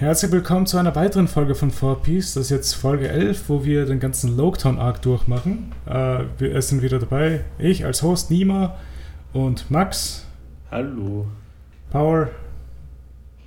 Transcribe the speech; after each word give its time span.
Herzlich 0.00 0.32
willkommen 0.32 0.64
zu 0.64 0.78
einer 0.78 0.94
weiteren 0.96 1.28
Folge 1.28 1.54
von 1.54 1.70
4Piece. 1.70 2.32
Das 2.34 2.44
ist 2.44 2.50
jetzt 2.50 2.72
Folge 2.72 3.08
11, 3.10 3.50
wo 3.50 3.66
wir 3.66 3.84
den 3.84 4.00
ganzen 4.00 4.34
Loketown 4.34 4.78
Arc 4.78 5.02
durchmachen. 5.02 5.72
Äh, 5.84 6.24
wir, 6.38 6.54
es 6.54 6.70
sind 6.70 6.80
wieder 6.80 6.98
dabei 6.98 7.44
ich 7.58 7.84
als 7.84 8.02
Host 8.02 8.30
Nima 8.30 8.78
und 9.34 9.70
Max. 9.70 10.24
Hallo. 10.70 11.26
Power. 11.90 12.30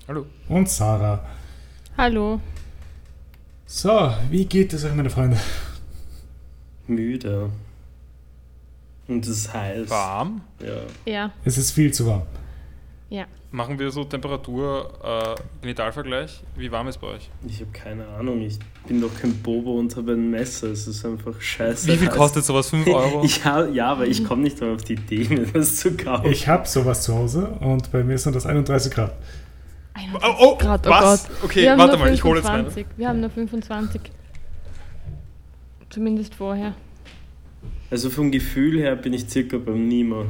Hallo. 0.07 0.27
Und 0.47 0.69
Sarah. 0.69 1.25
Hallo. 1.97 2.39
So, 3.65 4.13
wie 4.29 4.45
geht 4.45 4.73
es 4.73 4.85
euch, 4.85 4.93
meine 4.93 5.09
Freunde? 5.09 5.37
Müde. 6.85 7.49
Und 9.07 9.25
es 9.25 9.31
ist 9.39 9.53
heiß. 9.55 9.89
Warm. 9.89 10.41
Ja. 10.61 11.11
Ja, 11.11 11.31
Es 11.45 11.57
ist 11.57 11.71
viel 11.71 11.91
zu 11.91 12.05
warm. 12.05 12.21
ja. 13.09 13.25
Machen 13.53 13.77
wir 13.77 13.91
so 13.91 14.03
Temperatur, 14.03 14.89
äh, 15.03 15.35
Genitalvergleich. 15.61 16.41
Wie 16.57 16.71
warm 16.71 16.87
ist 16.87 16.97
bei 16.99 17.05
euch? 17.05 17.29
Ich 17.47 17.59
habe 17.59 17.69
keine 17.71 18.07
Ahnung. 18.07 18.41
Ich 18.41 18.57
bin 18.87 18.99
doch 18.99 19.11
kein 19.21 19.31
Bobo 19.43 19.77
und 19.77 19.95
habe 19.95 20.13
ein 20.13 20.31
Messer. 20.31 20.71
Es 20.71 20.87
ist 20.87 21.05
einfach 21.05 21.39
scheiße. 21.39 21.87
Wie 21.87 21.97
viel 21.97 22.07
heiß. 22.07 22.15
kostet 22.17 22.45
sowas? 22.45 22.71
5 22.71 22.87
Euro? 22.93 23.23
Ich 23.23 23.45
hab, 23.45 23.71
ja, 23.71 23.91
aber 23.91 24.07
ich 24.07 24.25
komme 24.25 24.41
nicht 24.41 24.59
mal 24.59 24.73
auf 24.73 24.81
die 24.83 24.93
Idee, 24.93 25.27
mir 25.29 25.45
das 25.45 25.75
zu 25.75 25.95
kaufen. 25.95 26.31
Ich 26.31 26.47
habe 26.47 26.67
sowas 26.67 27.03
zu 27.03 27.13
Hause 27.13 27.45
und 27.59 27.91
bei 27.91 28.03
mir 28.03 28.17
sind 28.17 28.35
das 28.35 28.47
31 28.47 28.91
Grad. 28.91 29.13
31 29.93 30.27
Oh, 30.27 30.35
oh, 30.39 30.57
Grad, 30.57 30.87
oh 30.87 30.89
was? 30.89 31.27
Gott. 31.27 31.37
Okay, 31.43 31.61
Wir 31.61 31.77
warte 31.77 31.97
mal, 31.97 32.11
ich 32.11 32.23
hole 32.23 32.39
jetzt 32.39 32.47
meine. 32.47 32.63
25. 32.71 32.97
Wir 32.97 33.07
haben 33.07 33.19
nur 33.19 33.29
25. 33.29 34.01
Zumindest 35.91 36.33
vorher. 36.33 36.73
Also 37.91 38.09
vom 38.09 38.31
Gefühl 38.31 38.79
her 38.79 38.95
bin 38.95 39.13
ich 39.13 39.29
circa 39.29 39.59
beim 39.59 39.87
Nima. 39.87 40.25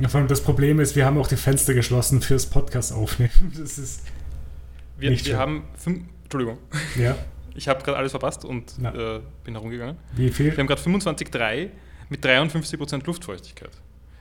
Ja, 0.00 0.08
Vor 0.08 0.20
allem 0.20 0.28
das 0.28 0.42
Problem 0.42 0.80
ist, 0.80 0.94
wir 0.96 1.06
haben 1.06 1.18
auch 1.18 1.28
die 1.28 1.36
Fenster 1.36 1.74
geschlossen 1.74 2.20
fürs 2.20 2.46
Podcast 2.46 2.92
aufnehmen. 2.92 3.30
Das 3.58 3.78
ist, 3.78 4.02
Wir, 4.98 5.10
Nicht 5.10 5.24
wir 5.24 5.32
schön. 5.32 5.40
haben 5.40 5.62
fünf, 5.76 6.00
Entschuldigung, 6.24 6.58
ja, 6.98 7.16
ich 7.54 7.68
habe 7.68 7.82
gerade 7.82 7.96
alles 7.98 8.10
verpasst 8.12 8.44
und 8.44 8.74
äh, 8.82 9.20
bin 9.44 9.54
herumgegangen. 9.54 9.96
wie 10.14 10.24
Wir 10.26 10.32
viel? 10.32 10.56
haben 10.56 10.66
gerade 10.66 10.82
25,3 10.82 11.70
mit 12.10 12.24
53% 12.24 13.06
Luftfeuchtigkeit. 13.06 13.70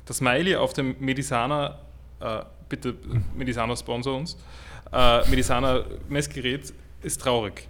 Das 0.06 0.18
Smiley 0.18 0.56
auf 0.56 0.74
dem 0.74 0.96
Medisana, 1.00 1.80
äh, 2.22 2.40
bitte 2.70 2.96
Medisana 3.36 3.76
sponsor 3.76 4.18
uns, 4.18 4.38
äh, 4.94 5.30
Medisana 5.30 5.84
Messgerät 6.10 6.74
ist 7.04 7.22
traurig. 7.22 7.68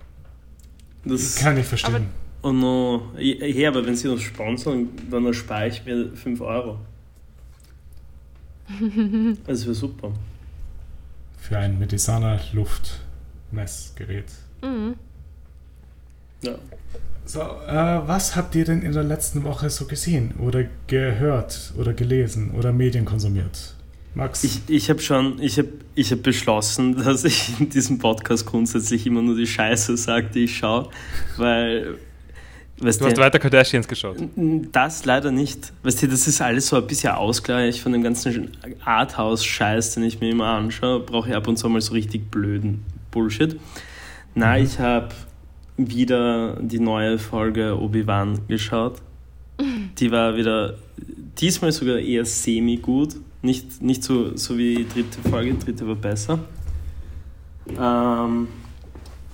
Das 1.03 1.35
Kann 1.37 1.57
ich 1.57 1.65
verstehen. 1.65 2.07
Oh 2.43 2.51
no. 2.51 3.11
Hey, 3.17 3.65
aber 3.65 3.85
wenn 3.85 3.95
sie 3.95 4.07
uns 4.07 4.21
sponsern, 4.21 4.89
dann 5.09 5.25
erspare 5.25 5.67
ich 5.69 5.83
mir 5.83 6.11
5 6.15 6.41
Euro. 6.41 6.77
Das 9.47 9.65
wäre 9.65 9.75
super. 9.75 10.11
Für 11.37 11.57
ein 11.57 11.79
Medisana 11.79 12.39
Luftmessgerät. 12.53 14.25
Mhm. 14.61 14.95
Ja. 16.41 16.55
So, 17.25 17.41
äh, 17.41 18.07
was 18.07 18.35
habt 18.35 18.55
ihr 18.55 18.63
denn 18.63 18.81
in 18.81 18.93
der 18.93 19.03
letzten 19.03 19.43
Woche 19.43 19.69
so 19.69 19.85
gesehen 19.85 20.35
oder 20.39 20.65
gehört 20.87 21.73
oder 21.77 21.93
gelesen 21.93 22.51
oder 22.51 22.71
Medien 22.71 23.05
konsumiert? 23.05 23.75
Max? 24.15 24.43
Ich, 24.43 24.61
ich 24.67 24.89
habe 24.89 24.99
schon, 24.99 25.41
ich 25.41 25.57
habe 25.57 25.69
ich 25.93 26.11
hab 26.11 26.23
beschlossen, 26.23 26.95
dass 27.03 27.23
ich 27.23 27.59
in 27.59 27.69
diesem 27.69 27.99
Podcast 27.99 28.45
grundsätzlich 28.45 29.05
immer 29.05 29.21
nur 29.21 29.35
die 29.35 29.47
Scheiße 29.47 29.97
sage, 29.97 30.29
die 30.33 30.45
ich 30.45 30.57
schaue, 30.57 30.89
weil, 31.37 31.97
weißt 32.79 33.01
Du 33.01 33.05
hast 33.05 33.17
weiter 33.17 33.39
Kardashians 33.39 33.87
geschaut. 33.87 34.17
das 34.71 35.05
leider 35.05 35.31
nicht. 35.31 35.73
Weißt 35.83 36.03
du, 36.03 36.07
das 36.07 36.27
ist 36.27 36.41
alles 36.41 36.67
so 36.67 36.77
ein 36.77 36.87
bisschen 36.87 37.13
Ausgleich 37.13 37.81
von 37.81 37.91
dem 37.93 38.03
ganzen 38.03 38.51
Arthouse-Scheiß, 38.83 39.95
den 39.95 40.03
ich 40.03 40.19
mir 40.19 40.29
immer 40.29 40.47
anschaue. 40.47 40.99
Brauche 40.99 41.29
ich 41.29 41.35
ab 41.35 41.47
und 41.47 41.57
zu 41.57 41.69
mal 41.69 41.81
so 41.81 41.93
richtig 41.93 42.29
blöden 42.29 42.83
Bullshit. 43.11 43.59
Na, 44.35 44.59
ich 44.59 44.79
habe 44.79 45.09
wieder 45.77 46.57
die 46.61 46.79
neue 46.79 47.17
Folge 47.19 47.79
Obi-Wan 47.79 48.39
geschaut. 48.47 49.01
Die 49.97 50.11
war 50.11 50.35
wieder 50.35 50.75
diesmal 51.39 51.71
sogar 51.71 51.97
eher 51.97 52.25
semi-gut. 52.25 53.15
Nicht, 53.41 53.81
nicht 53.81 54.03
so, 54.03 54.35
so 54.37 54.57
wie 54.57 54.75
die 54.75 54.87
dritte 54.87 55.29
Folge, 55.29 55.53
die 55.53 55.65
dritte 55.65 55.87
war 55.87 55.95
besser. 55.95 56.39
Ähm, 57.79 58.47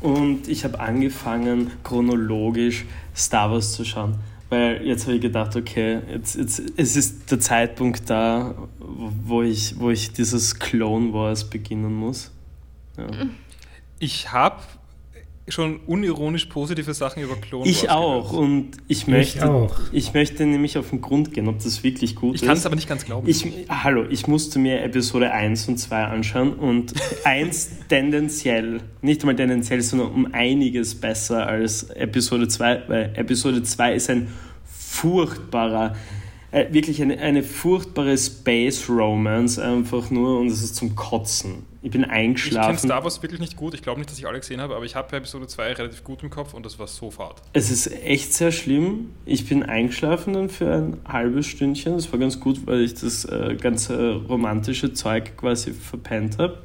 und 0.04 0.50
ich 0.50 0.66
habe 0.66 0.80
angefangen, 0.80 1.72
chronologisch 1.84 2.86
Star 3.16 3.50
Wars 3.52 3.72
zu 3.72 3.86
schauen. 3.86 4.16
Weil 4.50 4.86
jetzt 4.86 5.06
habe 5.06 5.16
ich 5.16 5.22
gedacht, 5.22 5.56
okay, 5.56 6.02
jetzt, 6.12 6.36
jetzt, 6.36 6.62
es 6.76 6.96
ist 6.96 7.32
der 7.32 7.40
Zeitpunkt 7.40 8.10
da, 8.10 8.54
wo 8.80 9.42
ich, 9.42 9.80
wo 9.80 9.90
ich 9.90 10.12
dieses 10.12 10.60
Clone 10.60 11.14
Wars 11.14 11.50
beginnen 11.50 11.94
muss. 11.94 12.32
Ja. 12.98 13.08
Ich 13.98 14.32
habe 14.32 14.58
schon 15.50 15.82
unironisch 15.88 16.46
positive 16.46 16.94
Sachen 16.94 17.22
über 17.22 17.36
Clone 17.36 17.70
Ich 17.70 17.84
Wars 17.84 17.92
auch. 17.92 18.30
gehört. 18.32 18.44
Und 18.50 18.72
ich 18.88 19.08
möchte, 19.08 19.50
auch. 19.52 19.76
ich 19.92 20.14
möchte 20.14 20.46
nämlich 20.46 20.78
auf 20.78 20.90
den 20.92 21.02
Grund 21.02 21.34
gehen, 21.34 21.50
ob 21.50 21.62
das 21.62 21.84
wirklich 21.84 22.16
gut 22.16 22.36
Ich 22.36 22.42
ist. 22.44 22.48
kann 22.48 22.56
es 22.58 22.66
aber 22.66 22.76
nicht 22.76 22.88
ganz 22.88 23.04
glauben. 23.04 23.28
Ich, 23.28 23.46
hallo, 23.68 24.06
ich 24.10 24.28
musste 24.28 24.58
mir 24.60 24.82
Episode 24.84 25.32
1 25.32 25.68
und 25.68 25.78
2 25.78 26.04
anschauen 26.06 26.54
und 26.54 26.94
1 27.26 27.72
tendenziell, 27.90 28.80
nicht 29.02 29.26
mal 29.26 29.36
tendenziell, 29.36 29.82
sondern 29.82 30.12
um 30.12 30.34
einiges 30.34 30.96
besser 30.96 31.46
als 31.46 31.90
Episode 31.90 32.48
2, 32.48 32.84
weil 32.88 33.12
Episode 33.16 33.64
2 33.64 33.94
ist 33.96 34.10
ein 34.10 34.30
furchtbarer, 34.66 35.96
äh, 36.52 36.72
wirklich 36.72 37.02
eine, 37.02 37.18
eine 37.20 37.44
furchtbare 37.44 38.18
Space 38.18 38.88
Romance 38.90 39.60
einfach 39.62 40.10
nur 40.10 40.40
und 40.40 40.48
es 40.48 40.64
ist 40.64 40.76
zum 40.76 40.96
Kotzen. 40.96 41.66
Ich 41.84 41.92
bin 41.92 42.02
Ich 42.02 42.08
kenne 42.08 42.18
eingeschlafen. 42.18 42.78
Star 42.78 43.04
Wars 43.04 43.22
wirklich 43.22 43.42
nicht 43.42 43.58
gut. 43.58 43.74
Ich 43.74 43.82
glaube 43.82 44.00
nicht, 44.00 44.10
dass 44.10 44.18
ich 44.18 44.26
alle 44.26 44.40
gesehen 44.40 44.62
habe, 44.62 44.74
aber 44.74 44.86
ich 44.86 44.96
habe 44.96 45.16
Episode 45.18 45.48
2 45.48 45.74
relativ 45.74 46.06
gut 46.06 46.24
im 46.24 46.30
Kopf 46.30 46.54
und 46.54 46.66
das 46.66 46.80
war 46.80 46.88
so 46.88 47.12
fad. 47.12 47.42
Es 47.52 47.70
ist 47.70 47.92
echt 48.06 48.34
sehr 48.34 48.54
schlimm. 48.54 49.10
Ich 49.26 49.50
bin 49.50 49.64
eingeschlafen 49.64 50.34
dann 50.34 50.50
für 50.50 50.74
ein 50.74 50.98
halbes 51.06 51.46
Stündchen. 51.46 51.96
Das 51.96 52.10
war 52.14 52.20
ganz 52.20 52.40
gut, 52.40 52.66
weil 52.66 52.80
ich 52.82 52.94
das 52.94 53.26
äh, 53.26 53.58
ganze 53.60 54.16
romantische 54.16 54.94
Zeug 54.94 55.36
quasi 55.36 55.74
verpennt 55.74 56.38
habe. 56.38 56.60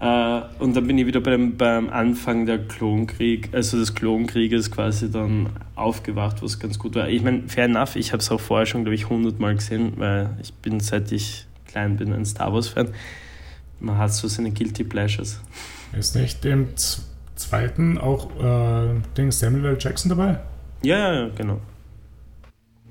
Äh, 0.00 0.42
und 0.60 0.74
dann 0.74 0.88
bin 0.88 0.98
ich 0.98 1.06
wieder 1.06 1.20
beim, 1.20 1.56
beim 1.56 1.88
Anfang 1.88 2.46
der 2.46 2.58
Klonkrieg, 2.58 3.50
also 3.52 3.78
des 3.78 3.94
Klonkrieges 3.94 4.72
quasi 4.72 5.08
dann 5.08 5.50
aufgewacht, 5.76 6.42
was 6.42 6.58
ganz 6.58 6.80
gut 6.80 6.96
war. 6.96 7.08
Ich 7.08 7.22
meine, 7.22 7.44
fair 7.46 7.66
enough, 7.66 7.94
ich 7.94 8.12
habe 8.12 8.20
es 8.20 8.30
auch 8.32 8.40
vorher 8.40 8.66
schon, 8.66 8.82
glaube 8.82 8.96
ich, 8.96 9.08
hundertmal 9.08 9.54
gesehen, 9.54 9.92
weil 9.98 10.36
ich 10.42 10.52
bin, 10.54 10.80
seit 10.80 11.12
ich 11.12 11.46
klein 11.66 11.96
bin, 11.96 12.12
ein 12.12 12.24
Star 12.24 12.52
Wars-Fan. 12.52 12.88
Man 13.80 13.96
hat 13.98 14.12
so 14.12 14.28
seine 14.28 14.50
Guilty 14.50 14.84
Pleasures. 14.84 15.40
Ist 15.92 16.14
nicht 16.14 16.44
im 16.44 16.68
zweiten 17.34 17.98
auch 17.98 18.30
äh, 18.38 19.00
Ding 19.16 19.32
Samuel 19.32 19.66
L. 19.66 19.76
Jackson 19.80 20.10
dabei? 20.10 20.38
Ja, 20.82 20.98
ja, 20.98 21.14
ja, 21.14 21.28
genau. 21.34 21.60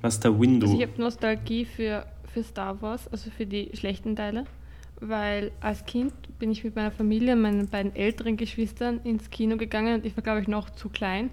Was 0.00 0.18
der 0.20 0.38
Window. 0.38 0.66
Also 0.66 0.80
ich 0.80 0.86
habe 0.86 1.00
Nostalgie 1.00 1.64
für, 1.64 2.06
für 2.32 2.42
Star 2.42 2.80
Wars, 2.82 3.08
also 3.08 3.30
für 3.30 3.46
die 3.46 3.70
schlechten 3.74 4.16
Teile. 4.16 4.44
Weil 5.00 5.50
als 5.60 5.86
Kind 5.86 6.12
bin 6.38 6.50
ich 6.50 6.62
mit 6.62 6.76
meiner 6.76 6.90
Familie 6.90 7.32
und 7.32 7.40
meinen 7.40 7.68
beiden 7.68 7.94
älteren 7.96 8.36
Geschwistern 8.36 9.00
ins 9.04 9.30
Kino 9.30 9.56
gegangen 9.56 9.94
und 9.94 10.04
ich 10.04 10.14
war, 10.16 10.22
glaube 10.22 10.42
ich, 10.42 10.48
noch 10.48 10.68
zu 10.70 10.90
klein. 10.90 11.30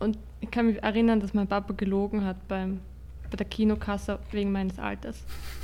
Und 0.00 0.18
ich 0.40 0.50
kann 0.50 0.66
mich 0.66 0.82
erinnern, 0.82 1.20
dass 1.20 1.32
mein 1.32 1.46
Papa 1.46 1.72
gelogen 1.74 2.24
hat 2.24 2.48
beim, 2.48 2.80
bei 3.30 3.36
der 3.36 3.46
Kinokasse 3.46 4.18
wegen 4.30 4.52
meines 4.52 4.78
Alters. 4.78 5.16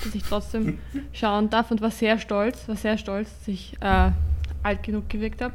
Dass 0.02 0.14
ich 0.14 0.22
trotzdem 0.22 0.78
schauen 1.12 1.50
darf 1.50 1.70
und 1.70 1.80
war 1.80 1.90
sehr 1.90 2.18
stolz, 2.18 2.68
war 2.68 2.76
sehr 2.76 2.98
stolz, 2.98 3.30
dass 3.38 3.48
ich 3.48 3.76
äh, 3.80 4.10
alt 4.62 4.82
genug 4.82 5.08
gewirkt 5.08 5.42
habe. 5.42 5.54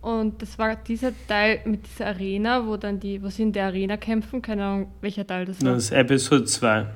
Und 0.00 0.40
das 0.40 0.58
war 0.58 0.76
dieser 0.76 1.10
Teil 1.26 1.60
mit 1.64 1.86
dieser 1.86 2.06
Arena, 2.06 2.64
wo 2.66 2.76
dann 2.76 3.00
die, 3.00 3.22
wo 3.22 3.28
sie 3.28 3.42
in 3.42 3.52
der 3.52 3.66
Arena 3.66 3.96
kämpfen, 3.96 4.40
keine 4.40 4.64
Ahnung, 4.64 4.92
welcher 5.00 5.26
Teil 5.26 5.46
das 5.46 5.60
war. 5.62 5.72
Das 5.72 5.84
ist 5.84 5.90
Episode 5.90 6.44
2. 6.44 6.86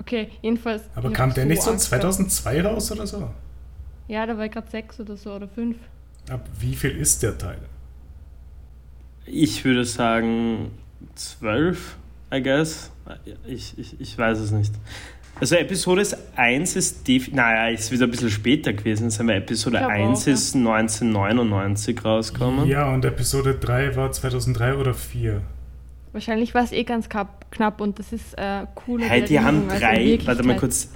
Okay, 0.00 0.30
jedenfalls. 0.42 0.82
Aber 0.94 1.12
kam 1.12 1.32
der 1.34 1.46
nicht 1.46 1.62
so 1.62 1.70
Angst 1.70 1.90
gehabt. 1.90 2.02
2002 2.02 2.62
raus 2.62 2.92
oder 2.92 3.06
so? 3.06 3.30
Ja, 4.08 4.26
da 4.26 4.36
war 4.36 4.44
ich 4.44 4.52
gerade 4.52 4.70
sechs 4.70 4.98
oder 5.00 5.16
so 5.16 5.34
oder 5.34 5.48
fünf. 5.48 5.76
Ab 6.30 6.48
wie 6.58 6.74
viel 6.74 6.96
ist 6.96 7.22
der 7.22 7.36
Teil? 7.38 7.58
Ich 9.24 9.64
würde 9.64 9.84
sagen 9.84 10.70
12, 11.14 11.96
I 12.32 12.42
guess. 12.42 12.90
Ich, 13.46 13.78
ich, 13.78 14.00
ich 14.00 14.18
weiß 14.18 14.38
es 14.38 14.50
nicht. 14.50 14.72
Also 15.38 15.56
Episode 15.56 16.02
1 16.36 16.76
ist 16.76 17.06
definitiv, 17.06 17.34
naja, 17.34 17.68
ist 17.68 17.92
wieder 17.92 18.06
ein 18.06 18.10
bisschen 18.10 18.30
später 18.30 18.72
gewesen, 18.72 19.10
sein, 19.10 19.28
weil 19.28 19.36
Episode 19.36 19.76
Ich 19.76 19.82
glaub 19.82 19.92
1 19.92 20.22
auch, 20.22 20.26
ja. 20.26 20.32
ist 20.32 20.54
1999 20.56 22.04
rausgekommen. 22.04 22.66
Ja, 22.66 22.92
und 22.92 23.04
Episode 23.04 23.54
3 23.54 23.96
war 23.96 24.10
2003 24.10 24.74
oder 24.76 24.94
4. 24.94 25.42
Wahrscheinlich 26.12 26.54
war 26.54 26.64
es 26.64 26.72
eh 26.72 26.84
ganz 26.84 27.10
knapp, 27.10 27.80
und 27.82 27.98
das 27.98 28.14
ist 28.14 28.32
äh, 28.38 28.66
cool. 28.86 29.02
Hey, 29.02 29.22
die 29.22 29.38
haben 29.38 29.68
drei, 29.68 30.18
warte 30.24 30.42
mal 30.42 30.56
kurz, 30.56 30.90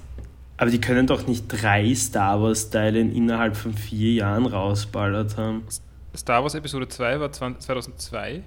aber 0.57 0.71
die 0.71 0.81
können 0.81 1.07
doch 1.07 1.27
nicht 1.27 1.45
drei 1.49 1.95
Star 1.95 2.41
Wars-Teile 2.41 3.01
innerhalb 3.01 3.55
von 3.55 3.75
vier 3.75 4.15
Jahren 4.15 4.47
rausballert 4.47 5.37
haben. 5.37 5.65
Star 6.17 6.43
Wars 6.43 6.55
Episode 6.55 6.89
2 6.89 7.21
war 7.21 7.29
20- 7.29 7.59
2002, 7.59 8.43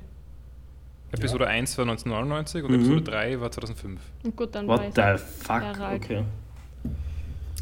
Episode 1.13 1.47
1 1.47 1.77
war 1.77 1.85
1999 1.85 2.63
und 2.63 2.71
Mhm. 2.71 2.75
Episode 2.77 3.01
3 3.03 3.39
war 3.41 3.51
2005. 3.51 4.01
Und 4.23 4.35
gut, 4.35 4.55
dann 4.55 4.67
war 4.67 4.79
What 4.79 4.87
ich 4.89 4.95
the 4.95 5.23
fuck? 5.43 5.61
Okay. 5.95 6.23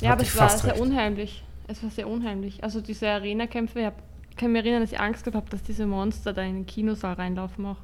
Ja, 0.01 0.09
Hat 0.09 0.13
aber 0.19 0.21
es 0.24 0.38
war 0.38 0.50
sehr 0.50 0.71
recht. 0.71 0.81
unheimlich. 0.81 1.44
Es 1.68 1.83
war 1.83 1.89
sehr 1.89 2.07
unheimlich. 2.07 2.63
Also 2.63 2.81
diese 2.81 3.07
Arena-Kämpfe, 3.09 3.80
ich 3.80 3.86
hab, 3.86 4.01
kann 4.38 4.51
mich 4.51 4.63
erinnern, 4.63 4.81
dass 4.81 4.92
ich 4.92 5.00
Angst 5.00 5.24
gehabt 5.24 5.36
habe, 5.38 5.50
dass 5.50 5.63
diese 5.63 5.86
Monster 5.86 6.33
da 6.33 6.42
in 6.42 6.56
den 6.56 6.65
Kinosaal 6.65 7.13
reinlaufen 7.13 7.65
auch. 7.65 7.77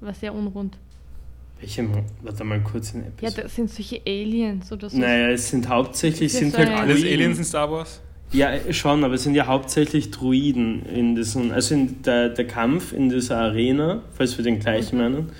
War 0.00 0.12
sehr 0.14 0.34
unrund. 0.34 0.76
Welche, 1.60 1.88
warte 2.22 2.42
mal 2.42 2.60
kurz 2.60 2.92
in 2.92 3.02
Ja, 3.02 3.06
Episode. 3.06 3.42
das 3.42 3.54
sind 3.54 3.70
solche 3.70 4.00
Aliens 4.04 4.72
oder 4.72 4.90
so. 4.90 4.98
naja, 4.98 5.28
es 5.30 5.48
sind 5.50 5.68
hauptsächlich 5.68 6.32
sind 6.32 6.50
so 6.52 6.58
halt 6.58 6.70
Alles. 6.70 7.02
Aliens 7.04 7.38
in 7.38 7.44
Star 7.44 7.70
Wars? 7.70 8.00
Ja, 8.32 8.72
schon, 8.72 9.04
aber 9.04 9.14
es 9.14 9.24
sind 9.24 9.34
ja 9.34 9.46
hauptsächlich 9.46 10.10
Druiden 10.10 10.86
in 10.86 11.14
diesem, 11.14 11.52
also 11.52 11.74
in 11.74 12.02
der, 12.02 12.30
der 12.30 12.46
Kampf 12.46 12.94
in 12.94 13.10
dieser 13.10 13.36
Arena, 13.36 14.02
falls 14.14 14.38
wir 14.38 14.44
den 14.44 14.58
gleichen 14.58 14.98
meinen, 14.98 15.32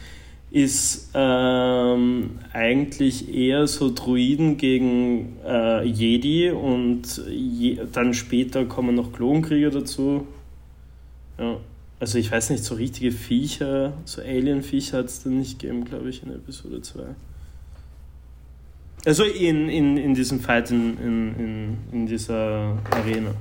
ist 0.50 1.10
ähm, 1.14 2.38
eigentlich 2.52 3.34
eher 3.34 3.66
so 3.66 3.90
Druiden 3.94 4.58
gegen 4.58 5.38
äh, 5.46 5.82
Jedi 5.84 6.50
und 6.50 7.22
je, 7.30 7.80
dann 7.90 8.12
später 8.12 8.66
kommen 8.66 8.94
noch 8.94 9.14
Klonkrieger 9.14 9.70
dazu. 9.70 10.26
Ja. 11.38 11.56
Also 11.98 12.18
ich 12.18 12.30
weiß 12.30 12.50
nicht, 12.50 12.64
so 12.64 12.74
richtige 12.74 13.12
Viecher, 13.12 13.94
so 14.04 14.20
Alien-Viecher 14.20 14.98
hat 14.98 15.06
es 15.06 15.22
dann 15.22 15.38
nicht 15.38 15.60
gegeben, 15.60 15.86
glaube 15.86 16.10
ich, 16.10 16.22
in 16.22 16.30
Episode 16.30 16.82
2. 16.82 17.04
Also 19.04 19.24
in, 19.24 19.68
in, 19.68 19.96
in 19.96 20.14
diesem 20.14 20.40
Fight 20.40 20.70
in, 20.70 20.96
in, 20.98 21.34
in, 21.38 21.76
in 21.92 22.06
dieser 22.06 22.78
Arena. 22.90 23.32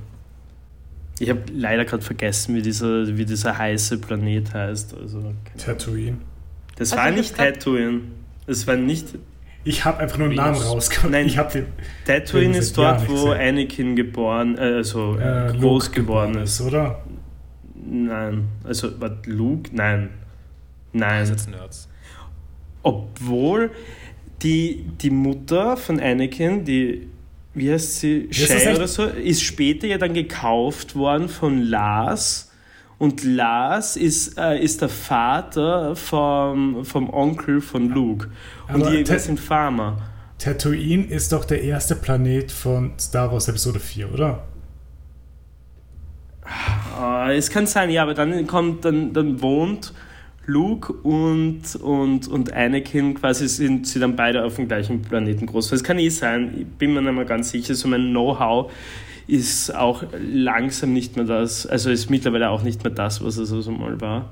Ich 1.20 1.30
habe 1.30 1.42
leider 1.52 1.84
gerade 1.84 2.02
vergessen, 2.02 2.54
wie 2.56 2.62
dieser, 2.62 3.16
wie 3.16 3.24
dieser 3.24 3.56
heiße 3.56 3.98
Planet 3.98 4.52
heißt. 4.52 4.94
Also, 4.96 5.32
Tatooine. 5.56 6.16
das 6.76 6.92
Also 6.92 7.02
war 7.02 7.10
ich 7.10 7.16
nicht 7.16 7.36
Tatooine. 7.36 8.00
Das 8.46 8.66
war 8.66 8.76
nicht. 8.76 9.06
Ich 9.64 9.84
habe 9.84 9.98
einfach 9.98 10.18
nur 10.18 10.26
einen 10.26 10.36
Namen 10.36 10.60
rausgekommen. 10.60 11.12
Nein. 11.12 11.26
Ich 11.26 11.38
habe 11.38 11.52
den 11.52 11.66
Tatooine 12.04 12.58
ist 12.58 12.76
dort, 12.76 13.08
wo 13.08 13.12
gesehen. 13.26 13.32
Anakin 13.40 13.94
geboren, 13.94 14.58
äh, 14.58 14.62
also 14.62 15.16
äh, 15.16 15.52
groß 15.56 15.86
Luke 15.88 16.00
geworden 16.00 16.34
ist. 16.38 16.60
oder? 16.60 17.04
Nein. 17.74 18.48
Also, 18.64 18.88
was, 19.00 19.12
Luke? 19.26 19.70
Nein. 19.72 20.08
Das 20.92 21.00
Nein. 21.00 21.26
sind 21.26 21.34
jetzt 21.36 21.50
Nerds. 21.50 21.88
Obwohl 22.82 23.70
die, 24.42 24.84
die 25.00 25.10
Mutter 25.10 25.76
von 25.76 26.00
Anakin, 26.00 26.64
die, 26.64 27.08
wie 27.54 27.72
heißt 27.72 28.00
sie, 28.00 28.28
Shay 28.30 28.74
oder 28.74 28.88
so, 28.88 29.04
ist 29.04 29.42
später 29.42 29.86
ja 29.86 29.98
dann 29.98 30.14
gekauft 30.14 30.94
worden 30.94 31.28
von 31.28 31.62
Lars. 31.62 32.50
Und 32.98 33.24
Lars 33.24 33.96
ist, 33.96 34.38
äh, 34.38 34.62
ist 34.62 34.80
der 34.80 34.88
Vater 34.88 35.96
vom, 35.96 36.84
vom 36.84 37.12
Onkel 37.12 37.60
von 37.60 37.88
Luke. 37.88 38.28
Und 38.68 38.82
Aber 38.82 38.90
die 38.90 39.18
sind 39.18 39.40
Farmer. 39.40 39.98
Tatooine 40.38 41.04
ist 41.06 41.32
doch 41.32 41.44
der 41.44 41.62
erste 41.62 41.96
Planet 41.96 42.50
von 42.50 42.92
Star 42.98 43.32
Wars 43.32 43.48
Episode 43.48 43.80
4, 43.80 44.12
oder? 44.12 44.44
Äh, 47.00 47.36
es 47.36 47.50
kann 47.50 47.66
sein, 47.66 47.90
ja, 47.90 48.02
aber 48.02 48.14
dann 48.14 48.46
kommt, 48.46 48.84
dann, 48.84 49.12
dann 49.12 49.40
wohnt 49.40 49.92
Luke 50.46 50.92
und, 50.92 51.76
und, 51.76 52.26
und 52.26 52.52
Anakin 52.52 53.14
quasi 53.14 53.48
sind 53.48 53.86
sie 53.86 54.00
dann 54.00 54.16
beide 54.16 54.44
auf 54.44 54.56
dem 54.56 54.66
gleichen 54.66 55.02
Planeten 55.02 55.46
groß. 55.46 55.70
Das 55.70 55.84
kann 55.84 55.98
eh 55.98 56.08
sein, 56.08 56.54
ich 56.58 56.66
bin 56.66 56.94
mir 56.94 57.02
nicht 57.02 57.14
mehr 57.14 57.24
ganz 57.24 57.50
sicher. 57.50 57.74
So 57.74 57.86
mein 57.88 58.10
Know-how 58.10 58.72
ist 59.28 59.74
auch 59.74 60.02
langsam 60.20 60.92
nicht 60.92 61.16
mehr 61.16 61.24
das, 61.24 61.66
also 61.66 61.90
ist 61.90 62.10
mittlerweile 62.10 62.50
auch 62.50 62.62
nicht 62.62 62.82
mehr 62.82 62.92
das, 62.92 63.24
was 63.24 63.36
es 63.36 63.52
also 63.52 63.70
mal 63.70 64.00
war. 64.00 64.30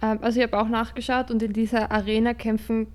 Ähm, 0.00 0.18
also 0.22 0.40
ich 0.40 0.46
habe 0.46 0.58
auch 0.58 0.68
nachgeschaut 0.68 1.30
und 1.30 1.42
in 1.42 1.52
dieser 1.52 1.90
Arena 1.90 2.32
kämpfen 2.32 2.86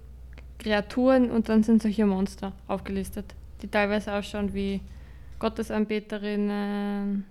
Kreaturen 0.57 1.29
und 1.29 1.49
dann 1.49 1.61
sind 1.61 1.83
solche 1.83 2.05
Monster 2.05 2.53
aufgelistet, 2.67 3.25
die 3.61 3.67
teilweise 3.67 4.13
ausschauen 4.13 4.53
wie 4.53 4.81
Gottesanbeterinnen 5.39 7.25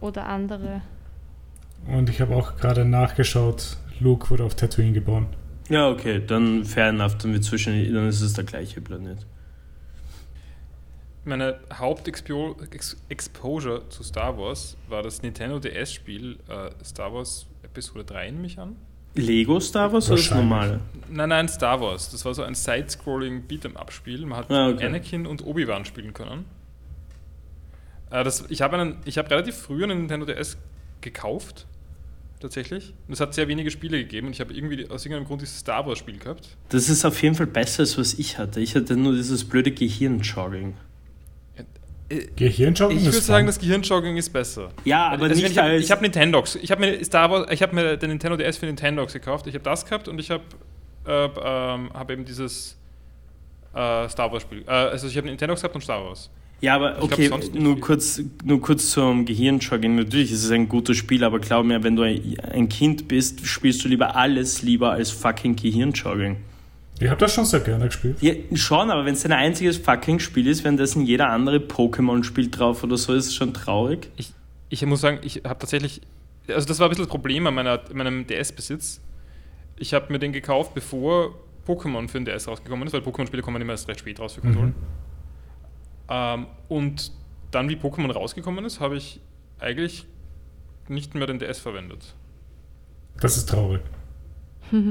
oder 0.00 0.26
andere. 0.26 0.82
Und 1.86 2.08
ich 2.08 2.20
habe 2.20 2.34
auch 2.36 2.56
gerade 2.56 2.84
nachgeschaut, 2.84 3.76
Luke 4.00 4.30
wurde 4.30 4.44
auf 4.44 4.54
Tatooine 4.54 4.92
geboren. 4.92 5.26
Ja, 5.68 5.88
okay, 5.88 6.20
dann 6.24 6.64
fair 6.64 6.88
enough, 6.88 7.16
dann, 7.18 7.32
wird 7.32 7.44
zwischen, 7.44 7.72
dann 7.94 8.08
ist 8.08 8.20
es 8.20 8.32
der 8.32 8.44
gleiche 8.44 8.80
Planet. 8.80 9.26
Meine 11.24 11.60
Hauptexposure 11.72 13.88
zu 13.90 14.02
Star 14.02 14.38
Wars 14.38 14.76
war 14.88 15.02
das 15.02 15.22
Nintendo 15.22 15.58
DS-Spiel 15.58 16.38
äh, 16.48 16.70
Star 16.84 17.12
Wars 17.12 17.46
Episode 17.62 18.04
3 18.04 18.28
in 18.28 18.40
mich 18.40 18.58
an. 18.58 18.76
Lego 19.14 19.60
Star 19.60 19.92
Wars 19.92 20.08
oder 20.08 20.16
das 20.16 20.30
normale? 20.30 20.80
Nein, 21.08 21.28
nein, 21.28 21.48
Star 21.48 21.80
Wars. 21.80 22.10
Das 22.10 22.24
war 22.24 22.32
so 22.32 22.42
ein 22.42 22.54
Side-Scrolling 22.54 23.44
Beat'em-Up-Spiel. 23.48 24.24
Man 24.24 24.38
hat 24.38 24.50
Ah, 24.50 24.70
okay. 24.70 24.86
Anakin 24.86 25.26
und 25.26 25.44
Obi-Wan 25.44 25.84
spielen 25.84 26.14
können. 26.14 26.46
Äh, 28.10 28.24
das, 28.24 28.44
ich 28.48 28.62
habe 28.62 28.78
einen, 28.78 28.96
ich 29.04 29.18
habe 29.18 29.30
relativ 29.30 29.56
früh 29.56 29.84
einen 29.84 29.98
Nintendo 30.00 30.26
DS 30.26 30.56
gekauft, 31.00 31.66
tatsächlich. 32.40 32.94
Und 33.06 33.14
es 33.14 33.20
hat 33.20 33.34
sehr 33.34 33.48
wenige 33.48 33.70
Spiele 33.70 33.98
gegeben 33.98 34.28
und 34.28 34.32
ich 34.32 34.40
habe 34.40 34.52
irgendwie 34.52 34.88
aus 34.90 35.04
irgendeinem 35.04 35.26
Grund 35.26 35.42
dieses 35.42 35.58
Star 35.58 35.86
Wars-Spiel 35.86 36.18
gehabt. 36.18 36.56
Das 36.70 36.88
ist 36.88 37.04
auf 37.04 37.22
jeden 37.22 37.34
Fall 37.34 37.46
besser, 37.46 37.80
als 37.80 37.98
was 37.98 38.14
ich 38.14 38.38
hatte. 38.38 38.60
Ich 38.60 38.74
hatte 38.74 38.96
nur 38.96 39.14
dieses 39.14 39.44
blöde 39.44 39.70
Gehirnjogging. 39.70 40.74
Gehirnjogging 42.34 42.98
Ich 42.98 43.04
würde 43.04 43.20
sagen, 43.20 43.46
das 43.46 43.58
Gehirnjogging 43.60 44.16
ist 44.16 44.30
besser. 44.30 44.70
Ja, 44.84 45.10
aber 45.10 45.24
Also 45.24 45.36
nicht 45.36 45.52
ich 45.52 45.58
habe 45.58 45.70
als... 45.70 45.84
ich 45.84 45.90
hab 45.90 46.02
Nintendox. 46.02 46.56
Ich 46.56 46.70
habe 46.72 46.80
mir 46.80 47.04
Star 47.04 47.30
Wars, 47.30 47.48
ich 47.52 47.62
habe 47.62 47.74
mir 47.74 47.96
den 47.96 48.10
Nintendo 48.10 48.36
DS 48.36 48.56
für 48.56 48.66
Nintendox 48.66 49.12
gekauft. 49.12 49.46
Ich 49.46 49.54
habe 49.54 49.62
das 49.62 49.84
gehabt 49.84 50.08
und 50.08 50.18
ich 50.18 50.30
habe 50.30 50.42
äh, 51.06 51.26
ähm, 51.26 51.90
hab 51.92 52.10
eben 52.10 52.24
dieses 52.24 52.76
äh, 53.74 54.08
Star 54.08 54.32
Wars 54.32 54.42
Spiel. 54.42 54.64
Äh, 54.66 54.70
also 54.70 55.06
ich 55.06 55.16
habe 55.16 55.28
Nintendox 55.28 55.60
gehabt 55.60 55.76
und 55.76 55.82
Star 55.82 56.04
Wars. 56.04 56.30
Ja, 56.60 56.74
aber 56.76 56.92
Ich 57.02 57.08
glaub, 57.08 57.12
okay, 57.12 57.28
nicht 57.36 57.54
nur 57.54 57.80
kurz, 57.80 58.22
nur 58.44 58.60
kurz 58.60 58.90
zum 58.90 59.24
Gehirnjogging. 59.24 59.94
Natürlich 59.94 60.30
ist 60.30 60.44
es 60.44 60.50
ein 60.50 60.68
gutes 60.68 60.96
Spiel, 60.96 61.24
aber 61.24 61.38
glaub 61.38 61.64
mir, 61.64 61.82
wenn 61.82 61.96
du 61.96 62.02
ein 62.02 62.68
Kind 62.68 63.08
bist, 63.08 63.46
spielst 63.46 63.82
du 63.84 63.88
lieber 63.88 64.14
alles 64.14 64.62
lieber 64.62 64.92
als 64.92 65.10
fucking 65.10 65.56
Gehirnjogging. 65.56 66.36
Ich 67.00 67.08
habe 67.08 67.18
das 67.18 67.32
schon 67.32 67.46
sehr 67.46 67.60
gerne 67.60 67.86
gespielt. 67.86 68.18
Ja, 68.20 68.34
schon, 68.52 68.90
aber 68.90 69.06
wenn 69.06 69.14
es 69.14 69.22
dein 69.22 69.32
einziges 69.32 69.78
fucking 69.78 70.18
Spiel 70.18 70.46
ist, 70.46 70.64
währenddessen 70.64 71.06
jeder 71.06 71.30
andere 71.30 71.56
Pokémon 71.56 72.22
spielt 72.24 72.58
drauf 72.58 72.84
oder 72.84 72.98
so, 72.98 73.14
ist 73.14 73.28
es 73.28 73.34
schon 73.34 73.54
traurig. 73.54 74.10
Ich, 74.16 74.34
ich 74.68 74.84
muss 74.84 75.00
sagen, 75.00 75.18
ich 75.22 75.36
habe 75.44 75.58
tatsächlich, 75.58 76.02
also 76.46 76.68
das 76.68 76.78
war 76.78 76.88
ein 76.88 76.90
bisschen 76.90 77.04
das 77.04 77.10
Problem 77.10 77.46
an 77.46 77.54
meiner, 77.54 77.80
meinem 77.94 78.26
DS-Besitz. 78.26 79.00
Ich 79.78 79.94
habe 79.94 80.12
mir 80.12 80.18
den 80.18 80.34
gekauft, 80.34 80.74
bevor 80.74 81.34
Pokémon 81.66 82.06
für 82.06 82.18
den 82.18 82.26
DS 82.26 82.46
rausgekommen 82.46 82.86
ist, 82.86 82.92
weil 82.92 83.00
Pokémon-Spiele 83.00 83.42
kommen 83.42 83.62
immer 83.62 83.72
erst 83.72 83.88
recht 83.88 84.00
spät 84.00 84.20
raus 84.20 84.34
für 84.34 84.42
Konsolen. 84.42 84.74
Ähm, 86.10 86.46
und 86.68 87.12
dann, 87.50 87.68
wie 87.68 87.76
Pokémon 87.76 88.10
rausgekommen 88.12 88.64
ist, 88.64 88.80
habe 88.80 88.96
ich 88.96 89.20
eigentlich 89.58 90.06
nicht 90.88 91.14
mehr 91.14 91.26
den 91.26 91.38
DS 91.38 91.58
verwendet. 91.60 92.14
Das 93.20 93.36
ist 93.36 93.48
traurig. 93.48 93.80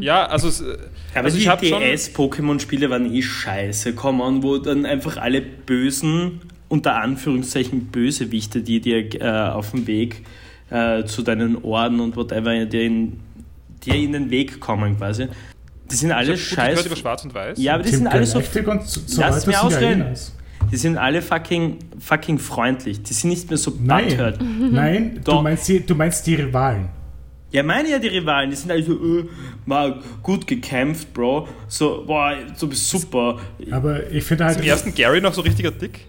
Ja, 0.01 0.25
also, 0.25 0.49
es, 0.49 0.59
äh, 0.59 0.77
Aber 1.13 1.23
also 1.25 1.37
die 1.37 1.43
ich 1.43 1.47
habe 1.47 1.65
schon. 1.65 1.79
DS-Pokémon-Spiele 1.81 2.89
waren 2.89 3.13
eh 3.13 3.21
scheiße. 3.21 3.93
Come 3.95 4.21
on, 4.21 4.43
wo 4.43 4.57
dann 4.57 4.85
einfach 4.85 5.15
alle 5.15 5.41
bösen, 5.41 6.41
unter 6.67 6.95
Anführungszeichen 6.95 7.85
Bösewichte, 7.85 8.61
die 8.61 8.81
dir 8.81 9.21
äh, 9.21 9.49
auf 9.51 9.71
dem 9.71 9.87
Weg 9.87 10.25
äh, 10.69 11.05
zu 11.05 11.21
deinen 11.21 11.63
Orden 11.63 12.01
und 12.01 12.17
whatever, 12.17 12.65
dir 12.65 12.83
in, 12.83 13.21
dir 13.85 13.95
in 13.95 14.11
den 14.11 14.29
Weg 14.29 14.59
kommen 14.59 14.97
quasi. 14.97 15.27
Die 15.89 15.95
sind 15.95 16.09
Ich 16.09 16.15
alle 16.15 16.27
habe 16.33 16.37
gut 16.37 16.49
gehört 16.49 16.75
scheiße. 16.75 16.87
über 16.87 16.95
Schwarz 16.97 17.23
und 17.23 17.33
Weiß. 17.33 17.57
Ja, 17.57 17.75
aber 17.75 17.83
die 17.83 17.89
Team 17.89 17.99
sind 17.99 18.07
alle 18.07 18.25
so 18.25 18.39
Galactic 18.39 18.67
und 18.67 18.85
so, 18.85 19.01
so 19.05 19.21
Lass 19.21 19.47
mir 19.47 19.63
ausreden. 19.63 20.13
Die 20.71 20.77
sind 20.77 20.97
alle 20.97 21.21
fucking, 21.21 21.77
fucking 21.99 22.37
freundlich. 22.39 23.01
Die 23.03 23.13
sind 23.13 23.29
nicht 23.31 23.49
mehr 23.49 23.57
so 23.57 23.73
Nein, 23.81 24.07
butthurt. 24.09 24.39
nein 24.71 25.15
du, 25.15 25.31
Doch. 25.31 25.41
meinst 25.41 25.67
die, 25.67 25.85
du 25.85 25.95
meinst 25.95 26.25
die 26.27 26.35
Rivalen. 26.35 26.89
Ja, 27.51 27.63
meine 27.63 27.89
ja 27.89 27.97
die 27.97 28.09
Rivalen. 28.09 28.51
Die 28.51 28.55
sind 28.55 28.69
alle 28.71 28.83
so, 28.83 28.93
äh, 28.93 29.25
mal 29.65 29.99
gut 30.21 30.45
gekämpft, 30.45 31.11
Bro. 31.13 31.47
So, 31.67 32.03
boah, 32.05 32.35
du 32.59 32.67
bist 32.69 32.87
super. 32.87 33.39
Aber 33.71 34.07
ich 34.11 34.23
finde 34.23 34.43
Ist 34.43 34.49
halt, 34.55 34.59
im 34.59 34.69
ersten 34.69 34.93
Gary 34.93 35.19
noch 35.21 35.33
so 35.33 35.41
richtiger 35.41 35.71
dick? 35.71 36.05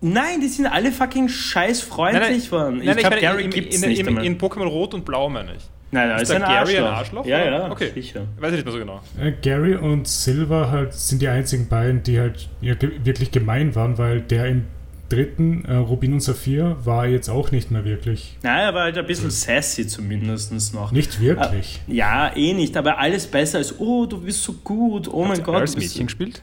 Nein, 0.00 0.40
die 0.40 0.48
sind 0.48 0.66
alle 0.66 0.92
fucking 0.92 1.28
scheiß 1.28 1.80
freundlich 1.80 2.52
worden. 2.52 2.80
Ich 2.80 2.86
nein, 2.86 2.96
glaube, 2.98 3.16
meine, 3.16 3.20
Gary 3.20 3.44
im- 3.44 3.50
gibt's 3.50 3.82
in, 3.82 3.88
nicht 3.88 4.06
in, 4.06 4.16
in 4.18 4.38
Pokémon 4.38 4.66
Rot 4.68 4.94
und 4.94 5.04
Blau 5.04 5.28
meine 5.28 5.52
ich. 5.56 5.64
Nein, 5.92 6.08
nein, 6.08 6.16
Ist 6.20 6.30
ist 6.30 6.34
ein 6.34 6.42
Gary 6.42 6.56
Arschloch. 6.58 6.78
ein 6.78 6.84
Arschloch, 6.94 7.26
Ja, 7.26 7.42
oder? 7.42 7.50
ja, 7.58 7.70
Okay. 7.70 7.90
sicher. 7.94 8.26
Weiß 8.38 8.50
ich 8.50 8.56
nicht 8.56 8.64
mehr 8.64 8.72
so 8.72 8.78
genau. 8.78 9.00
äh, 9.20 9.32
Gary 9.40 9.76
und 9.76 10.08
Silver 10.08 10.70
halt 10.70 10.92
sind 10.94 11.22
die 11.22 11.28
einzigen 11.28 11.68
beiden, 11.68 12.02
die 12.02 12.18
halt 12.18 12.48
ja, 12.60 12.74
wirklich 13.04 13.30
gemein 13.30 13.74
waren, 13.76 13.96
weil 13.96 14.20
der 14.20 14.46
im 14.46 14.64
dritten, 15.08 15.64
äh, 15.66 15.74
Rubin 15.76 16.14
und 16.14 16.20
Saphir, 16.20 16.76
war 16.84 17.06
jetzt 17.06 17.28
auch 17.28 17.52
nicht 17.52 17.70
mehr 17.70 17.84
wirklich. 17.84 18.36
Nein, 18.42 18.58
er 18.58 18.74
war 18.74 18.82
halt 18.82 18.98
ein 18.98 19.06
bisschen 19.06 19.30
sassy 19.30 19.86
zumindest 19.86 20.74
noch. 20.74 20.90
Nicht 20.90 21.20
wirklich. 21.20 21.80
Ja, 21.86 22.34
eh 22.36 22.52
nicht, 22.54 22.76
aber 22.76 22.98
alles 22.98 23.28
besser 23.28 23.58
als, 23.58 23.78
oh, 23.78 24.06
du 24.06 24.20
bist 24.20 24.42
so 24.42 24.54
gut, 24.64 25.06
oh 25.06 25.22
mein 25.24 25.38
Hat 25.38 25.44
Gott. 25.44 25.54
er 25.54 25.60
als 25.60 25.76
bist 25.76 25.86
Mädchen 25.86 26.00
du- 26.00 26.06
gespielt? 26.06 26.42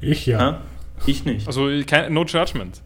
Ich 0.00 0.24
ja. 0.24 0.38
Ha? 0.38 0.60
Ich 1.06 1.26
nicht. 1.26 1.46
Also 1.46 1.68
kein, 1.86 2.14
no 2.14 2.24
judgment. 2.24 2.80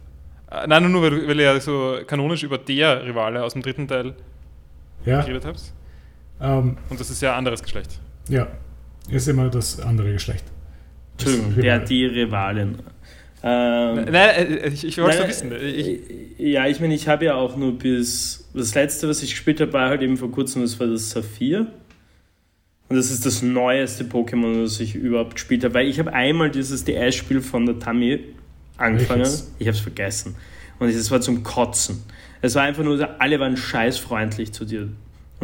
Äh, 0.50 0.66
Nein, 0.66 0.82
nur, 0.82 0.90
nur 0.90 1.02
weil, 1.02 1.10
du, 1.10 1.28
weil 1.28 1.38
ihr 1.38 1.44
ja 1.54 1.60
so 1.60 1.98
kanonisch 2.04 2.42
über 2.42 2.58
der 2.58 3.04
Rivale 3.06 3.44
aus 3.44 3.52
dem 3.52 3.62
dritten 3.62 3.86
Teil 3.86 4.14
Ja, 5.04 5.20
geredet 5.20 5.44
habt. 5.46 5.60
Ähm, 6.40 6.76
Und 6.90 7.00
das 7.00 7.10
ist 7.10 7.22
ja 7.22 7.32
ein 7.32 7.38
anderes 7.38 7.62
Geschlecht. 7.62 7.98
ja. 8.28 8.46
Ist 9.10 9.28
immer 9.28 9.50
das 9.50 9.80
andere 9.80 10.12
Geschlecht. 10.14 10.44
Das 11.18 11.26
Entschuldigung, 11.26 11.62
der, 11.62 11.78
die 11.80 12.06
Rivalin. 12.06 12.78
Ähm, 13.42 13.96
Nein, 13.96 14.14
äh, 14.14 14.68
ich, 14.68 14.86
ich 14.86 14.96
wollte 14.96 15.24
es 15.24 15.28
wissen. 15.28 15.52
äh, 15.52 15.58
Ich, 15.58 16.00
ja, 16.38 16.66
ich 16.66 16.80
meine, 16.80 16.94
ich 16.94 17.06
habe 17.06 17.26
ja 17.26 17.34
auch 17.34 17.54
nur 17.54 17.76
bis. 17.78 18.48
Das 18.54 18.74
letzte, 18.74 19.06
was 19.06 19.22
ich 19.22 19.32
gespielt 19.32 19.60
habe, 19.60 19.74
war 19.74 19.90
halt 19.90 20.00
eben 20.00 20.16
vor 20.16 20.32
kurzem, 20.32 20.62
das 20.62 20.80
war 20.80 20.86
das 20.86 21.10
Saphir. 21.10 21.66
Und 22.88 22.96
das 22.96 23.10
ist 23.10 23.26
das 23.26 23.42
neueste 23.42 24.04
Pokémon, 24.04 24.62
das 24.62 24.80
ich 24.80 24.94
überhaupt 24.94 25.34
gespielt 25.34 25.62
habe. 25.64 25.74
Weil 25.74 25.86
ich 25.86 25.98
habe 25.98 26.14
einmal 26.14 26.50
dieses 26.50 26.84
DS-Spiel 26.84 27.42
von 27.42 27.66
der 27.66 27.78
Tami 27.78 28.20
angefangen. 28.78 29.20
Welches? 29.20 29.52
Ich 29.58 29.66
habe 29.66 29.76
es 29.76 29.82
vergessen. 29.82 30.34
Und 30.78 30.88
es 30.88 31.10
war 31.10 31.20
zum 31.20 31.42
Kotzen. 31.42 32.02
Es 32.40 32.54
war 32.54 32.62
einfach 32.62 32.84
nur, 32.84 32.96
so, 32.96 33.04
alle 33.18 33.38
waren 33.38 33.58
scheißfreundlich 33.58 34.52
zu 34.52 34.64
dir. 34.64 34.88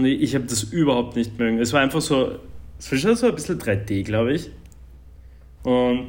Und 0.00 0.06
ich, 0.06 0.22
ich 0.22 0.34
habe 0.34 0.46
das 0.46 0.62
überhaupt 0.62 1.14
nicht 1.14 1.38
mögen. 1.38 1.58
Es 1.58 1.74
war 1.74 1.82
einfach 1.82 2.00
so, 2.00 2.38
es 2.78 2.90
war 2.90 2.98
schon 2.98 3.16
so 3.16 3.26
ein 3.26 3.34
bisschen 3.34 3.58
3D, 3.58 4.02
glaube 4.02 4.32
ich. 4.32 4.50
Und 5.62 6.06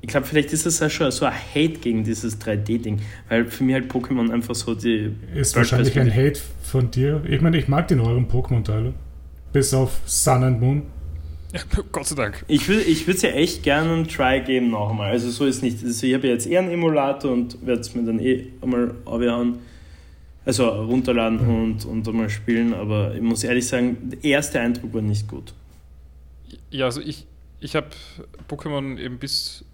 ich 0.00 0.06
glaube, 0.06 0.26
vielleicht 0.26 0.52
ist 0.52 0.64
das 0.64 0.80
auch 0.80 0.90
schon 0.90 1.10
so 1.10 1.24
ein 1.24 1.32
Hate 1.32 1.80
gegen 1.80 2.04
dieses 2.04 2.40
3D-Ding, 2.40 3.00
weil 3.28 3.46
für 3.46 3.64
mich 3.64 3.74
halt 3.74 3.90
Pokémon 3.90 4.30
einfach 4.30 4.54
so 4.54 4.76
die. 4.76 5.12
Ist 5.34 5.56
wahrscheinlich 5.56 5.98
ein 5.98 6.14
Hate 6.14 6.40
von 6.62 6.92
dir. 6.92 7.20
Ich 7.28 7.40
meine, 7.40 7.58
ich 7.58 7.66
mag 7.66 7.88
die 7.88 7.96
neueren 7.96 8.28
Pokémon-Teile. 8.28 8.94
Bis 9.52 9.74
auf 9.74 10.00
Sun 10.06 10.44
and 10.44 10.60
Moon. 10.60 10.82
Gott 11.90 12.06
sei 12.06 12.14
Dank. 12.14 12.44
Ich 12.46 12.68
würde 12.68 12.82
ich 12.82 13.06
würd's 13.08 13.22
ja 13.22 13.30
echt 13.30 13.64
gerne 13.64 13.92
einen 13.92 14.06
Try 14.06 14.40
geben 14.40 14.70
nochmal. 14.70 15.10
Also 15.10 15.30
so 15.30 15.46
ist 15.46 15.64
nicht. 15.64 15.82
Also 15.84 16.06
ich 16.06 16.14
habe 16.14 16.28
ja 16.28 16.34
jetzt 16.34 16.46
eher 16.46 16.60
einen 16.60 16.70
Emulator 16.70 17.32
und 17.32 17.66
werde 17.66 17.80
es 17.80 17.92
mir 17.92 18.04
dann 18.04 18.20
eh 18.20 18.46
einmal 18.62 18.94
abhauen. 19.04 19.58
Also 20.44 20.68
runterladen 20.68 21.38
und, 21.40 21.84
und 21.84 22.08
einmal 22.08 22.28
spielen, 22.28 22.74
aber 22.74 23.14
ich 23.14 23.20
muss 23.22 23.44
ehrlich 23.44 23.66
sagen, 23.68 24.10
der 24.10 24.24
erste 24.24 24.58
Eindruck 24.60 24.92
war 24.94 25.02
nicht 25.02 25.28
gut. 25.28 25.54
Ja, 26.70 26.86
also 26.86 27.00
ich, 27.00 27.26
ich 27.60 27.76
habe 27.76 27.86
Pokémon 28.48 28.98
eben 28.98 29.18
bis, 29.18 29.64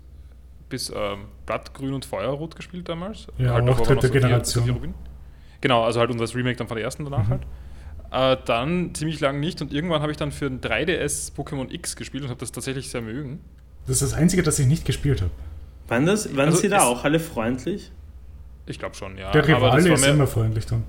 bis 0.69 0.91
ähm, 0.95 1.21
Blatt, 1.47 1.73
Grün 1.73 1.95
und 1.95 2.05
Feuerrot 2.05 2.55
gespielt 2.55 2.89
damals. 2.89 3.29
Ja, 3.39 3.55
auch 3.59 3.65
davor 3.65 3.89
war 3.89 3.97
dritte 3.97 4.11
Generation. 4.11 4.65
Saphir 4.65 4.75
Rubin. 4.75 4.95
Genau, 5.63 5.85
also 5.85 6.01
halt 6.01 6.11
unser 6.11 6.33
Remake 6.35 6.57
dann 6.57 6.69
von 6.69 6.77
der 6.77 6.85
ersten 6.85 7.05
danach 7.05 7.27
Mhm. 7.27 7.31
halt. 7.31 7.43
Äh, 8.11 8.43
dann 8.45 8.95
ziemlich 8.95 9.21
lang 9.21 9.41
nicht 9.41 9.61
und 9.63 9.73
irgendwann 9.73 10.03
habe 10.03 10.13
ich 10.13 10.19
dann 10.19 10.33
für 10.33 10.47
ein 10.47 10.61
3DS 10.61 11.35
Pokémon 11.35 11.71
X 11.73 11.97
gespielt 11.97 12.25
und 12.25 12.31
habe 12.31 12.41
das 12.41 12.53
tatsächlich 12.53 12.91
sehr 12.91 13.01
mögen. 13.03 13.41
Das 13.87 14.03
ist 14.03 14.13
das 14.13 14.19
Einzige, 14.19 14.43
das 14.43 14.59
ich 14.59 14.67
nicht 14.67 14.85
gespielt 14.85 15.23
habe. 15.23 15.31
Waren, 15.89 16.05
das, 16.07 16.37
waren 16.37 16.49
Also 16.49 16.59
sie 16.61 16.69
da 16.69 16.83
auch 16.83 17.05
alle 17.05 17.21
freundlich? 17.21 17.91
Ich 18.69 18.79
glaube 18.79 18.95
schon, 18.95 19.17
ja. 19.19 19.31
Der 19.33 19.47
Rivale 19.47 19.93
ist 19.93 20.07
immer 20.07 20.27
freundlich 20.27 20.67
dann. 20.67 20.85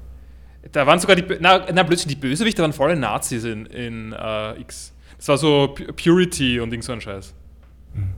Da 0.74 0.86
waren 0.86 1.00
sogar 1.00 1.16
die, 1.16 1.24
na, 1.40 1.66
na 1.74 1.84
plötzlich 1.84 2.08
die 2.16 2.20
Bösewichte 2.20 2.62
waren 2.62 2.74
volle 2.74 2.96
Nazis 2.96 3.44
in, 3.46 3.66
in 3.68 4.12
äh, 4.14 4.60
X. 4.60 4.94
Das 5.18 5.30
war 5.30 5.38
so 5.38 5.74
Pu- 5.76 5.92
Purity 5.94 6.60
und 6.60 6.72
irgend 6.72 6.84
so 6.84 6.92
ein 6.92 7.02
Scheiß. 7.02 7.34
Mhm. 7.94 8.10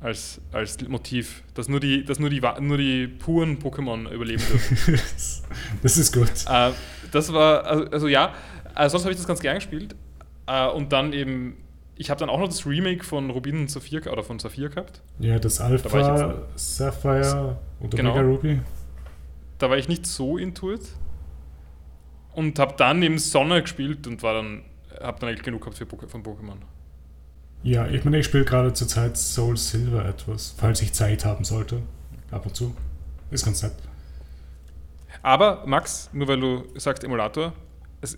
Als, 0.00 0.40
als 0.52 0.76
Motiv, 0.88 1.42
dass 1.54 1.68
nur 1.68 1.80
die, 1.80 2.04
dass 2.04 2.18
nur 2.18 2.30
die, 2.30 2.40
nur 2.60 2.78
die 2.78 3.06
puren 3.08 3.58
Pokémon 3.58 4.08
überleben 4.12 4.42
dürfen. 4.48 4.76
das 5.82 5.96
ist 5.96 6.12
gut. 6.12 6.30
äh, 6.48 6.70
das 7.12 7.32
war, 7.32 7.64
also, 7.64 7.84
also 7.90 8.08
ja, 8.08 8.32
äh, 8.76 8.88
sonst 8.88 9.04
habe 9.04 9.12
ich 9.12 9.16
das 9.18 9.26
ganz 9.26 9.40
gern 9.40 9.56
gespielt. 9.56 9.94
Äh, 10.46 10.68
und 10.68 10.92
dann 10.92 11.12
eben, 11.12 11.56
ich 11.96 12.10
habe 12.10 12.18
dann 12.20 12.28
auch 12.28 12.38
noch 12.38 12.46
das 12.48 12.64
Remake 12.66 13.04
von 13.04 13.30
Rubin 13.30 13.60
und 13.60 13.70
Saphir 13.70 14.00
oder 14.12 14.22
von 14.22 14.38
Saphir 14.38 14.68
gehabt. 14.68 15.00
Ja, 15.20 15.38
das 15.38 15.60
Alpha, 15.60 16.34
Sapphire 16.56 17.56
und 17.80 17.94
Genau. 17.94 18.12
Omega 18.12 18.24
Ruby. 18.26 18.60
Da 19.58 19.70
war 19.70 19.76
ich 19.76 19.88
nicht 19.88 20.06
so 20.06 20.38
into 20.38 20.72
it. 20.72 20.82
Und 22.34 22.58
habe 22.58 22.74
dann 22.76 23.02
eben 23.02 23.18
Sonne 23.18 23.60
gespielt 23.62 24.06
und 24.06 24.22
war 24.22 24.34
dann, 24.34 24.62
habe 25.00 25.18
dann 25.18 25.28
eigentlich 25.28 25.42
genug 25.42 25.62
gehabt 25.62 25.76
für 25.76 25.86
von 25.86 26.22
Pokémon. 26.22 26.56
Ja, 27.64 27.88
ich 27.88 28.04
meine, 28.04 28.18
ich 28.18 28.26
spiele 28.26 28.44
gerade 28.44 28.72
zur 28.72 28.86
Zeit 28.86 29.16
Soul 29.16 29.56
Silver 29.56 30.04
etwas, 30.04 30.54
falls 30.56 30.80
ich 30.80 30.92
Zeit 30.92 31.24
haben 31.24 31.44
sollte. 31.44 31.82
Ab 32.30 32.46
und 32.46 32.54
zu. 32.54 32.74
Ist 33.30 33.44
ganz 33.44 33.62
nett. 33.62 33.72
Aber, 35.22 35.66
Max, 35.66 36.08
nur 36.12 36.28
weil 36.28 36.38
du 36.38 36.64
sagst 36.76 37.02
Emulator, 37.02 37.52
es, 38.00 38.16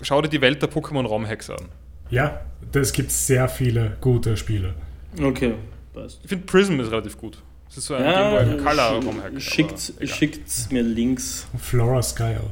schau 0.00 0.22
dir 0.22 0.28
die 0.28 0.40
Welt 0.40 0.62
der 0.62 0.70
Pokémon-Raumhacks 0.70 1.50
an. 1.50 1.68
Ja, 2.08 2.40
es 2.72 2.92
gibt 2.92 3.10
sehr 3.10 3.48
viele 3.48 3.98
gute 4.00 4.36
Spiele. 4.36 4.74
Okay, 5.20 5.54
passt. 5.92 6.20
Ich 6.22 6.28
finde 6.28 6.46
Prism 6.46 6.80
ist 6.80 6.90
relativ 6.90 7.18
gut. 7.18 7.42
Das 7.70 7.78
ist 7.78 7.86
so 7.86 7.94
ein 7.94 8.04
Ja, 8.04 8.42
Game 8.42 8.56
Boy 8.56 8.64
Color 8.64 8.82
aber 8.96 9.40
schickt, 9.40 9.92
egal. 10.00 10.08
schickt 10.08 10.72
mir 10.72 10.82
Links. 10.82 11.46
Flora 11.56 12.02
Sky 12.02 12.34
auch. 12.36 12.50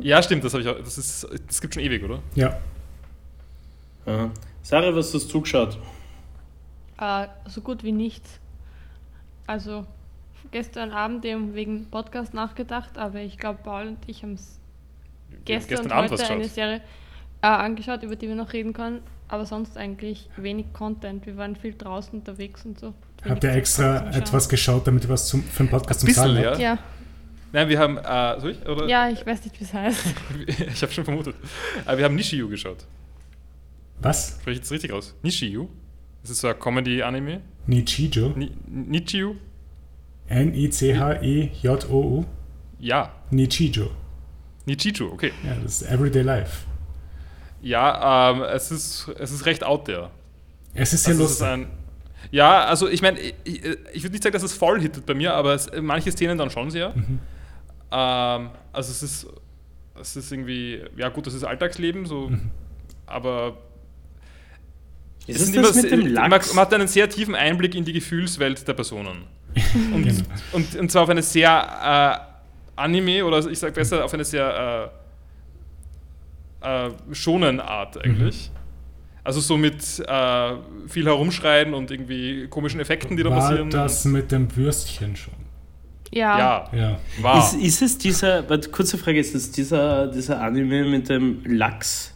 Ja, 0.00 0.22
stimmt, 0.22 0.42
das, 0.42 0.54
hab 0.54 0.60
ich 0.62 0.68
auch, 0.68 0.78
das, 0.78 0.96
ist, 0.96 1.26
das 1.46 1.60
gibt 1.60 1.74
schon 1.74 1.82
ewig, 1.82 2.02
oder? 2.02 2.20
Ja, 2.34 2.58
Ja. 4.06 4.30
Sarah, 4.62 4.94
was 4.94 5.06
hast 5.12 5.24
du 5.24 5.28
zugeschaut? 5.28 5.78
Äh, 6.98 7.26
so 7.46 7.60
gut 7.60 7.82
wie 7.82 7.92
nichts. 7.92 8.40
Also 9.46 9.86
gestern 10.50 10.92
Abend 10.92 11.24
eben 11.26 11.54
wegen 11.54 11.86
Podcast 11.90 12.32
nachgedacht, 12.34 12.96
aber 12.96 13.20
ich 13.20 13.36
glaube, 13.36 13.60
Paul 13.62 13.88
und 13.88 13.98
ich 14.06 14.22
haben 14.22 14.34
es 14.34 14.58
gestern, 15.44 15.86
und 15.86 15.92
Abend 15.92 16.10
was 16.10 16.22
heute 16.22 16.32
eine. 16.34 16.48
Serie 16.48 16.80
äh, 17.42 17.46
angeschaut, 17.46 18.02
über 18.02 18.16
die 18.16 18.28
wir 18.28 18.34
noch 18.34 18.52
reden 18.52 18.72
können. 18.72 19.00
Aber 19.28 19.46
sonst 19.46 19.76
eigentlich 19.76 20.28
wenig 20.36 20.72
Content. 20.72 21.24
Wir 21.24 21.36
waren 21.36 21.54
viel 21.54 21.74
draußen 21.74 22.18
unterwegs 22.18 22.64
und 22.64 22.78
so. 22.80 22.92
Habt 23.28 23.44
ihr 23.44 23.52
extra 23.52 24.10
etwas 24.10 24.48
geschaut, 24.48 24.86
damit 24.86 25.04
ihr 25.04 25.10
was 25.10 25.26
zum, 25.28 25.42
für 25.42 25.64
den 25.64 25.70
Podcast 25.70 26.02
Ein 26.02 26.06
zum 26.06 26.14
Sagen 26.14 26.34
bisschen, 26.34 26.50
habt? 26.50 26.58
ja. 26.60 26.72
Ja, 26.74 26.78
Nein, 27.52 27.68
wir 27.68 27.78
haben, 27.80 27.98
äh, 27.98 28.40
soll 28.40 28.50
ich? 28.52 28.68
Oder? 28.68 28.86
ja, 28.86 29.08
ich 29.08 29.26
weiß 29.26 29.44
nicht, 29.44 29.58
wie 29.58 29.64
es 29.64 29.72
heißt. 29.74 30.04
ich 30.46 30.82
habe 30.82 30.92
schon 30.92 31.04
vermutet. 31.04 31.34
Aber 31.84 31.98
wir 31.98 32.04
haben 32.04 32.14
Nishiyu 32.14 32.48
geschaut. 32.48 32.86
Was? 34.00 34.38
Spreche 34.40 34.54
ich 34.54 34.60
das 34.60 34.70
richtig 34.70 34.92
aus? 34.92 35.14
Nishiyu? 35.22 35.68
Das 36.22 36.30
ist 36.30 36.40
so 36.40 36.48
ein 36.48 36.58
Comedy-Anime. 36.58 37.40
Nichijo? 37.66 38.28
Ni 38.36 38.52
Nichiyu? 38.68 39.34
N-I-C-H-E-J-O-U? 41.00 42.24
Ja. 42.78 43.12
Nichijo. 43.30 43.90
Nichiju, 44.66 45.12
okay. 45.12 45.32
Ja, 45.44 45.54
das 45.62 45.82
ist 45.82 45.90
Everyday 45.90 46.22
Life. 46.22 46.64
Ja, 47.62 48.30
ähm, 48.30 48.42
es, 48.42 48.70
ist, 48.70 49.08
es 49.18 49.32
ist 49.32 49.44
recht 49.46 49.64
out 49.64 49.84
there. 49.86 50.10
Es 50.74 50.92
ist 50.92 51.04
sehr 51.04 51.12
Also 51.12 51.24
es 51.24 51.30
ist 51.32 51.40
lustig. 51.40 51.52
ein, 51.54 51.66
ja, 52.30 52.64
also 52.64 52.88
ich 52.88 53.02
meine, 53.02 53.18
ich, 53.18 53.34
ich, 53.44 54.02
würde 54.02 54.10
nicht 54.12 54.22
sagen, 54.22 54.32
dass 54.32 54.42
es 54.42 54.52
voll 54.52 54.80
hittet 54.80 55.06
bei 55.06 55.14
mir, 55.14 55.34
aber 55.34 55.54
es, 55.54 55.68
manche 55.80 56.12
Szenen 56.12 56.38
dann 56.38 56.50
schon 56.50 56.70
sehr. 56.70 56.90
Mhm. 56.94 57.18
Ähm, 57.92 58.50
also 58.72 58.90
es 58.92 59.02
ist, 59.02 59.26
es 60.00 60.16
ist 60.16 60.30
irgendwie, 60.32 60.82
ja 60.96 61.08
gut, 61.08 61.26
das 61.26 61.34
ist 61.34 61.44
Alltagsleben, 61.44 62.06
so, 62.06 62.28
Mhm. 62.28 62.50
aber 63.06 63.58
Ist 65.26 65.40
es 65.40 65.52
das 65.52 65.76
immer 65.76 65.82
mit 65.82 65.90
dem 65.90 66.12
man, 66.14 66.30
Lachs? 66.30 66.54
man 66.54 66.64
hat 66.64 66.72
einen 66.74 66.88
sehr 66.88 67.08
tiefen 67.08 67.34
Einblick 67.34 67.74
in 67.74 67.84
die 67.84 67.92
Gefühlswelt 67.92 68.66
der 68.66 68.74
Personen. 68.74 69.24
Und, 69.92 70.04
Genau. 70.04 70.22
und, 70.52 70.76
und 70.76 70.90
zwar 70.92 71.02
auf 71.02 71.08
eine 71.08 71.22
sehr 71.22 72.22
äh, 72.76 72.80
Anime 72.80 73.24
oder 73.24 73.44
ich 73.50 73.58
sage 73.58 73.72
besser 73.72 74.04
auf 74.04 74.14
eine 74.14 74.24
sehr 74.24 74.92
äh, 76.62 76.86
äh, 76.86 76.90
schonen 77.12 77.58
Art 77.58 78.02
eigentlich. 78.04 78.52
Also 79.30 79.38
so 79.40 79.56
mit 79.56 79.76
äh, 80.08 80.52
viel 80.88 81.04
herumschreien 81.06 81.72
und 81.72 81.92
irgendwie 81.92 82.48
komischen 82.48 82.80
Effekten, 82.80 83.16
die 83.16 83.22
da 83.22 83.30
War 83.30 83.38
passieren. 83.38 83.70
das 83.70 84.04
mit 84.04 84.32
dem 84.32 84.56
Würstchen 84.56 85.14
schon? 85.14 85.34
Ja, 86.12 86.36
ja, 86.36 86.68
Ja. 86.76 86.98
war. 87.22 87.38
Ist, 87.38 87.54
ist 87.54 87.80
es 87.80 87.96
dieser, 87.96 88.50
warte, 88.50 88.70
kurze 88.70 88.98
Frage, 88.98 89.20
ist 89.20 89.32
es 89.36 89.52
dieser, 89.52 90.08
dieser 90.08 90.40
Anime 90.42 90.82
mit 90.88 91.08
dem 91.08 91.44
Lachs, 91.46 92.12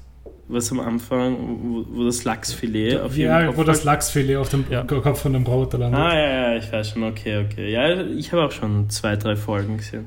was 0.48 0.72
am 0.72 0.80
Anfang, 0.80 1.36
wo, 1.62 1.84
wo 1.98 2.04
das 2.04 2.24
Lachsfilet 2.24 2.98
auf 3.00 3.16
ja, 3.16 3.38
ihrem 3.42 3.46
Kopf 3.50 3.58
wo 3.58 3.62
das? 3.62 3.84
Lachsfilet 3.84 4.34
auf 4.38 4.48
dem 4.48 4.64
Ja. 4.68 4.82
Kopf 4.82 5.20
von 5.22 5.34
dem 5.34 5.44
Roboter 5.46 5.78
landet. 5.78 6.00
Ah, 6.00 6.12
ja, 6.18 6.28
ja, 6.50 6.56
ich 6.56 6.72
weiß 6.72 6.90
schon, 6.90 7.04
okay, 7.04 7.44
okay. 7.46 7.70
Ja, 7.70 8.00
ich 8.02 8.32
habe 8.32 8.42
auch 8.44 8.50
schon 8.50 8.90
zwei, 8.90 9.14
drei 9.14 9.36
Folgen 9.36 9.76
gesehen. 9.76 10.06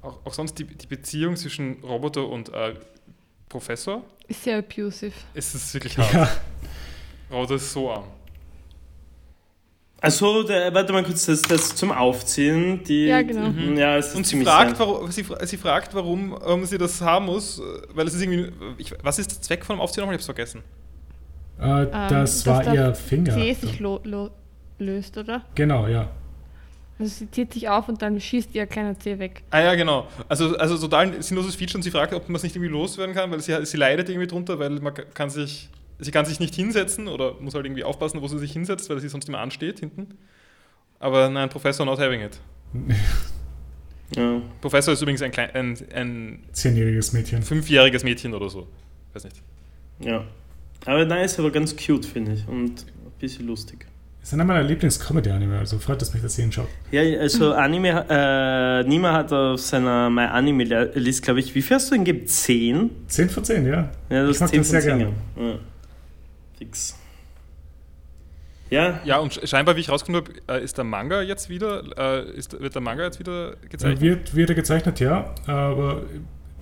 auch, 0.00 0.24
auch 0.24 0.32
sonst 0.32 0.54
die, 0.58 0.64
die 0.64 0.86
Beziehung 0.86 1.36
zwischen 1.36 1.82
Roboter 1.82 2.26
und 2.26 2.48
äh, 2.54 2.72
Professor 3.50 4.02
ist 4.28 4.42
sehr 4.42 4.58
abusive. 4.58 5.12
ist 5.34 5.54
es 5.54 5.74
wirklich 5.74 5.96
hart. 5.98 6.12
Ja. 6.12 6.28
Roboter 7.30 7.54
ist 7.54 7.72
so 7.72 7.90
arm. 7.90 8.04
Also, 10.00 10.42
der, 10.42 10.74
warte 10.74 10.92
mal 10.92 11.02
kurz, 11.02 11.24
das, 11.24 11.40
das 11.40 11.74
zum 11.74 11.90
Aufziehen, 11.90 12.84
die. 12.84 13.06
Ja, 13.06 13.22
genau. 13.22 13.48
Mhm. 13.48 13.76
Ja, 13.78 13.96
es 13.96 14.08
ist 14.08 14.16
Und 14.16 14.26
sie 14.26 14.42
fragt, 14.44 14.78
warum, 14.78 15.10
sie, 15.10 15.24
sie 15.44 15.56
fragt, 15.56 15.94
warum, 15.94 16.32
warum 16.32 16.66
sie 16.66 16.76
das 16.76 17.00
haben 17.00 17.24
muss, 17.24 17.60
weil 17.94 18.06
es 18.06 18.14
ist 18.14 18.22
irgendwie. 18.22 18.52
Ich, 18.76 18.92
was 19.02 19.18
ist 19.18 19.30
der 19.30 19.40
Zweck 19.40 19.64
von 19.64 19.76
dem 19.76 19.80
Aufziehen 19.80 20.02
nochmal? 20.02 20.16
Ich 20.16 20.18
hab's 20.18 20.26
vergessen. 20.26 20.62
Äh, 21.58 21.86
das 21.86 22.44
dass 22.44 22.46
war 22.46 22.74
ihr 22.74 22.94
Finger. 22.94 23.32
Zeh 23.32 23.54
sich 23.54 23.80
lo 23.80 24.00
lo 24.04 24.30
löst, 24.78 25.16
oder? 25.16 25.46
Genau, 25.54 25.86
ja. 25.86 26.10
Also 26.98 27.12
sie 27.12 27.30
zieht 27.30 27.52
sich 27.52 27.68
auf 27.68 27.88
und 27.88 28.00
dann 28.02 28.20
schießt 28.20 28.54
ihr 28.54 28.66
kleiner 28.66 28.98
Zeh 28.98 29.18
weg. 29.18 29.42
Ah 29.50 29.60
ja, 29.60 29.74
genau. 29.74 30.06
Also, 30.28 30.56
also 30.56 30.78
total 30.78 31.06
ein 31.12 31.22
sinnloses 31.22 31.56
Feature 31.56 31.78
und 31.78 31.82
sie 31.82 31.90
fragt, 31.90 32.14
ob 32.14 32.28
man 32.28 32.36
es 32.36 32.42
nicht 32.44 32.54
irgendwie 32.54 32.72
loswerden 32.72 33.14
kann, 33.14 33.30
weil 33.32 33.40
sie, 33.40 33.66
sie 33.66 33.76
leidet 33.76 34.08
irgendwie 34.08 34.28
drunter, 34.28 34.58
weil 34.60 34.70
man 34.80 34.94
kann 35.12 35.28
sich, 35.28 35.68
sie 35.98 36.10
kann 36.12 36.24
sich 36.24 36.38
nicht 36.38 36.54
hinsetzen 36.54 37.08
oder 37.08 37.34
muss 37.40 37.54
halt 37.54 37.66
irgendwie 37.66 37.82
aufpassen, 37.82 38.22
wo 38.22 38.28
sie 38.28 38.38
sich 38.38 38.52
hinsetzt, 38.52 38.88
weil 38.90 39.00
sie 39.00 39.08
sonst 39.08 39.28
immer 39.28 39.40
ansteht 39.40 39.80
hinten. 39.80 40.16
Aber 41.00 41.28
nein, 41.28 41.48
Professor 41.48 41.84
not 41.84 41.98
having 41.98 42.20
it. 42.20 42.38
Ja. 44.14 44.40
Professor 44.60 44.92
ist 44.92 45.00
übrigens 45.00 45.22
ein, 45.22 45.32
klein, 45.32 45.50
ein, 45.54 45.78
ein 45.92 46.44
Zehnjähriges 46.52 47.12
Mädchen. 47.14 47.42
fünfjähriges 47.42 48.04
Mädchen 48.04 48.34
oder 48.34 48.48
so. 48.48 48.68
Weiß 49.12 49.24
nicht. 49.24 49.42
ja. 50.00 50.24
Aber 50.86 51.04
nein, 51.06 51.24
ist 51.24 51.38
aber 51.38 51.50
ganz 51.50 51.74
cute, 51.74 52.04
finde 52.04 52.34
ich. 52.34 52.46
Und 52.46 52.82
ein 52.86 53.12
bisschen 53.18 53.46
lustig. 53.46 53.86
Das 54.24 54.30
ist 54.30 54.34
einer 54.40 54.44
meiner 54.46 54.62
Lieblings-Comedy-Anime, 54.62 55.58
also 55.58 55.78
freut 55.78 56.00
es 56.00 56.14
mich, 56.14 56.22
dass 56.22 56.38
ihr 56.38 56.44
ihn 56.46 56.50
schaut. 56.52 56.68
Ja, 56.90 57.02
also 57.20 57.52
Anime, 57.52 58.06
äh, 58.08 58.82
Nima 58.88 59.12
hat 59.12 59.30
auf 59.34 59.60
seiner 59.60 60.08
My 60.08 60.22
Anime 60.22 60.64
List, 60.94 61.22
glaube 61.24 61.40
ich, 61.40 61.54
wie 61.54 61.60
viel 61.60 61.76
hast 61.76 61.90
du 61.90 61.94
ihn 61.94 62.06
gegeben? 62.06 62.26
10? 62.26 62.90
10 63.06 63.28
von 63.28 63.44
10, 63.44 63.66
ja. 63.66 63.90
Ja, 64.08 64.26
das 64.26 64.36
Ich 64.36 64.40
mag 64.40 64.48
10 64.48 64.58
den 64.60 64.64
sehr 64.64 64.80
von 64.80 64.90
10. 64.90 64.98
gerne. 64.98 65.14
Ja. 65.52 65.58
Fix. 66.56 66.98
Ja, 68.70 69.00
Ja, 69.04 69.18
und 69.18 69.38
scheinbar, 69.44 69.76
wie 69.76 69.80
ich 69.80 69.90
rausgefunden 69.90 70.24
habe, 70.48 70.58
äh, 70.58 70.64
ist 70.64 70.78
der 70.78 70.84
Manga 70.84 71.20
jetzt 71.20 71.50
wieder, 71.50 71.82
äh, 71.98 72.30
ist, 72.30 72.58
wird 72.58 72.74
der 72.74 72.80
Manga 72.80 73.04
jetzt 73.04 73.18
wieder 73.18 73.52
Äh, 73.52 73.68
gezeichnet? 73.68 74.00
Wird, 74.00 74.34
wird 74.34 74.48
er 74.48 74.54
gezeichnet, 74.56 75.00
ja, 75.00 75.34
aber 75.46 76.00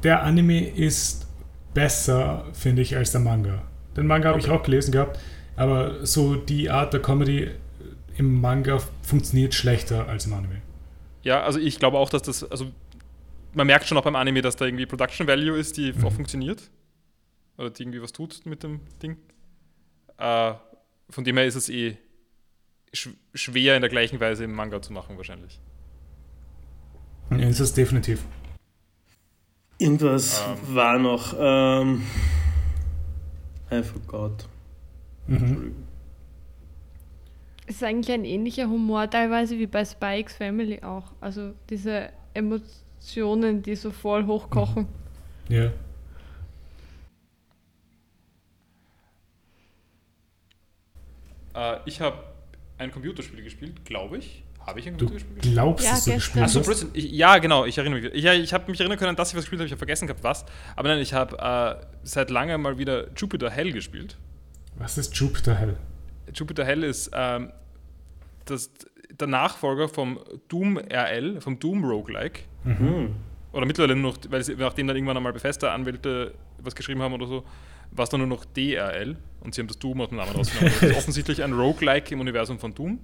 der 0.02 0.24
Anime 0.24 0.68
ist 0.68 1.28
besser, 1.74 2.44
finde 2.54 2.82
ich, 2.82 2.96
als 2.96 3.12
der 3.12 3.20
Manga. 3.20 3.62
Den 3.96 4.08
Manga 4.08 4.30
habe 4.30 4.40
ich 4.40 4.50
auch 4.50 4.64
gelesen 4.64 4.90
gehabt, 4.90 5.20
aber 5.62 6.04
so 6.06 6.34
die 6.36 6.70
Art 6.70 6.92
der 6.92 7.00
Comedy 7.00 7.50
im 8.16 8.40
Manga 8.40 8.78
funktioniert 9.02 9.54
schlechter 9.54 10.08
als 10.08 10.26
im 10.26 10.32
Anime. 10.34 10.60
Ja, 11.22 11.42
also 11.42 11.58
ich 11.58 11.78
glaube 11.78 11.98
auch, 11.98 12.10
dass 12.10 12.22
das, 12.22 12.44
also 12.50 12.70
man 13.54 13.66
merkt 13.66 13.86
schon 13.86 13.96
auch 13.98 14.02
beim 14.04 14.16
Anime, 14.16 14.42
dass 14.42 14.56
da 14.56 14.64
irgendwie 14.64 14.86
Production 14.86 15.26
Value 15.26 15.56
ist, 15.56 15.76
die 15.76 15.92
Mhm. 15.92 16.04
auch 16.04 16.12
funktioniert. 16.12 16.70
Oder 17.58 17.70
die 17.70 17.82
irgendwie 17.82 18.02
was 18.02 18.12
tut 18.12 18.44
mit 18.44 18.62
dem 18.62 18.80
Ding. 19.02 19.16
Äh, 20.18 20.54
von 21.10 21.24
dem 21.24 21.36
her 21.36 21.46
ist 21.46 21.54
es 21.54 21.68
eh 21.68 21.96
sch 22.94 23.10
schwer 23.34 23.76
in 23.76 23.82
der 23.82 23.90
gleichen 23.90 24.20
Weise 24.20 24.44
im 24.44 24.52
Manga 24.52 24.80
zu 24.82 24.92
machen, 24.92 25.16
wahrscheinlich. 25.16 25.60
Ja, 27.30 27.48
ist 27.48 27.60
es 27.60 27.72
definitiv. 27.72 28.24
irgendwas 29.78 30.42
Ähm. 30.46 30.74
war 30.74 30.98
noch. 30.98 31.34
Ähm, 31.38 32.02
I 33.70 33.82
forgot. 33.82 34.48
Mhm. 35.32 35.74
Es 37.66 37.76
ist 37.76 37.84
eigentlich 37.84 38.12
ein 38.12 38.24
ähnlicher 38.24 38.68
Humor 38.68 39.08
teilweise 39.08 39.58
wie 39.58 39.66
bei 39.66 40.18
X 40.18 40.36
Family 40.36 40.82
auch. 40.82 41.12
Also 41.20 41.54
diese 41.70 42.10
Emotionen, 42.34 43.62
die 43.62 43.76
so 43.76 43.90
voll 43.90 44.26
hochkochen. 44.26 44.86
Ja. 45.48 45.70
Äh, 51.54 51.78
ich 51.86 52.00
habe 52.00 52.18
ein 52.78 52.90
Computerspiel 52.90 53.42
gespielt, 53.42 53.84
glaube 53.84 54.18
ich. 54.18 54.42
Habe 54.66 54.80
ich 54.80 54.86
ein 54.86 54.96
Computerspiel 54.96 55.34
gespielt? 55.34 55.54
glaubst, 55.54 55.84
Ja, 55.84 55.92
dass 55.92 56.04
du 56.04 56.14
gespielt 56.14 56.44
Achso, 56.44 56.60
hast? 56.60 56.86
Ich, 56.92 57.10
ja, 57.12 57.38
genau, 57.38 57.64
ich 57.64 57.78
erinnere 57.78 58.00
mich. 58.00 58.22
Ja, 58.22 58.32
ich 58.32 58.52
habe 58.52 58.70
mich 58.70 58.80
erinnern 58.80 58.98
können, 58.98 59.16
dass 59.16 59.30
ich 59.30 59.36
was 59.36 59.44
gespielt 59.44 59.60
habe, 59.60 59.66
ich 59.66 59.72
habe 59.72 59.78
vergessen 59.78 60.06
gehabt, 60.06 60.22
was. 60.22 60.44
Aber 60.76 60.88
nein, 60.88 60.98
ich 60.98 61.14
habe 61.14 61.38
äh, 61.38 61.86
seit 62.02 62.30
langem 62.30 62.62
mal 62.62 62.78
wieder 62.78 63.08
Jupiter 63.16 63.50
Hell 63.50 63.72
gespielt. 63.72 64.16
Was 64.82 64.98
ist 64.98 65.14
Jupiter 65.16 65.54
Hell? 65.54 65.76
Jupiter 66.34 66.64
Hell 66.64 66.82
ist 66.82 67.10
ähm, 67.14 67.52
das, 68.46 68.70
der 69.10 69.28
Nachfolger 69.28 69.88
vom 69.88 70.18
Doom 70.48 70.76
RL, 70.76 71.40
vom 71.40 71.58
Doom 71.60 71.84
Roguelike. 71.84 72.40
Hm. 72.64 73.14
Oder 73.52 73.66
mittlerweile 73.66 73.94
nur 73.94 74.12
noch, 74.12 74.18
weil 74.28 74.42
sie, 74.42 74.56
nachdem 74.56 74.88
dann 74.88 74.96
irgendwann 74.96 75.16
einmal 75.16 75.32
Bethesda-Anwälte 75.32 76.34
was 76.58 76.74
geschrieben 76.74 77.00
haben 77.02 77.14
oder 77.14 77.26
so, 77.26 77.44
war 77.92 78.04
es 78.04 78.10
dann 78.10 78.20
nur 78.20 78.26
noch 78.28 78.44
DRL 78.44 79.16
und 79.40 79.54
sie 79.54 79.60
haben 79.60 79.68
das 79.68 79.78
Doom 79.78 80.00
aus 80.00 80.08
dem 80.08 80.16
Namen 80.18 80.32
rausgenommen. 80.32 80.72
das 80.80 80.90
ist 80.90 80.96
offensichtlich 80.96 81.42
ein 81.44 81.52
Roguelike 81.52 82.12
im 82.14 82.20
Universum 82.20 82.58
von 82.58 82.74
Doom. 82.74 82.98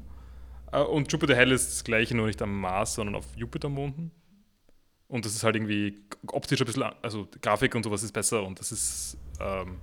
Äh, 0.73 0.81
Und 0.81 1.13
Jupiter 1.13 1.37
Hell 1.37 1.53
ist 1.53 1.71
das 1.71 1.85
gleiche, 1.85 2.17
nur 2.17 2.27
nicht 2.27 2.43
am 2.43 2.61
Mars, 2.61 2.95
sondern 2.95 3.15
auf 3.15 3.27
Jupitermonden. 3.37 4.11
Und 5.07 5.25
das 5.25 5.35
ist 5.35 5.45
halt 5.45 5.55
irgendwie 5.55 6.01
optisch 6.27 6.61
ein 6.61 6.67
bisschen, 6.67 6.85
also 7.03 7.29
Grafik 7.41 7.75
und 7.75 7.85
sowas 7.85 8.03
ist 8.03 8.13
besser 8.13 8.43
und 8.45 8.59
das 8.59 8.73
ist, 8.73 9.17
ähm, 9.41 9.77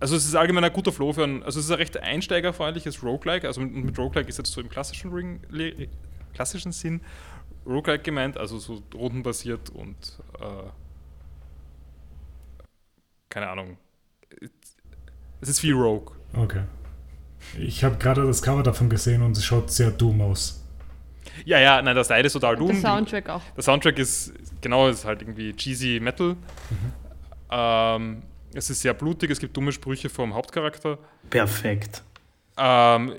also 0.00 0.16
es 0.16 0.24
ist 0.24 0.34
allgemein 0.34 0.64
ein 0.64 0.72
guter 0.72 0.92
Flow 0.92 1.12
für 1.12 1.24
ein, 1.24 1.42
also 1.42 1.58
es 1.58 1.66
ist 1.66 1.70
ein 1.70 1.78
recht 1.78 1.96
einsteigerfreundliches 1.96 3.02
Roguelike, 3.02 3.46
also 3.46 3.60
mit, 3.60 3.72
mit 3.72 3.98
Roguelike 3.98 4.28
ist 4.28 4.38
jetzt 4.38 4.52
so 4.52 4.60
im 4.60 4.68
klassischen, 4.68 5.12
Ring, 5.12 5.40
klassischen 6.34 6.72
Sinn 6.72 7.00
Roguelike 7.66 8.02
gemeint, 8.02 8.38
also 8.38 8.58
so 8.58 8.82
rundenbasiert 8.94 9.70
und 9.70 9.96
äh, 10.40 10.70
keine 13.28 13.48
Ahnung. 13.48 13.76
Es 15.40 15.48
ist 15.48 15.60
viel 15.60 15.74
Rogue. 15.74 16.16
Okay. 16.32 16.62
Ich 17.58 17.84
habe 17.84 17.96
gerade 17.96 18.26
das 18.26 18.42
Cover 18.42 18.62
davon 18.62 18.88
gesehen 18.88 19.22
und 19.22 19.36
es 19.36 19.44
schaut 19.44 19.70
sehr 19.70 19.90
Doom 19.90 20.20
aus. 20.20 20.64
Ja, 21.44 21.58
ja, 21.60 21.80
nein, 21.82 21.94
das 21.94 22.08
Seite 22.08 22.26
ist 22.26 22.32
total 22.32 22.56
dumm. 22.56 22.68
der 22.68 22.76
Soundtrack 22.76 23.28
auch. 23.28 23.42
Der 23.56 23.62
Soundtrack 23.62 23.98
ist, 23.98 24.32
genau, 24.60 24.88
ist 24.88 25.04
halt 25.04 25.22
irgendwie 25.22 25.52
cheesy 25.54 26.00
Metal. 26.00 26.36
Ähm, 27.50 28.22
es 28.58 28.70
ist 28.70 28.82
sehr 28.82 28.92
blutig, 28.92 29.30
es 29.30 29.38
gibt 29.38 29.56
dumme 29.56 29.72
Sprüche 29.72 30.08
vom 30.08 30.34
Hauptcharakter. 30.34 30.98
Perfekt. 31.30 32.02
Ähm, 32.56 33.14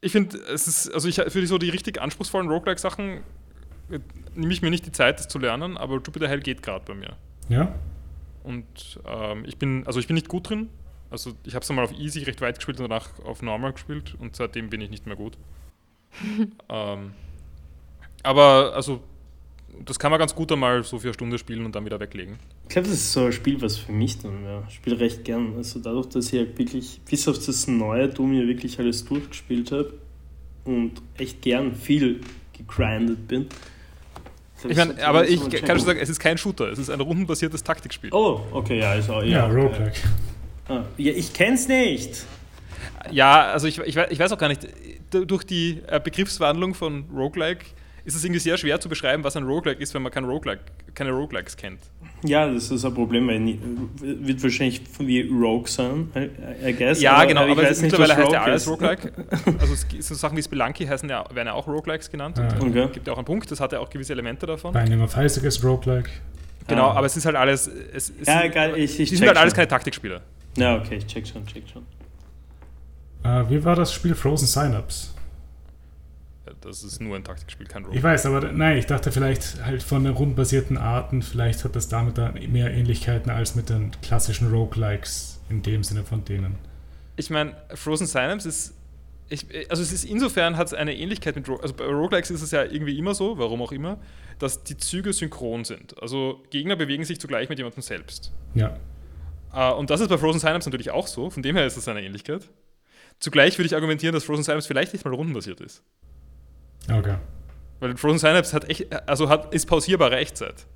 ich 0.00 0.12
finde, 0.12 0.38
es 0.38 0.66
ist, 0.66 0.92
also 0.92 1.06
ich 1.06 1.16
für 1.16 1.40
die, 1.40 1.46
so 1.46 1.58
die 1.58 1.68
richtig 1.68 2.00
anspruchsvollen 2.00 2.48
Roguelike-Sachen 2.48 3.22
äh, 3.90 4.00
nehme 4.34 4.52
ich 4.52 4.62
mir 4.62 4.70
nicht 4.70 4.86
die 4.86 4.92
Zeit, 4.92 5.18
das 5.18 5.28
zu 5.28 5.38
lernen, 5.38 5.76
aber 5.76 5.94
Jupiter 5.96 6.28
Hell 6.28 6.40
geht 6.40 6.62
gerade 6.62 6.84
bei 6.86 6.94
mir. 6.94 7.16
Ja? 7.48 7.74
Und 8.42 9.00
ähm, 9.06 9.44
ich 9.46 9.58
bin, 9.58 9.86
also 9.86 10.00
ich 10.00 10.06
bin 10.06 10.14
nicht 10.14 10.28
gut 10.28 10.48
drin. 10.48 10.70
Also 11.10 11.32
ich 11.44 11.54
habe 11.54 11.62
es 11.62 11.70
einmal 11.70 11.84
auf 11.84 11.92
Easy 11.92 12.22
recht 12.22 12.40
weit 12.40 12.56
gespielt 12.56 12.80
und 12.80 12.88
danach 12.88 13.10
auf 13.24 13.42
Normal 13.42 13.72
gespielt 13.72 14.16
und 14.18 14.34
seitdem 14.34 14.70
bin 14.70 14.80
ich 14.80 14.90
nicht 14.90 15.06
mehr 15.06 15.16
gut. 15.16 15.36
ähm, 16.68 17.12
aber 18.22 18.72
also 18.74 19.02
das 19.84 19.98
kann 19.98 20.10
man 20.10 20.18
ganz 20.18 20.34
gut 20.34 20.50
einmal 20.52 20.82
so 20.82 20.98
für 20.98 21.08
eine 21.08 21.14
Stunde 21.14 21.38
spielen 21.38 21.64
und 21.64 21.74
dann 21.74 21.84
wieder 21.84 22.00
weglegen. 22.00 22.38
Ich 22.64 22.70
glaube, 22.70 22.88
das 22.88 22.96
ist 22.98 23.12
so 23.12 23.26
ein 23.26 23.32
Spiel, 23.32 23.60
was 23.60 23.76
für 23.76 23.92
mich 23.92 24.18
dann 24.18 24.44
wäre. 24.44 24.64
Ich 24.68 24.74
spiele 24.76 24.98
recht 24.98 25.24
gern. 25.24 25.54
Also 25.56 25.80
dadurch, 25.80 26.06
dass 26.08 26.32
ich 26.32 26.38
halt 26.38 26.58
wirklich, 26.58 27.00
bis 27.08 27.28
auf 27.28 27.44
das 27.44 27.66
neue 27.66 28.08
Doom 28.08 28.32
hier 28.32 28.48
wirklich 28.48 28.78
alles 28.78 29.04
durchgespielt 29.04 29.72
habe 29.72 29.94
und 30.64 30.92
echt 31.16 31.42
gern 31.42 31.74
viel 31.74 32.20
gegrindet 32.52 33.28
bin. 33.28 33.46
Ich 34.68 34.76
meine, 34.76 35.06
aber 35.06 35.28
ich 35.28 35.40
kann 35.40 35.50
checken. 35.50 35.68
schon 35.68 35.80
sagen, 35.80 35.98
es 36.00 36.08
ist 36.08 36.18
kein 36.18 36.38
Shooter, 36.38 36.70
es 36.70 36.78
ist 36.78 36.90
ein 36.90 37.00
rundenbasiertes 37.00 37.62
Taktikspiel. 37.62 38.10
Oh, 38.12 38.40
okay, 38.52 38.78
ja, 38.78 38.94
ist 38.94 39.10
auch, 39.10 39.22
Ja, 39.22 39.28
ja, 39.28 39.46
okay. 39.46 39.60
Roguelike. 39.60 40.00
Ah, 40.68 40.84
ja, 40.96 41.12
ich 41.12 41.32
kenn's 41.32 41.68
nicht. 41.68 42.24
Ja, 43.12 43.52
also 43.52 43.68
ich, 43.68 43.78
ich, 43.78 43.94
weiß, 43.94 44.08
ich 44.10 44.18
weiß 44.18 44.32
auch 44.32 44.38
gar 44.38 44.48
nicht, 44.48 44.66
durch 45.10 45.44
die 45.44 45.80
äh, 45.86 46.00
Begriffswandlung 46.00 46.74
von 46.74 47.04
Roguelike 47.14 47.66
ist 48.06 48.14
es 48.14 48.24
irgendwie 48.24 48.38
sehr 48.40 48.56
schwer 48.56 48.80
zu 48.80 48.88
beschreiben, 48.88 49.22
was 49.24 49.36
ein 49.36 49.42
Roguelike 49.42 49.82
ist, 49.82 49.92
wenn 49.92 50.00
man 50.02 50.12
kein 50.12 50.24
Roguelike, 50.24 50.62
keine 50.94 51.10
Roguelikes 51.10 51.56
kennt. 51.56 51.80
Ja, 52.22 52.50
das 52.50 52.70
ist 52.70 52.84
ein 52.84 52.94
Problem, 52.94 53.26
weil 53.28 53.40
nie, 53.40 53.60
wird 54.00 54.42
wahrscheinlich 54.42 54.80
wie 55.00 55.22
Rogue 55.28 55.66
sein, 55.66 56.08
I, 56.66 56.72
guess. 56.72 57.02
Ja, 57.02 57.24
genau, 57.24 57.42
aber, 57.42 57.50
ich 57.50 57.58
es, 57.58 57.64
weiß 57.70 57.82
nicht, 57.82 57.90
mittlerweile 57.98 58.16
heißt 58.16 58.32
ja 58.32 58.38
Rogue 58.38 58.40
alles 58.52 58.62
ist. 58.62 58.68
Roguelike. 58.68 59.12
also 59.58 59.74
es, 59.74 59.86
gibt 59.88 60.02
so 60.04 60.14
Sachen 60.14 60.36
wie 60.38 60.42
Spelunky 60.42 60.86
heißen 60.86 61.08
ja, 61.08 61.24
werden 61.34 61.48
ja 61.48 61.52
auch 61.52 61.66
Roguelikes 61.66 62.10
genannt. 62.10 62.38
Ah. 62.38 62.48
Und 62.60 62.70
Okay. 62.70 62.84
es 62.86 62.92
gibt 62.92 63.06
ja 63.06 63.12
auch 63.12 63.18
einen 63.18 63.26
Punkt, 63.26 63.50
das 63.50 63.60
hat 63.60 63.72
ja 63.72 63.80
auch 63.80 63.90
gewisse 63.90 64.12
Elemente 64.12 64.46
davon. 64.46 64.72
Binding 64.72 65.02
of 65.02 65.16
Isaac 65.16 65.44
ist 65.44 65.62
Roguelike. 65.62 66.08
Genau, 66.68 66.86
Ah. 66.88 66.94
aber 66.94 67.06
es 67.06 67.16
ist 67.16 67.26
halt 67.26 67.36
alles. 67.36 67.66
Es, 67.66 68.10
es 68.20 68.26
Ja, 68.26 68.40
sind- 68.40 68.50
egal, 68.52 68.78
ich, 68.78 68.98
ich 68.98 69.10
sind 69.10 69.26
halt 69.26 69.36
alles 69.36 69.50
schon. 69.50 69.56
keine 69.56 69.68
Taktikspieler. 69.68 70.20
Ja, 70.56 70.76
okay, 70.76 70.96
ich 70.96 71.06
check 71.06 71.26
schon, 71.26 71.44
check 71.46 71.64
schon. 71.70 71.82
Äh, 73.24 73.50
wie 73.50 73.62
war 73.64 73.76
das 73.76 73.92
Spiel 73.92 74.14
Frozen 74.14 74.46
Synapse? 74.46 75.08
Das 76.60 76.82
ist 76.82 77.00
nur 77.00 77.16
ein 77.16 77.24
Taktikspiel, 77.24 77.66
kein 77.66 77.82
Ich 77.82 77.86
Roguelike. 77.88 78.06
weiß, 78.06 78.26
aber 78.26 78.52
nein, 78.52 78.78
ich 78.78 78.86
dachte 78.86 79.12
vielleicht 79.12 79.64
halt 79.64 79.82
von 79.82 80.04
den 80.04 80.14
rundenbasierten 80.14 80.78
Arten, 80.78 81.22
vielleicht 81.22 81.64
hat 81.64 81.76
das 81.76 81.88
damit 81.88 82.18
dann 82.18 82.34
mehr 82.50 82.70
Ähnlichkeiten 82.72 83.30
als 83.30 83.54
mit 83.54 83.68
den 83.68 83.92
klassischen 84.02 84.50
Roguelikes 84.50 85.40
in 85.48 85.62
dem 85.62 85.84
Sinne 85.84 86.04
von 86.04 86.24
denen. 86.24 86.56
Ich 87.16 87.30
meine, 87.30 87.56
Frozen 87.74 88.06
Synapse 88.06 88.48
ist. 88.48 88.74
Ich, 89.28 89.44
also 89.70 89.82
es 89.82 89.92
ist 89.92 90.04
insofern 90.04 90.56
hat 90.56 90.68
es 90.68 90.74
eine 90.74 90.96
Ähnlichkeit 90.96 91.34
mit 91.34 91.48
Ro 91.48 91.56
also 91.56 91.74
bei 91.74 91.84
Roguelikes 91.84 92.30
ist 92.30 92.42
es 92.42 92.52
ja 92.52 92.62
irgendwie 92.62 92.96
immer 92.96 93.12
so, 93.12 93.38
warum 93.38 93.60
auch 93.60 93.72
immer, 93.72 93.98
dass 94.38 94.62
die 94.62 94.76
Züge 94.76 95.12
synchron 95.12 95.64
sind. 95.64 96.00
Also 96.00 96.44
Gegner 96.50 96.76
bewegen 96.76 97.04
sich 97.04 97.18
zugleich 97.18 97.48
mit 97.48 97.58
jemandem 97.58 97.82
selbst. 97.82 98.30
Ja. 98.54 98.76
Äh, 99.52 99.72
und 99.72 99.90
das 99.90 100.00
ist 100.00 100.08
bei 100.08 100.18
Frozen 100.18 100.38
Synapse 100.38 100.68
natürlich 100.68 100.92
auch 100.92 101.08
so, 101.08 101.28
von 101.30 101.42
dem 101.42 101.56
her 101.56 101.66
ist 101.66 101.76
es 101.76 101.88
eine 101.88 102.02
Ähnlichkeit. 102.02 102.48
Zugleich 103.18 103.58
würde 103.58 103.66
ich 103.66 103.74
argumentieren, 103.74 104.14
dass 104.14 104.22
Frozen 104.24 104.44
Synapse 104.44 104.68
vielleicht 104.68 104.92
nicht 104.92 105.04
mal 105.04 105.14
rundenbasiert 105.14 105.60
ist. 105.60 105.82
Okay. 106.90 107.16
Weil 107.80 107.96
Frozen 107.96 108.18
Synapse 108.18 108.52
hat 108.54 108.68
echt, 108.70 108.86
also 109.08 109.28
hat, 109.28 109.52
ist 109.52 109.66
pausierbare 109.66 110.16
Echtzeit. 110.16 110.66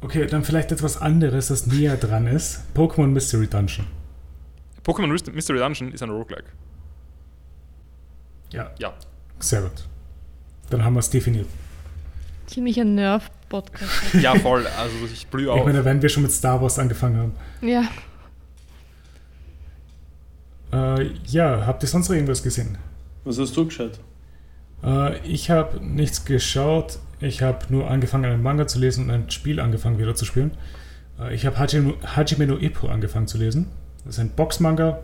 Okay, 0.00 0.26
dann 0.26 0.44
vielleicht 0.44 0.70
etwas 0.72 0.96
anderes, 1.00 1.48
das 1.48 1.66
näher 1.66 1.96
dran 1.96 2.26
ist. 2.26 2.62
Pokémon 2.74 3.08
Mystery 3.08 3.46
Dungeon. 3.48 3.86
Pokémon 4.86 5.08
Myst- 5.08 5.30
Mystery 5.32 5.58
Dungeon 5.58 5.92
ist 5.92 6.02
ein 6.02 6.10
Roguelike. 6.10 6.48
Ja, 8.50 8.70
Ja. 8.78 8.94
sehr 9.40 9.62
gut. 9.62 9.84
Dann 10.70 10.84
haben 10.84 10.94
wir 10.94 11.00
es 11.00 11.10
definiert. 11.10 11.46
Ziemlicher 12.46 12.84
Nerv-Podcast. 12.84 14.14
Ja, 14.22 14.34
voll. 14.36 14.66
Also 14.78 14.94
ich 15.12 15.26
blühe 15.26 15.46
Ich 15.46 15.50
auf. 15.60 15.66
meine, 15.66 15.84
wenn 15.84 16.00
wir 16.00 16.08
schon 16.08 16.22
mit 16.22 16.32
Star 16.32 16.62
Wars 16.62 16.78
angefangen 16.78 17.18
haben. 17.18 17.32
ja. 17.68 17.84
Äh, 20.72 21.12
ja, 21.24 21.64
habt 21.66 21.82
ihr 21.82 21.88
sonst 21.88 22.08
noch 22.08 22.14
irgendwas 22.14 22.42
gesehen? 22.42 22.76
Was 23.24 23.38
hast 23.38 23.56
du 23.56 23.64
geschaut? 23.64 23.98
Äh, 24.82 25.18
ich 25.26 25.50
habe 25.50 25.84
nichts 25.84 26.24
geschaut. 26.24 26.98
Ich 27.20 27.42
habe 27.42 27.66
nur 27.68 27.90
angefangen, 27.90 28.26
einen 28.26 28.42
Manga 28.42 28.66
zu 28.66 28.78
lesen 28.78 29.04
und 29.04 29.10
ein 29.10 29.30
Spiel 29.30 29.60
angefangen 29.60 29.98
wieder 29.98 30.14
zu 30.14 30.24
spielen. 30.24 30.52
Äh, 31.18 31.34
ich 31.34 31.46
habe 31.46 31.58
Hajime, 31.58 31.94
Hajime 32.04 32.46
no 32.46 32.58
Ippo 32.58 32.88
angefangen 32.88 33.26
zu 33.26 33.38
lesen. 33.38 33.66
Das 34.04 34.14
ist 34.14 34.20
ein 34.20 34.30
Boxmanga, 34.30 35.00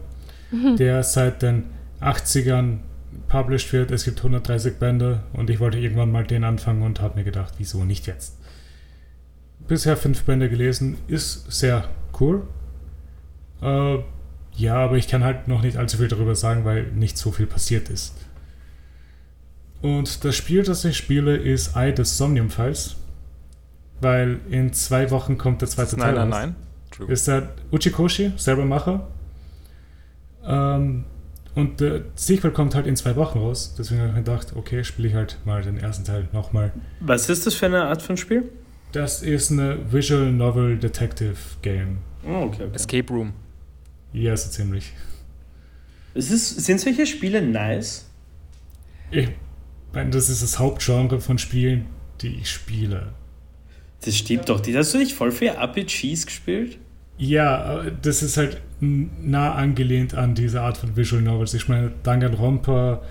der 0.79 1.03
seit 1.03 1.43
den 1.43 1.65
80ern 2.01 2.79
published 3.29 3.73
wird. 3.73 3.91
Es 3.91 4.05
gibt 4.05 4.19
130 4.19 4.79
Bände 4.79 5.25
und 5.33 5.51
ich 5.51 5.61
wollte 5.61 5.79
irgendwann 5.79 6.13
mal 6.13 6.25
den 6.25 6.45
anfangen 6.45 6.83
und 6.83 7.01
habe 7.01 7.19
mir 7.19 7.25
gedacht, 7.25 7.55
wieso 7.59 7.85
nicht 7.85 8.07
jetzt? 8.07 8.39
Bisher 9.67 9.97
fünf 9.97 10.25
Bände 10.25 10.49
gelesen, 10.49 10.99
ist 11.09 11.51
sehr 11.53 11.89
cool. 12.21 12.43
Äh, 13.63 13.99
ja, 14.57 14.77
aber 14.77 14.97
ich 14.97 15.09
kann 15.09 15.25
halt 15.25 15.49
noch 15.49 15.63
nicht 15.63 15.77
allzu 15.77 15.99
viel 15.99 16.09
darüber 16.09 16.35
sagen, 16.35 16.65
weil 16.65 16.85
nicht 16.93 17.19
so 17.19 17.33
viel 17.33 17.47
passiert 17.47 17.89
ist. 17.89 18.15
Und 19.85 20.25
das 20.25 20.35
Spiel, 20.35 20.63
das 20.63 20.83
ich 20.87 20.97
spiele, 20.97 21.37
ist 21.37 21.77
Eye 21.77 21.93
des 21.93 22.17
Somnium 22.17 22.49
Files. 22.49 22.97
Weil 24.01 24.41
in 24.49 24.73
zwei 24.73 25.11
Wochen 25.11 25.37
kommt 25.37 25.61
der 25.61 25.69
zweite 25.69 25.99
Nein, 25.99 26.15
Teil. 26.15 26.27
nein, 26.27 26.33
raus. 26.33 26.41
nein. 26.41 26.57
True. 26.91 27.13
Ist 27.13 27.29
der 27.29 27.51
Uchikoshi, 27.71 28.33
selber 28.39 28.65
Macher. 28.65 29.07
Ähm, 30.43 31.05
und 31.55 31.81
der 31.83 32.01
Sequel 32.15 32.51
kommt 32.51 32.75
halt 32.75 32.87
in 32.87 32.97
zwei 32.97 33.15
Wochen 33.17 33.39
raus. 33.41 33.75
Deswegen 33.77 34.01
habe 34.01 34.09
ich 34.09 34.15
mir 34.17 34.23
gedacht, 34.23 34.55
okay, 34.57 34.83
spiele 34.85 35.09
ich 35.09 35.15
halt 35.15 35.37
mal 35.45 35.61
den 35.61 35.77
ersten 35.77 36.05
Teil 36.07 36.29
nochmal. 36.33 36.73
Was 37.01 37.29
ist 37.29 37.47
das 37.47 37.53
für 37.53 37.67
eine 37.67 37.85
Art 37.85 38.01
von 38.01 38.17
Spiel? 38.17 38.45
Das 38.93 39.23
ist 39.23 39.53
eine 39.53 39.77
Visual 39.93 40.33
Novel 40.33 40.79
Detective 40.79 41.37
Game. 41.61 41.99
Oh, 42.27 42.45
okay, 42.45 42.63
okay. 42.65 42.75
Escape 42.75 43.13
Room. 43.13 43.35
Ja, 44.15 44.35
so 44.35 44.49
ziemlich. 44.49 44.95
Ist 46.15 46.31
es, 46.31 46.49
sind 46.57 46.81
solche 46.81 47.05
Spiele 47.05 47.43
nice? 47.43 48.07
Ich 49.11 49.29
das 50.11 50.29
ist 50.29 50.43
das 50.43 50.59
Hauptgenre 50.59 51.21
von 51.21 51.39
Spielen, 51.39 51.87
die 52.21 52.39
ich 52.41 52.51
spiele. 52.51 53.13
Das 54.05 54.17
stimmt 54.17 54.49
doch. 54.49 54.63
Hast 54.75 54.95
du 54.95 54.99
nicht 54.99 55.15
voll 55.15 55.33
viel 55.33 55.49
RPGs 55.49 56.27
gespielt? 56.27 56.79
Ja, 57.17 57.85
äh, 57.85 57.93
das 58.03 58.23
ist 58.23 58.37
halt 58.37 58.61
nah 58.81 59.55
angelehnt 59.55 60.15
an 60.15 60.35
diese 60.35 60.61
Art 60.61 60.77
von 60.77 60.97
Visual 60.97 61.23
Novels. 61.23 61.55
Ich 61.55 61.69
meine, 61.69 61.93
Danganronpa, 62.03 63.03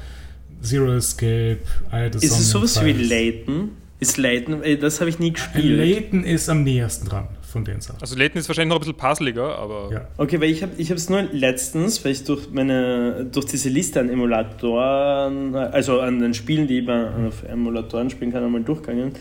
Zero 0.61 0.93
Escape, 0.93 1.59
Eye 1.91 2.07
of 2.07 2.19
the 2.19 2.27
Ist 2.27 2.39
es 2.39 2.49
sowas 2.51 2.83
wie. 2.83 2.91
Layton? 2.91 3.71
Ist 3.99 4.17
Layton, 4.17 4.61
ey, 4.61 4.77
das 4.77 4.99
habe 4.99 5.09
ich 5.09 5.19
nie 5.19 5.31
gespielt. 5.31 5.77
Layton 5.77 6.23
ist 6.25 6.49
am 6.49 6.63
nähersten 6.63 7.07
dran 7.07 7.27
von 7.53 7.63
den 7.63 7.79
Sachen. 7.79 8.01
Also 8.01 8.17
Layton 8.17 8.39
ist 8.39 8.49
wahrscheinlich 8.49 8.69
noch 8.69 8.77
ein 8.77 8.79
bisschen 8.81 8.97
puzzliger, 8.97 9.57
aber 9.57 9.89
Ja. 9.91 10.07
Okay, 10.17 10.41
weil 10.41 10.49
ich 10.49 10.61
habe 10.61 10.73
ich 10.77 10.89
es 10.89 11.09
nur 11.09 11.21
letztens, 11.31 12.03
weil 12.03 12.11
ich 12.11 12.23
durch 12.25 12.49
meine 12.51 13.25
durch 13.31 13.45
diese 13.45 13.69
Liste 13.69 14.01
an 14.01 14.09
Emulatoren, 14.09 15.55
also 15.55 16.01
an 16.01 16.19
den 16.19 16.33
Spielen, 16.33 16.67
die 16.67 16.81
man 16.81 17.27
auf 17.27 17.43
Emulatoren 17.43 18.09
spielen 18.09 18.33
kann, 18.33 18.43
einmal 18.43 18.63
durchgegangen. 18.63 19.13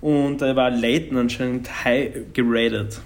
Und 0.00 0.42
da 0.42 0.54
war 0.56 0.70
Layton 0.70 1.16
anscheinend 1.16 1.84
high 1.84 2.32
geratet. 2.32 3.00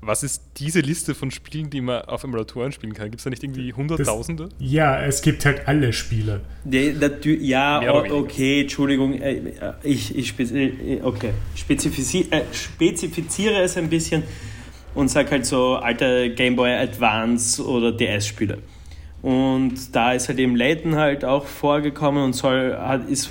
Was 0.00 0.22
ist 0.22 0.42
diese 0.58 0.80
Liste 0.80 1.14
von 1.14 1.30
Spielen, 1.30 1.68
die 1.70 1.80
man 1.80 2.02
auf 2.02 2.22
Emulatoren 2.24 2.72
spielen 2.72 2.94
kann? 2.94 3.06
Gibt 3.06 3.20
es 3.20 3.24
da 3.24 3.30
nicht 3.30 3.42
irgendwie 3.42 3.72
Hunderttausende? 3.72 4.48
Ja, 4.58 5.02
es 5.02 5.22
gibt 5.22 5.44
halt 5.44 5.66
alle 5.66 5.92
Spiele. 5.92 6.40
Ja, 6.64 6.80
natür- 6.80 7.40
ja 7.40 7.92
okay, 8.12 8.62
Entschuldigung, 8.62 9.20
äh, 9.20 9.34
äh, 9.38 9.72
ich, 9.82 10.16
ich 10.16 10.38
äh, 10.38 11.00
okay. 11.02 11.30
Spezifizi 11.56 12.28
äh, 12.30 12.42
spezifiziere 12.52 13.60
es 13.62 13.76
ein 13.76 13.88
bisschen 13.88 14.22
und 14.94 15.08
sag 15.08 15.30
halt 15.30 15.46
so 15.46 15.74
alte 15.76 16.32
Game 16.34 16.54
Boy 16.54 16.72
Advance 16.72 17.64
oder 17.64 17.92
DS-Spiele. 17.92 18.58
Und 19.22 19.94
da 19.94 20.12
ist 20.12 20.28
halt 20.28 20.38
eben 20.40 20.56
Layton 20.56 20.96
halt 20.96 21.24
auch 21.24 21.46
vorgekommen 21.46 22.24
und 22.24 22.32
soll, 22.32 22.76
hat, 22.76 23.08
ist, 23.08 23.30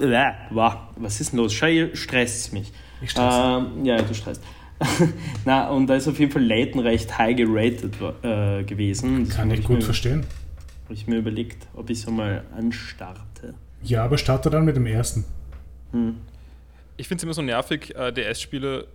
äh, 0.00 0.32
wow, 0.50 0.74
was 0.96 1.20
ist 1.20 1.32
denn 1.32 1.38
los? 1.40 1.52
Schau, 1.52 1.66
ihr 1.66 1.94
stresst 1.94 2.54
mich. 2.54 2.72
Ich 3.02 3.10
stresse. 3.10 3.38
Ähm, 3.76 3.84
ja, 3.84 4.00
du 4.00 4.14
stresst. 4.14 4.42
Na, 5.44 5.68
und 5.70 5.86
da 5.86 5.96
ist 5.96 6.06
auf 6.08 6.18
jeden 6.18 6.32
Fall 6.32 6.42
Layton 6.44 6.80
recht 6.80 7.16
high 7.18 7.36
geratet 7.36 7.94
äh, 8.22 8.62
gewesen. 8.64 9.28
Kann 9.28 9.50
ich 9.50 9.64
gut 9.64 9.76
mir- 9.78 9.82
verstehen. 9.82 10.24
habe 10.84 10.94
ich 10.94 11.06
mir 11.06 11.16
überlegt, 11.16 11.66
ob 11.74 11.88
ich 11.90 11.98
es 12.00 12.08
einmal 12.08 12.44
anstarte. 12.56 13.54
Ja, 13.82 14.04
aber 14.04 14.18
starte 14.18 14.50
dann 14.50 14.64
mit 14.64 14.76
dem 14.76 14.86
ersten. 14.86 15.24
Hm. 15.92 16.16
Ich 16.96 17.08
finde 17.08 17.20
es 17.20 17.24
immer 17.24 17.34
so 17.34 17.42
nervig, 17.42 17.94
äh, 17.94 18.12
DS-Spiele 18.12 18.86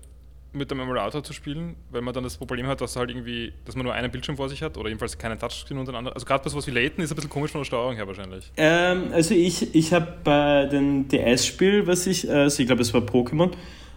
mit 0.54 0.70
dem 0.70 0.82
Emulator 0.82 1.24
zu 1.24 1.32
spielen, 1.32 1.76
weil 1.92 2.02
man 2.02 2.14
dann 2.14 2.24
das 2.26 2.36
Problem 2.36 2.68
hat, 2.68 2.82
dass 2.82 2.98
halt 2.98 3.10
irgendwie, 3.10 3.54
dass 3.64 3.76
man 3.76 3.86
nur 3.86 3.94
einen 3.94 4.12
Bildschirm 4.12 4.36
vor 4.36 4.50
sich 4.50 4.62
hat 4.62 4.78
oder 4.78 4.90
jedenfalls 4.90 5.18
keinen 5.18 5.40
Touchscreen 5.40 5.78
untereinander. 5.80 6.14
Also 6.14 6.26
gerade 6.26 6.44
bei 6.44 6.50
sowas 6.50 6.68
wie 6.68 6.72
Layton 6.72 7.02
ist 7.04 7.12
ein 7.12 7.16
bisschen 7.16 7.30
komisch 7.30 7.52
von 7.52 7.62
der 7.62 7.66
Steuerung 7.66 7.96
her 7.96 8.06
wahrscheinlich. 8.06 8.52
Ähm, 8.58 9.06
also 9.14 9.34
ich, 9.34 9.74
ich 9.74 9.94
habe 9.94 10.14
bei 10.26 10.66
dem 10.66 11.08
DS-Spiel, 11.08 11.88
was 11.88 12.06
ich, 12.06 12.30
also 12.30 12.60
ich 12.62 12.68
glaube 12.68 12.82
es 12.82 12.94
war 12.94 13.00
Pokémon. 13.02 13.52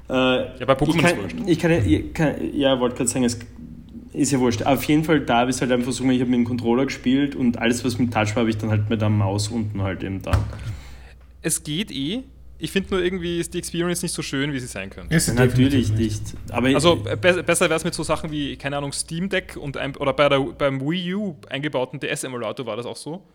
Äh, 0.09 0.13
Ja, 0.13 0.67
bei 0.67 0.75
Pokémon 0.75 0.89
ich 0.89 0.97
ist 0.97 1.03
kann, 1.03 1.23
wurscht. 1.23 1.37
Ich 1.47 1.59
kann, 1.59 1.71
ich 1.73 2.15
kann, 2.15 2.35
ja, 2.55 2.79
wollte 2.81 2.97
gerade 2.97 3.09
sagen, 3.09 3.25
es 3.25 3.39
ist 4.13 4.33
ja 4.33 4.39
wurscht. 4.39 4.63
Auf 4.63 4.85
jeden 4.85 5.05
Fall 5.05 5.21
da 5.21 5.39
habe 5.41 5.51
ich 5.51 5.61
halt 5.61 5.73
einfach 5.73 5.93
so, 5.93 6.05
ich 6.05 6.21
habe 6.21 6.31
mit 6.31 6.41
dem 6.41 6.45
Controller 6.45 6.85
gespielt 6.85 7.35
und 7.35 7.59
alles, 7.59 7.85
was 7.85 7.99
mit 7.99 8.13
Touch 8.13 8.29
war, 8.37 8.43
habe 8.43 8.51
ich 8.51 8.59
dann 8.59 8.71
halt 8.71 8.89
mit 8.89 9.01
der 9.01 9.09
Maus 9.09 9.49
unten 9.49 9.83
halt 9.83 10.03
eben 10.03 10.23
da. 10.23 10.33
Es 11.43 11.63
geht 11.63 11.91
eh. 11.91 12.23
Ich 12.57 12.71
finde 12.71 12.95
nur 12.95 13.03
irgendwie 13.05 13.41
ist 13.41 13.53
die 13.53 13.59
Experience 13.59 14.03
nicht 14.03 14.13
so 14.13 14.23
schön, 14.23 14.53
wie 14.53 14.61
sie 14.61 14.69
sein 14.69 14.89
könnte. 14.89 15.15
Ist 15.15 15.29
es 15.29 15.35
Natürlich 15.35 15.93
nicht. 15.93 16.23
Aber 16.51 16.69
Also 16.69 16.97
be 16.97 17.17
besser 17.43 17.69
wäre 17.69 17.75
es 17.75 17.85
mit 17.85 17.93
so 17.95 18.05
Sachen 18.05 18.31
wie, 18.31 18.57
keine 18.57 18.77
Ahnung, 18.77 18.93
Steam 18.93 19.29
Deck 19.29 19.57
und 19.61 19.77
ein, 19.77 19.97
oder 19.97 20.13
bei 20.13 20.29
der, 20.29 20.39
beim 20.41 20.81
Wii 20.81 21.15
U 21.15 21.37
eingebauten 21.51 21.99
DS-Emulator 21.99 22.65
war 22.65 22.77
das 22.77 22.87
auch 22.87 22.97
so. 22.97 23.27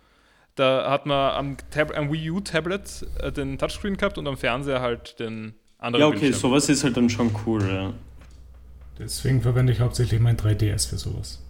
Da 0.55 0.89
hat 0.89 1.05
man 1.05 1.31
am, 1.35 1.57
Tab 1.69 1.95
am 1.95 2.11
Wii 2.11 2.31
U-Tablet 2.31 3.05
äh, 3.21 3.31
den 3.31 3.57
Touchscreen 3.57 3.97
gehabt 3.97 4.17
und 4.17 4.27
am 4.27 4.37
Fernseher 4.37 4.81
halt 4.81 5.19
den 5.19 5.53
anderen 5.79 6.01
ja, 6.01 6.07
okay, 6.07 6.19
Bildschirm. 6.19 6.41
sowas 6.41 6.69
ist 6.69 6.83
halt 6.83 6.97
dann 6.97 7.09
schon 7.09 7.31
cool. 7.45 7.67
Ja. 7.67 7.93
Deswegen 8.99 9.41
verwende 9.41 9.71
ich 9.71 9.79
hauptsächlich 9.79 10.19
mein 10.19 10.37
3DS 10.37 10.89
für 10.89 10.97
sowas. 10.97 11.41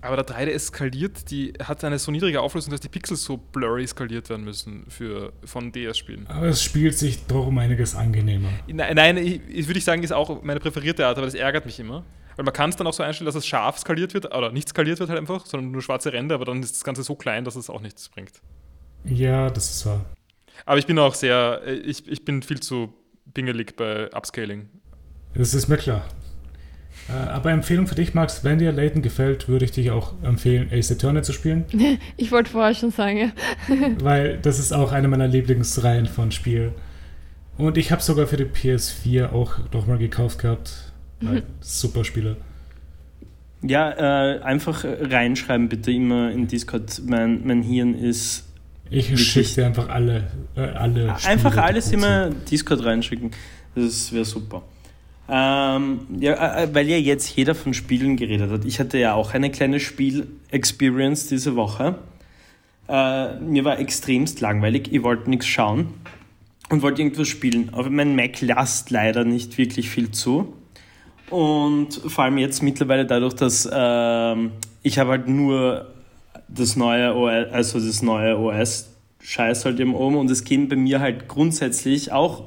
Aber 0.00 0.22
der 0.22 0.26
3DS 0.26 0.58
skaliert, 0.58 1.30
die 1.30 1.52
hat 1.62 1.82
eine 1.82 1.98
so 1.98 2.12
niedrige 2.12 2.40
Auflösung, 2.40 2.70
dass 2.70 2.80
die 2.80 2.88
Pixel 2.88 3.16
so 3.16 3.36
blurry 3.36 3.86
skaliert 3.86 4.30
werden 4.30 4.44
müssen 4.44 4.84
für, 4.88 5.32
von 5.44 5.72
DS-Spielen. 5.72 6.26
Aber 6.28 6.46
es 6.46 6.62
spielt 6.62 6.96
sich 6.96 7.26
doch 7.26 7.46
um 7.46 7.58
einiges 7.58 7.94
angenehmer. 7.94 8.50
Nein, 8.68 8.94
nein 8.94 9.16
ich, 9.16 9.40
ich 9.48 9.66
würde 9.66 9.78
ich 9.78 9.84
sagen, 9.84 10.02
ist 10.02 10.12
auch 10.12 10.42
meine 10.42 10.60
präferierte 10.60 11.06
Art, 11.06 11.16
aber 11.18 11.26
das 11.26 11.34
ärgert 11.34 11.66
mich 11.66 11.80
immer. 11.80 12.04
Weil 12.36 12.44
man 12.44 12.54
kann 12.54 12.70
es 12.70 12.76
dann 12.76 12.86
auch 12.86 12.92
so 12.92 13.02
einstellen, 13.02 13.26
dass 13.26 13.34
es 13.34 13.46
scharf 13.46 13.78
skaliert 13.78 14.14
wird, 14.14 14.26
oder 14.34 14.52
nicht 14.52 14.68
skaliert 14.68 15.00
wird 15.00 15.08
halt 15.08 15.18
einfach, 15.18 15.46
sondern 15.46 15.72
nur 15.72 15.82
schwarze 15.82 16.12
Ränder, 16.12 16.36
aber 16.36 16.44
dann 16.44 16.62
ist 16.62 16.76
das 16.76 16.84
Ganze 16.84 17.02
so 17.02 17.14
klein, 17.14 17.44
dass 17.44 17.56
es 17.56 17.70
auch 17.70 17.80
nichts 17.80 18.08
bringt. 18.08 18.42
Ja, 19.04 19.50
das 19.50 19.70
ist 19.70 19.86
wahr. 19.86 20.04
Aber 20.64 20.78
ich 20.78 20.86
bin 20.86 20.98
auch 20.98 21.14
sehr, 21.14 21.60
äh, 21.66 21.74
ich, 21.74 22.08
ich 22.08 22.24
bin 22.24 22.42
viel 22.42 22.60
zu 22.60 22.92
pingelig 23.34 23.76
bei 23.76 24.10
Upscaling. 24.12 24.68
Das 25.34 25.52
ist 25.54 25.68
mir 25.68 25.76
klar. 25.76 26.04
Äh, 27.08 27.12
Aber 27.12 27.50
Empfehlung 27.50 27.86
für 27.86 27.94
dich, 27.94 28.14
Max, 28.14 28.42
wenn 28.44 28.58
dir 28.58 28.72
Layton 28.72 29.02
gefällt, 29.02 29.48
würde 29.48 29.64
ich 29.64 29.72
dich 29.72 29.90
auch 29.90 30.14
empfehlen, 30.22 30.68
Ace 30.72 30.92
Attorney 30.92 31.22
zu 31.22 31.32
spielen, 31.32 31.64
Ich 32.16 32.32
wollte 32.32 32.50
vorher 32.50 32.74
schon 32.74 32.90
sagen, 32.90 33.18
ja. 33.18 33.30
weil 34.00 34.38
das 34.38 34.58
ist 34.58 34.72
auch 34.72 34.92
eine 34.92 35.08
meiner 35.08 35.28
Lieblingsreihen 35.28 36.06
von 36.06 36.32
Spiel. 36.32 36.72
Und 37.58 37.78
ich 37.78 37.92
habe 37.92 38.02
sogar 38.02 38.26
für 38.26 38.36
die 38.36 38.44
PS4 38.44 39.32
auch 39.32 39.54
nochmal 39.72 39.98
gekauft 39.98 40.40
gehabt. 40.40 40.92
Weil 41.20 41.42
super 41.60 42.04
Spiele. 42.04 42.36
Ja, 43.62 43.90
äh, 44.36 44.40
einfach 44.40 44.84
reinschreiben 44.84 45.68
bitte 45.68 45.90
immer 45.90 46.30
in 46.30 46.46
Discord. 46.46 47.00
Mein, 47.06 47.46
mein 47.46 47.62
Hirn 47.62 47.94
ist 47.94 48.45
Ich 48.90 49.18
schicke 49.18 49.54
dir 49.54 49.66
einfach 49.66 49.88
alle, 49.88 50.30
äh, 50.56 50.60
alle 50.60 51.14
Einfach 51.24 51.52
Spiele 51.52 51.62
alles 51.62 51.92
immer 51.92 52.30
Discord 52.30 52.84
reinschicken. 52.84 53.30
Das 53.74 54.12
wäre 54.12 54.24
super. 54.24 54.62
Ähm, 55.28 56.00
ja, 56.20 56.62
äh, 56.62 56.74
weil 56.74 56.88
ja 56.88 56.96
jetzt 56.96 57.36
jeder 57.36 57.54
von 57.54 57.74
Spielen 57.74 58.16
geredet 58.16 58.50
hat. 58.50 58.64
Ich 58.64 58.78
hatte 58.78 58.98
ja 58.98 59.14
auch 59.14 59.34
eine 59.34 59.50
kleine 59.50 59.80
Spiel-Experience 59.80 61.28
diese 61.28 61.56
Woche. 61.56 61.98
Äh, 62.88 63.40
mir 63.40 63.64
war 63.64 63.80
extremst 63.80 64.40
langweilig. 64.40 64.92
Ich 64.92 65.02
wollte 65.02 65.28
nichts 65.28 65.46
schauen 65.46 65.94
und 66.70 66.82
wollte 66.82 67.02
irgendwas 67.02 67.26
spielen. 67.26 67.70
Aber 67.72 67.90
mein 67.90 68.14
Mac 68.14 68.40
lasst 68.40 68.90
leider 68.90 69.24
nicht 69.24 69.58
wirklich 69.58 69.90
viel 69.90 70.12
zu. 70.12 70.54
Und 71.30 71.94
vor 72.06 72.24
allem 72.24 72.38
jetzt 72.38 72.62
mittlerweile 72.62 73.04
dadurch, 73.04 73.34
dass 73.34 73.68
ähm, 73.72 74.52
ich 74.84 75.00
habe 75.00 75.10
halt 75.10 75.28
nur 75.28 75.92
das 76.48 76.76
neue 76.76 77.14
OS, 77.14 77.52
also 77.52 77.80
das 77.80 78.02
neue 78.02 78.38
OS 78.38 78.90
Scheiß 79.20 79.64
halt 79.64 79.80
eben 79.80 79.94
oben 79.94 80.16
und 80.16 80.30
es 80.30 80.44
gehen 80.44 80.68
bei 80.68 80.76
mir 80.76 81.00
halt 81.00 81.26
grundsätzlich 81.26 82.12
auch 82.12 82.44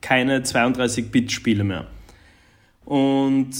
keine 0.00 0.40
32-Bit-Spiele 0.40 1.64
mehr. 1.64 1.86
Und 2.84 3.50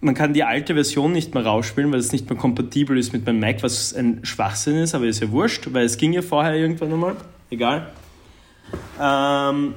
man 0.00 0.14
kann 0.14 0.32
die 0.32 0.44
alte 0.44 0.74
Version 0.74 1.12
nicht 1.12 1.34
mehr 1.34 1.44
rausspielen, 1.44 1.90
weil 1.90 1.98
es 1.98 2.12
nicht 2.12 2.28
mehr 2.30 2.38
kompatibel 2.38 2.96
ist 2.96 3.12
mit 3.12 3.26
meinem 3.26 3.40
Mac, 3.40 3.62
was 3.62 3.92
ein 3.94 4.20
Schwachsinn 4.24 4.76
ist, 4.76 4.94
aber 4.94 5.06
ist 5.06 5.20
ja 5.20 5.30
wurscht, 5.30 5.68
weil 5.72 5.84
es 5.84 5.96
ging 5.96 6.12
ja 6.12 6.22
vorher 6.22 6.54
irgendwann 6.54 6.92
einmal. 6.92 7.16
Egal. 7.50 7.88
Ähm, 9.00 9.74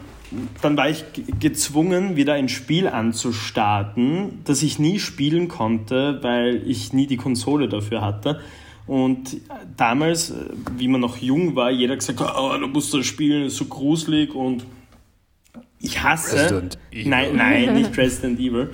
dann 0.62 0.78
war 0.78 0.90
ich 0.90 1.04
ge- 1.14 1.26
gezwungen, 1.40 2.16
wieder 2.16 2.34
ein 2.34 2.50
Spiel 2.50 2.88
anzustarten, 2.88 4.42
das 4.46 4.62
ich 4.64 4.80
nie 4.80 5.00
spielen 5.00 5.48
konnte, 5.48 6.20
weil 6.22 6.62
ich 6.68 6.94
nie 6.94 7.08
die 7.08 7.18
Konsole 7.18 7.68
dafür 7.68 8.02
hatte. 8.02 8.40
Und 8.86 9.38
damals, 9.78 10.32
äh, 10.32 10.50
wie 10.78 10.88
man 10.88 11.02
noch 11.02 11.18
jung 11.18 11.56
war, 11.56 11.72
jeder 11.72 11.96
gesagt, 11.96 12.22
oh, 12.22 12.58
du 12.58 12.68
musst 12.68 12.94
das 12.94 13.06
spielen, 13.06 13.46
ist 13.46 13.58
so 13.58 13.66
gruselig 13.66 14.36
und 14.36 14.66
ich 15.80 16.02
hasse. 16.02 16.36
Resident 16.36 16.78
Evil. 16.92 17.10
Nein, 17.10 17.36
nein, 17.36 17.74
nicht 17.74 17.98
Resident 17.98 18.40
Evil. 18.40 18.72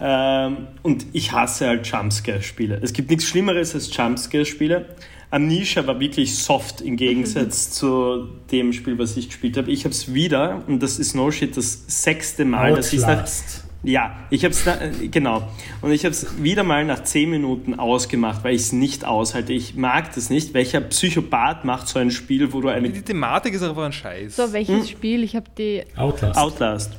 Ähm, 0.00 0.68
und 0.82 1.06
ich 1.12 1.32
hasse 1.32 1.68
halt 1.68 1.86
Jumpscare-Spiele. 1.86 2.80
Es 2.82 2.92
gibt 2.92 3.10
nichts 3.10 3.26
Schlimmeres 3.26 3.74
als 3.74 3.94
Jumpscare-Spiele. 3.94 4.86
Amnesia 5.30 5.86
war 5.86 6.00
wirklich 6.00 6.36
soft 6.36 6.80
im 6.80 6.96
Gegensatz 6.96 7.70
zu 7.72 8.28
dem 8.50 8.72
Spiel, 8.72 8.98
was 8.98 9.16
ich 9.16 9.28
gespielt 9.28 9.56
habe. 9.56 9.70
Ich 9.70 9.84
habe 9.84 9.94
es 9.94 10.12
wieder, 10.12 10.64
und 10.66 10.82
das 10.82 10.98
ist 10.98 11.14
no 11.14 11.30
shit, 11.30 11.56
das 11.56 11.84
sechste 11.86 12.44
Mal, 12.44 12.74
dass 12.74 12.92
ich 12.92 13.00
Outlast. 13.00 13.64
Ja, 13.82 14.14
ich 14.30 14.44
habe 14.44 14.52
es 14.52 14.64
genau 15.10 15.48
und 15.80 15.90
ich 15.92 16.04
habe 16.04 16.12
es 16.12 16.42
wieder 16.42 16.62
mal 16.64 16.84
nach 16.84 17.02
10 17.02 17.30
Minuten 17.30 17.74
ausgemacht, 17.78 18.44
weil 18.44 18.54
ich 18.54 18.62
es 18.62 18.72
nicht 18.72 19.04
aushalte. 19.04 19.52
Ich 19.52 19.74
mag 19.74 20.14
das 20.14 20.28
nicht. 20.30 20.52
Welcher 20.54 20.80
Psychopath 20.82 21.64
macht 21.64 21.88
so 21.88 21.98
ein 21.98 22.10
Spiel, 22.10 22.52
wo 22.52 22.60
du 22.60 22.68
eine 22.68 22.90
Die 22.90 23.00
Thematik 23.02 23.54
ist 23.54 23.62
einfach 23.62 23.84
ein 23.84 23.92
Scheiß. 23.92 24.36
So, 24.36 24.52
welches 24.52 24.90
Spiel? 24.90 25.24
Ich 25.24 25.34
habe 25.34 25.46
die 25.56 25.82
Outlast. 25.96 26.38
Outlast. 26.38 26.92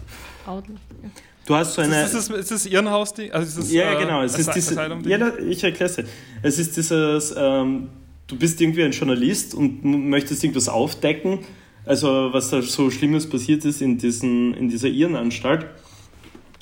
Outlast. 0.46 0.82
ja. 1.04 1.10
Du 1.46 1.56
hast 1.56 1.74
so 1.74 1.82
eine 1.82 2.04
ist, 2.04 2.13
das, 2.13 2.30
ist 2.30 2.52
das 2.52 2.65
Irrenhaus-Ding? 2.65 3.32
Also 3.32 3.48
ist 3.48 3.58
das, 3.58 3.72
Ja, 3.74 3.84
ja, 3.91 3.98
äh, 4.00 4.04
genau. 4.04 4.22
Es 4.24 4.38
ist 4.38 4.50
Asy- 4.50 4.54
diese, 4.54 5.10
ja, 5.10 5.17
da- 5.17 5.38
ich 5.39 5.63
erkläre 5.63 5.89
es 5.89 5.96
dir. 5.96 6.06
Es 6.44 6.60
ist 6.60 6.78
dieses, 6.78 7.34
ähm, 7.38 7.89
du 8.28 8.36
bist 8.38 8.62
irgendwie 8.62 8.84
ein 8.84 8.91
Journalist 8.91 9.54
und 9.56 9.84
möchtest 9.84 10.44
irgendwas 10.44 10.70
aufdecken, 10.70 11.39
also 11.86 12.30
was 12.32 12.50
da 12.52 12.62
so 12.62 12.89
Schlimmes 12.91 13.28
passiert 13.28 13.65
ist 13.65 13.82
in, 13.82 13.98
diesen, 13.98 14.54
in 14.54 14.70
dieser 14.70 14.88
Irrenanstalt. 14.88 15.65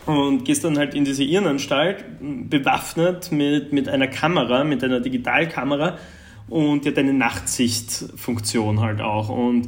Und 0.10 0.44
gehst 0.44 0.64
dann 0.64 0.76
halt 0.76 0.96
in 0.96 1.06
diese 1.06 1.24
Irrenanstalt, 1.24 2.04
bewaffnet 2.50 3.32
mit, 3.32 3.74
mit 3.74 3.88
einer 3.88 4.08
Kamera, 4.08 4.64
mit 4.64 4.84
einer 4.84 5.02
Digitalkamera 5.02 6.00
und 6.48 6.84
die 6.84 6.90
hat 6.90 6.98
eine 6.98 7.14
Nachtsichtfunktion 7.14 8.80
halt 8.80 9.02
auch. 9.02 9.30
Und 9.30 9.68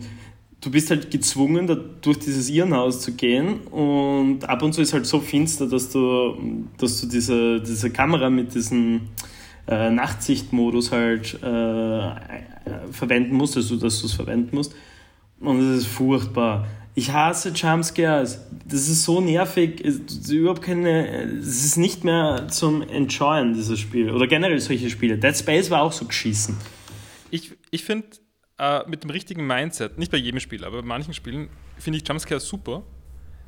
du 0.59 0.71
bist 0.71 0.89
halt 0.89 1.11
gezwungen, 1.11 1.67
da 1.67 1.75
durch 1.75 2.17
dieses 2.17 2.49
Irrenhaus 2.49 3.01
zu 3.01 3.13
gehen 3.13 3.59
und 3.67 4.49
ab 4.49 4.63
und 4.63 4.73
zu 4.73 4.81
ist 4.81 4.93
halt 4.93 5.05
so 5.05 5.19
finster, 5.19 5.67
dass 5.67 5.91
du, 5.91 6.65
dass 6.79 6.99
du 7.01 7.07
diese, 7.07 7.61
diese 7.61 7.91
Kamera 7.91 8.31
mit 8.31 8.55
diesem 8.55 9.01
äh, 9.67 9.91
Nachtsichtmodus 9.91 10.91
halt 10.91 11.35
äh, 11.43 12.11
verwenden 12.91 13.35
musst, 13.35 13.57
also 13.57 13.75
dass 13.75 13.99
du 14.01 14.07
es 14.07 14.13
verwenden 14.13 14.55
musst. 14.55 14.73
Und 15.39 15.59
es 15.59 15.81
ist 15.81 15.87
furchtbar. 15.87 16.65
Ich 16.93 17.11
hasse 17.11 17.49
Jumpscares. 17.49 18.39
Das 18.65 18.89
ist 18.89 19.03
so 19.03 19.21
nervig. 19.21 19.81
Es 19.83 19.95
ist 19.95 20.29
überhaupt 20.29 20.61
keine. 20.61 21.23
Es 21.39 21.63
ist 21.63 21.77
nicht 21.77 22.03
mehr 22.03 22.47
zum 22.49 22.81
Enjoyen, 22.81 23.53
dieses 23.53 23.79
Spiel. 23.79 24.11
Oder 24.11 24.27
generell 24.27 24.59
solche 24.59 24.89
Spiele. 24.89 25.17
Dead 25.17 25.35
Space 25.35 25.69
war 25.71 25.81
auch 25.83 25.93
so 25.93 26.05
geschissen. 26.05 26.57
Ich, 27.29 27.53
ich 27.71 27.85
finde, 27.85 28.07
äh, 28.57 28.87
mit 28.87 29.03
dem 29.03 29.09
richtigen 29.09 29.47
Mindset, 29.47 29.97
nicht 29.97 30.11
bei 30.11 30.17
jedem 30.17 30.39
Spiel, 30.39 30.65
aber 30.65 30.81
bei 30.81 30.87
manchen 30.87 31.13
Spielen, 31.13 31.49
finde 31.77 31.97
ich 31.97 32.07
Jumpscares 32.07 32.45
super. 32.45 32.83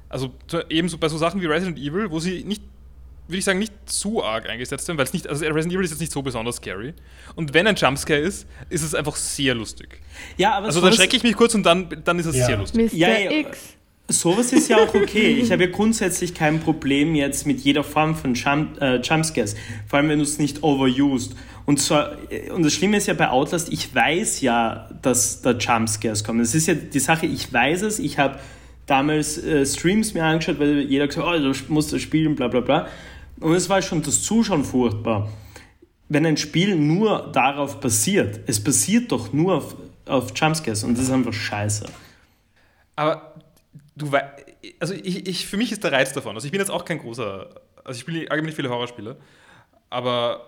Also 0.08 0.32
ebenso 0.70 0.98
bei 0.98 1.10
so 1.10 1.18
Sachen 1.18 1.42
wie 1.42 1.46
Resident 1.46 1.78
Evil, 1.78 2.12
wo 2.12 2.20
sie 2.20 2.44
nicht, 2.44 2.64
würde 3.28 3.38
ich 3.38 3.46
sagen, 3.46 3.60
nicht 3.60 3.74
zu 3.86 4.24
arg 4.24 4.50
eingesetzt 4.50 4.88
werden, 4.88 4.98
weil 4.98 5.06
es 5.06 5.14
nicht, 5.14 5.28
also 5.28 5.46
Resident 5.46 5.74
Evil 5.74 5.86
ist 5.86 5.92
jetzt 5.92 6.00
nicht 6.02 6.12
so 6.12 6.22
besonders 6.22 6.58
scary. 6.58 6.94
Und 7.36 7.54
wenn 7.54 7.68
ein 7.68 7.76
Jumpscare 7.76 8.20
ist, 8.20 8.48
ist 8.70 8.84
es 8.84 8.94
einfach 8.94 9.16
sehr 9.16 9.56
lustig. 9.56 10.02
Ja, 10.38 10.54
aber 10.56 10.68
Also 10.68 10.82
dann 10.82 10.94
schrecke 10.94 11.16
ich 11.16 11.24
mich 11.24 11.36
kurz 11.36 11.56
und 11.56 11.64
dann, 11.64 11.88
dann 12.04 12.20
ist 12.20 12.26
es 12.26 12.36
Ja. 12.36 12.46
sehr 12.46 12.58
lustig. 12.58 12.92
Mr. 12.94 12.98
Ja, 12.98 13.18
ja, 13.18 13.32
X. 13.32 13.60
Sowas 14.10 14.52
ist 14.52 14.68
ja 14.70 14.78
auch 14.78 14.94
okay. 14.94 15.38
Ich 15.42 15.52
habe 15.54 15.64
ja 15.64 15.70
grundsätzlich 15.72 16.34
kein 16.36 16.60
Problem 16.60 17.16
jetzt 17.16 17.48
mit 17.48 17.62
jeder 17.62 17.86
Form 17.86 18.16
von 18.16 18.34
Jump, 18.34 18.80
äh, 18.82 18.98
Jumpscares. 18.98 19.56
Vor 19.88 19.98
allem, 20.00 20.10
wenn 20.10 20.20
du 20.20 20.24
es 20.24 20.38
nicht 20.40 20.62
overused. 20.62 21.34
Und, 21.66 21.80
zwar, 21.80 22.18
äh, 22.30 22.52
und 22.52 22.64
das 22.64 22.74
Schlimme 22.74 22.98
ist 22.98 23.08
ja 23.08 23.14
bei 23.14 23.30
Outlast, 23.30 23.72
ich 23.72 23.96
weiß 23.96 24.42
ja, 24.42 24.90
dass 25.02 25.42
da 25.42 25.52
Jumpscares 25.52 26.26
kommen. 26.26 26.40
Das 26.40 26.54
ist 26.54 26.68
ja 26.68 26.74
die 26.74 27.00
Sache, 27.00 27.26
ich 27.26 27.52
weiß 27.54 27.84
es. 27.84 28.00
Ich 28.00 28.18
habe 28.18 28.40
damals 28.88 29.38
äh, 29.42 29.66
Streams 29.66 30.14
mir 30.14 30.26
angeschaut, 30.26 30.60
weil 30.60 30.82
jeder 30.82 31.08
gesagt 31.08 31.26
hat, 31.26 31.40
oh, 31.40 31.42
du 31.42 31.54
musst 31.74 31.94
das 31.94 32.02
spielen, 32.02 32.36
bla 32.36 32.50
bla 32.50 32.60
bla. 32.60 32.88
Und 33.40 33.54
es 33.56 33.70
war 33.70 33.82
schon 33.82 34.02
das 34.02 34.22
Zuschauen 34.24 34.64
furchtbar. 34.64 35.30
Wenn 36.10 36.26
ein 36.26 36.38
Spiel 36.38 36.76
nur 36.76 37.32
darauf 37.32 37.80
basiert, 37.80 38.42
es 38.48 38.64
basiert 38.64 39.12
doch 39.12 39.34
nur 39.34 39.56
auf, 39.56 39.76
auf 40.06 40.32
Jumpscares 40.36 40.84
und 40.84 40.98
das 40.98 41.06
ist 41.06 41.12
einfach 41.12 41.34
scheiße. 41.34 41.86
Aber 42.96 43.36
du 43.96 44.12
weißt, 44.12 44.26
also 44.80 44.94
ich, 44.94 45.28
ich, 45.28 45.48
für 45.48 45.58
mich 45.58 45.72
ist 45.72 45.84
der 45.84 45.92
Reiz 45.92 46.14
davon, 46.14 46.36
also 46.36 46.46
ich 46.46 46.52
bin 46.52 46.60
jetzt 46.60 46.70
auch 46.70 46.86
kein 46.86 47.00
großer, 47.00 47.50
also 47.84 47.96
ich 47.96 48.02
spiele 48.02 48.30
allgemein 48.30 48.48
nicht 48.48 48.56
viele 48.56 48.70
Horrorspiele, 48.70 49.18
aber 49.90 50.48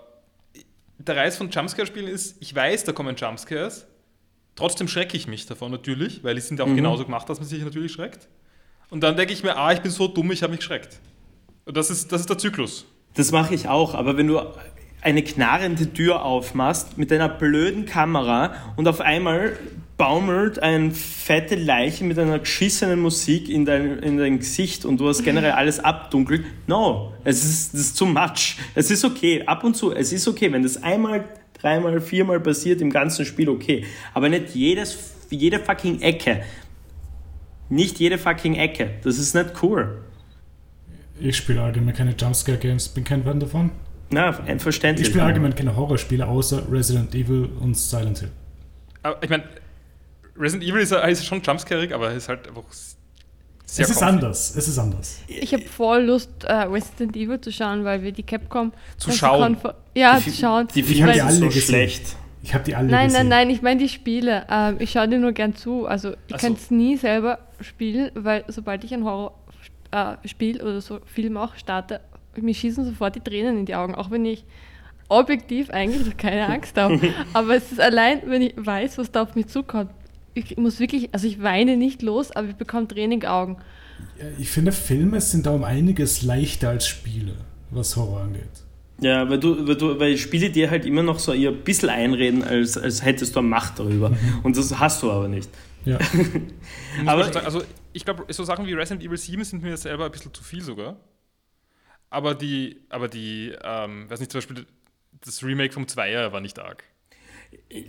der 0.98 1.16
Reiz 1.18 1.38
von 1.38 1.50
Jumpscare-Spielen 1.50 2.08
ist, 2.08 2.38
ich 2.40 2.54
weiß, 2.54 2.84
da 2.84 2.92
kommen 2.92 3.16
Jumpscares, 3.16 3.86
trotzdem 4.56 4.88
schrecke 4.88 5.18
ich 5.18 5.28
mich 5.28 5.46
davon 5.46 5.72
natürlich, 5.72 6.24
weil 6.24 6.36
die 6.36 6.42
sind 6.42 6.62
auch 6.62 6.68
genauso 6.68 7.06
gemacht, 7.06 7.30
dass 7.30 7.40
man 7.40 7.48
sich 7.48 7.64
natürlich 7.64 7.92
schreckt. 7.92 8.28
Und 8.90 9.02
dann 9.02 9.18
denke 9.18 9.34
ich 9.34 9.44
mir, 9.44 9.58
ah, 9.58 9.74
ich 9.74 9.82
bin 9.82 9.92
so 9.92 10.08
dumm, 10.08 10.32
ich 10.32 10.44
habe 10.44 10.52
mich 10.52 10.60
geschreckt. 10.60 11.00
Das 11.66 11.90
ist, 11.90 12.12
das 12.12 12.22
ist 12.22 12.30
der 12.30 12.38
Zyklus. 12.38 12.86
Das 13.16 13.32
mache 13.32 13.56
ich 13.56 13.68
auch, 13.68 13.96
aber 13.96 14.18
wenn 14.18 14.28
du 14.28 14.40
eine 15.02 15.24
knarrende 15.24 15.92
Tür 15.94 16.24
aufmachst 16.24 16.98
mit 16.98 17.12
einer 17.12 17.30
blöden 17.30 17.86
Kamera 17.86 18.54
und 18.76 18.88
auf 18.88 19.02
einmal 19.02 19.54
baumelt 19.98 20.60
eine 20.60 20.92
fette 20.92 21.56
Leiche 21.56 22.04
mit 22.04 22.20
einer 22.20 22.38
geschissenen 22.38 23.00
Musik 23.00 23.50
in 23.50 23.66
dein, 23.66 24.00
in 24.00 24.18
dein 24.18 24.40
Gesicht 24.40 24.86
und 24.86 25.00
du 25.00 25.08
hast 25.08 25.24
generell 25.24 25.52
alles 25.52 25.80
abdunkelt. 25.80 26.46
No, 26.68 27.14
es 27.24 27.44
ist, 27.44 27.74
das 27.74 27.82
ist 27.82 27.98
too 27.98 28.06
much. 28.06 28.58
Es 28.76 28.92
ist 28.92 29.04
okay, 29.04 29.44
ab 29.46 29.64
und 29.64 29.76
zu, 29.76 29.92
es 29.92 30.12
ist 30.14 30.28
okay, 30.28 30.52
wenn 30.52 30.62
das 30.62 30.84
einmal, 30.84 31.24
dreimal, 31.60 32.00
viermal 32.00 32.40
passiert 32.40 32.80
im 32.82 32.92
ganzen 32.92 33.26
Spiel, 33.26 33.50
okay. 33.50 33.86
Aber 34.14 34.30
nicht 34.30 34.54
jedes, 34.54 35.16
jede 35.32 35.60
fucking 35.60 36.02
Ecke. 36.02 36.44
Nicht 37.70 38.00
jede 38.00 38.20
fucking 38.20 38.56
Ecke. 38.56 38.92
Das 39.04 39.18
ist 39.18 39.34
nicht 39.34 39.64
cool. 39.64 40.05
Ich 41.20 41.38
spiele 41.38 41.62
allgemein 41.62 41.94
keine 41.96 42.14
Jumpscare-Games, 42.18 42.90
bin 42.90 43.04
kein 43.04 43.24
Fan 43.24 43.40
davon. 43.40 43.72
Na, 44.10 44.30
Ich 44.48 44.62
verständlich. 44.62 45.08
spiele 45.08 45.24
allgemein 45.24 45.56
keine 45.56 45.76
Horrorspiele, 45.76 46.28
außer 46.28 46.64
Resident 46.72 47.14
Evil 47.16 47.50
und 47.60 47.76
Silent 47.78 48.20
Hill. 48.20 48.32
Aber 49.04 49.18
ich 49.24 49.30
meine, 49.30 49.44
Resident 50.38 50.64
Evil 50.70 50.82
ist, 50.82 50.92
ja- 50.92 51.00
ist 51.00 51.26
schon 51.26 51.42
jumpscarig, 51.42 51.94
aber 51.94 52.12
ist 52.12 52.28
halt 52.30 52.48
einfach 52.48 52.64
sehr 53.66 53.86
es 53.86 53.92
ist 53.92 53.98
comfy. 54.00 54.10
anders, 54.14 54.56
es 54.56 54.68
ist 54.68 54.78
anders. 54.78 55.20
Ich 55.28 55.54
habe 55.54 55.64
voll 55.64 56.04
Lust, 56.04 56.44
äh, 56.44 56.54
Resident 56.54 57.16
Evil 57.16 57.40
zu 57.42 57.52
schauen, 57.52 57.84
weil 57.84 58.04
wir 58.04 58.12
die 58.12 58.24
Capcom. 58.24 58.72
Zu 58.98 59.12
schauen. 59.12 59.56
Konfer- 59.58 59.76
Ja, 59.96 60.20
Die- 60.20 60.30
zu 60.32 60.38
schauen. 60.38 60.68
Die 60.76 60.82
Ich 60.82 61.02
hab 61.02 61.12
die 61.14 61.18
sind 61.20 61.26
alle 61.28 61.36
so 61.38 61.46
gesehen. 61.48 61.62
schlecht. 61.62 62.16
Ich 62.44 62.54
habe 62.54 62.64
die 62.64 62.76
alle 62.76 62.90
Nein, 62.90 63.08
gesehen. 63.08 63.28
nein, 63.30 63.48
nein, 63.48 63.50
ich 63.50 63.62
meine 63.64 63.80
die 63.80 63.90
Spiele. 63.90 64.46
Ähm, 64.52 64.76
ich 64.80 64.92
schaue 64.92 65.08
die 65.08 65.18
nur 65.18 65.32
gern 65.32 65.56
zu. 65.56 65.88
Also 65.88 66.12
ich 66.28 66.34
so. 66.34 66.38
kann 66.38 66.54
es 66.54 66.70
nie 66.70 66.96
selber 66.98 67.40
spielen, 67.60 68.12
weil 68.14 68.44
sobald 68.50 68.84
ich 68.84 68.94
ein 68.94 69.04
Horrorspiel 69.94 70.62
oder 70.62 70.82
so 70.82 71.00
Film 71.06 71.38
auch 71.38 71.56
starte, 71.56 72.02
mir 72.36 72.54
schießen 72.54 72.86
sofort 72.86 73.16
die 73.16 73.22
Tränen 73.22 73.60
in 73.60 73.66
die 73.66 73.76
Augen, 73.76 73.96
auch 73.96 74.12
wenn 74.12 74.26
ich 74.26 74.44
objektiv 75.10 75.70
eigentlich 75.70 76.18
keine 76.18 76.48
Angst 76.54 76.78
habe. 76.78 77.00
Aber 77.34 77.56
es 77.56 77.72
ist 77.72 77.80
allein, 77.80 78.22
wenn 78.26 78.42
ich 78.42 78.54
weiß, 78.58 78.98
was 78.98 79.12
da 79.12 79.24
auf 79.24 79.36
mich 79.36 79.48
zukommt. 79.48 79.92
Ich 80.34 80.58
muss 80.58 80.80
wirklich, 80.80 81.10
also 81.14 81.28
ich 81.28 81.42
weine 81.42 81.78
nicht 81.78 82.02
los, 82.02 82.32
aber 82.32 82.50
ich 82.50 82.56
bekomme 82.56 82.88
Tränen 82.88 83.14
in 83.14 83.20
die 83.22 83.28
Augen. 83.28 83.58
Ich 84.38 84.50
finde, 84.50 84.72
Filme 84.74 85.22
sind 85.22 85.46
da 85.46 85.52
um 85.52 85.64
einiges 85.64 86.24
leichter 86.24 86.70
als 86.70 86.88
Spiele, 86.88 87.34
was 87.72 87.96
Horror 87.96 88.22
angeht. 88.22 88.44
Ja, 89.00 89.30
weil 89.30 89.40
du, 89.40 89.68
weil 89.68 89.76
du, 89.76 90.00
weil 90.00 90.18
Spiele 90.18 90.50
dir 90.50 90.70
halt 90.70 90.86
immer 90.86 91.04
noch 91.04 91.20
so 91.20 91.32
ein 91.32 91.56
bisschen 91.64 91.90
einreden, 91.90 92.44
als, 92.44 92.78
als 92.78 93.04
hättest 93.04 93.36
du 93.36 93.40
eine 93.40 93.48
Macht 93.48 93.80
darüber. 93.80 94.12
Und 94.44 94.58
das 94.58 94.78
hast 94.80 95.04
du 95.04 95.12
aber 95.12 95.28
nicht. 95.28 95.50
Ja. 95.86 95.98
Aber- 97.06 97.32
sagen, 97.32 97.46
also 97.46 97.62
ich 97.96 98.04
glaube, 98.04 98.26
so 98.34 98.44
Sachen 98.44 98.68
wie 98.68 98.74
Resident 98.74 99.04
Evil 99.04 99.18
7 99.18 99.44
sind 99.46 99.64
mir 99.64 99.78
selber 99.78 100.06
ein 100.06 100.12
bisschen 100.12 100.34
zu 100.34 100.44
viel 100.44 100.62
sogar. 100.62 100.98
Aber 102.10 102.36
die, 102.36 102.82
aber 102.90 103.08
die, 103.08 103.54
ähm, 103.64 104.10
weiß 104.10 104.20
nicht, 104.20 104.34
zum 104.34 104.40
Beispiel 104.40 104.66
das 105.24 105.42
Remake 105.44 105.72
vom 105.72 105.88
Zweier 105.88 106.34
war 106.34 106.42
nicht 106.42 106.60
arg. 106.60 106.84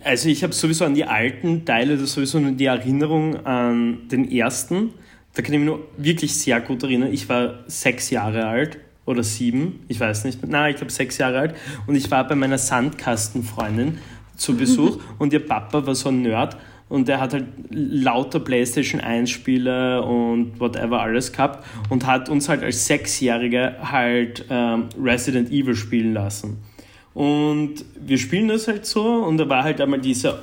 Also 0.05 0.29
ich 0.29 0.43
habe 0.43 0.53
sowieso 0.53 0.85
an 0.85 0.95
die 0.95 1.03
alten 1.03 1.65
Teile, 1.65 1.97
das 1.97 2.13
sowieso 2.13 2.39
nur 2.39 2.53
die 2.53 2.65
Erinnerung 2.65 3.45
an 3.45 4.07
den 4.07 4.31
ersten. 4.31 4.93
Da 5.33 5.41
kann 5.41 5.53
ich 5.53 5.59
mich 5.59 5.67
nur 5.67 5.85
wirklich 5.97 6.33
sehr 6.37 6.61
gut 6.61 6.83
erinnern. 6.83 7.11
Ich 7.11 7.27
war 7.27 7.65
sechs 7.67 8.09
Jahre 8.09 8.47
alt 8.47 8.79
oder 9.05 9.23
sieben, 9.23 9.83
ich 9.89 9.99
weiß 9.99 10.23
nicht. 10.23 10.41
Nein, 10.47 10.71
ich 10.71 10.77
glaube 10.77 10.91
sechs 10.91 11.17
Jahre 11.17 11.39
alt. 11.39 11.55
Und 11.85 11.95
ich 11.95 12.09
war 12.09 12.25
bei 12.25 12.35
meiner 12.35 12.57
Sandkastenfreundin 12.57 13.97
zu 14.37 14.55
Besuch 14.55 15.01
und 15.17 15.33
ihr 15.33 15.45
Papa 15.45 15.85
war 15.85 15.95
so 15.95 16.07
ein 16.07 16.21
Nerd 16.21 16.55
und 16.89 17.07
der 17.07 17.19
hat 17.19 17.33
halt 17.33 17.45
lauter 17.69 18.39
PlayStation 18.39 19.01
1 19.01 19.29
Spiele 19.29 20.01
und 20.03 20.59
whatever 20.59 21.01
alles 21.01 21.31
gehabt 21.31 21.65
und 21.89 22.05
hat 22.05 22.29
uns 22.29 22.47
halt 22.47 22.63
als 22.63 22.87
Sechsjährige 22.87 23.75
halt 23.81 24.45
ähm, 24.49 24.85
Resident 25.01 25.51
Evil 25.51 25.75
spielen 25.75 26.13
lassen. 26.13 26.57
Und 27.13 27.83
wir 27.99 28.17
spielen 28.17 28.47
das 28.47 28.67
halt 28.67 28.85
so 28.85 29.03
und 29.03 29.37
da 29.37 29.49
war 29.49 29.63
halt 29.63 29.81
einmal 29.81 29.99
diese, 29.99 30.39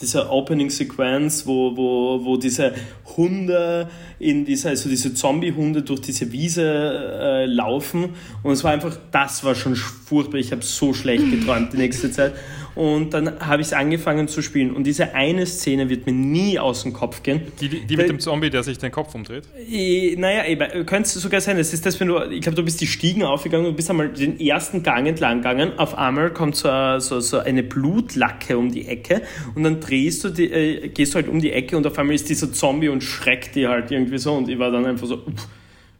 diese 0.00 0.28
Opening-Sequenz, 0.28 1.46
wo, 1.46 1.76
wo, 1.76 2.24
wo 2.24 2.36
diese 2.36 2.74
Hunde 3.16 3.88
in 4.18 4.44
dieser, 4.44 4.70
also 4.70 4.88
diese 4.88 5.14
Zombie-Hunde 5.14 5.82
durch 5.82 6.00
diese 6.00 6.32
Wiese 6.32 6.64
äh, 6.64 7.46
laufen 7.46 8.10
und 8.42 8.52
es 8.52 8.64
war 8.64 8.72
einfach, 8.72 8.98
das 9.12 9.44
war 9.44 9.54
schon 9.54 9.76
furchtbar. 9.76 10.38
Ich 10.38 10.52
habe 10.52 10.62
so 10.62 10.92
schlecht 10.92 11.30
geträumt 11.30 11.72
die 11.72 11.78
nächste 11.78 12.10
Zeit. 12.10 12.34
Und 12.76 13.14
dann 13.14 13.40
habe 13.40 13.62
ich 13.62 13.68
es 13.68 13.72
angefangen 13.72 14.28
zu 14.28 14.42
spielen. 14.42 14.70
Und 14.76 14.84
diese 14.84 15.14
eine 15.14 15.46
Szene 15.46 15.88
wird 15.88 16.04
mir 16.06 16.12
nie 16.12 16.58
aus 16.58 16.82
dem 16.82 16.92
Kopf 16.92 17.22
gehen. 17.22 17.40
Die, 17.60 17.68
die, 17.70 17.96
mit 17.96 18.08
dem 18.10 18.20
Zombie, 18.20 18.50
der 18.50 18.62
sich 18.62 18.76
den 18.76 18.92
Kopf 18.92 19.14
umdreht. 19.14 19.44
Eh, 19.68 20.14
Naja, 20.16 20.44
eben, 20.46 20.84
könnte 20.84 21.06
es 21.08 21.14
sogar 21.14 21.40
sein. 21.40 21.56
Es 21.58 21.72
ist 21.72 21.86
das, 21.86 21.98
wenn 22.00 22.08
du, 22.08 22.20
ich 22.30 22.42
glaube, 22.42 22.54
du 22.54 22.62
bist 22.62 22.80
die 22.82 22.86
Stiegen 22.86 23.22
aufgegangen, 23.22 23.64
du 23.64 23.72
bist 23.72 23.88
einmal 23.88 24.10
den 24.10 24.38
ersten 24.38 24.82
Gang 24.82 25.06
entlang 25.08 25.38
gegangen. 25.38 25.72
Auf 25.78 25.96
einmal 25.96 26.30
kommt 26.34 26.54
so, 26.56 26.68
eine- 26.68 27.00
so, 27.00 27.18
so 27.20 27.38
eine 27.38 27.62
Blutlacke 27.62 28.58
um 28.58 28.70
die 28.70 28.86
Ecke 28.86 29.22
und 29.54 29.64
dann 29.64 29.80
drehst 29.80 30.22
du 30.24 30.28
die, 30.28 30.50
äh, 30.52 30.88
gehst 30.88 31.14
du 31.14 31.16
halt 31.16 31.28
um 31.28 31.40
die 31.40 31.52
Ecke 31.52 31.78
und 31.78 31.86
auf 31.86 31.98
einmal 31.98 32.14
ist 32.14 32.28
dieser 32.28 32.52
Zombie 32.52 32.88
und 32.90 33.02
schreckt 33.02 33.54
die 33.54 33.66
halt 33.66 33.90
irgendwie 33.90 34.18
so. 34.18 34.34
Und 34.34 34.50
ich 34.50 34.58
war 34.58 34.70
dann 34.70 34.84
einfach 34.84 35.06
so, 35.06 35.16
pff, 35.16 35.48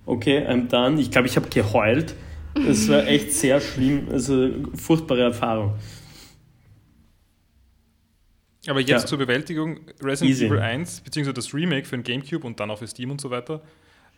okay, 0.04 0.46
I'm 0.46 0.68
done. 0.68 1.00
Ich 1.00 1.10
glaube, 1.10 1.26
ich 1.26 1.36
habe 1.36 1.48
geheult. 1.48 2.14
Das 2.66 2.86
war 2.88 3.06
echt 3.06 3.32
sehr 3.32 3.60
schlimm. 3.60 4.08
Also, 4.12 4.48
furchtbare 4.74 5.22
Erfahrung. 5.22 5.72
Aber 8.68 8.80
jetzt 8.80 8.90
Ja. 8.90 9.06
zur 9.06 9.18
Bewältigung 9.18 9.80
Resident 10.02 10.30
Easy. 10.30 10.46
Evil 10.46 10.58
1, 10.58 11.00
beziehungsweise 11.00 11.34
das 11.34 11.54
Remake 11.54 11.86
für 11.86 11.96
den 11.96 12.02
Gamecube 12.04 12.46
und 12.46 12.58
dann 12.60 12.70
auch 12.70 12.78
für 12.78 12.86
Steam 12.86 13.10
und 13.10 13.20
so 13.20 13.30
weiter, 13.30 13.60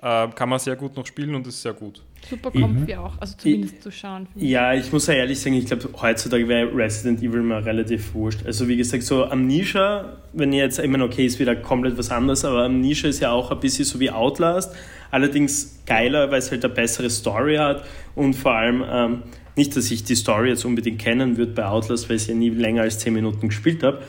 äh, 0.01 0.29
kann 0.29 0.49
man 0.49 0.59
sehr 0.61 0.77
gut 0.77 0.97
noch 0.97 1.05
spielen 1.07 1.35
und 1.35 1.47
ist 1.49 1.61
sehr 1.61 1.73
gut. 1.73 2.03
Super 2.31 2.51
comfy 2.53 2.95
auch, 2.95 3.19
also 3.19 3.37
zumindest 3.37 3.83
zu 3.83 3.91
schauen. 3.91 4.29
ich. 4.37 4.43
Ja, 4.45 4.73
ich 4.73 4.93
muss 4.93 5.07
ja 5.09 5.15
ehrlich 5.15 5.41
sagen, 5.41 5.57
ich 5.57 5.67
glaube, 5.67 5.89
heutzutage 6.01 6.47
wäre 6.47 6.73
Resident 6.75 7.21
Evil 7.21 7.43
mal 7.43 7.63
relativ 7.63 8.15
wurscht. 8.15 8.47
Also 8.47 8.69
wie 8.69 8.77
gesagt, 8.77 9.03
so 9.03 9.25
Amnesia, 9.25 10.17
wenn 10.33 10.53
ihr 10.53 10.63
jetzt, 10.63 10.79
ich 10.79 10.89
meine, 10.89 11.03
okay, 11.05 11.27
ist 11.27 11.39
wieder 11.41 11.57
komplett 11.57 11.99
was 11.99 12.11
anderes, 12.11 12.45
aber 12.45 12.65
Amnesia 12.65 13.09
ist 13.11 13.21
ja 13.21 13.33
auch 13.33 13.51
ein 13.51 13.59
bisschen 13.61 13.85
so 13.85 13.99
wie 13.99 14.11
Outlast, 14.11 14.73
allerdings 15.11 15.81
geiler, 15.85 16.31
weil 16.31 16.39
es 16.39 16.51
halt 16.51 16.65
eine 16.65 16.73
bessere 16.75 17.11
Story 17.11 17.57
hat 17.57 17.85
und 18.15 18.35
vor 18.35 18.53
allem, 18.55 18.85
ähm, 18.89 19.23
nicht, 19.57 19.77
dass 19.77 19.91
ich 19.91 20.05
die 20.05 20.15
Story 20.15 20.51
jetzt 20.51 20.65
unbedingt 20.65 21.01
kennen 21.01 21.37
würde 21.37 21.51
bei 21.53 21.67
Outlast, 21.67 22.09
weil 22.09 22.17
ich 22.17 22.29
ja 22.29 22.35
nie 22.35 22.51
länger 22.51 22.83
als 22.83 23.01
10 23.01 23.13
Minuten 23.13 23.49
gespielt 23.49 23.83
habe, 23.83 24.01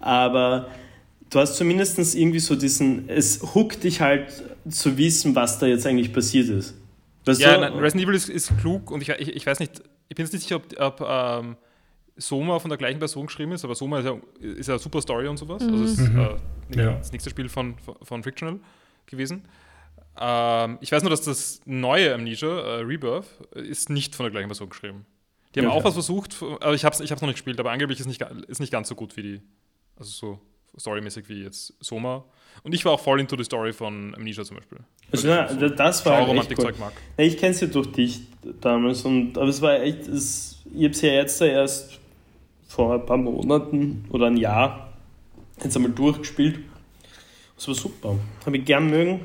aber 0.00 0.68
du 1.30 1.38
hast 1.40 1.56
zumindest 1.56 1.98
irgendwie 2.14 2.38
so 2.40 2.56
diesen, 2.56 3.08
es 3.08 3.42
hookt 3.54 3.84
dich 3.84 4.00
halt 4.00 4.42
zu 4.68 4.96
wissen, 4.96 5.34
was 5.34 5.58
da 5.58 5.66
jetzt 5.66 5.86
eigentlich 5.86 6.12
passiert 6.12 6.48
ist. 6.48 6.74
Weißt 7.24 7.40
Ja, 7.40 7.58
nein, 7.58 7.72
Resident 7.74 8.04
Evil 8.06 8.14
ist, 8.14 8.28
ist 8.28 8.56
klug 8.58 8.90
und 8.90 9.02
ich, 9.02 9.08
ich, 9.10 9.34
ich 9.36 9.46
weiß 9.46 9.60
nicht, 9.60 9.82
ich 10.08 10.16
bin 10.16 10.24
jetzt 10.24 10.32
nicht 10.32 10.42
sicher, 10.42 10.56
ob, 10.56 10.80
ob 10.80 11.06
ähm, 11.08 11.56
Soma 12.16 12.58
von 12.58 12.68
der 12.70 12.78
gleichen 12.78 12.98
Person 12.98 13.26
geschrieben 13.26 13.52
ist, 13.52 13.64
aber 13.64 13.74
Soma 13.74 13.98
ist 14.00 14.04
ja, 14.06 14.16
ist 14.40 14.66
ja 14.66 14.74
eine 14.74 14.78
super 14.82 15.00
Story 15.02 15.28
und 15.28 15.36
sowas. 15.36 15.62
Also 15.62 15.84
ist 15.84 15.98
Mhm. 15.98 16.18
äh, 16.18 16.76
Ja. 16.82 16.92
das 16.96 17.12
nächste 17.12 17.30
Spiel 17.30 17.48
von, 17.48 17.76
von, 17.78 17.94
von 18.02 18.22
Frictional 18.22 18.58
gewesen. 19.06 19.44
Ähm, 20.20 20.78
ich 20.80 20.90
weiß 20.90 21.02
nur, 21.02 21.10
dass 21.10 21.22
das 21.22 21.60
neue 21.64 22.12
Amnesia, 22.14 22.48
äh, 22.48 22.80
Rebirth, 22.80 23.26
ist 23.54 23.88
nicht 23.90 24.14
von 24.16 24.24
der 24.24 24.30
gleichen 24.32 24.48
Person 24.48 24.68
geschrieben. 24.68 25.06
Die 25.54 25.60
haben 25.60 25.66
Ja, 25.66 25.72
auch 25.72 25.84
was 25.84 25.94
versucht, 25.94 26.36
aber 26.42 26.74
ich 26.74 26.84
habe 26.84 26.94
es 26.94 27.00
ich 27.00 27.10
hab's 27.10 27.22
noch 27.22 27.28
nicht 27.28 27.36
gespielt, 27.36 27.58
aber 27.60 27.70
angeblich 27.70 28.00
ist 28.00 28.06
nicht, 28.06 28.20
ist 28.48 28.60
nicht 28.60 28.72
ganz 28.72 28.88
so 28.88 28.94
gut 28.94 29.16
wie 29.16 29.22
die, 29.22 29.40
also 29.98 30.10
so 30.10 30.38
storymäßig 30.78 31.28
wie 31.28 31.42
jetzt 31.42 31.74
Soma. 31.80 32.24
Und 32.62 32.74
ich 32.74 32.84
war 32.84 32.92
auch 32.92 33.00
voll 33.00 33.20
into 33.20 33.36
the 33.36 33.44
Story 33.44 33.72
von 33.72 34.14
Amnesia 34.14 34.44
zum 34.44 34.56
Beispiel. 34.56 34.78
Also, 35.10 35.28
na, 35.28 35.46
das 35.46 36.04
war 36.04 36.26
halt 36.26 36.50
echt 36.50 36.58
cool. 36.58 36.74
Mag. 36.78 36.92
Ich 37.16 37.38
kenne 37.38 37.52
es 37.52 37.60
ja 37.60 37.66
durch 37.66 37.90
dich 37.92 38.20
damals, 38.60 39.04
und, 39.04 39.38
aber 39.38 39.48
es 39.48 39.62
war 39.62 39.80
echt, 39.80 40.06
es, 40.06 40.58
ich 40.66 40.84
habe 40.84 40.90
es 40.90 41.00
ja 41.00 41.12
jetzt 41.12 41.40
erst 41.40 41.98
vor 42.66 42.94
ein 42.94 43.06
paar 43.06 43.16
Monaten 43.16 44.04
oder 44.10 44.26
ein 44.26 44.36
Jahr 44.36 44.92
jetzt 45.62 45.76
einmal 45.76 45.92
durchgespielt. 45.92 46.60
Es 47.56 47.66
war 47.66 47.74
super. 47.74 48.16
Habe 48.44 48.56
ich 48.58 48.64
gern 48.64 48.88
mögen. 48.88 49.20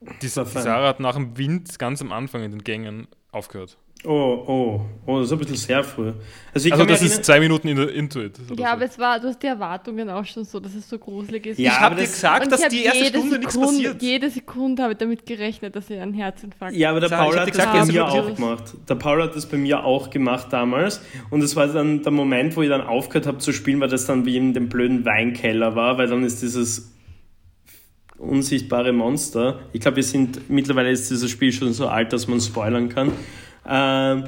Die, 0.00 0.18
die. 0.20 0.28
Sarah 0.28 0.88
hat 0.88 1.00
nach 1.00 1.14
dem 1.14 1.36
Wind 1.36 1.78
ganz 1.78 2.00
am 2.00 2.12
Anfang 2.12 2.42
in 2.42 2.50
den 2.50 2.64
Gängen 2.64 3.08
aufgehört. 3.32 3.76
Oh, 4.08 4.44
oh, 4.46 4.80
oh, 5.06 5.16
das 5.18 5.26
ist 5.26 5.32
ein 5.32 5.38
bisschen 5.38 5.56
sehr 5.56 5.82
früh. 5.82 6.12
Also, 6.54 6.68
ich 6.68 6.72
Also 6.72 6.84
das 6.84 7.02
ist 7.02 7.24
zwei 7.24 7.40
Minuten 7.40 7.66
in, 7.68 7.76
into 7.78 8.20
it. 8.22 8.38
Ja, 8.50 8.56
so. 8.56 8.64
aber 8.64 8.82
es 8.84 8.98
war, 8.98 9.18
du 9.18 9.26
hast 9.28 9.42
die 9.42 9.48
Erwartungen 9.48 10.08
auch 10.08 10.24
schon 10.24 10.44
so, 10.44 10.60
dass 10.60 10.74
es 10.74 10.88
so 10.88 10.96
gruselig 10.98 11.44
ist. 11.46 11.58
Ja, 11.58 11.70
ich 11.72 11.76
aber 11.76 11.84
habe 11.86 11.94
dir 11.96 12.02
das- 12.02 12.12
gesagt, 12.12 12.52
dass 12.52 12.68
die 12.68 12.84
erste 12.84 13.06
Stunde 13.06 13.38
nichts 13.38 13.54
Sekunde, 13.54 13.72
passiert. 13.82 14.02
Jede 14.02 14.30
Sekunde 14.30 14.82
habe 14.84 14.92
ich 14.92 14.98
damit 14.98 15.26
gerechnet, 15.26 15.74
dass 15.74 15.90
ich 15.90 15.98
einen 15.98 16.14
Herzinfarkt 16.14 16.76
Ja, 16.76 16.90
aber 16.90 17.00
der 17.00 17.08
Paul 17.08 17.36
hat 17.38 17.48
das 17.48 17.66
bei 17.66 17.84
mir 17.84 18.06
auch 18.06 18.34
gemacht. 18.34 18.64
Der 18.88 18.94
Paul 18.94 19.22
hat 19.22 19.34
das 19.34 19.46
bei 19.46 19.56
mir 19.56 19.84
auch 19.84 20.08
gemacht 20.10 20.46
damals. 20.50 21.00
Und 21.30 21.42
es 21.42 21.56
war 21.56 21.66
dann 21.66 22.02
der 22.02 22.12
Moment, 22.12 22.56
wo 22.56 22.62
ich 22.62 22.68
dann 22.68 22.82
aufgehört 22.82 23.26
habe 23.26 23.38
zu 23.38 23.52
spielen, 23.52 23.80
weil 23.80 23.88
das 23.88 24.06
dann 24.06 24.24
wie 24.24 24.36
in 24.36 24.54
dem 24.54 24.68
blöden 24.68 25.04
Weinkeller 25.04 25.74
war, 25.74 25.98
weil 25.98 26.06
dann 26.06 26.22
ist 26.22 26.42
dieses 26.42 26.92
unsichtbare 28.18 28.92
Monster. 28.92 29.60
Ich 29.72 29.80
glaube, 29.80 29.96
wir 29.96 30.02
sind 30.02 30.48
mittlerweile 30.48 30.90
ist 30.90 31.10
dieses 31.10 31.30
Spiel 31.30 31.52
schon 31.52 31.72
so 31.72 31.88
alt, 31.88 32.12
dass 32.12 32.28
man 32.28 32.40
spoilern 32.40 32.88
kann. 32.88 33.12
Ähm, 33.68 34.24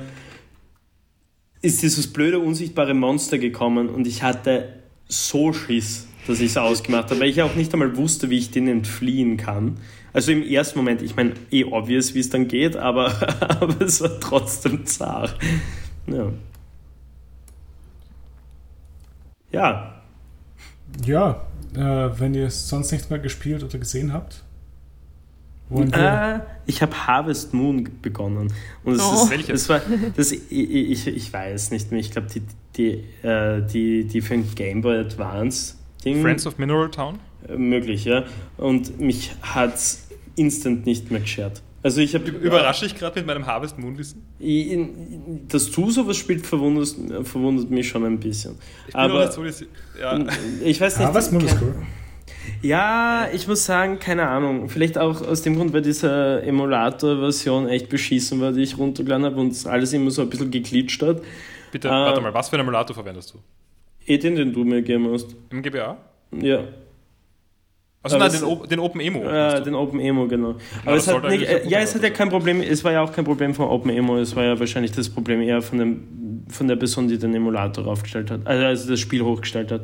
ist 1.61 1.83
dieses 1.83 2.13
blöde 2.13 2.39
unsichtbare 2.39 2.95
Monster 2.95 3.39
gekommen 3.39 3.89
und 3.89 4.07
ich 4.07 4.23
hatte 4.23 4.75
so 5.09 5.53
Schiss, 5.53 6.07
dass 6.27 6.41
ich 6.41 6.51
es 6.51 6.57
ausgemacht 6.57 7.11
habe, 7.11 7.21
weil 7.21 7.31
ich 7.31 7.43
auch 7.43 7.55
nicht 7.55 7.73
einmal 7.73 7.97
wusste, 7.97 8.31
wie 8.31 8.39
ich 8.39 8.51
den 8.51 8.69
entfliehen 8.69 9.37
kann. 9.37 9.79
Also 10.13 10.33
im 10.33 10.43
ersten 10.43 10.79
Moment, 10.79 11.03
ich 11.03 11.17
meine, 11.17 11.35
eh 11.51 11.65
obvious, 11.65 12.15
wie 12.15 12.21
es 12.21 12.31
dann 12.31 12.49
geht, 12.49 12.77
aber, 12.77 13.13
aber 13.61 13.81
es 13.81 14.01
war 14.01 14.21
trotzdem 14.21 14.87
zart. 14.87 15.37
Ja. 16.07 16.33
Ja, 19.51 20.03
Ja, 21.05 21.47
äh, 21.75 22.21
wenn 22.21 22.35
ihr 22.35 22.51
sonst 22.51 22.93
nichts 22.93 23.11
mehr 23.11 23.19
gespielt 23.19 23.63
oder 23.63 23.79
gesehen 23.79 24.13
habt. 24.13 24.45
Ah, 25.93 26.41
ich 26.67 26.81
habe 26.83 27.07
Harvest 27.07 27.53
Moon 27.53 27.89
begonnen. 28.03 28.53
Und 28.85 28.95
es 28.95 29.03
Oh. 29.03 29.15
ist, 29.25 29.31
Welches? 29.31 29.67
das 29.67 29.69
war, 29.69 29.83
das, 30.17 30.33
ich, 30.33 30.51
ich, 30.51 31.07
ich 31.07 31.33
weiß 31.33 31.71
nicht 31.73 31.91
mehr. 31.91 32.01
Ich 32.01 32.11
glaube, 32.11 32.29
die, 32.35 32.43
die, 32.77 33.27
äh, 33.27 33.63
die, 33.67 34.05
die 34.05 34.21
für 34.23 34.35
den 34.35 34.55
Game 34.55 34.81
Boy 34.81 34.99
Advance 34.99 35.75
Ding 36.05 36.23
Friends 36.23 36.47
of 36.47 36.59
Mineral 36.59 36.91
Town? 36.91 37.19
äh, 37.49 37.57
möglich, 37.57 38.05
ja. 38.05 38.25
Und 38.57 38.99
mich 38.99 39.33
hat's 39.43 40.09
instant 40.37 40.87
nicht 40.87 41.11
mehr 41.11 41.21
geschert. 41.21 41.63
Also 41.83 42.01
ich 42.01 42.15
habe 42.15 42.29
Überrasche 42.31 42.87
ich 42.87 42.95
gerade 42.97 43.21
mit 43.21 43.27
meinem 43.27 43.47
Harvest 43.47 43.79
Moon 43.79 43.97
Wissen? 43.99 44.23
Dass 45.49 45.71
du 45.71 45.91
sowas 45.91 46.17
spielst, 46.17 46.47
verwundert, 46.47 46.89
verwundert 47.27 47.71
mich 47.71 47.89
schon 47.89 48.05
ein 48.05 48.19
bisschen. 48.19 48.57
Ich 48.89 48.93
bin 48.95 49.01
Aber 49.01 49.31
so, 49.31 49.45
dass- 49.45 49.65
ja. 50.01 50.19
ich 50.65 50.81
weiß 50.81 50.99
nicht. 50.99 51.15
Was? 51.15 51.31
Moon 51.31 51.45
ist 51.45 51.57
cool. 51.63 51.75
Ja, 52.63 53.29
ich 53.33 53.47
muss 53.49 53.65
sagen, 53.65 53.99
keine 53.99 54.27
Ahnung. 54.29 54.69
Vielleicht 54.69 54.99
auch 54.99 55.21
aus 55.27 55.43
dem 55.43 55.57
Grund, 55.57 55.73
weil 55.73 55.83
diese 55.83 56.43
Emulator-Version 56.45 57.69
echt 57.69 57.89
beschissen 57.89 58.41
war, 58.41 58.53
die 58.53 58.63
ich 58.63 58.77
runtergeladen 58.79 59.25
habe 59.27 59.37
und 59.41 59.67
alles 59.67 59.93
immer 59.93 60.11
so 60.11 60.23
ein 60.23 60.31
bisschen 60.31 60.51
geglitscht 60.51 61.03
hat. 61.03 61.21
Bitte, 61.73 61.89
äh, 61.89 61.91
warte 61.91 62.21
mal, 62.21 62.33
was 62.35 62.49
für 62.49 62.55
einen 62.57 62.63
Emulator 62.67 62.95
verwendest 62.95 63.35
du? 63.35 63.39
Eh 64.07 64.19
den, 64.19 64.37
den 64.37 64.53
du 64.53 64.65
mir 64.65 64.77
gegeben 64.77 65.11
hast. 65.13 65.29
Im 65.51 65.63
GBA? 65.63 65.97
Ja, 66.41 66.61
Also 68.03 68.17
Aber 68.17 68.29
nein, 68.29 68.33
den, 68.41 68.45
O- 68.45 68.67
den 68.67 68.79
Open 68.81 69.01
Emo. 69.01 69.21
äh, 69.21 69.25
meinst 69.25 69.59
du? 69.59 69.63
den 69.65 69.75
Open 69.75 70.01
Emo, 70.01 70.27
genau. 70.29 70.55
Aber 70.85 70.95
das 70.97 71.07
es 71.07 71.15
hat 71.15 71.29
nicht, 71.29 71.43
äh, 71.45 71.67
ja, 71.69 71.79
es 71.81 71.95
hat 71.95 72.03
ja 72.03 72.11
kein 72.11 72.29
Problem, 72.31 72.61
es 72.63 72.83
war 72.85 72.93
ja 72.93 73.03
auch 73.03 73.13
kein 73.13 73.25
Problem 73.25 73.55
von 73.55 73.67
Open 73.69 73.91
Emo, 73.91 74.17
es 74.19 74.35
war 74.37 74.45
ja 74.45 74.59
wahrscheinlich 74.59 74.93
das 74.93 75.09
Problem 75.11 75.41
eher 75.43 75.61
von, 75.63 75.79
dem, 75.79 76.45
von 76.49 76.69
der 76.69 76.77
Person, 76.77 77.09
die 77.09 77.19
den 77.19 77.35
Emulator 77.35 77.87
aufgestellt 77.87 78.31
hat, 78.31 78.47
also, 78.47 78.65
also 78.65 78.91
das 78.91 79.01
Spiel 79.01 79.23
hochgestellt 79.23 79.73
hat. 79.73 79.83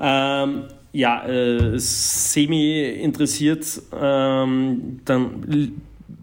Ähm, 0.00 0.64
ja, 0.96 1.26
äh, 1.26 1.78
semi 1.78 2.80
interessiert, 2.82 3.66
ähm, 3.98 5.00
dann 5.04 5.72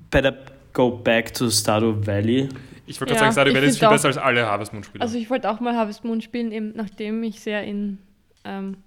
better 0.09 0.35
go 0.73 0.91
back 0.97 1.33
to 1.33 1.49
Stardew 1.49 2.05
Valley. 2.05 2.49
ich 2.87 2.99
wollte 2.99 3.13
gerade 3.13 3.25
Ja, 3.25 3.31
sagen, 3.31 3.31
Stardew 3.33 3.53
Valley 3.55 3.67
ist 3.69 3.79
viel 3.79 3.87
auch- 3.87 3.91
besser 3.91 4.07
als 4.07 4.17
alle 4.17 4.45
Harvest 4.45 4.73
Moon 4.73 4.83
Spiele. 4.83 5.01
Also 5.01 5.17
ich 5.17 5.29
wollte 5.29 5.49
auch 5.49 5.59
mal 5.59 5.75
Harvest 5.75 6.03
Moon 6.03 6.21
spielen, 6.21 6.51
eben 6.51 6.73
nachdem 6.75 7.21
ich 7.23 7.39
sehr 7.39 7.63
in 7.63 7.99
ähm, 8.45 8.77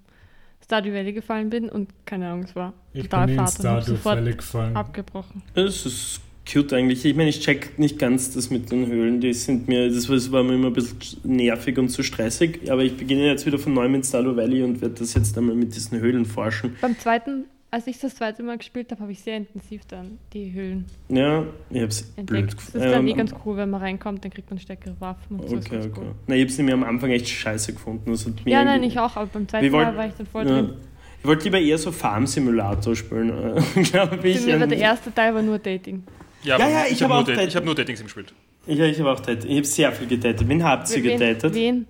Stardew 0.64 0.92
Valley 0.92 1.12
gefallen 1.12 1.48
bin 1.50 1.68
und 1.68 1.88
keine 2.04 2.26
Ahnung, 2.28 2.42
es 2.44 2.56
war 2.56 2.72
Ich 2.92 3.02
total 3.04 3.26
bin 3.26 3.38
in 3.38 3.46
fad 3.46 3.58
und 3.60 3.66
habe 3.66 3.80
Stardew 3.82 3.96
sofort 3.96 4.16
Valley 4.18 4.34
gefallen. 4.34 4.76
abgebrochen. 4.76 5.42
Es 5.54 5.86
ist 5.86 6.20
cute 6.50 6.72
eigentlich. 6.74 7.04
Ich 7.04 7.14
meine, 7.16 7.28
ich 7.30 7.40
check 7.40 7.78
nicht 7.78 7.98
ganz 7.98 8.32
das 8.34 8.50
mit 8.50 8.70
den 8.70 8.86
Höhlen. 8.86 9.20
Die 9.20 9.32
sind 9.32 9.68
mir, 9.68 9.88
das 9.88 10.08
war- 10.32 10.42
mir 10.44 10.54
immer 10.54 10.68
ein 10.68 10.72
bisschen 10.72 10.98
nervig 11.24 11.76
und 11.78 11.88
zu 11.88 12.02
stressig. 12.02 12.70
Aber 12.70 12.82
ich 12.82 12.96
beginne 12.96 13.26
jetzt 13.26 13.46
wieder 13.46 13.58
von 13.58 13.74
neuem 13.74 13.92
mit 13.92 14.06
Stardew 14.06 14.36
Valley 14.36 14.62
und 14.62 14.80
werde 14.80 14.94
das 14.94 15.14
jetzt 15.14 15.36
einmal 15.36 15.54
mit 15.56 15.74
diesen 15.74 15.98
Höhlen 15.98 16.24
forschen. 16.24 16.76
Beim 16.80 16.98
zweiten, 16.98 17.44
als 17.70 17.86
ich 17.88 17.98
das 17.98 18.14
zweite 18.14 18.42
Mal 18.44 18.58
gespielt 18.58 18.90
habe, 18.92 19.02
habe 19.02 19.12
ich 19.12 19.20
sehr 19.20 19.38
intensiv 19.38 19.82
dann 19.88 20.18
die 20.32 20.52
Höhlen 20.52 20.84
Ja, 21.08 21.44
ich 21.70 21.76
habe 21.78 21.86
es 21.88 22.02
blöd 22.02 22.18
entdeckt. 22.18 22.46
Das 22.54 22.56
gefunden. 22.66 22.86
ist 22.86 22.92
dann 22.94 23.06
eh 23.06 23.10
Ähm, 23.10 23.16
ganz 23.16 23.34
cool, 23.44 23.56
wenn 23.56 23.70
man 23.70 23.80
reinkommt, 23.82 24.24
dann 24.24 24.30
kriegt 24.30 24.48
man 24.48 24.58
stärkere 24.60 24.94
Waffen 25.00 25.40
und 25.40 25.48
so. 25.48 25.56
Okay, 25.56 25.78
okay. 25.78 25.90
Cool. 25.96 26.12
Na, 26.28 26.34
ich 26.36 26.42
habe 26.42 26.50
es 26.50 26.58
nämlich 26.58 26.74
am 26.74 26.84
Anfang 26.84 27.10
echt 27.10 27.28
scheiße 27.28 27.72
gefunden. 27.72 28.10
Das 28.12 28.24
hat 28.24 28.44
mir 28.44 28.50
Ja, 28.52 28.64
nein, 28.64 28.82
ich 28.84 28.98
auch, 28.98 29.16
aber 29.16 29.26
beim 29.26 29.48
zweiten 29.48 29.72
wollten- 29.72 29.90
Mal 29.90 29.96
war 29.96 30.06
ich 30.06 30.14
dann 30.16 30.26
voll 30.26 30.46
Ja. 30.46 30.62
drin. 30.62 30.74
Ich 31.20 31.26
wollte 31.26 31.44
lieber 31.44 31.58
eher 31.58 31.76
so 31.76 31.90
Farm-Simulator 31.90 32.94
spielen, 32.94 33.28
glaube 33.90 34.28
ich. 34.28 34.38
Für 34.38 34.46
mich 34.52 34.60
war 34.60 34.66
der 34.68 34.78
erste 34.78 35.12
Teil 35.12 35.34
war 35.34 35.42
nur 35.42 35.58
Dating. 35.58 36.04
Ja, 36.46 36.58
ja, 36.58 36.68
ja, 36.68 36.84
ich, 36.86 36.92
ich 36.92 37.02
habe 37.02 37.14
hab 37.14 37.26
nur, 37.26 37.34
auch 37.34 37.38
Dat- 37.44 37.54
hab 37.54 37.64
nur 37.64 37.74
Datings 37.74 38.02
gespielt. 38.02 38.32
Ich, 38.66 38.78
ich 38.78 38.98
habe 39.00 39.10
auch 39.12 39.20
datet. 39.20 39.44
Ich 39.44 39.56
habe 39.56 39.64
sehr 39.66 39.92
viel 39.92 40.06
gedatet. 40.06 40.48
Wen 40.48 40.62
habt 40.64 40.90
ihr 40.90 41.02
Wen- 41.02 41.18
gedatet? 41.18 41.54
Wen? 41.54 41.86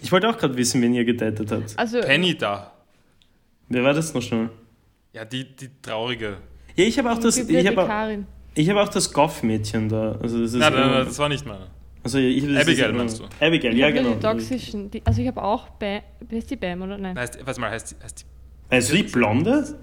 Ich 0.00 0.12
wollte 0.12 0.28
auch 0.28 0.36
gerade 0.38 0.56
wissen, 0.56 0.80
wen 0.82 0.94
ihr 0.94 1.04
gedatet 1.04 1.50
habt. 1.50 1.74
Also, 1.78 2.00
Penny 2.00 2.36
da. 2.36 2.72
Wer 3.68 3.82
war 3.84 3.94
das 3.94 4.12
noch 4.14 4.22
schnell? 4.22 4.50
Ja, 5.12 5.24
die, 5.24 5.44
die 5.56 5.68
traurige. 5.82 6.36
Ja, 6.76 6.84
ich 6.84 6.98
habe 6.98 7.10
auch 7.10 7.18
das, 7.18 7.36
ich 7.38 7.66
habe 7.66 7.82
auch, 7.82 8.18
ich 8.54 8.68
habe 8.70 8.80
auch 8.82 8.88
das 8.88 9.12
Goff-Mädchen 9.12 9.88
da. 9.88 10.12
Also 10.22 10.40
das 10.42 10.52
ist 10.52 10.58
Nein, 10.58 10.72
nein, 10.72 10.82
immer- 10.82 10.92
nein, 10.98 11.06
das 11.06 11.18
war 11.18 11.28
nicht 11.28 11.46
meine. 11.46 11.66
Also 12.02 12.18
ich 12.18 12.42
hab 12.44 12.50
das 12.52 12.62
Abigail 12.62 12.86
jetzt- 12.90 12.96
meinst 12.96 13.18
du? 13.20 13.24
Abigail, 13.44 13.72
Ich 13.72 13.78
ja 13.78 13.86
hab 13.88 13.94
genau. 13.94 14.14
Die 14.14 14.20
toxischen, 14.20 14.90
die, 14.90 15.02
also 15.04 15.20
ich 15.22 15.26
habe 15.28 15.42
auch 15.42 15.68
Bam. 15.70 16.02
Wer 16.28 16.38
ist 16.38 16.50
die 16.50 16.56
Bam, 16.56 16.82
oder? 16.82 16.98
Nein. 16.98 17.18
Heißt, 17.18 17.38
warte 17.44 17.60
mal, 17.60 17.70
heißt, 17.70 17.96
heißt 18.02 18.20
die. 18.20 18.74
Also 18.74 18.94
die 18.94 19.02
Blonde? 19.04 19.76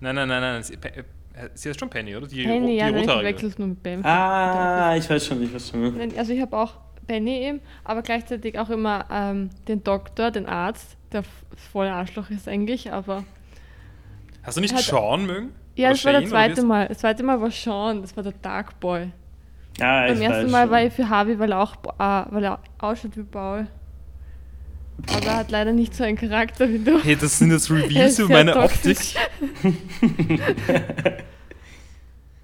Nein, 0.00 0.14
nein, 0.14 0.28
nein, 0.28 0.40
nein. 0.40 1.04
Äh, 1.38 1.48
sie 1.54 1.68
heißt 1.68 1.78
schon 1.80 1.90
Penny, 1.90 2.16
oder? 2.16 2.26
Die, 2.26 2.42
Penny, 2.44 2.66
die 2.68 2.76
ja, 2.76 2.90
nein, 2.90 3.00
ich 3.00 3.10
verwechsel 3.10 3.48
es 3.48 3.58
nur 3.58 3.68
mit 3.68 3.82
Bam. 3.82 4.04
Ah, 4.04 4.94
ich 4.96 5.08
weiß 5.08 5.26
schon, 5.26 5.42
ich 5.42 5.52
weiß 5.54 5.70
schon. 5.70 5.96
Nein, 5.96 6.12
also 6.16 6.32
ich 6.32 6.40
habe 6.40 6.56
auch 6.56 6.74
Benny 7.06 7.38
eben, 7.38 7.60
aber 7.84 8.02
gleichzeitig 8.02 8.58
auch 8.58 8.70
immer 8.70 9.04
ähm, 9.10 9.50
den 9.66 9.82
Doktor, 9.84 10.30
den 10.30 10.46
Arzt, 10.46 10.96
der 11.12 11.22
voll 11.72 11.86
Arschloch 11.86 12.28
ist 12.30 12.48
eigentlich, 12.48 12.92
aber 12.92 13.24
Hast 14.42 14.56
du 14.56 14.60
nicht 14.60 14.74
Hat- 14.74 14.82
Sean 14.82 15.26
mögen? 15.26 15.52
ja, 15.76 15.90
das 15.90 16.04
war 16.04 16.12
Shane, 16.12 16.24
wie 16.24 16.28
zweite 16.28 16.62
Mal. 16.62 16.88
Das 16.88 16.98
zweite 16.98 17.22
Mal 17.22 17.40
war 17.40 17.50
Sean, 17.50 18.02
das 18.02 18.16
war 18.16 18.22
der 18.24 18.32
Dark 18.42 18.78
Boy. 18.80 19.10
Ah, 19.80 20.06
ich 20.06 20.14
Beim 20.14 20.22
ersten 20.22 20.44
weiß 20.46 20.50
Mal 20.50 20.62
schon. 20.64 20.70
war 20.72 20.82
ich 20.82 20.92
für 20.92 21.08
Harvey, 21.08 21.38
weil 21.38 21.52
er 21.52 21.60
auch 21.60 21.76
äh, 21.76 22.32
weil 22.34 22.44
er 22.44 22.58
ausschaut 22.78 23.16
wie 23.16 23.22
Paul. 23.22 23.66
Aber 25.06 25.26
er 25.26 25.36
hat 25.36 25.50
leider 25.50 25.72
nicht 25.72 25.94
so 25.94 26.04
einen 26.04 26.16
Charakter 26.16 26.68
wie 26.68 26.78
du. 26.78 27.02
Hey, 27.02 27.16
das 27.16 27.38
sind 27.38 27.50
jetzt 27.50 27.70
Reviews 27.70 28.18
über 28.18 28.30
meine 28.30 28.52
toxisch. 28.52 29.14
Optik. 29.62 29.72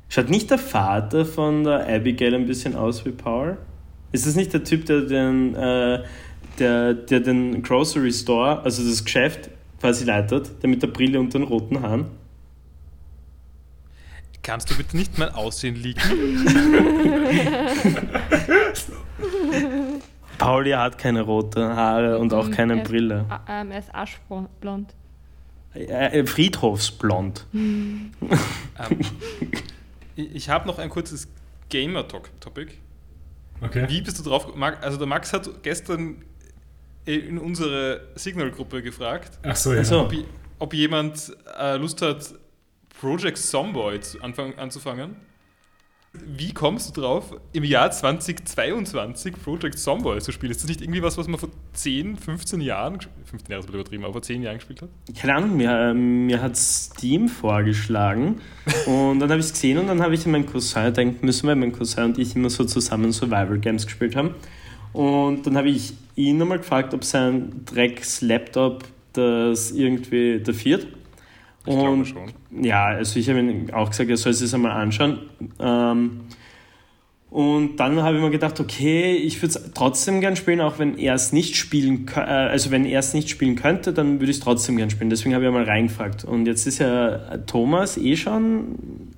Schaut 0.09 0.31
nicht 0.31 0.51
der 0.51 0.59
Vater 0.59 1.27
von 1.27 1.65
der 1.65 1.89
Abigail 1.89 2.35
ein 2.35 2.47
bisschen 2.47 2.77
aus 2.77 3.05
wie 3.05 3.11
Paul? 3.11 3.59
Ist 4.13 4.27
das 4.27 4.37
nicht 4.37 4.53
der 4.53 4.63
Typ, 4.63 4.87
der 4.87 5.01
den, 5.01 5.57
äh, 5.57 6.05
der, 6.61 6.95
der 6.95 7.21
den 7.21 7.63
Grocery 7.65 8.13
Store, 8.13 8.63
also 8.63 8.89
das 8.89 9.05
Geschäft 9.05 9.51
quasi 9.81 10.05
leitet, 10.05 10.63
der 10.63 10.71
mit 10.71 10.83
der 10.83 10.87
Brille 10.87 11.19
und 11.19 11.35
den 11.35 11.43
roten 11.43 11.83
Haaren? 11.83 12.07
Kannst 14.45 14.71
du 14.71 14.77
bitte 14.77 14.97
nicht 14.97 15.19
mein 15.19 15.31
Aussehen 15.31 15.75
liegen? 15.75 16.01
Pauli 20.45 20.71
hat 20.73 20.99
keine 20.99 21.23
roten 21.23 21.63
Haare 21.63 22.19
und 22.19 22.33
auch 22.35 22.49
Mhm, 22.49 22.53
keine 22.53 22.79
er 22.79 22.85
Brille. 22.85 23.25
Ah, 23.29 23.41
ähm, 23.49 23.71
er 23.71 23.79
ist 23.79 23.95
aschblond. 23.95 24.95
Äh, 25.75 25.85
äh, 26.21 26.27
Friedhofsblond. 26.27 27.47
ähm, 27.53 28.11
ich 30.17 30.49
habe 30.49 30.67
noch 30.67 30.79
ein 30.79 30.91
kurzes 30.91 31.29
Gamer-Topic. 31.71 32.73
Okay. 33.61 33.87
Wie 33.89 34.03
bist 34.03 34.19
du 34.19 34.23
drauf? 34.23 34.49
Also 34.81 34.99
der 34.99 35.07
Max 35.07 35.33
hat 35.33 35.63
gestern 35.63 36.23
in 37.07 37.39
unsere 37.39 38.09
Signal-Gruppe 38.15 38.83
gefragt, 38.83 39.39
Ach 39.43 39.57
so, 39.57 39.73
ja. 39.73 39.81
Ach 39.81 39.85
so. 39.85 40.01
ob, 40.03 40.15
ob 40.59 40.75
jemand 40.75 41.35
äh, 41.59 41.77
Lust 41.77 42.03
hat, 42.03 42.35
Project 43.01 43.39
Zomboid 43.39 44.19
anzufangen. 44.23 45.17
Wie 46.27 46.53
kommst 46.53 46.97
du 46.97 47.01
drauf, 47.01 47.35
im 47.53 47.65
Jahr 47.65 47.91
2022 47.91 49.35
Project 49.43 49.79
Zomboid 49.79 50.23
zu 50.23 50.31
spielen? 50.33 50.53
Ist 50.53 50.63
das 50.63 50.69
nicht 50.69 50.81
irgendwie 50.81 51.03
was, 51.03 51.19
was 51.19 51.27
man 51.29 51.39
vor 51.41 51.49
10, 51.73 52.17
15 52.17 52.61
Jahren, 52.61 52.97
ges- 52.99 53.09
15 53.25 53.51
Jahre 53.51 53.65
ist 53.65 53.69
übertrieben, 53.69 54.05
aber 54.05 54.13
vor 54.15 54.23
10 54.23 54.43
Jahren 54.43 54.57
gespielt 54.59 54.83
hat? 54.83 54.89
Keine 55.21 55.35
Ahnung, 55.35 55.57
mir, 55.57 55.71
äh, 55.71 55.93
mir 55.95 56.41
hat 56.41 56.57
Steam 56.57 57.29
vorgeschlagen 57.29 58.41
und 58.87 59.19
dann 59.21 59.31
habe 59.31 59.41
ich 59.41 59.47
es 59.47 59.53
gesehen 59.53 59.79
und 59.79 59.89
dann 59.89 60.01
habe 60.03 60.15
ich 60.15 60.25
meinen 60.27 60.47
Cousin 60.47 60.95
denken 60.95 61.27
müssen, 61.27 61.47
weil 61.49 61.57
mein 61.57 61.73
Cousin 61.73 62.05
und 62.05 62.19
ich 62.19 62.37
immer 62.37 62.51
so 62.51 62.65
zusammen 62.65 63.13
Survival 63.13 63.59
Games 63.59 63.85
gespielt 63.85 64.15
haben. 64.17 64.35
Und 64.93 65.45
dann 65.47 65.57
habe 65.57 65.69
ich 65.69 65.95
ihn 66.15 66.39
nochmal 66.39 66.59
gefragt, 66.59 66.95
ob 66.95 67.03
sein 67.05 67.65
Drecks-Laptop 67.65 68.85
das 69.15 69.73
irgendwie 69.73 70.41
dafiert. 70.41 70.87
Ich 71.67 71.75
glaube 71.75 71.93
Und 71.93 72.07
schon. 72.07 72.33
ja, 72.63 72.87
also 72.87 73.19
ich 73.19 73.29
habe 73.29 73.41
ihm 73.41 73.73
auch 73.73 73.91
gesagt, 73.91 74.11
er 74.11 74.17
soll 74.17 74.33
es 74.33 74.41
sich 74.41 74.55
einmal 74.55 74.73
anschauen. 74.73 75.19
Ähm, 75.59 76.21
und 77.31 77.79
dann 77.79 78.01
habe 78.03 78.17
ich 78.17 78.23
mir 78.23 78.31
gedacht, 78.31 78.61
okay, 78.61 79.13
ich 79.17 79.43
würde 79.43 79.59
es 79.59 79.71
trotzdem 79.75 80.21
gern 80.21 80.37
spielen, 80.37 80.61
auch 80.61 80.79
wenn 80.79 80.97
er 80.99 81.15
es 81.15 81.33
nicht 81.33 81.57
spielen 81.57 82.07
äh, 82.15 82.21
also 82.21 82.71
wenn 82.71 82.85
er 82.85 83.01
es 83.01 83.13
nicht 83.13 83.29
spielen 83.29 83.57
könnte, 83.57 83.93
dann 83.93 84.21
würde 84.21 84.31
ich 84.31 84.37
es 84.39 84.41
trotzdem 84.41 84.77
gern 84.77 84.91
spielen. 84.91 85.11
Deswegen 85.11 85.35
habe 85.35 85.45
ich 85.45 85.51
mal 85.51 85.65
reingefragt. 85.65 86.25
Und 86.25 86.47
jetzt 86.47 86.67
ist 86.67 86.79
ja 86.79 87.39
Thomas 87.39 87.97
eh 87.97 88.17
schon 88.17 89.14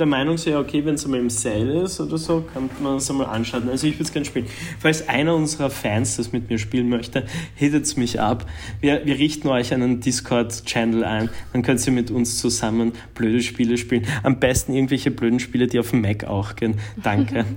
der 0.00 0.06
Meinung, 0.06 0.38
so, 0.38 0.50
ja, 0.50 0.58
okay, 0.58 0.84
wenn 0.84 0.94
es 0.94 1.04
einmal 1.04 1.20
im 1.20 1.30
Sale 1.30 1.82
ist 1.82 2.00
oder 2.00 2.18
so, 2.18 2.40
kann 2.52 2.70
man 2.82 2.96
es 2.96 3.10
einmal 3.10 3.26
anschauen. 3.26 3.68
Also 3.68 3.86
ich 3.86 3.94
würde 3.94 4.04
es 4.04 4.12
gerne 4.12 4.24
spielen. 4.24 4.46
Falls 4.78 5.08
einer 5.08 5.34
unserer 5.34 5.70
Fans 5.70 6.16
das 6.16 6.32
mit 6.32 6.50
mir 6.50 6.58
spielen 6.58 6.88
möchte, 6.88 7.26
hittet 7.54 7.96
mich 7.96 8.20
ab. 8.20 8.46
Wir, 8.80 9.04
wir 9.04 9.18
richten 9.18 9.48
euch 9.48 9.72
einen 9.72 10.00
Discord-Channel 10.00 11.04
ein, 11.04 11.28
dann 11.52 11.62
könnt 11.62 11.86
ihr 11.86 11.92
mit 11.92 12.10
uns 12.10 12.38
zusammen 12.38 12.92
blöde 13.14 13.42
Spiele 13.42 13.76
spielen. 13.76 14.06
Am 14.22 14.40
besten 14.40 14.72
irgendwelche 14.72 15.10
blöden 15.10 15.38
Spiele, 15.38 15.66
die 15.66 15.78
auf 15.78 15.90
dem 15.90 16.00
Mac 16.00 16.24
auch 16.24 16.56
gehen. 16.56 16.74
Danke. 17.02 17.44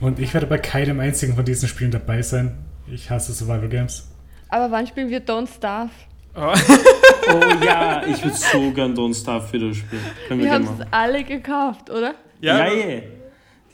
Und 0.00 0.18
ich 0.18 0.34
werde 0.34 0.48
bei 0.48 0.58
keinem 0.58 0.98
einzigen 0.98 1.36
von 1.36 1.44
diesen 1.44 1.68
Spielen 1.68 1.92
dabei 1.92 2.22
sein. 2.22 2.58
Ich 2.92 3.08
hasse 3.08 3.32
Survival 3.32 3.68
Games. 3.68 4.10
Aber 4.48 4.70
wann 4.72 4.86
spielen 4.86 5.08
wir 5.08 5.24
Don't 5.24 5.48
Starve? 5.48 5.90
Oh 6.34 7.64
ja, 7.64 8.02
ich 8.06 8.22
würde 8.24 8.36
so 8.36 8.70
gern 8.72 8.94
Don't 8.94 9.14
Starve 9.18 9.52
wieder 9.52 9.74
spielen. 9.74 10.02
Können 10.28 10.42
wir 10.42 10.52
haben 10.52 10.64
es 10.64 10.86
alle 10.90 11.24
gekauft, 11.24 11.90
oder? 11.90 12.14
Ja, 12.40 12.66
ja, 12.66 12.72
eh. 12.72 13.02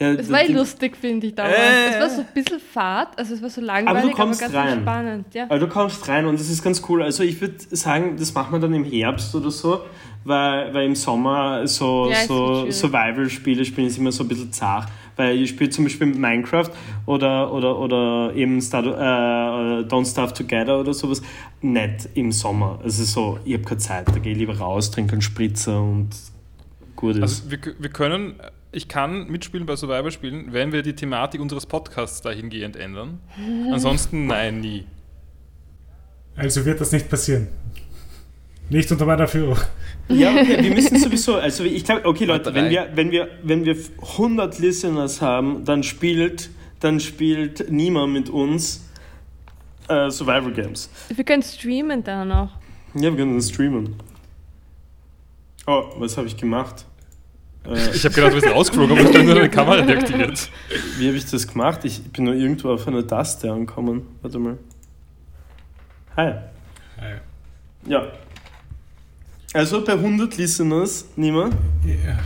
Ja, 0.01 0.13
Es 0.13 0.31
war 0.31 0.43
eh 0.43 0.47
die- 0.47 0.53
lustig, 0.53 0.97
finde 0.97 1.27
ich, 1.27 1.35
damals. 1.35 1.57
Äh. 1.57 1.89
Es 1.95 2.01
war 2.01 2.11
so 2.11 2.21
ein 2.21 2.29
bisschen 2.33 2.61
fad, 2.61 3.19
also 3.19 3.35
es 3.35 3.43
war 3.43 3.51
so 3.51 3.61
langweilig, 3.61 4.13
kommst 4.13 4.41
ganz 4.41 4.55
rein. 4.55 4.81
spannend. 4.83 5.35
Ja. 5.35 5.45
Aber 5.45 5.59
du 5.59 5.67
kommst 5.67 6.07
rein 6.07 6.25
und 6.27 6.39
das 6.39 6.49
ist 6.49 6.63
ganz 6.63 6.81
cool. 6.89 7.03
Also 7.03 7.25
ich 7.25 7.41
würde 7.41 7.57
sagen, 7.71 8.17
das 8.17 8.33
machen 8.33 8.53
wir 8.53 8.61
dann 8.61 8.75
im 8.75 8.85
Herbst 8.85 9.35
oder 9.35 9.51
so, 9.51 9.81
weil, 10.25 10.73
weil 10.73 10.87
im 10.87 10.95
Sommer 10.95 11.67
so, 11.67 12.09
Ja, 12.11 12.25
so. 12.27 12.71
Survival-Spiele 12.71 13.65
spielen 13.65 13.89
ist 13.89 13.99
immer 13.99 14.13
so 14.13 14.23
ein 14.23 14.29
bisschen 14.29 14.53
zart. 14.53 14.89
Weil 15.19 15.37
ich 15.43 15.51
spiele 15.51 15.69
zum 15.69 15.85
Beispiel 15.85 16.07
Minecraft 16.07 16.71
oder, 17.05 17.53
oder, 17.53 17.77
oder 17.77 18.33
eben 18.37 18.61
Star, 18.61 18.85
äh, 18.85 18.89
oder 18.89 19.81
Don't 19.81 20.09
Starve 20.09 20.33
Together 20.33 20.79
oder 20.79 20.95
sowas 20.95 21.21
nicht 21.61 22.09
im 22.15 22.31
Sommer. 22.31 22.79
Also 22.85 23.03
so, 23.03 23.41
ich 23.45 23.55
habe 23.55 23.65
keine 23.65 23.79
Zeit, 23.79 24.09
da 24.09 24.19
gehe 24.21 24.33
ich 24.33 24.39
lieber 24.39 24.57
raus, 24.57 24.93
trinke 24.93 25.13
einen 25.13 25.21
Spritzer 25.23 25.83
und 25.83 26.11
gut 26.95 27.17
ist. 27.17 27.23
Also 27.23 27.51
wir, 27.51 27.59
wir 27.81 27.91
können, 27.91 28.35
ich 28.71 28.87
kann 28.87 29.27
mitspielen 29.27 29.67
bei 29.67 29.75
Survival-Spielen, 29.75 30.53
wenn 30.53 30.71
wir 30.71 30.83
die 30.83 30.95
Thematik 30.95 31.41
unseres 31.41 31.67
Podcasts 31.67 32.23
dahingehend 32.23 32.77
ändern. 32.77 33.19
Ansonsten 33.73 34.27
nein, 34.27 34.61
nie. 34.61 34.85
Also 36.37 36.65
wird 36.65 36.81
das 36.81 36.93
nicht 36.93 37.11
passieren. 37.11 37.49
Nicht 38.71 38.93
unter 38.93 39.07
meiner 39.07 39.27
Führung. 39.27 39.57
Ja, 40.09 40.31
okay, 40.31 40.63
wir 40.63 40.75
müssen 40.75 40.99
sowieso, 41.01 41.37
also 41.37 41.65
ich 41.65 41.85
glaube, 41.85 42.05
okay 42.05 42.25
Leute, 42.25 42.53
wenn 42.55 42.71
wir, 42.71 42.89
wenn, 42.95 43.11
wir, 43.11 43.29
wenn 43.43 43.65
wir 43.65 43.77
100 44.01 44.59
Listeners 44.59 45.21
haben, 45.23 45.65
dann 45.65 45.83
spielt, 45.83 46.51
dann 46.81 47.01
spielt 47.01 47.71
niemand 47.71 48.13
mit 48.13 48.29
uns 48.29 48.85
äh, 49.89 50.11
Survival 50.11 50.53
Games. 50.53 50.91
Wir 51.09 51.25
können 51.25 51.43
streamen 51.43 52.05
dann 52.05 52.31
auch. 52.31 52.51
Ja, 52.95 53.03
wir 53.11 53.17
können 53.17 53.37
das 53.37 53.49
streamen. 53.51 53.97
Oh, 55.67 55.85
was 55.99 56.17
habe 56.17 56.27
ich 56.27 56.37
gemacht? 56.37 56.85
Äh, 57.65 57.71
Ich 57.95 58.05
habe 58.05 58.15
gedacht, 58.15 58.33
du 58.33 58.41
bist 58.41 58.55
rausgeflogen, 58.55 58.99
aber 58.99 59.09
ich 59.09 59.15
habe 59.15 59.25
nur 59.25 59.35
deine 59.35 59.51
Kamera 59.51 59.81
deaktiviert. 59.83 60.51
wie 60.99 61.09
habe 61.09 61.17
ich 61.17 61.27
das 61.27 61.47
gemacht? 61.47 61.85
Ich 61.85 62.03
bin 62.13 62.25
nur 62.25 62.35
irgendwo 62.35 62.71
auf 62.71 62.87
einer 62.87 63.07
Taste 63.07 63.51
angekommen. 63.51 64.07
Warte 64.23 64.39
mal. 64.39 64.59
Hi. 66.17 66.35
Ja. 67.87 68.13
Also 69.55 69.83
bei 69.83 69.93
100 69.93 70.37
Listeners, 70.37 71.07
niemand. 71.17 71.55
Ja. 71.85 72.19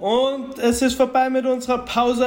Und 0.00 0.58
es 0.58 0.82
ist 0.82 0.94
vorbei 0.94 1.30
mit 1.30 1.46
unserer 1.46 1.78
Pause. 1.84 2.26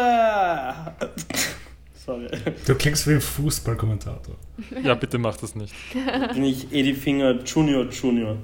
Sorry. 2.05 2.27
Du 2.65 2.75
klingst 2.75 3.07
wie 3.07 3.13
ein 3.13 3.21
Fußballkommentator. 3.21 4.35
Ja, 4.83 4.95
bitte 4.95 5.17
mach 5.17 5.37
das 5.37 5.55
nicht. 5.55 5.73
Bin 6.33 6.43
ich 6.43 6.71
Edi 6.71 6.93
Finger 6.93 7.43
Junior 7.43 7.85
Junior. 7.89 8.37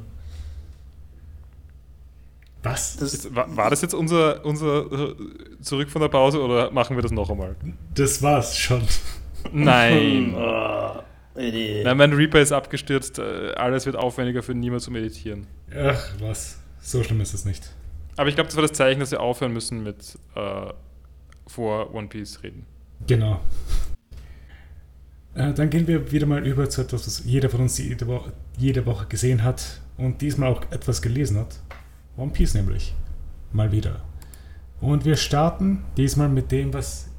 Was? 2.63 2.97
Das, 2.97 3.13
Jetzt, 3.13 3.35
war, 3.35 3.55
war 3.55 3.69
das 3.69 3.81
jetzt 3.81 3.93
unser, 3.93 4.43
unser 4.45 4.91
äh, 4.91 5.15
Zurück 5.61 5.89
von 5.89 6.01
der 6.01 6.09
Pause 6.09 6.41
oder 6.41 6.69
machen 6.71 6.97
wir 6.97 7.01
das 7.03 7.11
noch 7.11 7.29
einmal? 7.29 7.55
Das 7.93 8.21
war's 8.21 8.57
schon. 8.57 8.81
Nein. 9.51 10.35
Edi. 11.35 11.83
Nein, 11.83 11.97
mein 11.97 12.13
Reaper 12.13 12.39
ist 12.39 12.51
abgestürzt. 12.51 13.19
äh, 13.19 13.53
Alles 13.55 13.85
wird 13.85 13.95
aufwendiger 13.95 14.41
für 14.41 14.55
niemand 14.55 14.81
zu 14.81 14.91
meditieren. 14.91 15.45
Ach, 15.75 16.13
was. 16.19 16.59
So 16.81 17.03
schlimm 17.03 17.21
ist 17.21 17.33
es 17.33 17.45
nicht. 17.45 17.69
Aber 18.15 18.29
ich 18.29 18.35
glaube, 18.35 18.47
das 18.47 18.55
war 18.55 18.63
das 18.63 18.71
Zeichen, 18.73 18.99
dass 18.99 19.11
wir 19.11 19.19
aufhören 19.21 19.53
müssen 19.53 19.83
mit 19.83 20.17
äh, 20.35 20.71
vor 21.45 21.93
One 21.93 22.07
Piece 22.07 22.41
reden. 22.41 22.65
Genau. 23.05 23.39
Äh, 25.35 25.53
dann 25.53 25.69
gehen 25.69 25.87
wir 25.87 26.11
wieder 26.11 26.25
mal 26.25 26.45
über 26.45 26.67
zu 26.69 26.81
etwas, 26.81 27.05
was 27.05 27.23
jeder 27.25 27.49
von 27.49 27.61
uns 27.61 27.77
jede 27.77 28.07
Woche, 28.07 28.33
jede 28.57 28.85
Woche 28.87 29.05
gesehen 29.05 29.43
hat 29.43 29.81
und 29.97 30.21
diesmal 30.21 30.51
auch 30.51 30.63
etwas 30.71 31.01
gelesen 31.03 31.37
hat. 31.37 31.59
One 32.15 32.31
Piece 32.31 32.55
nämlich. 32.55 32.95
Mal 33.51 33.71
wieder. 33.71 34.01
Und 34.81 35.05
wir 35.05 35.15
starten 35.15 35.83
diesmal 35.95 36.29
mit 36.29 36.51
dem, 36.51 36.73
was 36.73 37.09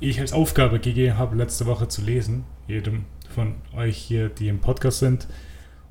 ich 0.00 0.20
als 0.20 0.32
Aufgabe 0.32 0.80
gegeben 0.80 1.18
habe, 1.18 1.36
letzte 1.36 1.66
Woche 1.66 1.88
zu 1.88 2.02
lesen. 2.02 2.44
Jedem 2.66 3.04
von 3.34 3.54
euch 3.76 3.96
hier, 3.96 4.28
die 4.28 4.48
im 4.48 4.60
Podcast 4.60 4.98
sind. 4.98 5.26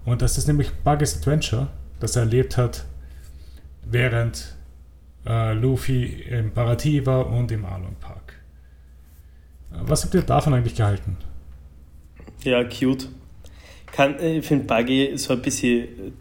Und 0.05 0.21
das 0.21 0.37
ist 0.37 0.47
nämlich 0.47 0.71
Buggy's 0.83 1.17
Adventure, 1.17 1.67
das 1.99 2.15
er 2.15 2.23
erlebt 2.23 2.57
hat 2.57 2.85
während 3.91 4.55
äh, 5.25 5.53
Luffy 5.53 6.23
im 6.29 6.51
Parati 6.51 7.05
war 7.05 7.27
und 7.27 7.51
im 7.51 7.65
Arlong 7.65 7.95
Park. 7.99 8.33
Äh, 9.71 9.77
Was 9.81 10.03
habt 10.03 10.13
ihr 10.13 10.21
davon 10.21 10.53
eigentlich 10.53 10.75
gehalten? 10.75 11.17
Ja, 12.43 12.63
cute. 12.63 13.09
Kann, 13.91 14.17
äh, 14.19 14.37
ich 14.37 14.45
finde 14.45 14.65
Buggy 14.65 15.17
so 15.17 15.33
ein 15.33 15.41
bisschen, 15.41 16.13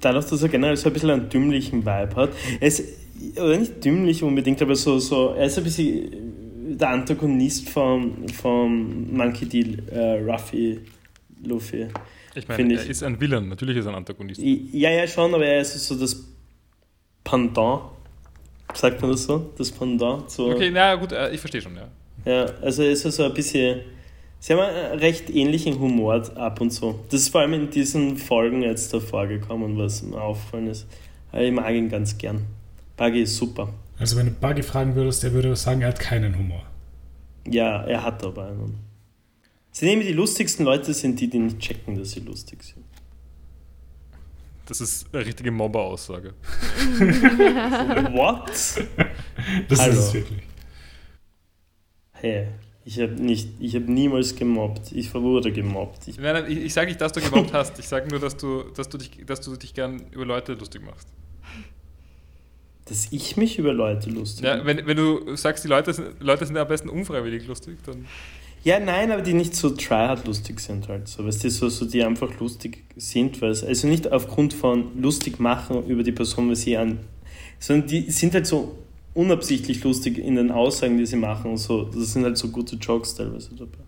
dadurch, 0.00 0.26
dass 0.26 0.42
er 0.42 0.48
generell 0.48 0.76
so 0.76 0.88
ein 0.88 0.92
bisschen 0.92 1.10
einen 1.10 1.28
dümmlichen 1.28 1.80
Vibe 1.80 2.16
hat, 2.16 2.30
ist, 2.60 2.82
oder 3.36 3.56
nicht 3.56 3.84
dümmlich 3.84 4.22
unbedingt, 4.22 4.60
aber 4.62 4.74
so, 4.74 4.98
so 4.98 5.34
er 5.34 5.46
ist 5.46 5.58
ein 5.58 5.64
bisschen 5.64 6.41
der 6.78 6.88
Antagonist 6.90 7.68
vom, 7.70 8.28
vom 8.28 9.14
Monkey 9.16 9.46
D. 9.46 9.76
Äh, 9.90 10.20
Ruffy 10.22 10.80
Luffy. 11.44 11.86
Ich 12.34 12.48
meine, 12.48 12.72
ich- 12.74 12.80
er 12.80 12.86
ist 12.90 13.02
ein 13.02 13.20
Villain, 13.20 13.48
natürlich 13.48 13.76
ist 13.76 13.86
er 13.86 13.90
ein 13.92 13.96
Antagonist. 13.96 14.40
Ja, 14.40 14.90
ja, 14.90 15.06
schon, 15.06 15.34
aber 15.34 15.44
er 15.44 15.60
ist 15.60 15.74
so 15.86 15.94
das 15.98 16.24
Pendant. 17.24 17.82
Sagt 18.74 19.00
man 19.02 19.10
das 19.10 19.24
so? 19.24 19.50
Das 19.58 19.70
Pendant 19.70 20.30
zu. 20.30 20.46
Okay, 20.50 20.70
na 20.72 20.94
gut, 20.94 21.12
äh, 21.12 21.30
ich 21.34 21.40
verstehe 21.40 21.60
schon, 21.60 21.76
ja. 21.76 21.88
Ja, 22.24 22.44
also 22.62 22.82
ist 22.84 23.04
er 23.04 23.10
so 23.12 23.24
ein 23.24 23.34
bisschen. 23.34 23.80
Sie 24.38 24.52
haben 24.54 24.60
einen 24.60 24.98
recht 24.98 25.30
ähnlichen 25.30 25.78
Humor 25.78 26.22
ab 26.36 26.60
und 26.60 26.70
zu. 26.70 26.98
Das 27.10 27.20
ist 27.20 27.28
vor 27.28 27.42
allem 27.42 27.52
in 27.54 27.70
diesen 27.70 28.16
Folgen 28.16 28.62
jetzt 28.62 28.92
da 28.92 28.98
vorgekommen, 28.98 29.76
was 29.78 30.02
mir 30.02 30.20
aufgefallen 30.20 30.68
ist. 30.68 30.86
Aber 31.30 31.42
Ich 31.42 31.52
mag 31.52 31.72
ihn 31.74 31.88
ganz 31.88 32.16
gern. 32.18 32.44
Buggy 32.96 33.22
ist 33.22 33.36
super. 33.36 33.68
Also 34.02 34.16
wenn 34.16 34.26
du 34.26 34.32
Buggy 34.32 34.64
fragen 34.64 34.96
würdest, 34.96 35.22
der 35.22 35.32
würde 35.32 35.54
sagen, 35.54 35.82
er 35.82 35.88
hat 35.90 36.00
keinen 36.00 36.36
Humor. 36.36 36.66
Ja, 37.46 37.84
er 37.84 38.02
hat 38.02 38.24
aber 38.24 38.48
einen. 38.48 38.80
Sie 39.70 39.86
nehmen 39.86 40.02
die 40.02 40.12
lustigsten 40.12 40.64
Leute 40.64 40.92
sind 40.92 41.20
die, 41.20 41.30
die 41.30 41.38
nicht 41.38 41.60
checken, 41.60 41.96
dass 41.96 42.10
sie 42.10 42.18
lustig 42.18 42.64
sind. 42.64 42.84
Das 44.66 44.80
ist 44.80 45.06
eine 45.14 45.24
richtige 45.24 45.52
Mobber-Aussage. 45.52 46.34
What? 46.98 48.50
Das 49.68 49.78
Hallo. 49.78 49.92
ist 49.92 49.98
es 49.98 50.14
wirklich. 50.14 50.42
Hey, 52.10 52.48
ich 52.84 52.98
habe 52.98 53.12
nicht, 53.12 53.50
ich 53.60 53.76
habe 53.76 53.84
niemals 53.84 54.34
gemobbt. 54.34 54.90
Ich 54.90 55.14
wurde 55.14 55.52
gemobbt. 55.52 56.08
Ich, 56.08 56.18
Nein, 56.18 56.42
nein, 56.42 56.50
ich, 56.50 56.58
ich 56.58 56.74
sage 56.74 56.88
nicht, 56.88 57.00
dass 57.00 57.12
du 57.12 57.20
gemobbt 57.20 57.52
hast. 57.52 57.78
Ich 57.78 57.86
sage 57.86 58.08
nur, 58.08 58.18
dass 58.18 58.36
du, 58.36 58.64
dass, 58.74 58.88
du 58.88 58.98
dich, 58.98 59.24
dass 59.24 59.42
du 59.42 59.54
dich 59.54 59.74
gern 59.74 60.02
über 60.10 60.26
Leute 60.26 60.54
lustig 60.54 60.82
machst. 60.82 61.06
Dass 62.86 63.08
ich 63.10 63.36
mich 63.36 63.58
über 63.58 63.72
Leute 63.72 64.10
lustig 64.10 64.44
Ja, 64.44 64.56
mache. 64.56 64.66
wenn, 64.66 64.86
wenn 64.86 64.96
du 64.96 65.36
sagst, 65.36 65.64
die 65.64 65.68
Leute 65.68 65.92
sind, 65.92 66.08
Leute 66.20 66.46
sind 66.46 66.56
am 66.56 66.66
besten 66.68 66.88
unfreiwillig 66.88 67.46
lustig, 67.46 67.78
dann. 67.86 68.06
Ja, 68.64 68.78
nein, 68.78 69.10
aber 69.10 69.22
die 69.22 69.34
nicht 69.34 69.54
so 69.56 69.70
tryhard 69.70 70.26
lustig 70.26 70.60
sind 70.60 70.88
halt. 70.88 71.08
So, 71.08 71.24
weißt 71.26 71.42
du, 71.44 71.50
so, 71.50 71.68
so 71.68 71.84
die 71.84 72.02
einfach 72.04 72.38
lustig 72.38 72.84
sind, 72.96 73.40
weil 73.42 73.50
es, 73.50 73.64
also 73.64 73.88
nicht 73.88 74.10
aufgrund 74.12 74.54
von 74.54 75.00
lustig 75.00 75.40
machen 75.40 75.84
über 75.86 76.02
die 76.04 76.12
Person, 76.12 76.48
was 76.50 76.62
sie 76.62 76.76
an, 76.76 76.98
sondern 77.58 77.88
die 77.88 78.10
sind 78.10 78.34
halt 78.34 78.46
so 78.46 78.78
unabsichtlich 79.14 79.82
lustig 79.84 80.16
in 80.18 80.36
den 80.36 80.50
Aussagen, 80.50 80.96
die 80.96 81.06
sie 81.06 81.16
machen 81.16 81.50
und 81.50 81.56
so. 81.58 81.84
Das 81.84 82.12
sind 82.12 82.24
halt 82.24 82.38
so 82.38 82.48
gute 82.48 82.76
Jokes 82.76 83.14
teilweise 83.14 83.50
dabei. 83.56 83.78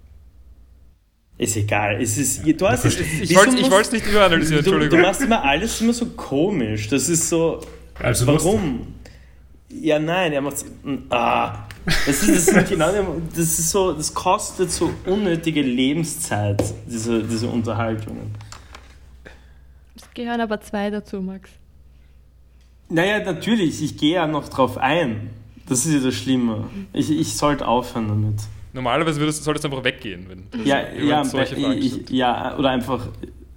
Ist 1.36 1.56
egal, 1.56 2.00
es 2.00 2.16
ist, 2.16 2.42
du 2.44 2.68
hast 2.68 2.84
es, 2.84 2.96
Ich 3.20 3.34
wollte 3.36 3.70
wollt's 3.70 3.90
nicht 3.90 4.06
überanalysieren, 4.06 4.64
Du, 4.64 4.70
du 4.70 4.76
Entschuldigung. 4.76 5.00
machst 5.08 5.20
immer 5.22 5.42
alles 5.42 5.80
immer 5.80 5.92
so 5.92 6.06
komisch. 6.06 6.88
Das 6.88 7.08
ist 7.08 7.28
so. 7.28 7.60
Also 8.02 8.26
lustig. 8.26 8.52
Warum? 8.52 8.94
Ja, 9.70 9.98
nein, 9.98 10.32
er 10.32 10.40
macht. 10.40 10.64
Ah. 11.10 11.66
Das 11.84 12.22
ist, 12.22 12.28
das, 12.28 12.46
sind 12.46 12.68
genau, 12.68 12.90
das 13.30 13.58
ist 13.58 13.70
so, 13.70 13.92
das 13.92 14.14
kostet 14.14 14.70
so 14.70 14.90
unnötige 15.04 15.60
Lebenszeit, 15.60 16.62
diese, 16.86 17.22
diese 17.22 17.48
Unterhaltungen. 17.48 18.34
Es 19.94 20.08
gehören 20.14 20.40
aber 20.40 20.60
zwei 20.62 20.88
dazu, 20.90 21.20
Max. 21.20 21.50
Naja, 22.88 23.22
natürlich, 23.22 23.82
ich 23.82 23.98
gehe 23.98 24.14
ja 24.14 24.26
noch 24.26 24.48
drauf 24.48 24.78
ein. 24.78 25.30
Das 25.68 25.84
ist 25.84 25.92
ja 25.92 26.00
das 26.00 26.14
Schlimme. 26.14 26.68
Ich, 26.92 27.10
ich 27.10 27.36
sollte 27.36 27.66
aufhören 27.66 28.08
damit. 28.08 28.40
Normalerweise 28.72 29.20
würdest, 29.20 29.44
solltest 29.44 29.64
du 29.64 29.68
einfach 29.68 29.84
weggehen, 29.84 30.26
wenn 30.28 30.50
du 30.50 30.68
Ja, 30.68 30.92
ja, 30.92 31.24
solche 31.24 31.56
Fragen 31.56 31.78
ich, 31.78 32.10
ja, 32.10 32.56
oder 32.58 32.70
einfach 32.70 33.08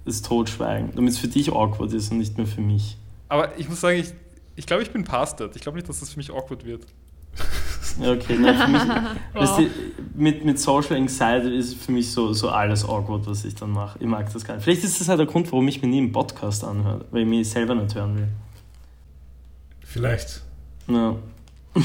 es 0.04 0.22
totschweigen, 0.22 0.90
damit 0.94 1.12
es 1.12 1.18
für 1.18 1.28
dich 1.28 1.52
awkward 1.52 1.92
ist 1.92 2.10
und 2.12 2.18
nicht 2.18 2.36
mehr 2.38 2.46
für 2.46 2.60
mich. 2.60 2.96
Aber 3.28 3.58
ich 3.58 3.68
muss 3.68 3.80
sagen, 3.80 3.98
ich, 3.98 4.12
ich 4.58 4.66
glaube, 4.66 4.82
ich 4.82 4.90
bin 4.90 5.04
past 5.04 5.38
that. 5.38 5.54
Ich 5.54 5.62
glaube 5.62 5.76
nicht, 5.76 5.88
dass 5.88 6.00
das 6.00 6.10
für 6.10 6.18
mich 6.18 6.30
awkward 6.30 6.64
wird. 6.64 6.84
Ja, 8.00 8.12
okay, 8.12 8.36
nein, 8.38 8.56
für 8.56 8.68
mich, 8.68 8.82
Wow. 8.82 9.16
weißt 9.42 9.58
du, 9.58 9.70
mit, 10.14 10.44
mit 10.44 10.60
Social 10.60 10.94
Anxiety 10.96 11.56
ist 11.56 11.74
für 11.74 11.90
mich 11.90 12.12
so, 12.12 12.32
so 12.32 12.48
alles 12.48 12.84
awkward, 12.84 13.26
was 13.26 13.44
ich 13.44 13.56
dann 13.56 13.70
mache. 13.70 13.98
Ich 13.98 14.06
mag 14.06 14.32
das 14.32 14.44
gar 14.44 14.54
nicht. 14.54 14.62
Vielleicht 14.62 14.84
ist 14.84 15.00
das 15.00 15.08
halt 15.08 15.18
der 15.18 15.26
Grund, 15.26 15.50
warum 15.50 15.66
ich 15.66 15.82
mir 15.82 15.88
nie 15.88 15.98
einen 15.98 16.12
Podcast 16.12 16.62
anhöre, 16.62 17.06
weil 17.10 17.22
ich 17.22 17.26
mich 17.28 17.50
selber 17.50 17.74
nicht 17.74 17.92
hören 17.96 18.16
will. 18.16 18.28
Vielleicht. 19.80 20.42
Ja. 20.86 21.16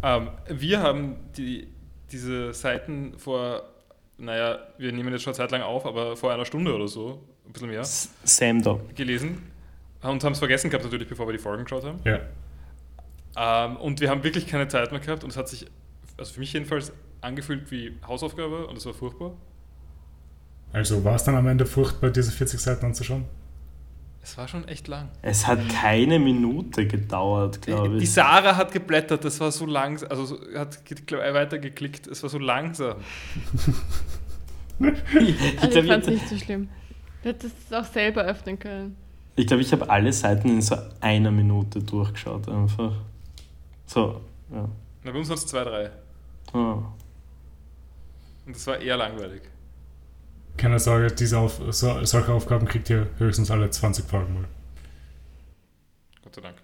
Ähm, 0.00 0.28
wir 0.48 0.80
haben 0.80 1.16
die, 1.36 1.66
diese 2.12 2.54
Seiten 2.54 3.14
vor, 3.18 3.64
naja, 4.16 4.60
wir 4.78 4.92
nehmen 4.92 5.12
jetzt 5.12 5.22
schon 5.22 5.34
Zeit 5.34 5.50
lang 5.50 5.62
auf, 5.62 5.84
aber 5.86 6.16
vor 6.16 6.32
einer 6.32 6.44
Stunde 6.44 6.72
oder 6.72 6.86
so, 6.86 7.20
ein 7.44 7.52
bisschen 7.52 7.68
mehr, 7.68 7.82
Sam 7.84 8.62
da. 8.62 8.78
gelesen 8.94 9.42
und 10.02 10.22
haben 10.24 10.32
es 10.32 10.38
vergessen 10.38 10.70
gehabt 10.70 10.84
natürlich, 10.84 11.08
bevor 11.08 11.26
wir 11.26 11.32
die 11.32 11.38
Folgen 11.38 11.64
geschaut 11.64 11.84
haben. 11.84 11.98
Ja. 12.04 12.20
Ähm, 13.36 13.76
und 13.76 14.00
wir 14.00 14.10
haben 14.10 14.22
wirklich 14.24 14.46
keine 14.46 14.68
Zeit 14.68 14.90
mehr 14.92 15.00
gehabt 15.00 15.24
und 15.24 15.30
es 15.30 15.36
hat 15.36 15.48
sich, 15.48 15.66
also 16.16 16.32
für 16.32 16.40
mich 16.40 16.52
jedenfalls, 16.52 16.92
angefühlt 17.20 17.70
wie 17.70 17.96
Hausaufgabe 18.06 18.66
und 18.68 18.76
es 18.78 18.86
war 18.86 18.94
furchtbar. 18.94 19.32
Also 20.72 21.02
war 21.04 21.14
es 21.16 21.24
dann 21.24 21.34
am 21.34 21.46
Ende 21.48 21.66
furchtbar, 21.66 22.10
diese 22.10 22.30
40 22.30 22.60
Seiten 22.60 22.86
anzuschauen? 22.86 23.24
Es 24.22 24.36
war 24.36 24.46
schon 24.46 24.68
echt 24.68 24.88
lang. 24.88 25.08
Es 25.22 25.46
hat 25.46 25.58
keine 25.70 26.18
Minute 26.18 26.86
gedauert, 26.86 27.62
glaube 27.62 27.96
Die 27.96 28.04
ich. 28.04 28.12
Sarah 28.12 28.56
hat 28.56 28.72
geblättert, 28.72 29.24
das 29.24 29.40
war 29.40 29.50
so 29.50 29.64
langsam, 29.64 30.10
also 30.10 30.26
so- 30.26 30.38
hat 30.54 30.84
ge- 30.84 30.98
glaub, 31.06 31.22
weiter 31.22 31.58
geklickt, 31.58 32.06
es 32.08 32.22
war 32.22 32.28
so 32.30 32.38
langsam. 32.38 32.96
Ich 34.80 35.60
Also 35.60 35.80
ich 35.80 35.86
glaube, 35.86 35.88
fand 35.88 36.02
es 36.04 36.08
ich, 36.08 36.14
nicht 36.20 36.28
so 36.28 36.36
schlimm. 36.36 36.68
Du 37.22 37.30
hättest 37.30 37.56
es 37.66 37.72
auch 37.72 37.84
selber 37.84 38.22
öffnen 38.24 38.58
können. 38.58 38.96
Ich, 39.38 39.46
glaub, 39.46 39.60
ich 39.60 39.72
habe 39.72 39.88
alle 39.88 40.12
Seiten 40.12 40.48
in 40.48 40.62
so 40.62 40.76
einer 41.00 41.30
Minute 41.30 41.80
durchgeschaut, 41.80 42.48
einfach. 42.48 42.92
So, 43.86 44.20
ja. 44.52 44.68
Na, 45.04 45.12
bei 45.12 45.18
uns 45.18 45.28
waren 45.28 45.38
es 45.38 45.46
zwei, 45.46 45.64
drei. 45.64 45.90
Ah. 46.52 46.78
Und 48.46 48.56
das 48.56 48.66
war 48.66 48.78
eher 48.78 48.96
langweilig. 48.96 49.42
Keine 50.56 50.78
Sorge, 50.78 51.08
diese 51.12 51.38
Auf 51.38 51.60
so, 51.70 52.04
solche 52.04 52.32
Aufgaben 52.32 52.66
kriegt 52.66 52.90
ihr 52.90 53.06
höchstens 53.18 53.50
alle 53.50 53.70
20 53.70 54.04
Folgen 54.04 54.34
mal. 54.34 54.44
Gott 56.22 56.34
sei 56.34 56.40
Dank. 56.40 56.56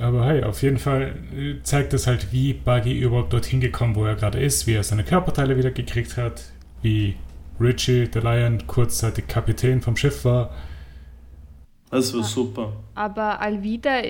Aber 0.00 0.26
hey, 0.26 0.42
auf 0.42 0.62
jeden 0.62 0.78
Fall 0.78 1.16
äh, 1.36 1.62
zeigt 1.62 1.92
es 1.94 2.06
halt, 2.06 2.32
wie 2.32 2.52
Buggy 2.52 2.98
überhaupt 2.98 3.32
dorthin 3.32 3.60
gekommen, 3.60 3.94
wo 3.94 4.04
er 4.04 4.16
gerade 4.16 4.40
ist, 4.40 4.66
wie 4.66 4.74
er 4.74 4.82
seine 4.82 5.04
Körperteile 5.04 5.56
wieder 5.56 5.70
gekriegt 5.70 6.16
hat, 6.16 6.44
wie 6.82 7.16
Richie, 7.60 8.08
der 8.08 8.22
Lion, 8.22 8.66
kurzzeitig 8.66 9.28
Kapitän 9.28 9.80
vom 9.80 9.96
Schiff 9.96 10.24
war. 10.24 10.50
Das 11.90 12.12
war 12.14 12.20
Ah. 12.20 12.24
super. 12.24 12.72
Aber 12.94 13.40
Alvida, 13.40 14.00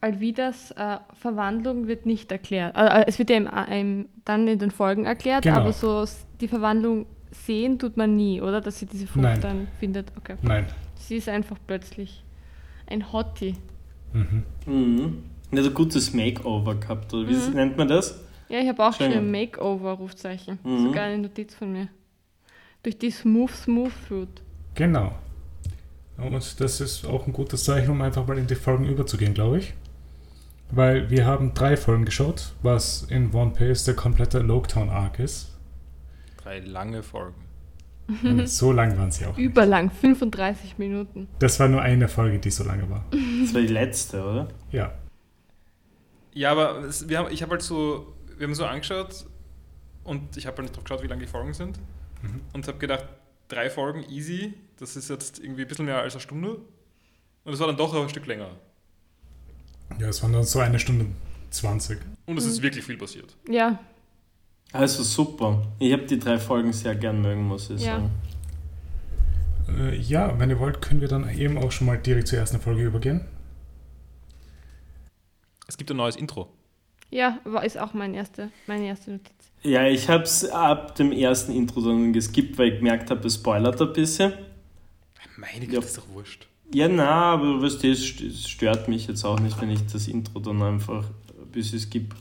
Alvidas 0.00 0.70
äh, 0.72 0.98
Verwandlung 1.14 1.86
wird 1.86 2.06
nicht 2.06 2.30
erklärt. 2.32 2.76
Äh, 2.76 3.04
es 3.06 3.18
wird 3.18 3.30
ja 3.30 3.36
im, 3.36 3.48
im, 3.70 4.08
dann 4.24 4.48
in 4.48 4.58
den 4.58 4.70
Folgen 4.70 5.04
erklärt, 5.04 5.42
Genau. 5.44 5.60
aber 5.60 5.72
so 5.72 6.04
die 6.40 6.48
Verwandlung 6.48 7.06
sehen 7.30 7.78
tut 7.78 7.96
man 7.96 8.16
nie, 8.16 8.40
oder? 8.40 8.60
Dass 8.60 8.78
sie 8.78 8.86
diese 8.86 9.06
Frucht 9.06 9.22
Nein. 9.22 9.40
dann 9.40 9.68
findet. 9.78 10.12
Okay. 10.16 10.36
Nein. 10.42 10.66
Sie 10.96 11.16
ist 11.16 11.28
einfach 11.28 11.56
plötzlich 11.66 12.24
ein 12.86 13.12
Hottie. 13.12 13.54
Mhm. 14.12 14.42
Mhm. 14.66 15.22
Hat 15.52 15.64
ein 15.66 15.74
gutes 15.74 16.12
Makeover 16.14 16.74
gehabt, 16.76 17.12
oder 17.14 17.28
wie 17.28 17.34
Mhm. 17.34 17.54
nennt 17.54 17.76
man 17.76 17.88
das? 17.88 18.22
Ja, 18.48 18.58
ich 18.58 18.68
habe 18.68 18.84
auch 18.84 18.92
Schön. 18.94 19.12
schon 19.12 19.20
ein 19.22 19.30
Makeover, 19.30 19.92
Rufzeichen. 19.92 20.58
Mhm. 20.64 20.84
Sogar 20.86 21.04
eine 21.04 21.18
Notiz 21.18 21.54
von 21.54 21.72
mir. 21.72 21.88
Durch 22.82 22.98
die 22.98 23.10
Smooth 23.10 23.50
Smooth 23.50 23.92
Fruit. 23.92 24.28
Genau. 24.74 25.12
Und 26.20 26.60
das 26.60 26.80
ist 26.80 27.04
auch 27.06 27.26
ein 27.26 27.32
gutes 27.32 27.64
Zeichen, 27.64 27.90
um 27.90 28.02
einfach 28.02 28.26
mal 28.26 28.38
in 28.38 28.46
die 28.46 28.54
Folgen 28.54 28.86
überzugehen, 28.86 29.34
glaube 29.34 29.58
ich. 29.58 29.74
Weil 30.70 31.10
wir 31.10 31.26
haben 31.26 31.52
drei 31.54 31.76
Folgen 31.76 32.04
geschaut, 32.04 32.52
was 32.62 33.02
in 33.04 33.34
One 33.34 33.52
Piece 33.52 33.84
der 33.84 33.94
komplette 33.94 34.38
Loketown 34.38 34.88
Arc 34.88 35.18
ist. 35.18 35.58
Drei 36.36 36.60
lange 36.60 37.02
Folgen. 37.02 37.34
Und 38.22 38.48
so 38.48 38.72
lang 38.72 38.96
waren 38.98 39.10
sie 39.10 39.26
auch. 39.26 39.36
nicht. 39.36 39.46
Überlang, 39.46 39.90
35 39.90 40.78
Minuten. 40.78 41.28
Das 41.38 41.58
war 41.58 41.68
nur 41.68 41.82
eine 41.82 42.08
Folge, 42.08 42.38
die 42.38 42.50
so 42.50 42.64
lange 42.64 42.88
war. 42.88 43.04
Das 43.42 43.54
war 43.54 43.62
die 43.62 43.68
letzte, 43.68 44.22
oder? 44.22 44.48
Ja. 44.70 44.92
Ja, 46.34 46.52
aber 46.52 46.80
es, 46.84 47.08
wir 47.08 47.18
haben, 47.18 47.32
ich 47.32 47.42
habe 47.42 47.52
halt 47.52 47.62
so, 47.62 48.14
wir 48.36 48.46
haben 48.46 48.54
so 48.54 48.64
angeschaut 48.64 49.26
und 50.04 50.36
ich 50.36 50.46
habe 50.46 50.58
halt 50.58 50.68
nicht 50.68 50.76
drauf 50.76 50.84
geschaut, 50.84 51.02
wie 51.02 51.08
lang 51.08 51.18
die 51.18 51.26
Folgen 51.26 51.54
sind. 51.54 51.78
Mhm. 52.22 52.42
Und 52.52 52.68
habe 52.68 52.78
gedacht, 52.78 53.06
drei 53.48 53.70
Folgen 53.70 54.04
easy, 54.08 54.54
das 54.80 54.96
ist 54.96 55.08
jetzt 55.10 55.38
irgendwie 55.38 55.62
ein 55.62 55.68
bisschen 55.68 55.84
mehr 55.84 55.98
als 56.00 56.14
eine 56.14 56.20
Stunde. 56.20 56.56
Und 57.44 57.52
es 57.52 57.60
war 57.60 57.66
dann 57.66 57.76
doch 57.76 57.94
ein 57.94 58.08
Stück 58.08 58.26
länger. 58.26 58.48
Ja, 59.98 60.08
es 60.08 60.22
waren 60.22 60.32
dann 60.32 60.44
so 60.44 60.58
eine 60.60 60.78
Stunde 60.78 61.06
20. 61.50 61.98
Und 62.26 62.36
es 62.38 62.44
ist 62.44 62.62
wirklich 62.62 62.84
viel 62.84 62.96
passiert. 62.96 63.36
Ja, 63.48 63.78
Also 64.72 65.02
super. 65.02 65.62
Ich 65.78 65.92
habe 65.92 66.04
die 66.06 66.18
drei 66.18 66.38
Folgen 66.38 66.72
sehr 66.72 66.94
gern 66.94 67.20
mögen, 67.22 67.42
muss 67.46 67.70
ich 67.70 67.82
Ja. 67.82 67.96
sagen. 67.96 68.10
Äh, 69.78 69.96
ja, 69.98 70.38
wenn 70.38 70.48
ihr 70.50 70.58
wollt, 70.60 70.80
können 70.80 71.00
wir 71.00 71.08
dann 71.08 71.28
eben 71.36 71.58
auch 71.58 71.72
schon 71.72 71.86
mal 71.86 71.98
direkt 71.98 72.28
zur 72.28 72.38
ersten 72.38 72.60
Folge 72.60 72.82
übergehen. 72.84 73.24
Es 75.66 75.76
gibt 75.76 75.90
ein 75.90 75.96
neues 75.96 76.16
Intro. 76.16 76.48
Ja, 77.10 77.38
war, 77.44 77.64
ist 77.64 77.78
auch 77.78 77.94
mein 77.94 78.14
erste, 78.14 78.50
meine 78.66 78.86
erste 78.86 79.10
Notiz. 79.12 79.32
Ja, 79.62 79.84
ich 79.86 80.08
habe 80.08 80.22
es 80.24 80.44
ab 80.48 80.94
dem 80.94 81.12
ersten 81.12 81.52
Intro 81.52 81.80
dann 81.80 82.12
geskippt, 82.12 82.56
weil 82.58 82.68
ich 82.72 82.78
gemerkt 82.78 83.10
habe, 83.10 83.26
es 83.26 83.34
spoilert 83.34 83.80
ein 83.82 83.92
bisschen. 83.92 84.32
Meine 85.36 85.60
Güte, 85.66 85.72
Ja. 85.74 85.80
das 85.80 85.90
ist 85.90 85.98
doch 85.98 86.08
wurscht. 86.12 86.46
Ja, 86.72 86.88
na, 86.88 87.32
aber 87.34 87.60
weißt 87.62 87.82
du, 87.82 87.90
es 87.90 88.00
st- 88.00 88.28
es 88.28 88.48
stört 88.48 88.88
mich 88.88 89.08
jetzt 89.08 89.24
auch 89.24 89.40
nicht, 89.40 89.60
wenn 89.60 89.70
ich 89.70 89.84
das 89.92 90.06
Intro 90.06 90.38
dann 90.38 90.62
einfach 90.62 91.04
ein 91.04 91.50
bisschen 91.50 91.80
skipp. 91.80 92.14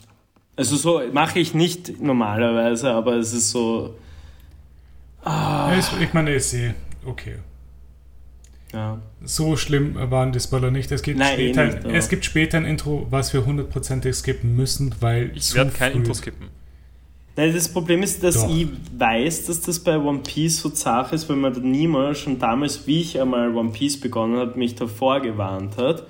Also 0.55 0.75
so 0.75 1.01
mache 1.13 1.39
ich 1.39 1.53
nicht 1.53 2.01
normalerweise, 2.01 2.91
aber 2.91 3.13
es 3.17 3.31
ist 3.33 3.51
so. 3.51 3.95
Ah, 5.23 5.71
Ich 6.01 6.13
meine, 6.13 6.33
ist 6.33 6.53
eh 6.53 6.73
okay. 7.05 7.35
ja. 8.73 8.99
So 9.23 9.55
schlimm 9.57 9.95
waren 9.95 10.31
die 10.31 10.39
Spoiler 10.39 10.71
nicht. 10.71 10.91
Es 10.91 11.01
gibt, 11.03 11.19
Nein, 11.19 11.37
eh 11.39 11.53
später, 11.53 11.65
nicht, 11.65 11.85
aber- 11.85 11.93
es 11.93 12.09
gibt 12.09 12.25
später 12.25 12.57
ein 12.57 12.65
Intro, 12.65 13.05
was 13.09 13.33
wir 13.33 13.45
hundertprozentig 13.45 14.15
skippen 14.15 14.55
müssen, 14.55 14.95
weil 15.01 15.31
Ich 15.35 15.43
zu 15.43 15.55
werde 15.55 15.71
kein 15.71 15.91
früh- 15.91 15.99
Intro 15.99 16.13
skippen. 16.13 16.47
Nein, 17.39 17.53
das 17.53 17.69
Problem 17.69 18.03
ist, 18.03 18.21
dass 18.21 18.35
Doch. 18.35 18.53
ich 18.53 18.67
weiß, 18.97 19.45
dass 19.45 19.61
das 19.61 19.79
bei 19.79 19.97
One 19.97 20.19
Piece 20.19 20.59
so 20.59 20.69
zart 20.71 21.13
ist, 21.13 21.29
weil 21.29 21.37
man 21.37 21.53
da 21.53 21.61
niemals 21.61 22.17
schon 22.19 22.37
damals, 22.37 22.85
wie 22.85 22.99
ich 22.99 23.17
einmal 23.17 23.55
One 23.55 23.69
Piece 23.69 23.97
begonnen 23.97 24.35
habe, 24.37 24.59
mich 24.59 24.75
davor 24.75 25.21
gewarnt 25.21 25.77
hat. 25.77 26.05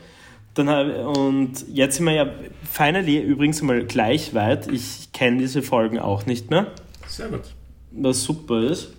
Dann 0.55 0.69
hab, 0.69 0.87
und 1.17 1.67
jetzt 1.71 1.97
sind 1.97 2.07
wir 2.07 2.13
ja 2.13 2.33
finally 2.63 3.21
übrigens 3.21 3.61
mal 3.61 3.85
gleich 3.85 4.33
weit. 4.33 4.71
Ich 4.71 5.11
kenne 5.13 5.37
diese 5.37 5.61
Folgen 5.61 5.99
auch 5.99 6.25
nicht 6.25 6.49
mehr, 6.49 6.71
Sehr 7.05 7.27
gut. 7.27 7.43
was 7.91 8.23
super 8.23 8.63
ist. 8.63 8.89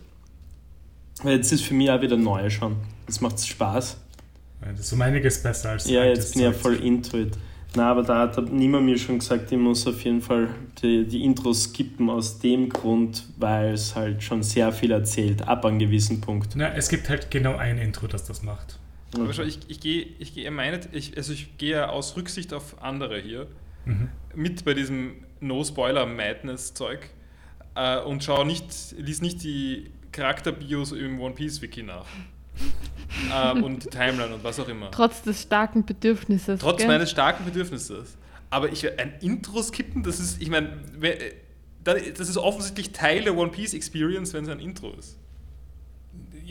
Weil 1.24 1.38
jetzt 1.38 1.50
ist 1.50 1.64
für 1.64 1.74
mich 1.74 1.90
auch 1.90 2.00
wieder 2.00 2.16
neu 2.16 2.48
schon. 2.48 2.76
Jetzt 3.08 3.20
macht 3.22 3.38
es 3.38 3.48
Spaß. 3.48 3.96
Das 4.60 4.78
ist 4.78 4.92
um 4.92 5.02
einiges 5.02 5.42
besser 5.42 5.70
als 5.70 5.90
Ja, 5.90 6.04
jetzt 6.04 6.34
bin 6.34 6.42
ich 6.42 6.46
ja 6.46 6.52
voll 6.52 6.76
into 6.76 7.16
it. 7.16 7.36
Na, 7.76 7.90
aber 7.90 8.02
da 8.02 8.18
hat 8.18 8.50
niemand 8.52 8.86
mir 8.86 8.98
schon 8.98 9.18
gesagt, 9.20 9.52
ich 9.52 9.58
muss 9.58 9.86
auf 9.86 10.02
jeden 10.02 10.20
Fall 10.20 10.48
die, 10.82 11.06
die 11.06 11.24
Intros 11.24 11.64
skippen 11.64 12.10
aus 12.10 12.40
dem 12.40 12.68
Grund, 12.68 13.24
weil 13.38 13.74
es 13.74 13.94
halt 13.94 14.22
schon 14.22 14.42
sehr 14.42 14.72
viel 14.72 14.90
erzählt, 14.90 15.46
ab 15.46 15.64
einem 15.64 15.78
gewissen 15.78 16.20
Punkt. 16.20 16.56
Na, 16.56 16.74
es 16.74 16.88
gibt 16.88 17.08
halt 17.08 17.30
genau 17.30 17.56
ein 17.56 17.78
Intro, 17.78 18.08
das 18.08 18.24
das 18.24 18.42
macht. 18.42 18.78
Aber 19.14 19.32
schau, 19.32 19.42
ich, 19.42 19.58
ich 19.68 19.80
gehe 19.80 20.06
ich 20.18 20.34
gehe 20.34 20.50
meine, 20.50 20.80
ich, 20.92 21.16
also 21.16 21.32
ich 21.32 21.58
gehe 21.58 21.72
ja 21.72 21.88
aus 21.90 22.16
Rücksicht 22.16 22.52
auf 22.52 22.82
andere 22.82 23.20
hier 23.20 23.46
Mhm. 23.86 24.08
mit 24.34 24.64
bei 24.66 24.74
diesem 24.74 25.14
No-Spoiler-Madness-Zeug 25.40 27.08
äh, 27.74 27.98
und 28.00 28.22
schau 28.22 28.44
nicht, 28.44 28.94
lies 28.98 29.22
nicht 29.22 29.42
die 29.42 29.90
Charakterbios 30.12 30.92
im 30.92 31.18
One 31.18 31.34
Piece-Wiki 31.34 31.82
nach. 31.84 32.04
Äh, 33.32 33.60
und 33.60 33.84
die 33.84 33.88
Timeline 33.90 34.34
und 34.34 34.44
was 34.44 34.58
auch 34.60 34.68
immer. 34.68 34.90
Trotz 34.90 35.22
des 35.22 35.42
starken 35.42 35.84
Bedürfnisses. 35.84 36.60
Trotz 36.60 36.78
gell? 36.78 36.86
meines 36.88 37.10
starken 37.10 37.44
Bedürfnisses. 37.44 38.16
Aber 38.50 38.70
ich 38.72 38.86
ein 38.98 39.14
Intro 39.20 39.62
skippen, 39.62 40.02
das 40.02 40.18
ist, 40.20 40.40
ich 40.42 40.50
meine, 40.50 40.72
wer- 40.98 41.16
dann- 41.84 41.98
das 42.16 42.28
ist 42.28 42.36
offensichtlich 42.36 42.90
Teil 42.92 43.22
der 43.22 43.36
One 43.36 43.50
Piece 43.50 43.74
Experience, 43.74 44.32
wenn 44.34 44.44
es 44.44 44.50
ein 44.50 44.60
Intro 44.60 44.92
ist. 44.98 45.16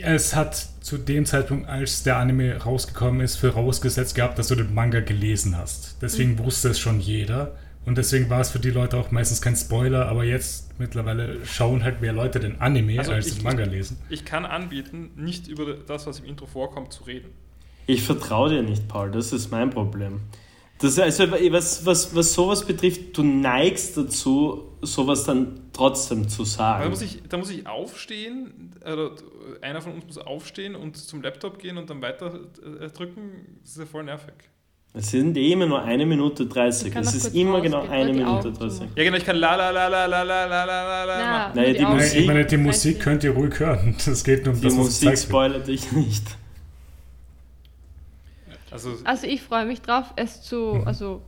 Es 0.01 0.33
hat 0.33 0.55
zu 0.79 0.97
dem 0.97 1.25
Zeitpunkt, 1.25 1.67
als 1.67 2.03
der 2.03 2.15
Anime 2.17 2.55
rausgekommen 2.55 3.19
ist, 3.19 3.35
vorausgesetzt 3.35 4.15
gehabt, 4.15 4.39
dass 4.39 4.47
du 4.47 4.55
den 4.55 4.73
Manga 4.73 5.01
gelesen 5.01 5.57
hast. 5.57 5.97
Deswegen 6.01 6.33
Mhm. 6.35 6.39
wusste 6.39 6.69
es 6.69 6.79
schon 6.79 7.01
jeder. 7.01 7.57
Und 7.85 7.97
deswegen 7.97 8.29
war 8.29 8.41
es 8.41 8.51
für 8.51 8.59
die 8.59 8.69
Leute 8.71 8.97
auch 8.97 9.09
meistens 9.11 9.41
kein 9.41 9.55
Spoiler, 9.55 10.07
aber 10.07 10.23
jetzt 10.23 10.77
mittlerweile 10.79 11.43
schauen 11.45 11.83
halt 11.83 12.01
mehr 12.01 12.13
Leute 12.13 12.39
den 12.39 12.59
Anime 12.61 12.99
Also 12.99 13.13
als 13.13 13.27
ich- 13.27 13.35
den 13.35 13.43
Manga 13.43 13.63
lesen. 13.63 13.97
Ich 14.09 14.25
kann 14.25 14.45
anbieten, 14.45 15.11
nicht 15.15 15.47
über 15.47 15.73
das, 15.73 16.05
was 16.05 16.19
im 16.19 16.25
Intro 16.25 16.45
vorkommt, 16.45 16.93
zu 16.93 17.03
reden. 17.03 17.29
Ich 17.87 18.03
vertraue 18.03 18.49
dir 18.49 18.61
nicht, 18.61 18.87
Paul, 18.87 19.09
das 19.11 19.33
ist 19.33 19.49
mein 19.49 19.69
Problem. 19.71 20.19
Das, 20.81 20.97
also, 20.99 21.29
was, 21.31 21.85
was, 21.85 22.15
was 22.15 22.33
sowas 22.33 22.65
betrifft, 22.65 23.17
du 23.17 23.23
neigst 23.23 23.97
dazu, 23.97 24.77
sowas 24.81 25.23
dann 25.25 25.59
trotzdem 25.73 26.29
zu 26.29 26.43
Aber 26.43 26.47
Da 26.47 26.55
sagen. 26.55 26.89
muss, 26.91 27.01
ich, 27.01 27.21
da 27.27 27.37
muss 27.37 27.49
ich 27.49 27.65
aufstehen, 27.67 28.71
oder 28.81 29.11
einer 29.61 29.81
von 29.81 29.93
uns 29.93 30.05
muss 30.05 30.17
aufstehen 30.19 30.75
und 30.75 30.95
zum 30.95 31.21
Laptop 31.21 31.59
gehen 31.59 31.77
und 31.77 31.89
dann 31.89 32.01
weiter 32.01 32.39
äh, 32.81 32.87
drücken. 32.89 33.57
Das 33.61 33.71
ist 33.71 33.79
ja 33.79 33.85
voll 33.87 34.03
nervig. 34.03 34.33
Es 34.93 35.11
sind 35.11 35.37
eh 35.37 35.51
immer 35.51 35.67
nur 35.67 35.83
eine 35.83 36.05
Minute 36.05 36.47
30. 36.47 36.87
Ich 36.87 36.93
kann 36.93 37.03
Es 37.03 37.13
ist 37.13 37.35
immer 37.35 37.61
genau 37.61 37.87
eine 37.87 38.11
Minute 38.11 38.27
Augen 38.27 38.53
30. 38.53 38.77
zumachen. 38.79 38.91
Ja, 38.95 39.03
genau, 39.03 39.17
ich 39.17 39.25
kann 39.25 39.35
la 39.37 39.55
la 39.55 39.69
la 39.69 39.87
la 39.87 40.05
la 40.07 40.23
la 40.23 40.45
la 40.45 40.65
la 40.65 41.03
la 41.05 41.31
machen. 41.31 41.55
Naja, 41.55 41.73
die. 41.73 41.85
Musik- 41.85 42.19
Ich 42.21 42.27
meine, 42.27 42.45
die 42.45 42.57
Musik 42.57 42.99
könnt 42.99 43.23
ihr 43.23 43.31
ruhig 43.31 43.59
hören. 43.59 43.95
Das 44.05 44.23
geht 44.23 44.45
nur 44.45 44.55
um 44.55 44.59
Die 44.61 44.65
das, 44.67 44.75
Musik 44.75 45.17
spoilert 45.17 45.67
dich 45.67 45.91
nicht. 45.91 46.23
Also, 48.71 48.91
Also 49.03 49.27
ich 49.27 49.41
freue 49.41 49.65
mich 49.65 49.81
drauf, 49.81 50.05
es 50.15 50.41
zu, 50.41 50.75
Mhm. 50.75 50.87
also 50.87 51.21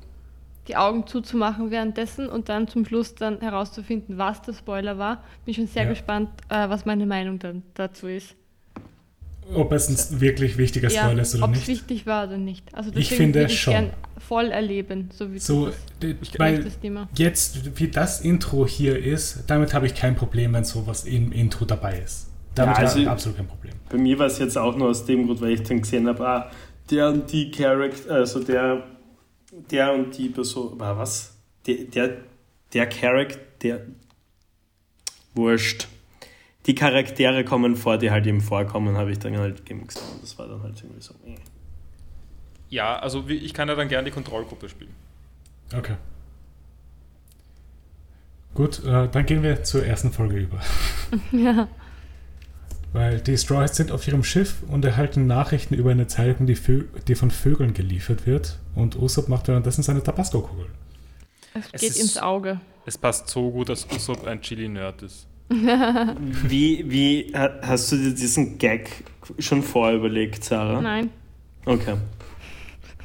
die 0.67 0.75
Augen 0.75 1.07
zuzumachen 1.07 1.71
währenddessen 1.71 2.29
und 2.29 2.49
dann 2.49 2.67
zum 2.67 2.85
Schluss 2.85 3.15
dann 3.15 3.39
herauszufinden, 3.41 4.17
was 4.17 4.41
der 4.43 4.53
Spoiler 4.53 4.97
war. 4.97 5.23
Bin 5.45 5.53
schon 5.55 5.67
sehr 5.67 5.83
Ja. 5.83 5.89
gespannt, 5.89 6.29
äh, 6.49 6.69
was 6.69 6.85
meine 6.85 7.05
Meinung 7.05 7.39
dann 7.39 7.63
dazu 7.73 8.07
ist. 8.07 8.35
Ob 9.53 9.71
es 9.73 9.89
ein 10.11 10.21
wirklich 10.21 10.57
wichtiger 10.57 10.89
Spoiler 10.89 11.21
ist 11.23 11.35
oder 11.35 11.43
ob 11.45 11.51
es 11.51 11.57
nicht. 11.59 11.67
wichtig 11.67 12.05
war 12.05 12.27
oder 12.27 12.37
nicht. 12.37 12.73
Also 12.73 12.91
Ich 12.95 13.09
finde 13.09 13.41
würde 13.41 13.51
ich 13.51 13.59
schon. 13.59 13.73
gern 13.73 13.93
voll 14.17 14.45
erleben, 14.51 15.09
so 15.13 15.31
wie 15.33 15.39
So, 15.39 15.71
du 15.99 16.13
das 16.13 16.39
weil 16.39 16.55
möchtest 16.55 16.83
immer. 16.83 17.09
jetzt, 17.15 17.77
wie 17.79 17.87
das 17.89 18.21
Intro 18.21 18.65
hier 18.65 18.97
ist, 18.97 19.43
damit 19.47 19.73
habe 19.73 19.87
ich 19.87 19.95
kein 19.95 20.15
Problem, 20.15 20.53
wenn 20.53 20.63
sowas 20.63 21.03
im 21.05 21.31
Intro 21.33 21.65
dabei 21.65 21.99
ist. 21.99 22.27
Damit 22.55 22.75
Ja, 22.75 22.77
habe 22.77 22.87
also- 22.87 22.99
ich 22.99 23.07
absolut 23.07 23.37
kein 23.37 23.47
Problem. 23.47 23.73
Bei 23.89 23.97
mir 23.97 24.17
war 24.19 24.27
es 24.27 24.37
jetzt 24.39 24.57
auch 24.57 24.75
nur 24.77 24.89
aus 24.89 25.05
dem 25.05 25.25
Grund, 25.25 25.41
weil 25.41 25.51
ich 25.51 25.63
dann 25.63 25.81
gesehen 25.81 26.07
habe, 26.07 26.25
ah, 26.27 26.51
der 26.89 27.09
und 27.09 27.31
die 27.31 27.51
Charakter, 27.51 28.11
also 28.13 28.41
der, 28.43 28.83
der 29.69 29.93
und 29.93 30.17
die 30.17 30.29
Person, 30.29 30.79
war 30.79 30.97
was? 30.97 31.33
Der, 31.67 31.75
der, 31.85 32.17
der 32.73 32.87
Charakter, 32.87 33.39
der, 33.63 33.85
wurscht. 35.33 35.87
Die 36.67 36.75
Charaktere 36.75 37.43
kommen 37.43 37.75
vor, 37.75 37.97
die 37.97 38.11
halt 38.11 38.27
eben 38.27 38.41
vorkommen, 38.41 38.95
habe 38.97 39.11
ich 39.11 39.19
dann 39.19 39.35
halt 39.37 39.69
eben 39.69 39.87
gesehen. 39.87 40.03
Das 40.21 40.37
war 40.37 40.47
dann 40.47 40.61
halt 40.61 40.79
irgendwie 40.83 41.01
so, 41.01 41.13
eh. 41.25 41.35
ja, 42.69 42.97
also 42.99 43.23
ich 43.27 43.53
kann 43.53 43.67
ja 43.67 43.75
dann 43.75 43.87
gerne 43.87 44.05
die 44.05 44.11
Kontrollgruppe 44.11 44.69
spielen. 44.69 44.93
Okay. 45.75 45.95
Gut, 48.53 48.83
äh, 48.83 49.07
dann 49.09 49.25
gehen 49.25 49.43
wir 49.43 49.63
zur 49.63 49.85
ersten 49.85 50.11
Folge 50.11 50.37
über. 50.37 50.59
Ja. 51.31 51.67
Weil 52.93 53.21
die 53.21 53.37
Straws 53.37 53.75
sind 53.77 53.91
auf 53.91 54.05
ihrem 54.07 54.21
Schiff 54.23 54.63
und 54.67 54.83
erhalten 54.83 55.25
Nachrichten 55.25 55.73
über 55.75 55.91
eine 55.91 56.07
Zeitung, 56.07 56.45
die, 56.45 56.55
Vö 56.55 56.83
die 57.07 57.15
von 57.15 57.31
Vögeln 57.31 57.73
geliefert 57.73 58.25
wird. 58.27 58.59
Und 58.75 58.97
Usopp 58.97 59.29
macht 59.29 59.47
währenddessen 59.47 59.81
seine 59.81 60.03
Tabasco-Kugel. 60.03 60.65
Es 61.53 61.65
Es 61.73 61.81
geht 61.81 61.89
ist- 61.91 62.01
ins 62.01 62.17
Auge. 62.17 62.59
Es 62.85 62.97
passt 62.97 63.29
so 63.29 63.49
gut, 63.49 63.69
dass 63.69 63.87
Usopp 63.93 64.27
ein 64.27 64.41
Chili-Nerd 64.41 65.03
ist. 65.03 65.25
Wie, 66.47 66.85
wie, 66.87 67.31
ha- 67.35 67.59
hast 67.61 67.91
du 67.91 67.97
dir 67.97 68.11
diesen 68.11 68.57
Gag 68.57 68.89
schon 69.39 69.63
vorher 69.63 69.97
überlegt, 69.97 70.43
Sarah? 70.43 70.81
Nein. 70.81 71.09
Okay. 71.65 71.95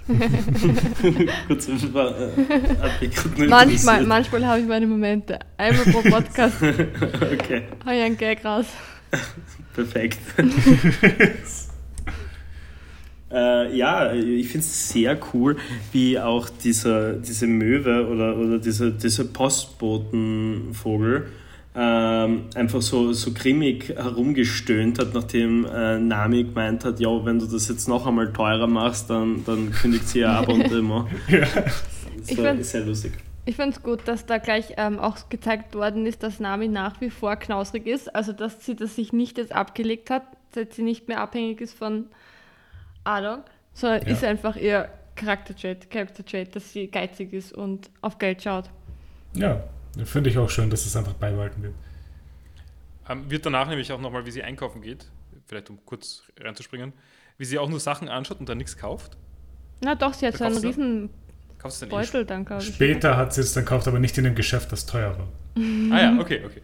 Kurz, 1.48 1.68
äh, 1.68 1.72
grad 1.88 3.38
nur 3.38 3.48
Manchmal, 3.48 4.04
manchmal 4.06 4.46
habe 4.46 4.60
ich 4.60 4.66
meine 4.66 4.86
Momente. 4.86 5.40
Einmal 5.56 5.84
pro 5.86 6.00
Podcast 6.02 6.56
Okay, 6.62 7.62
habe 7.84 7.96
ich 7.96 8.02
einen 8.02 8.16
Gag 8.16 8.44
raus. 8.44 8.66
perfekt. 9.74 10.18
äh, 13.32 13.76
ja, 13.76 14.12
ich 14.12 14.46
finde 14.48 14.64
es 14.64 14.90
sehr 14.90 15.18
cool, 15.34 15.56
wie 15.90 16.20
auch 16.20 16.48
dieser, 16.48 17.14
diese 17.14 17.48
Möwe 17.48 18.06
oder, 18.06 18.36
oder 18.36 18.58
dieser, 18.58 18.92
dieser 18.92 19.24
Postbotenvogel 19.24 21.26
ähm, 21.78 22.44
einfach 22.54 22.80
so, 22.80 23.12
so 23.12 23.32
grimmig 23.32 23.90
herumgestöhnt 23.90 24.98
hat, 24.98 25.12
nachdem 25.12 25.66
äh, 25.66 25.98
Nami 25.98 26.44
gemeint 26.44 26.84
hat, 26.86 27.00
ja, 27.00 27.24
wenn 27.24 27.38
du 27.38 27.46
das 27.46 27.68
jetzt 27.68 27.86
noch 27.86 28.06
einmal 28.06 28.32
teurer 28.32 28.66
machst, 28.66 29.10
dann, 29.10 29.44
dann 29.44 29.70
kündigt 29.72 30.08
sie 30.08 30.20
ja 30.20 30.38
ab 30.40 30.48
und 30.48 30.62
immer. 30.72 31.06
Ja. 31.28 31.40
Das 31.40 32.30
Ich 32.30 32.38
war 32.42 32.56
sehr 32.62 32.84
lustig. 32.86 33.12
Ich 33.44 33.56
finde 33.56 33.76
es 33.76 33.82
gut, 33.82 34.08
dass 34.08 34.26
da 34.26 34.38
gleich 34.38 34.72
ähm, 34.76 34.98
auch 34.98 35.28
gezeigt 35.28 35.74
worden 35.74 36.06
ist, 36.06 36.22
dass 36.22 36.40
Nami 36.40 36.66
nach 36.66 37.00
wie 37.00 37.10
vor 37.10 37.36
knausrig 37.36 37.86
ist. 37.86 38.12
Also, 38.14 38.32
dass 38.32 38.64
sie 38.64 38.74
das 38.74 38.96
sich 38.96 39.12
nicht 39.12 39.36
jetzt 39.38 39.54
abgelegt 39.54 40.08
hat, 40.10 40.22
dass 40.52 40.74
sie 40.74 40.82
nicht 40.82 41.06
mehr 41.08 41.20
abhängig 41.20 41.60
ist 41.60 41.76
von 41.78 42.06
Adon, 43.04 43.40
sondern 43.74 44.02
Ja. 44.06 44.12
ist 44.12 44.24
einfach 44.24 44.56
ihr 44.56 44.88
Charakter-Trait, 45.14 45.90
Character-Trait, 45.90 46.56
dass 46.56 46.72
sie 46.72 46.88
geizig 46.88 47.32
ist 47.34 47.52
und 47.52 47.90
auf 48.00 48.18
Geld 48.18 48.42
schaut. 48.42 48.70
Ja, 49.34 49.62
finde 50.04 50.30
ich 50.30 50.38
auch 50.38 50.50
schön, 50.50 50.70
dass 50.70 50.84
es 50.86 50.96
einfach 50.96 51.14
beibehalten 51.14 51.62
wird. 51.62 51.74
Ähm, 53.08 53.30
wird 53.30 53.46
danach 53.46 53.68
nämlich 53.68 53.92
auch 53.92 54.00
nochmal, 54.00 54.26
wie 54.26 54.30
sie 54.30 54.42
einkaufen 54.42 54.82
geht, 54.82 55.06
vielleicht 55.46 55.70
um 55.70 55.78
kurz 55.86 56.22
reinzuspringen, 56.38 56.92
wie 57.38 57.44
sie 57.44 57.58
auch 57.58 57.68
nur 57.68 57.80
Sachen 57.80 58.08
anschaut 58.08 58.40
und 58.40 58.48
dann 58.48 58.58
nichts 58.58 58.76
kauft. 58.76 59.16
Na 59.80 59.94
doch, 59.94 60.12
sie 60.14 60.26
hat 60.26 60.36
so 60.36 60.44
einen 60.44 60.56
riesen 60.58 61.10
Kaufst 61.58 61.82
du 61.82 61.86
dann 61.86 61.94
eh 61.98 62.02
Beutel 62.02 62.24
dann, 62.24 62.44
glaube 62.44 62.62
ich. 62.62 62.74
Später 62.74 63.16
hat 63.16 63.32
sie 63.34 63.40
es 63.42 63.52
dann 63.52 63.64
gekauft, 63.64 63.86
aber 63.88 63.98
nicht 63.98 64.16
in 64.18 64.24
dem 64.24 64.34
Geschäft, 64.34 64.72
das 64.72 64.86
teuer 64.86 65.16
war. 65.18 65.28
Ah 65.90 66.00
ja, 66.00 66.18
okay, 66.18 66.42
okay. 66.44 66.60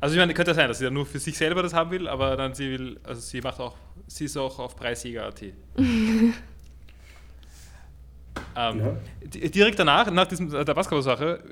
Also 0.00 0.14
ich 0.14 0.18
meine, 0.18 0.32
könnte 0.32 0.52
ja 0.52 0.54
sein, 0.54 0.68
dass 0.68 0.78
sie 0.78 0.84
dann 0.84 0.94
nur 0.94 1.04
für 1.06 1.18
sich 1.18 1.36
selber 1.36 1.62
das 1.62 1.74
haben 1.74 1.90
will, 1.90 2.08
aber 2.08 2.36
dann 2.36 2.54
sie 2.54 2.70
will, 2.70 3.00
also 3.04 3.20
sie 3.20 3.40
macht 3.42 3.60
auch, 3.60 3.76
sie 4.06 4.24
ist 4.24 4.36
auch 4.36 4.58
auf 4.58 4.74
Preisjäger.at. 4.76 5.42
Ähm, 8.56 8.78
Ja. 8.80 8.96
di- 9.22 9.50
Direkt 9.50 9.78
danach, 9.78 10.10
nach 10.10 10.26
diesem, 10.26 10.50
der 10.50 10.64
Basketball-Sache, 10.64 11.42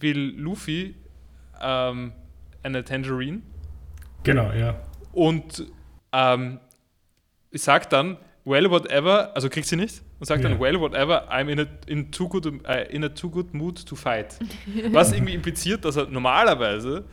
will 0.00 0.34
Luffy 0.36 0.94
ähm, 1.60 2.12
eine 2.62 2.84
Tangerine 2.84 3.42
Genau, 4.22 4.52
ja. 4.52 4.74
und 5.12 5.64
ähm, 6.12 6.58
sagt 7.52 7.92
dann, 7.92 8.16
well, 8.44 8.70
whatever, 8.70 9.34
also 9.34 9.48
kriegt 9.48 9.66
sie 9.66 9.76
nicht, 9.76 10.02
und 10.18 10.26
sagt 10.26 10.42
Ja. 10.42 10.48
dann, 10.50 10.60
well, 10.60 10.78
whatever, 10.80 11.30
I'm 11.30 11.48
in 11.48 11.60
a, 11.60 11.66
in, 11.86 12.10
too 12.10 12.28
good, 12.28 12.46
äh, 12.66 12.84
in 12.94 13.02
a 13.04 13.08
too 13.08 13.30
good 13.30 13.54
mood 13.54 13.84
to 13.86 13.96
fight. 13.96 14.38
Was 14.92 15.12
irgendwie 15.12 15.34
impliziert, 15.34 15.84
dass 15.84 15.96
er 15.96 16.06
normalerweise 16.06 17.04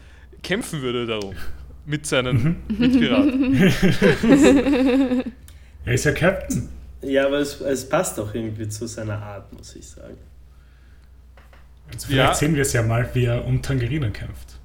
kämpfen 0.43 0.81
würde 0.81 1.05
darum 1.05 1.35
mit 1.85 2.05
seinen 2.05 2.57
Mitpiraten. 2.67 3.53
Er 5.85 5.93
ist 5.93 6.03
ja 6.03 6.11
Captain. 6.11 6.67
Ja, 7.01 7.27
aber 7.27 7.38
es, 7.38 7.61
es 7.61 7.88
passt 7.88 8.19
auch 8.19 8.33
irgendwie 8.33 8.67
zu 8.67 8.88
seiner 8.88 9.21
Art, 9.21 9.53
muss 9.53 9.73
ich 9.75 9.88
sagen. 9.88 10.17
Also 11.93 12.07
vielleicht 12.07 12.29
Ja. 12.29 12.33
sehen 12.33 12.55
wir 12.55 12.61
es 12.63 12.73
ja 12.73 12.83
mal, 12.83 13.09
wie 13.13 13.25
er 13.25 13.45
um 13.45 13.61
Tangerinen 13.61 14.13
kämpft. 14.13 14.59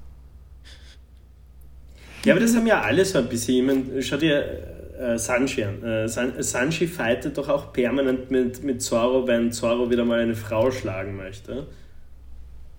Ja, 2.25 2.33
aber 2.33 2.41
das 2.41 2.55
haben 2.55 2.67
ja 2.67 2.81
alle 2.81 3.03
so 3.03 3.19
ein 3.19 3.27
bisschen. 3.27 3.55
Ich 3.69 3.75
meine, 3.75 4.01
schau 4.01 4.17
dir 4.17 4.43
äh, 4.99 5.17
Sanji 5.17 5.63
an. 5.63 5.83
Äh, 5.83 6.07
San, 6.07 6.41
Sanji 6.41 6.87
fightet 6.87 7.37
doch 7.37 7.49
auch 7.49 7.73
permanent 7.73 8.31
mit, 8.31 8.63
mit 8.63 8.81
Zoro, 8.81 9.27
wenn 9.27 9.51
Zoro 9.51 9.89
wieder 9.89 10.05
mal 10.05 10.19
eine 10.21 10.35
Frau 10.35 10.71
schlagen 10.71 11.17
möchte. 11.17 11.67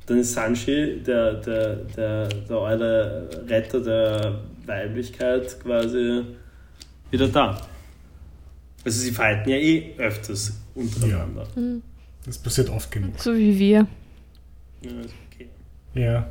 Dann 0.07 0.19
ist 0.19 0.33
Sanji 0.33 1.01
der, 1.07 1.35
der, 1.35 1.77
der, 1.77 2.29
der 2.29 2.59
eure 2.59 3.29
Retter 3.49 3.81
der 3.81 4.41
Weiblichkeit 4.67 5.59
quasi 5.61 6.23
wieder 7.11 7.29
da. 7.29 7.61
Also 8.85 9.01
sie 9.01 9.11
fighten 9.13 9.49
ja 9.51 9.57
eh 9.57 9.95
öfters 9.99 10.59
untereinander. 10.75 11.47
Das 12.27 12.39
passiert 12.39 12.69
oft 12.71 12.91
genug. 12.91 13.19
So 13.19 13.35
wie 13.35 13.59
wir. 13.59 13.87
Ja. 14.85 15.01
ist 15.01 15.15
okay. 15.33 15.49
Ja. 15.95 16.31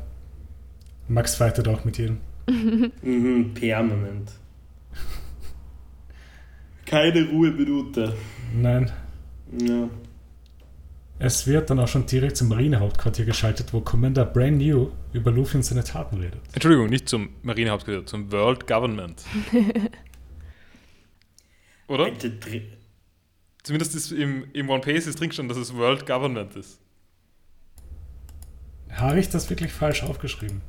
Max 1.08 1.36
fightet 1.36 1.68
auch 1.68 1.84
mit 1.84 1.98
jedem. 1.98 2.20
Mhm, 3.02 3.54
permanent. 3.54 4.32
Keine 6.86 7.28
Ruheminute. 7.30 8.14
Nein. 8.54 8.92
Ja. 9.60 9.88
Es 11.18 11.46
wird 11.46 11.70
dann 11.70 11.78
auch 11.78 11.88
schon 11.88 12.06
direkt 12.06 12.36
zum 12.36 12.48
Marinehauptquartier 12.48 13.24
geschaltet, 13.24 13.72
wo 13.72 13.80
Commander 13.80 14.26
Brand 14.26 14.58
New 14.58 14.90
über 15.12 15.30
Luffy 15.30 15.56
und 15.56 15.62
seine 15.62 15.84
Taten 15.84 16.18
redet. 16.18 16.40
Entschuldigung, 16.52 16.88
nicht 16.88 17.08
zum 17.08 17.30
Marinehauptquartier, 17.42 18.04
zum 18.04 18.30
World 18.32 18.66
Government. 18.66 19.22
Oder? 21.88 22.04
Alter, 22.04 22.30
Zumindest 23.62 23.94
ist 23.94 24.12
im, 24.12 24.44
im 24.52 24.68
One 24.68 24.80
Piece 24.82 25.06
ist 25.06 25.20
drin 25.20 25.32
schon, 25.32 25.48
dass 25.48 25.56
es 25.56 25.74
World 25.74 26.04
Government 26.06 26.54
ist. 26.56 26.80
Habe 28.94 29.18
ich 29.20 29.28
das 29.30 29.48
wirklich 29.50 29.72
falsch 29.72 30.02
aufgeschrieben? 30.02 30.60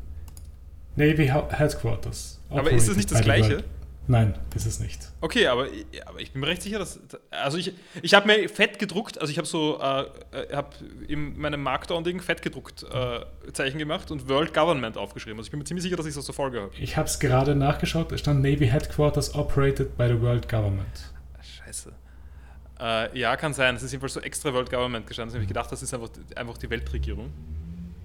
Navy 0.96 1.28
Headquarters. 1.28 2.40
Aber 2.50 2.72
ist 2.72 2.88
es 2.88 2.96
nicht 2.98 3.12
das 3.12 3.22
Gleiche? 3.22 3.50
World- 3.56 3.64
Nein, 4.08 4.38
ist 4.54 4.68
es 4.68 4.80
nicht. 4.80 5.12
Okay, 5.20 5.48
aber, 5.48 5.66
aber 6.06 6.20
ich 6.22 6.32
bin 6.32 6.42
mir 6.42 6.46
recht 6.48 6.62
sicher, 6.62 6.78
dass. 6.78 7.00
Also 7.32 7.58
ich, 7.58 7.74
ich 8.04 8.14
habe 8.14 8.28
mir 8.28 8.48
fett 8.50 8.78
gedruckt, 8.78 9.20
also 9.20 9.32
ich 9.32 9.40
habe 9.40 9.48
so, 9.48 9.80
äh, 9.82 10.02
äh, 10.32 10.56
habe 10.56 10.70
in 11.08 11.36
meinem 11.40 11.64
Markdown-Ding 11.64 12.22
fett 12.22 12.44
gedruckt 12.44 12.84
äh, 12.84 13.22
Zeichen 13.52 13.80
gemacht 13.80 14.12
und 14.12 14.30
World 14.30 14.54
Government 14.54 14.96
aufgeschrieben. 14.96 15.40
Also 15.40 15.48
ich 15.48 15.52
bin 15.52 15.58
mir 15.58 15.66
ziemlich 15.66 15.82
sicher, 15.82 15.96
dass 15.96 16.06
ich 16.06 16.14
das 16.14 16.24
der 16.26 16.36
Folge 16.36 16.62
habe. 16.62 16.72
Ich 16.80 16.96
habe 16.98 17.08
es 17.08 17.20
gerade 17.20 17.56
nachgeschaut, 17.56 18.12
es 18.12 18.20
stand 18.20 18.44
Navy 18.44 18.68
Headquarters 18.68 19.34
operated 19.34 19.98
by 19.98 20.08
the 20.08 20.22
World 20.22 20.48
Government. 20.48 21.12
Scheiße. 21.66 21.92
Äh, 22.80 23.18
ja, 23.18 23.36
kann 23.38 23.56
sein. 23.56 23.76
Es 23.76 23.82
ist 23.82 23.92
jedenfalls 23.92 24.14
so 24.14 24.20
extra 24.22 24.54
World 24.54 24.70
Government 24.70 25.08
gestanden. 25.08 25.34
Ich 25.36 25.40
habe 25.40 25.48
gedacht, 25.48 25.72
das 25.72 25.82
ist 25.82 25.92
einfach, 25.96 26.10
einfach 26.36 26.60
die 26.60 26.70
Weltregierung. 26.70 27.32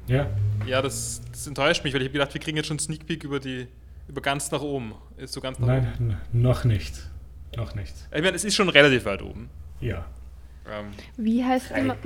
Ja, 0.07 0.29
Ja, 0.67 0.83
das, 0.83 1.23
das 1.31 1.47
enttäuscht 1.47 1.85
mich, 1.85 1.95
weil 1.95 2.03
ich 2.03 2.09
habe 2.09 2.13
gedacht, 2.15 2.35
wir 2.35 2.41
kriegen 2.41 2.57
jetzt 2.57 2.67
schon 2.67 2.75
einen 2.77 2.81
Sneak 2.81 3.07
Peek 3.07 3.25
über 3.25 3.41
die, 3.41 3.67
über 4.09 4.21
ganz 4.21 4.51
nach 4.51 4.61
oben. 4.63 4.95
Ist 5.17 5.33
so 5.33 5.41
ganz 5.41 5.59
nach 5.59 5.67
nein, 5.69 5.89
oben. 5.97 6.17
noch 6.33 6.65
nicht. 6.65 6.95
Noch 7.57 7.75
nicht. 7.75 7.95
Ich 8.15 8.23
meine, 8.23 8.37
es 8.37 8.45
ist 8.45 8.55
schon 8.55 8.69
relativ 8.69 9.05
weit 9.05 9.23
oben. 9.23 9.49
Ja. 9.81 10.07
Ähm, 10.71 10.87
Wie 11.17 11.45
heißt, 11.45 11.71
der, 11.71 11.97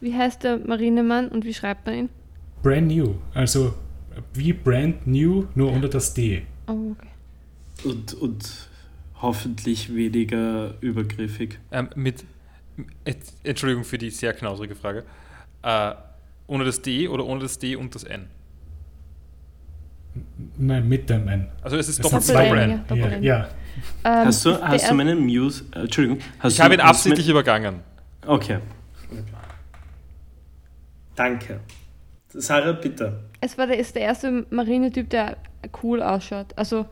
wie 0.00 0.14
heißt 0.14 0.44
der 0.44 0.58
Marinemann 0.58 1.28
und 1.28 1.44
wie 1.44 1.52
schreibt 1.54 1.84
man 1.86 1.94
ihn? 1.94 2.08
Brand 2.62 2.86
new. 2.88 3.16
Also 3.34 3.74
wie 4.32 4.52
brand 4.52 5.06
new, 5.06 5.46
nur 5.54 5.72
ohne 5.72 5.88
das 5.88 6.14
D. 6.14 6.42
Oh, 6.66 6.92
okay. 6.92 7.08
Und, 7.88 8.14
und 8.14 8.68
hoffentlich 9.20 9.94
weniger 9.94 10.74
übergriffig. 10.80 11.58
ähm, 11.72 11.90
mit, 11.96 12.24
Entschuldigung 13.42 13.84
für 13.84 13.98
die 13.98 14.10
sehr 14.10 14.32
knausrige 14.32 14.74
Frage. 14.74 15.04
Äh, 15.62 15.92
ohne 16.46 16.64
das 16.64 16.82
D 16.82 17.08
oder 17.08 17.24
ohne 17.24 17.40
das 17.40 17.58
D 17.58 17.76
und 17.76 17.94
das 17.94 18.04
N? 18.04 18.28
Nein, 20.56 20.88
mit 20.88 21.10
dem 21.10 21.26
N. 21.28 21.48
Also 21.62 21.76
es 21.76 21.88
ist 21.88 21.98
Es 21.98 22.02
doppelt 22.02 22.22
zwei 22.22 22.46
N, 22.46 22.84
ja. 22.94 23.16
Ja. 23.20 23.48
Ähm, 24.04 24.26
Hast 24.26 24.44
du, 24.44 24.60
hast 24.62 24.88
du 24.88 24.94
meinen 24.94 25.18
Muse... 25.24 25.64
äh, 25.74 25.80
Entschuldigung. 25.80 26.20
Hast 26.38 26.52
Ich 26.52 26.60
habe 26.60 26.74
ihn 26.74 26.80
absichtlich 26.80 27.28
übergangen. 27.28 27.80
Okay. 28.26 28.58
Danke. 31.16 31.60
Sarah, 32.28 32.72
bitte. 32.72 33.24
Es 33.40 33.56
war 33.58 33.66
der, 33.66 33.78
ist 33.78 33.94
der 33.94 34.02
erste 34.02 34.46
Marinetyp, 34.50 35.10
der 35.10 35.36
cool 35.82 36.02
ausschaut. 36.02 36.46
Also, 36.56 36.86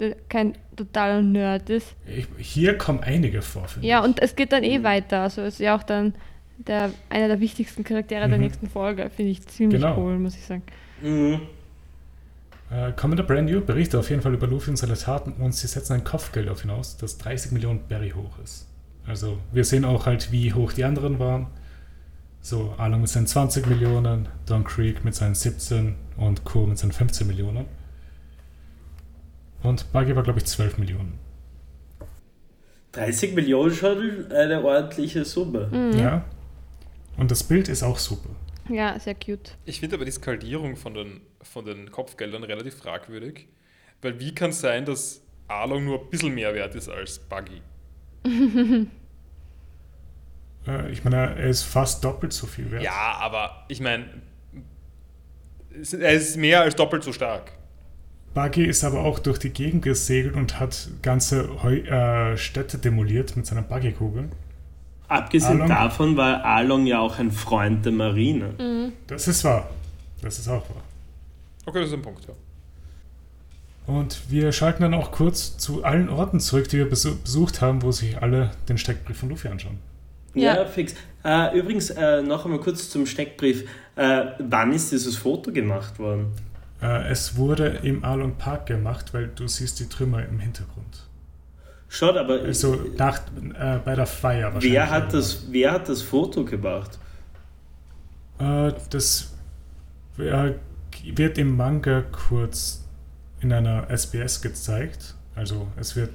der 0.00 0.14
kein 0.28 0.54
totaler 0.76 1.22
Nerd 1.22 1.68
ist. 1.68 1.94
Ich, 2.06 2.26
hier 2.38 2.78
kommen 2.78 3.00
einige 3.00 3.42
vor. 3.42 3.66
Ja, 3.80 4.00
ich. 4.00 4.04
und 4.04 4.22
es 4.22 4.36
geht 4.36 4.52
dann 4.52 4.64
eh 4.64 4.82
weiter. 4.82 5.22
Also, 5.22 5.42
es 5.42 5.54
ist 5.54 5.60
ja 5.60 5.76
auch 5.76 5.82
dann 5.82 6.14
der, 6.58 6.90
einer 7.10 7.28
der 7.28 7.40
wichtigsten 7.40 7.84
Charaktere 7.84 8.28
der 8.28 8.38
Mhm. 8.38 8.44
nächsten 8.44 8.68
Folge. 8.68 9.10
Finde 9.14 9.32
ich 9.32 9.46
ziemlich 9.46 9.80
Genau. 9.80 9.98
cool, 9.98 10.18
muss 10.18 10.34
ich 10.34 10.44
sagen. 10.44 10.62
Mhm. 11.02 11.40
Äh, 12.70 12.92
Commander 12.92 13.22
Brand 13.22 13.48
New 13.50 13.60
berichtet 13.60 14.00
auf 14.00 14.10
jeden 14.10 14.22
Fall 14.22 14.34
über 14.34 14.46
Luffy 14.46 14.70
und 14.70 14.76
seine 14.76 14.94
Taten 14.94 15.32
und 15.34 15.52
sie 15.54 15.66
setzen 15.68 15.92
ein 15.94 16.04
Kopfgeld 16.04 16.48
auf 16.48 16.64
ihn 16.64 16.70
aus, 16.70 16.96
das 16.96 17.16
30 17.18 17.52
Millionen 17.52 17.80
Berry 17.88 18.10
hoch 18.10 18.38
ist. 18.42 18.66
Also 19.06 19.38
wir 19.52 19.64
sehen 19.64 19.84
auch 19.84 20.06
halt, 20.06 20.32
wie 20.32 20.52
hoch 20.52 20.72
die 20.72 20.82
anderen 20.84 21.18
waren. 21.20 21.46
So, 22.40 22.74
Arlong 22.76 23.00
mit 23.02 23.10
seinen 23.10 23.26
20 23.26 23.66
Millionen, 23.66 24.28
Don 24.46 24.64
Creek 24.64 25.04
mit 25.04 25.14
seinen 25.14 25.34
17 25.36 25.94
und 26.16 26.44
Co. 26.44 26.66
mit 26.66 26.78
seinen 26.78 26.92
15 26.92 27.26
Millionen. 27.26 27.66
Und 29.62 29.92
Buggy 29.92 30.14
war, 30.16 30.22
glaube 30.22 30.38
ich, 30.40 30.44
12 30.46 30.78
Millionen. 30.78 31.18
30 32.92 33.34
Millionen 33.34 33.72
schon 33.74 34.30
eine 34.32 34.64
ordentliche 34.64 35.24
Summe. 35.24 35.68
Mhm. 35.72 35.98
Ja. 35.98 36.24
Und 37.16 37.30
das 37.30 37.44
Bild 37.44 37.68
ist 37.68 37.82
auch 37.82 37.98
super. 37.98 38.30
Ja, 38.68 38.98
sehr 38.98 39.14
cute. 39.14 39.56
Ich 39.64 39.80
finde 39.80 39.96
aber 39.96 40.04
die 40.04 40.10
Skalierung 40.10 40.76
von 40.76 40.94
den, 40.94 41.20
von 41.42 41.64
den 41.64 41.90
Kopfgeldern 41.90 42.42
relativ 42.44 42.76
fragwürdig, 42.76 43.48
weil 44.02 44.18
wie 44.20 44.34
kann 44.34 44.50
es 44.50 44.60
sein, 44.60 44.84
dass 44.84 45.22
Arlong 45.48 45.84
nur 45.84 46.00
ein 46.02 46.10
bisschen 46.10 46.34
mehr 46.34 46.52
wert 46.54 46.74
ist 46.74 46.88
als 46.88 47.18
Buggy? 47.18 47.62
Äh, 50.66 50.90
ich 50.90 51.04
meine, 51.04 51.16
er 51.36 51.46
ist 51.46 51.62
fast 51.62 52.02
doppelt 52.04 52.32
so 52.32 52.46
viel 52.46 52.70
wert. 52.72 52.82
Ja, 52.82 53.16
aber 53.20 53.64
ich 53.68 53.80
meine, 53.80 54.06
es- 55.80 55.92
er 55.92 56.12
ist 56.12 56.36
mehr 56.36 56.62
als 56.62 56.74
doppelt 56.74 57.02
so 57.04 57.12
stark. 57.12 57.52
Buggy 58.34 58.64
ist 58.66 58.84
aber 58.84 59.00
auch 59.04 59.18
durch 59.18 59.38
die 59.38 59.50
Gegend 59.50 59.82
gesegelt 59.82 60.34
und 60.34 60.60
hat 60.60 60.88
ganze 61.02 61.62
Heu 61.62 61.76
äh, 61.78 62.36
Städte 62.36 62.78
demoliert 62.78 63.36
mit 63.36 63.46
seiner 63.46 63.62
Buggy-Kugel. 63.62 64.28
Abgesehen 65.08 65.60
Along- 65.62 65.68
davon 65.68 66.16
war 66.16 66.44
Along 66.44 66.86
ja 66.86 66.98
auch 67.00 67.18
ein 67.18 67.30
Freund 67.30 67.84
der 67.84 67.92
Marine. 67.92 68.54
Mhm. 68.58 68.92
Das 69.06 69.28
ist 69.28 69.44
wahr. 69.44 69.68
Das 70.22 70.38
ist 70.38 70.48
auch 70.48 70.68
wahr. 70.70 70.82
Okay, 71.66 71.80
das 71.80 71.88
ist 71.88 71.94
ein 71.94 72.02
Punkt, 72.02 72.24
ja. 72.26 72.34
Und 73.86 74.20
wir 74.30 74.50
schalten 74.50 74.82
dann 74.82 74.94
auch 74.94 75.12
kurz 75.12 75.58
zu 75.58 75.84
allen 75.84 76.08
Orten 76.08 76.40
zurück, 76.40 76.68
die 76.68 76.78
wir 76.78 76.90
besu 76.90 77.16
besucht 77.22 77.60
haben, 77.60 77.82
wo 77.82 77.92
sich 77.92 78.20
alle 78.20 78.50
den 78.68 78.78
Steckbrief 78.78 79.18
von 79.18 79.28
Luffy 79.28 79.46
anschauen. 79.48 79.78
Ja, 80.34 80.56
Ja. 80.56 80.66
fix. 80.66 80.94
Äh, 81.24 81.56
übrigens, 81.58 81.90
äh, 81.90 82.20
noch 82.22 82.44
einmal 82.44 82.60
kurz 82.60 82.90
zum 82.90 83.06
Steckbrief. 83.06 83.68
Äh, 83.94 84.26
wann 84.40 84.72
ist 84.72 84.90
dieses 84.92 85.16
Foto 85.16 85.52
gemacht 85.52 85.98
worden? 86.00 86.32
Äh, 86.82 87.08
es 87.10 87.36
wurde 87.36 87.66
im 87.84 88.04
Along 88.04 88.34
Park 88.36 88.66
gemacht, 88.66 89.14
weil 89.14 89.28
du 89.28 89.46
siehst 89.46 89.78
die 89.80 89.88
Trümmer 89.88 90.24
im 90.26 90.40
Hintergrund. 90.40 91.05
Schaut, 91.88 92.16
aber 92.16 92.40
Also 92.40 92.74
nach, 92.96 93.20
äh, 93.58 93.78
bei 93.84 93.94
der 93.94 94.06
Feier 94.06 94.54
wahrscheinlich. 94.54 94.72
wer, 94.72 94.90
hat 94.90 95.12
das, 95.14 95.46
wer 95.50 95.72
hat 95.72 95.88
das 95.88 96.02
Foto 96.02 96.44
gemacht? 96.44 96.98
Äh, 98.38 98.72
das 98.90 99.32
äh, 100.18 100.52
wird 101.04 101.38
im 101.38 101.56
Manga 101.56 102.02
kurz 102.02 102.84
in 103.40 103.52
einer 103.52 103.88
SBS 103.88 104.42
gezeigt. 104.42 105.14
Also 105.34 105.68
es 105.76 105.96
wird 105.96 106.12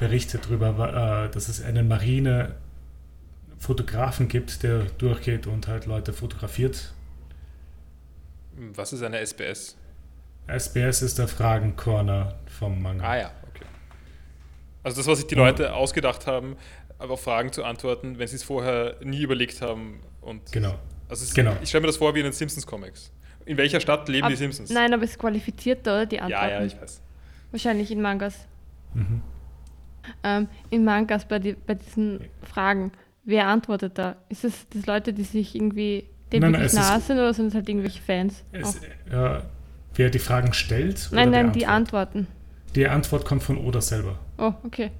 berichtet 0.00 0.44
darüber, 0.46 1.26
äh, 1.26 1.30
dass 1.30 1.48
es 1.48 1.62
einen 1.62 1.88
Marine-Fotografen 1.88 4.28
gibt, 4.28 4.62
der 4.62 4.84
durchgeht 4.98 5.46
und 5.46 5.66
halt 5.68 5.86
Leute 5.86 6.12
fotografiert. 6.12 6.92
Was 8.74 8.92
ist 8.92 9.02
eine 9.02 9.24
SBS? 9.24 9.76
SBS 10.46 11.00
ist 11.02 11.18
der 11.18 11.26
Fragen-Corner 11.28 12.34
vom 12.46 12.82
Manga. 12.82 13.08
Ah 13.08 13.16
ja. 13.16 13.30
Also 14.84 14.98
das, 14.98 15.06
was 15.08 15.18
sich 15.18 15.26
die 15.26 15.34
Leute 15.34 15.74
ausgedacht 15.74 16.26
haben, 16.28 16.56
auf 16.98 17.20
Fragen 17.22 17.50
zu 17.52 17.64
antworten, 17.64 18.18
wenn 18.18 18.28
sie 18.28 18.36
es 18.36 18.44
vorher 18.44 18.96
nie 19.02 19.22
überlegt 19.22 19.60
haben. 19.62 20.00
Und 20.20 20.52
Genau. 20.52 20.74
Also 21.08 21.24
es, 21.24 21.34
Genau. 21.34 21.56
ich 21.62 21.68
stelle 21.70 21.82
mir 21.82 21.86
das 21.88 21.96
vor 21.96 22.14
wie 22.14 22.20
in 22.20 22.24
den 22.24 22.32
Simpsons-Comics. 22.32 23.10
In 23.46 23.56
welcher 23.56 23.80
Stadt 23.80 24.08
leben 24.08 24.24
Ab- 24.24 24.30
die 24.30 24.36
Simpsons? 24.36 24.70
Nein, 24.70 24.94
aber 24.94 25.02
es 25.04 25.10
ist 25.12 25.18
qualifizierter, 25.18 25.92
oder? 25.94 26.06
Die 26.06 26.16
ja, 26.16 26.22
Antworten. 26.22 26.48
ja, 26.50 26.64
ich 26.64 26.80
weiß. 26.80 27.00
Wahrscheinlich 27.50 27.90
in 27.90 28.00
Mangas. 28.00 28.46
Mhm. 28.94 29.20
Ähm, 30.22 30.48
in 30.70 30.84
Mangas 30.84 31.26
bei, 31.26 31.38
die, 31.38 31.54
bei 31.54 31.74
diesen 31.74 32.20
Fragen, 32.42 32.92
wer 33.24 33.48
antwortet 33.48 33.98
da? 33.98 34.16
Ist 34.28 34.44
es 34.44 34.66
das 34.70 34.86
Leute, 34.86 35.12
die 35.12 35.24
sich 35.24 35.54
irgendwie 35.54 36.08
dem 36.32 36.40
Nein, 36.40 36.52
nein, 36.52 36.62
ist- 36.62 36.74
nah 36.74 37.00
sind 37.00 37.16
oder 37.18 37.32
sind 37.34 37.48
es 37.48 37.54
halt 37.54 37.68
irgendwelche 37.68 38.02
Fans? 38.02 38.44
Es, 38.52 38.76
äh, 39.10 39.40
wer 39.94 40.10
die 40.10 40.18
Fragen 40.18 40.52
stellt? 40.52 41.08
Nein, 41.12 41.28
oder 41.28 41.42
nein, 41.44 41.52
die 41.52 41.66
Antworten. 41.66 42.26
Die 42.74 42.86
Antwort 42.88 43.24
kommt 43.24 43.42
von 43.42 43.56
Oda 43.58 43.80
selber. 43.80 44.18
Oh, 44.38 44.52
okay. 44.64 44.90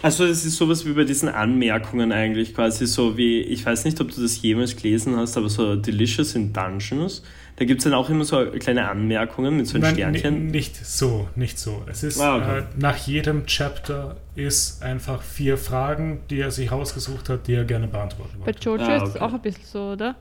Also 0.00 0.24
es 0.24 0.44
ist 0.44 0.56
sowas 0.56 0.86
wie 0.86 0.92
bei 0.92 1.02
diesen 1.04 1.28
Anmerkungen 1.28 2.12
eigentlich, 2.12 2.54
quasi 2.54 2.86
so 2.86 3.16
wie, 3.16 3.40
ich 3.40 3.66
weiß 3.66 3.84
nicht, 3.84 4.00
ob 4.00 4.12
du 4.14 4.20
das 4.22 4.40
jemals 4.42 4.76
gelesen 4.76 5.16
hast, 5.16 5.36
aber 5.36 5.48
so 5.48 5.74
Delicious 5.74 6.36
in 6.36 6.52
Dungeons, 6.52 7.24
da 7.56 7.64
gibt 7.64 7.80
es 7.80 7.84
dann 7.84 7.94
auch 7.94 8.08
immer 8.08 8.24
so 8.24 8.46
kleine 8.60 8.88
Anmerkungen 8.88 9.56
mit 9.56 9.66
so 9.66 9.74
einem 9.74 9.82
Nein, 9.82 9.94
Sternchen. 9.94 10.46
ni- 10.46 10.52
nicht 10.52 10.76
so, 10.76 11.28
nicht 11.34 11.58
so. 11.58 11.82
Es 11.90 12.04
ist 12.04 12.20
Ah, 12.20 12.36
okay. 12.36 12.58
äh, 12.60 12.62
nach 12.76 12.96
jedem 12.96 13.46
Chapter 13.46 14.16
ist 14.36 14.84
einfach 14.84 15.20
vier 15.22 15.58
Fragen, 15.58 16.20
die 16.30 16.38
er 16.38 16.52
sich 16.52 16.70
rausgesucht 16.70 17.28
hat, 17.28 17.48
die 17.48 17.54
er 17.54 17.64
gerne 17.64 17.88
beantworten 17.88 18.38
Bei 18.38 18.46
wollte. 18.46 18.60
Jojo 18.64 18.82
Ah, 18.84 18.96
ist 18.98 19.02
es 19.02 19.16
okay. 19.16 19.24
auch 19.24 19.32
ein 19.32 19.40
bisschen 19.42 19.64
so, 19.64 19.80
oder? 19.94 20.14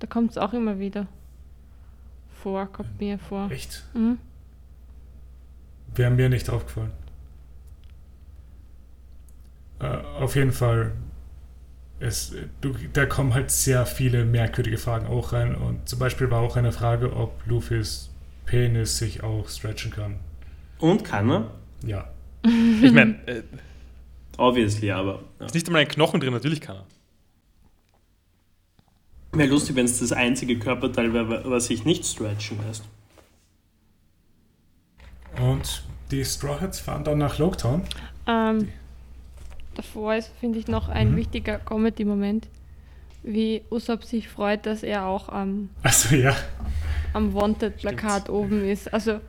Da 0.00 0.08
kommt 0.08 0.32
es 0.32 0.38
auch 0.38 0.52
immer 0.52 0.80
wieder 0.80 1.06
vor, 2.42 2.66
kommt 2.66 3.00
mir 3.00 3.18
vor. 3.20 3.48
Echt? 3.52 3.84
Mhm. 3.94 4.18
Wäre 5.94 6.10
mir 6.10 6.28
nicht 6.28 6.48
aufgefallen. 6.50 6.92
Äh, 9.80 9.86
auf 10.20 10.36
jeden 10.36 10.52
Fall, 10.52 10.92
es, 12.00 12.34
du, 12.60 12.74
da 12.92 13.06
kommen 13.06 13.34
halt 13.34 13.50
sehr 13.50 13.84
viele 13.86 14.24
merkwürdige 14.24 14.78
Fragen 14.78 15.06
auch 15.06 15.32
rein. 15.32 15.54
Und 15.54 15.88
zum 15.88 15.98
Beispiel 15.98 16.30
war 16.30 16.40
auch 16.40 16.56
eine 16.56 16.72
Frage, 16.72 17.14
ob 17.14 17.46
Luffys 17.46 18.10
Penis 18.46 18.98
sich 18.98 19.22
auch 19.22 19.48
stretchen 19.48 19.90
kann. 19.90 20.16
Und 20.78 21.04
kann 21.04 21.30
er? 21.30 21.50
Ja. 21.84 22.08
Ich 22.82 22.90
meine, 22.90 23.24
äh, 23.28 23.42
Obviously, 24.36 24.90
aber. 24.90 25.22
Ja. 25.38 25.46
ist 25.46 25.54
nicht 25.54 25.66
einmal 25.66 25.82
ein 25.82 25.88
Knochen 25.88 26.20
drin, 26.20 26.32
natürlich 26.32 26.60
kann 26.60 26.76
er. 26.76 26.86
Wäre 29.38 29.48
lustig, 29.48 29.76
wenn 29.76 29.86
es 29.86 30.00
das 30.00 30.12
einzige 30.12 30.58
Körperteil 30.58 31.14
wäre, 31.14 31.48
was 31.48 31.66
sich 31.66 31.84
nicht 31.84 32.04
stretchen 32.04 32.58
lässt. 32.66 32.84
Und 35.40 35.82
die 36.10 36.24
Straw 36.24 36.60
Hats 36.60 36.80
fahren 36.80 37.04
dann 37.04 37.18
nach 37.18 37.38
Loketown. 37.38 37.82
Ähm, 38.26 38.68
davor 39.74 40.14
ist, 40.14 40.30
finde 40.40 40.58
ich, 40.58 40.68
noch 40.68 40.88
ein 40.88 41.12
Mhm. 41.12 41.16
wichtiger 41.16 41.58
Comedy-Moment, 41.58 42.48
wie 43.22 43.62
Usopp 43.70 44.04
sich 44.04 44.28
freut, 44.28 44.66
dass 44.66 44.82
er 44.82 45.06
auch 45.06 45.28
am, 45.28 45.70
Also 45.82 46.14
ja, 46.16 46.36
am 47.12 47.32
Wanted-Plakat 47.34 48.28
oben 48.30 48.64
ist. 48.64 48.92
Also, 48.92 49.20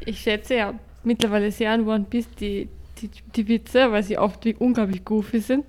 ich 0.00 0.20
schätze 0.20 0.54
ja 0.56 0.74
mittlerweile 1.04 1.50
sehr 1.52 1.70
an 1.72 1.86
One 1.86 2.04
Piece 2.08 2.28
die, 2.40 2.68
die, 2.98 3.10
die 3.34 3.48
Witze, 3.48 3.90
weil 3.92 4.02
sie 4.02 4.18
oft 4.18 4.44
wie 4.44 4.54
unglaublich 4.54 5.04
goofy 5.04 5.40
sind. 5.40 5.64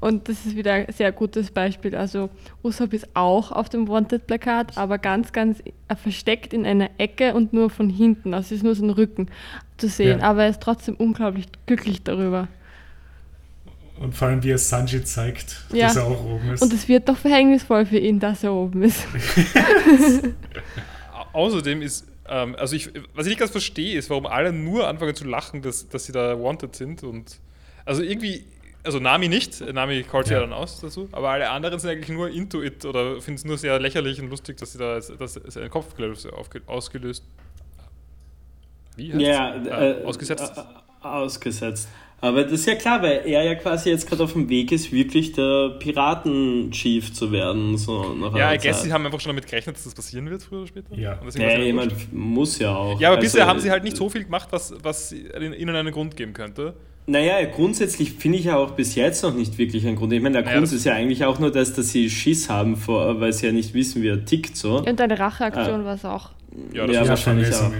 Und 0.00 0.28
das 0.28 0.44
ist 0.44 0.56
wieder 0.56 0.74
ein 0.74 0.86
sehr 0.92 1.10
gutes 1.10 1.50
Beispiel. 1.50 1.96
Also, 1.96 2.28
Usopp 2.62 2.92
ist 2.92 3.08
auch 3.14 3.50
auf 3.50 3.68
dem 3.70 3.88
Wanted-Plakat, 3.88 4.76
aber 4.76 4.98
ganz, 4.98 5.32
ganz 5.32 5.62
versteckt 6.02 6.52
in 6.52 6.66
einer 6.66 6.90
Ecke 6.98 7.32
und 7.34 7.52
nur 7.54 7.70
von 7.70 7.88
hinten. 7.88 8.34
Also, 8.34 8.46
es 8.54 8.58
ist 8.60 8.62
nur 8.64 8.74
sein 8.74 8.90
Rücken 8.90 9.28
zu 9.78 9.88
sehen, 9.88 10.20
Ja. 10.20 10.26
aber 10.30 10.44
er 10.44 10.50
ist 10.50 10.60
trotzdem 10.60 10.96
unglaublich 10.96 11.46
glücklich 11.66 12.02
darüber. 12.02 12.48
und 13.98 14.14
vor 14.14 14.28
allem 14.28 14.42
wie 14.42 14.50
er 14.50 14.58
Sanji 14.58 15.02
zeigt, 15.04 15.64
Ja. 15.72 15.86
dass 15.86 15.96
er 15.96 16.04
auch 16.04 16.22
oben 16.22 16.50
ist. 16.52 16.60
Und 16.62 16.70
es 16.74 16.86
wird 16.86 17.08
doch 17.08 17.16
verhängnisvoll 17.16 17.86
für 17.86 17.96
ihn, 17.98 18.20
dass 18.20 18.44
er 18.44 18.52
oben 18.52 18.82
ist. 18.82 19.02
Au- 21.12 21.26
Außerdem 21.46 21.80
ist, 21.82 22.06
ähm, 22.28 22.54
also 22.58 22.76
ich, 22.76 22.90
was 23.14 23.26
ich 23.26 23.30
nicht 23.30 23.38
ganz 23.38 23.50
verstehe, 23.52 23.96
ist, 23.98 24.10
warum 24.10 24.26
alle 24.26 24.52
nur 24.52 24.86
anfangen 24.88 25.14
zu 25.14 25.24
lachen, 25.26 25.62
dass, 25.62 25.88
dass 25.88 26.04
sie 26.04 26.12
da 26.12 26.38
wanted 26.38 26.76
sind. 26.76 27.02
Und 27.02 27.38
also 27.84 28.02
irgendwie, 28.02 28.44
also 28.86 28.98
Nami 29.00 29.28
nicht, 29.28 29.60
Nami 29.60 30.02
callt 30.04 30.28
ja. 30.28 30.34
Ja. 30.34 30.40
dann 30.40 30.52
aus 30.54 30.80
dazu, 30.80 31.08
aber 31.12 31.28
alle 31.30 31.50
anderen 31.50 31.78
sind 31.78 31.90
eigentlich 31.90 32.08
nur 32.16 32.30
into 32.30 32.62
it 32.62 32.84
oder 32.84 33.20
finden 33.20 33.38
es 33.38 33.44
nur 33.44 33.58
sehr 33.58 33.78
lächerlich 33.78 34.20
und 34.20 34.30
lustig, 34.30 34.56
dass 34.56 34.72
sie 34.72 34.78
da 34.78 34.94
dass 35.00 35.36
es 35.36 35.56
ein 35.56 35.68
Kopfgelöst 35.70 36.32
aufge, 36.32 36.62
ausgelöst. 36.66 37.24
Wie 38.96 39.12
heißt's? 39.12 39.22
Ja, 39.28 39.54
Ah, 39.70 39.84
äh, 39.84 40.04
ausgesetzt. 40.04 40.52
Äh, 40.56 41.06
ausgesetzt. 41.06 41.88
Aber 42.22 42.44
das 42.44 42.52
ist 42.52 42.66
ja 42.66 42.76
klar, 42.76 43.02
weil 43.02 43.22
er 43.26 43.42
ja 43.44 43.54
quasi 43.56 43.90
jetzt 43.90 44.08
gerade 44.08 44.24
auf 44.24 44.32
dem 44.32 44.48
Weg 44.48 44.72
ist, 44.72 44.90
wirklich 44.90 45.32
der 45.32 45.76
Piraten-Chief 45.78 47.12
zu 47.12 47.30
werden. 47.30 47.76
So 47.76 48.14
nach 48.14 48.34
ja, 48.34 48.48
einer 48.48 48.54
I 48.54 48.58
guess 48.58 48.76
Zeit. 48.78 48.84
sie 48.86 48.92
haben 48.92 49.04
einfach 49.04 49.20
schon 49.20 49.30
damit 49.30 49.46
gerechnet, 49.46 49.76
dass 49.76 49.84
das 49.84 49.94
passieren 49.94 50.30
wird, 50.30 50.42
früher 50.42 50.60
oder 50.60 50.66
später. 50.68 50.94
Ja. 50.96 51.18
Und 51.18 51.26
deswegen 51.26 51.42
Ja, 51.44 51.48
war's 51.50 51.56
ihnen 51.58 51.66
jemand 51.66 52.12
muss 52.14 52.58
ja 52.58 52.74
auch. 52.74 52.98
ja, 52.98 53.08
aber 53.08 53.18
Also, 53.18 53.26
bisher 53.26 53.46
haben 53.46 53.60
sie 53.60 53.70
halt 53.70 53.84
nicht 53.84 53.98
so 53.98 54.08
viel 54.08 54.24
gemacht, 54.24 54.48
was, 54.50 54.72
was 54.82 55.12
ihnen 55.12 55.68
einen 55.76 55.92
Grund 55.92 56.16
geben 56.16 56.32
könnte. 56.32 56.74
Naja, 57.08 57.44
grundsätzlich 57.44 58.12
finde 58.14 58.38
ich 58.38 58.46
ja 58.46 58.56
auch 58.56 58.72
bis 58.72 58.96
jetzt 58.96 59.22
noch 59.22 59.32
nicht 59.34 59.58
wirklich 59.58 59.86
einen 59.86 59.94
Grund. 59.96 60.12
Ich 60.12 60.20
meine, 60.20 60.32
der 60.34 60.42
Naja, 60.42 60.54
Grund 60.56 60.66
das- 60.66 60.72
ist 60.72 60.84
ja 60.84 60.94
eigentlich 60.94 61.24
auch 61.24 61.38
nur, 61.38 61.52
dass, 61.52 61.72
dass 61.72 61.90
sie 61.90 62.10
Schiss 62.10 62.48
haben, 62.48 62.76
vor, 62.76 63.20
weil 63.20 63.32
sie 63.32 63.46
ja 63.46 63.52
nicht 63.52 63.74
wissen, 63.74 64.02
wie 64.02 64.08
er 64.08 64.24
tickt 64.24 64.56
so. 64.56 64.78
Und 64.78 65.00
eine 65.00 65.18
Racheaktion 65.18 65.82
Ah. 65.82 65.84
war 65.84 65.94
es 65.94 66.04
auch. 66.04 66.30
Ja, 66.72 66.86
das 66.86 66.96
Ja, 66.96 67.02
ist 67.02 67.08
wahrscheinlich 67.08 67.54
auch. 67.54 67.70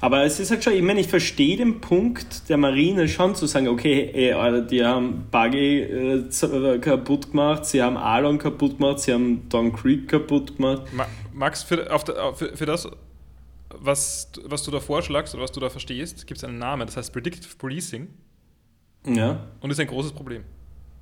Aber 0.00 0.24
es 0.24 0.38
ist 0.38 0.50
halt 0.50 0.62
schon, 0.62 0.74
ich 0.74 0.82
meine, 0.82 1.00
ich 1.00 1.08
verstehe 1.08 1.56
den 1.56 1.80
Punkt 1.80 2.48
der 2.48 2.56
Marine 2.58 3.08
schon 3.08 3.34
zu 3.34 3.46
sagen, 3.46 3.68
okay, 3.68 4.10
ey, 4.12 4.66
die 4.66 4.84
haben 4.84 5.26
Buggy 5.30 5.80
äh, 5.80 6.14
äh, 6.16 6.78
kaputt 6.78 7.30
gemacht, 7.30 7.64
sie 7.64 7.82
haben 7.82 7.96
Alon 7.96 8.38
kaputt 8.38 8.78
gemacht, 8.78 9.00
sie 9.00 9.12
haben 9.14 9.46
Don 9.48 9.72
Creek 9.72 10.08
kaputt 10.08 10.56
gemacht. 10.56 10.82
Ma- 10.94 11.06
Max, 11.32 11.62
für, 11.62 11.90
auf 11.92 12.04
der, 12.04 12.22
auf- 12.22 12.38
für, 12.38 12.54
für 12.56 12.66
das, 12.66 12.86
was, 13.80 14.30
was 14.44 14.62
du 14.62 14.70
da 14.70 14.80
vorschlagst 14.80 15.34
oder 15.34 15.44
was 15.44 15.52
du 15.52 15.60
da 15.60 15.70
verstehst, 15.70 16.26
gibt 16.26 16.38
es 16.38 16.44
einen 16.44 16.58
Namen, 16.58 16.86
das 16.86 16.96
heißt 16.96 17.12
Predictive 17.12 17.56
Policing 17.56 18.08
Ja. 19.06 19.46
und 19.60 19.70
ist 19.70 19.80
ein 19.80 19.86
großes 19.86 20.12
Problem. 20.12 20.44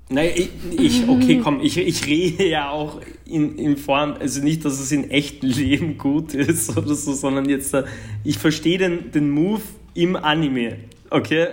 Nein, 0.09 0.31
ich, 0.35 0.49
ich 0.77 1.07
okay, 1.07 1.39
komm, 1.41 1.61
ich, 1.61 1.77
ich 1.77 2.05
rede 2.05 2.45
ja 2.47 2.69
auch 2.69 2.99
in, 3.25 3.57
in 3.57 3.77
Form, 3.77 4.15
also 4.19 4.43
nicht, 4.43 4.65
dass 4.65 4.79
es 4.79 4.91
in 4.91 5.09
echtem 5.09 5.49
Leben 5.49 5.97
gut 5.97 6.33
ist 6.33 6.75
oder 6.77 6.93
so, 6.93 7.13
sondern 7.13 7.47
jetzt, 7.47 7.73
äh, 7.73 7.85
ich 8.23 8.37
verstehe 8.37 8.77
den, 8.77 9.11
den 9.11 9.29
Move 9.29 9.61
im 9.93 10.15
Anime, 10.17 10.77
okay? 11.09 11.47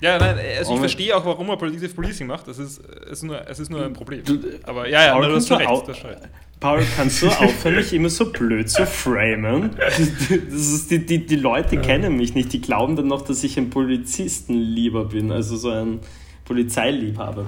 Ja, 0.00 0.18
nein, 0.18 0.38
also 0.58 0.72
Oh. 0.72 0.74
ich 0.74 0.80
verstehe 0.80 1.14
auch, 1.16 1.24
warum 1.26 1.48
er 1.50 1.56
Predictive 1.58 1.92
Policing 1.94 2.26
macht, 2.26 2.48
das 2.48 2.58
ist, 2.58 2.78
es 2.78 3.10
ist, 3.18 3.22
nur, 3.22 3.46
es 3.48 3.58
ist 3.58 3.70
nur 3.70 3.84
ein 3.84 3.92
Problem. 3.92 4.24
Du- 4.24 4.40
Aber 4.64 4.88
ja, 4.88 5.04
ja, 5.06 5.18
na, 5.18 5.28
du 5.28 5.34
hast 5.36 5.46
schon 5.48 5.58
recht. 5.58 5.70
Du 5.70 5.88
hast 5.92 5.98
schon 5.98 6.10
recht. 6.10 6.22
Paul, 6.64 6.82
kannst 6.96 7.20
du 7.20 7.28
aufhören, 7.28 7.74
mich 7.74 7.92
immer 7.92 8.08
so 8.08 8.32
blöd 8.32 8.70
zu 8.70 8.86
framen? 8.86 9.72
Das 9.76 9.98
ist, 9.98 10.90
die, 10.90 11.04
die, 11.04 11.26
die 11.26 11.36
Leute 11.36 11.76
kennen 11.76 12.16
mich 12.16 12.34
nicht, 12.34 12.54
die 12.54 12.62
glauben 12.62 12.96
dann 12.96 13.08
noch, 13.08 13.20
dass 13.20 13.44
ich 13.44 13.58
ein 13.58 13.68
Polizistenlieber 13.68 15.04
bin, 15.04 15.30
also 15.30 15.58
so 15.58 15.68
ein 15.68 16.00
Polizeiliebhaber. 16.46 17.44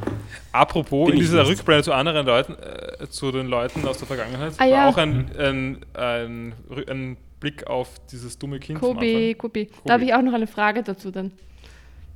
Apropos, 0.52 1.06
Bin 1.06 1.14
in 1.14 1.20
dieser. 1.22 1.48
Rückblende 1.48 1.84
zu 1.84 1.94
anderen 1.94 2.26
Leuten, 2.26 2.56
äh, 2.56 3.08
zu 3.08 3.32
den 3.32 3.46
Leuten 3.46 3.88
aus 3.88 3.96
der 3.96 4.06
Vergangenheit, 4.06 4.52
Ah, 4.58 4.60
war 4.60 4.68
ja. 4.68 4.88
auch 4.90 4.98
ein, 4.98 5.30
ein, 5.38 5.78
ein, 5.94 6.52
ein 6.86 7.16
Blick 7.40 7.66
auf 7.66 7.88
dieses 8.12 8.38
dumme 8.38 8.58
Kind. 8.58 8.78
Kobi. 8.80 9.34
Kobi. 9.34 9.70
Da 9.86 9.94
habe 9.94 10.04
ich 10.04 10.12
auch 10.12 10.20
noch 10.20 10.34
eine 10.34 10.46
Frage 10.46 10.82
dazu 10.82 11.10
dann. 11.10 11.32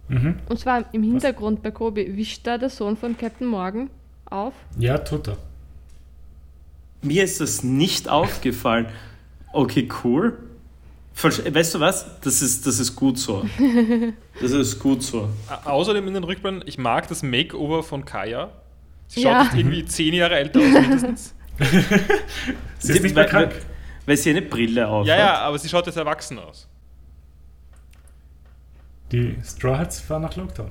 Mhm. 0.09 0.35
Und 0.51 0.59
zwar 0.59 0.85
im 0.93 1.03
Hintergrund 1.03 1.63
bei 1.63 1.71
Kobi, 1.71 2.15
wischt 2.15 2.47
da 2.47 2.59
der 2.59 2.69
Sohn 2.69 2.99
von 2.99 3.17
Captain 3.17 3.47
Morgan 3.47 3.89
auf? 4.27 4.53
Ja, 4.79 4.99
tut 4.99 5.29
er. 5.29 5.39
Mir 7.03 7.25
ist 7.25 7.41
das 7.41 7.63
nicht 7.63 8.09
aufgefallen. 8.09 8.87
Okay, 9.53 9.89
cool. 10.05 10.39
Weißt 11.23 11.75
du 11.75 11.81
was? 11.81 12.07
Das 12.21 12.41
ist, 12.41 12.67
das 12.67 12.79
ist 12.79 12.95
gut 12.97 13.19
so. 13.19 13.45
Das 14.41 14.53
ist 14.53 14.79
gut 14.79 15.03
so. 15.03 15.29
Au- 15.65 15.71
Außerdem 15.71 16.07
in 16.09 16.15
den 16.15 16.25
Rückblenden, 16.25 16.67
ich 16.67 16.79
mag 16.79 17.09
das 17.09 17.23
Makeover 17.23 17.83
von 17.83 18.05
Kaya. 18.07 18.51
Sie 19.09 19.23
Ja. 19.23 19.45
schaut 19.45 19.59
irgendwie 19.59 19.85
zehn 19.85 20.15
Jahre 20.15 20.37
älter 20.37 20.61
aus 20.61 20.65
mindestens. 20.67 21.35
Sie 22.79 22.93
ist 22.95 23.03
nicht 23.03 23.15
mehr 23.15 23.25
weil, 23.25 23.31
krank. 23.31 23.53
weil 24.07 24.17
sie 24.17 24.31
eine 24.31 24.41
Brille 24.41 24.89
auf 24.89 25.07
Ja, 25.07 25.17
ja, 25.19 25.27
hat. 25.33 25.39
aber 25.41 25.59
sie 25.59 25.69
schaut 25.69 25.85
jetzt 25.87 25.97
erwachsen 25.97 26.39
aus. 26.39 26.67
Die 29.13 29.37
Straw 29.45 29.77
Hats 29.79 30.01
fahren 30.01 30.23
nach 30.23 30.37
Loketown. 30.37 30.71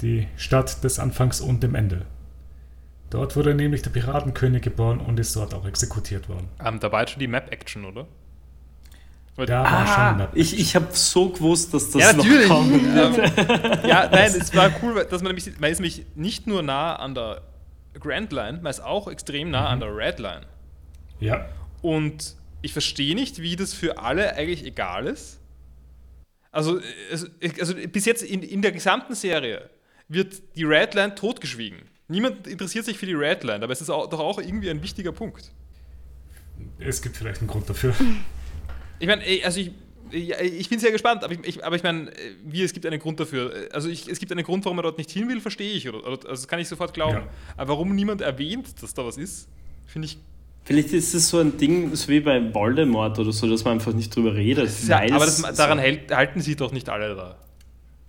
Die 0.00 0.28
Stadt 0.36 0.82
des 0.84 0.98
Anfangs 0.98 1.40
und 1.40 1.62
dem 1.62 1.74
Ende. 1.74 2.06
Dort 3.12 3.36
wurde 3.36 3.54
nämlich 3.54 3.82
der 3.82 3.90
Piratenkönig 3.90 4.62
geboren 4.62 4.98
und 4.98 5.20
ist 5.20 5.36
dort 5.36 5.52
auch 5.52 5.66
exekutiert 5.66 6.30
worden. 6.30 6.48
Ähm, 6.64 6.80
da 6.80 6.90
war 6.90 7.00
jetzt 7.00 7.10
schon 7.10 7.20
die 7.20 7.26
Map-Action, 7.26 7.84
oder? 7.84 8.06
Weil- 9.36 9.44
Da 9.46 9.62
war 9.64 9.86
schon 9.86 9.96
Ah, 9.96 10.10
eine 10.14 10.28
ich 10.32 10.58
ich 10.58 10.74
habe 10.74 10.88
so 10.92 11.28
gewusst, 11.28 11.74
dass 11.74 11.90
das 11.90 12.00
ja, 12.02 12.12
noch 12.14 12.24
natürlich. 12.24 12.48
kommt. 12.48 12.72
ähm, 12.72 13.86
ja, 13.86 14.08
nein, 14.10 14.32
es 14.34 14.54
war 14.56 14.70
cool, 14.82 14.94
weil- 14.94 15.04
dass 15.04 15.22
man 15.22 15.34
nämlich, 15.34 15.58
man 15.60 15.70
ist 15.70 15.78
nämlich 15.80 16.06
nicht 16.14 16.46
nur 16.46 16.62
nah 16.62 16.96
an 16.96 17.14
der 17.14 17.42
Grand 18.00 18.32
Line, 18.32 18.60
man 18.62 18.70
ist 18.70 18.80
auch 18.80 19.08
extrem 19.08 19.50
nah 19.50 19.68
an 19.68 19.80
der 19.80 19.94
Red 19.94 20.18
Line. 20.18 20.46
Ja, 21.20 21.46
Und 21.82 22.36
ich 22.62 22.72
verstehe 22.72 23.14
nicht, 23.14 23.42
wie 23.42 23.56
das 23.56 23.74
für 23.74 23.98
alle 23.98 24.36
eigentlich 24.36 24.64
egal 24.64 25.06
ist. 25.06 25.38
Also, 26.50 26.80
es- 27.10 27.28
also 27.60 27.74
bis 27.74 28.06
jetzt 28.06 28.22
in, 28.22 28.42
in 28.42 28.62
der 28.62 28.72
gesamten 28.72 29.14
Serie 29.14 29.68
wird 30.08 30.42
die 30.56 30.64
Redline 30.64 31.14
totgeschwiegen. 31.14 31.78
Niemand 32.12 32.46
interessiert 32.46 32.84
sich 32.84 32.98
für 32.98 33.06
die 33.06 33.14
Redline, 33.14 33.64
aber 33.64 33.72
es 33.72 33.80
ist 33.80 33.90
auch, 33.90 34.06
doch 34.08 34.20
auch 34.20 34.38
irgendwie 34.38 34.68
ein 34.68 34.82
wichtiger 34.82 35.12
Punkt. 35.12 35.50
Es 36.78 37.00
gibt 37.00 37.16
vielleicht 37.16 37.40
einen 37.40 37.48
Grund 37.48 37.68
dafür. 37.68 37.94
Ich 38.98 39.06
meine, 39.06 39.22
also 39.44 39.60
ich, 39.60 39.72
ich 40.12 40.68
bin 40.68 40.78
sehr 40.78 40.92
gespannt, 40.92 41.24
aber 41.24 41.32
ich, 41.32 41.40
ich, 41.44 41.64
aber 41.64 41.74
ich 41.74 41.82
meine, 41.82 42.12
wie 42.44 42.62
es 42.62 42.72
gibt 42.74 42.84
einen 42.84 43.00
Grund 43.00 43.18
dafür. 43.18 43.68
Also 43.72 43.88
ich, 43.88 44.08
es 44.08 44.18
gibt 44.18 44.30
einen 44.30 44.44
Grund, 44.44 44.64
warum 44.64 44.78
er 44.78 44.82
dort 44.82 44.98
nicht 44.98 45.10
hin 45.10 45.28
will, 45.28 45.40
verstehe 45.40 45.72
ich. 45.72 45.88
Oder, 45.88 46.06
also 46.06 46.28
das 46.28 46.46
kann 46.46 46.60
ich 46.60 46.68
sofort 46.68 46.92
glauben. 46.92 47.16
Ja. 47.16 47.28
Aber 47.56 47.70
warum 47.70 47.94
niemand 47.94 48.20
erwähnt, 48.20 48.82
dass 48.82 48.92
da 48.92 49.04
was 49.04 49.16
ist, 49.16 49.48
finde 49.86 50.06
ich. 50.06 50.18
Vielleicht 50.64 50.92
ist 50.92 51.14
es 51.14 51.28
so 51.28 51.38
ein 51.38 51.56
Ding, 51.56 51.96
so 51.96 52.08
wie 52.08 52.20
bei 52.20 52.54
Voldemort 52.54 53.18
oder 53.18 53.32
so, 53.32 53.48
dass 53.48 53.64
man 53.64 53.74
einfach 53.74 53.94
nicht 53.94 54.14
drüber 54.14 54.34
redet. 54.34 54.70
Ja, 54.86 54.98
aber 54.98 55.24
das, 55.24 55.40
daran 55.40 55.78
so, 55.78 55.82
hält, 55.82 56.14
halten 56.14 56.40
sich 56.40 56.56
doch 56.56 56.72
nicht 56.72 56.88
alle 56.88 57.16
da. 57.16 57.38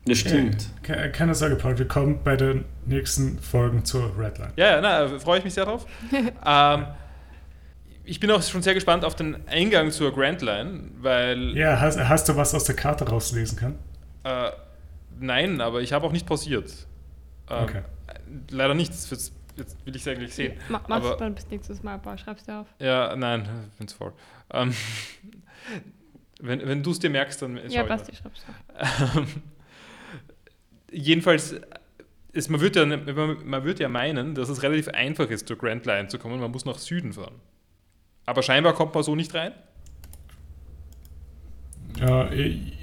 Das 0.06 0.18
stimmt. 0.18 0.70
Ke- 0.84 1.12
Keine 1.12 1.34
Sorge, 1.34 1.56
Paul, 1.56 1.78
wir 1.78 1.88
kommen 1.88 2.20
bei 2.24 2.36
den 2.36 2.66
nächsten 2.86 3.40
Folgen 3.40 3.86
zur 3.86 4.18
Redline. 4.18 4.52
Ja, 4.58 4.72
ja, 4.76 4.82
na, 4.82 5.20
freue 5.20 5.38
ich 5.40 5.46
mich 5.46 5.54
sehr 5.54 5.66
drauf. 5.66 5.86
ähm, 6.46 6.86
ich 8.04 8.20
bin 8.20 8.30
auch 8.32 8.42
schon 8.44 8.62
sehr 8.62 8.74
gespannt 8.74 9.06
auf 9.06 9.16
den 9.16 9.48
Eingang 9.48 9.92
zur 9.92 10.14
Grand 10.14 10.42
Line, 10.42 10.92
weil. 11.00 11.56
Ja, 11.56 11.80
hast, 11.80 11.98
hast 11.98 12.28
du 12.28 12.36
was 12.36 12.54
aus 12.54 12.66
der 12.66 12.76
Karte 12.76 13.08
rauslesen 13.08 13.58
können? 13.58 13.80
Äh, 14.26 14.52
nein, 15.20 15.62
aber 15.62 15.82
ich 15.82 15.94
habe 15.94 16.06
auch 16.06 16.12
nicht 16.12 16.26
pausiert. 16.26 16.70
Ähm, 17.50 17.64
Okay. 17.64 17.82
Leider 18.50 18.74
nicht, 18.74 18.92
das 18.92 19.10
jetzt, 19.10 19.32
jetzt 19.56 19.86
will 19.86 19.96
ich 19.96 20.02
es 20.02 20.08
eigentlich 20.08 20.34
sehen. 20.34 20.54
Ma 20.68 20.80
machst 20.88 21.06
Aber- 21.06 21.12
du 21.12 21.20
dann 21.20 21.36
bis 21.36 21.48
nächstes 21.50 21.82
Mal, 21.84 21.98
Paul, 22.00 22.18
schreib's 22.18 22.44
dir 22.44 22.60
auf. 22.60 22.68
Ja, 22.80 23.16
nein, 23.16 23.48
ich 23.72 23.78
bin's 23.78 23.94
voll. 23.94 24.12
Ähm, 24.52 24.74
wenn 26.42 26.68
wenn 26.68 26.84
du 26.84 26.92
es 26.92 27.00
dir 27.00 27.10
merkst, 27.10 27.42
dann 27.42 27.56
ja, 27.70 27.84
ich 27.86 27.88
schreib's 27.88 28.10
auf. 28.26 29.26
Jedenfalls, 30.94 31.56
ist, 32.34 32.50
man, 32.50 32.62
wird 32.62 32.76
ja, 32.76 32.86
man, 32.86 33.38
man 33.46 33.64
wird 33.64 33.80
ja 33.80 33.90
meinen, 33.90 34.36
dass 34.36 34.50
es 34.50 34.64
relativ 34.64 34.88
einfach 34.90 35.30
ist, 35.30 35.48
zur 35.48 35.58
Grand 35.58 35.86
Line 35.86 36.08
zu 36.08 36.18
kommen. 36.18 36.40
Man 36.40 36.52
muss 36.52 36.66
nach 36.66 36.80
Süden 36.80 37.14
fahren. 37.14 37.36
Aber 38.26 38.42
scheinbar 38.42 38.74
kommt 38.74 38.94
man 38.94 39.04
so 39.04 39.16
nicht 39.16 39.34
rein. 39.34 39.54
Ja, 42.00 42.32
ich, 42.32 42.74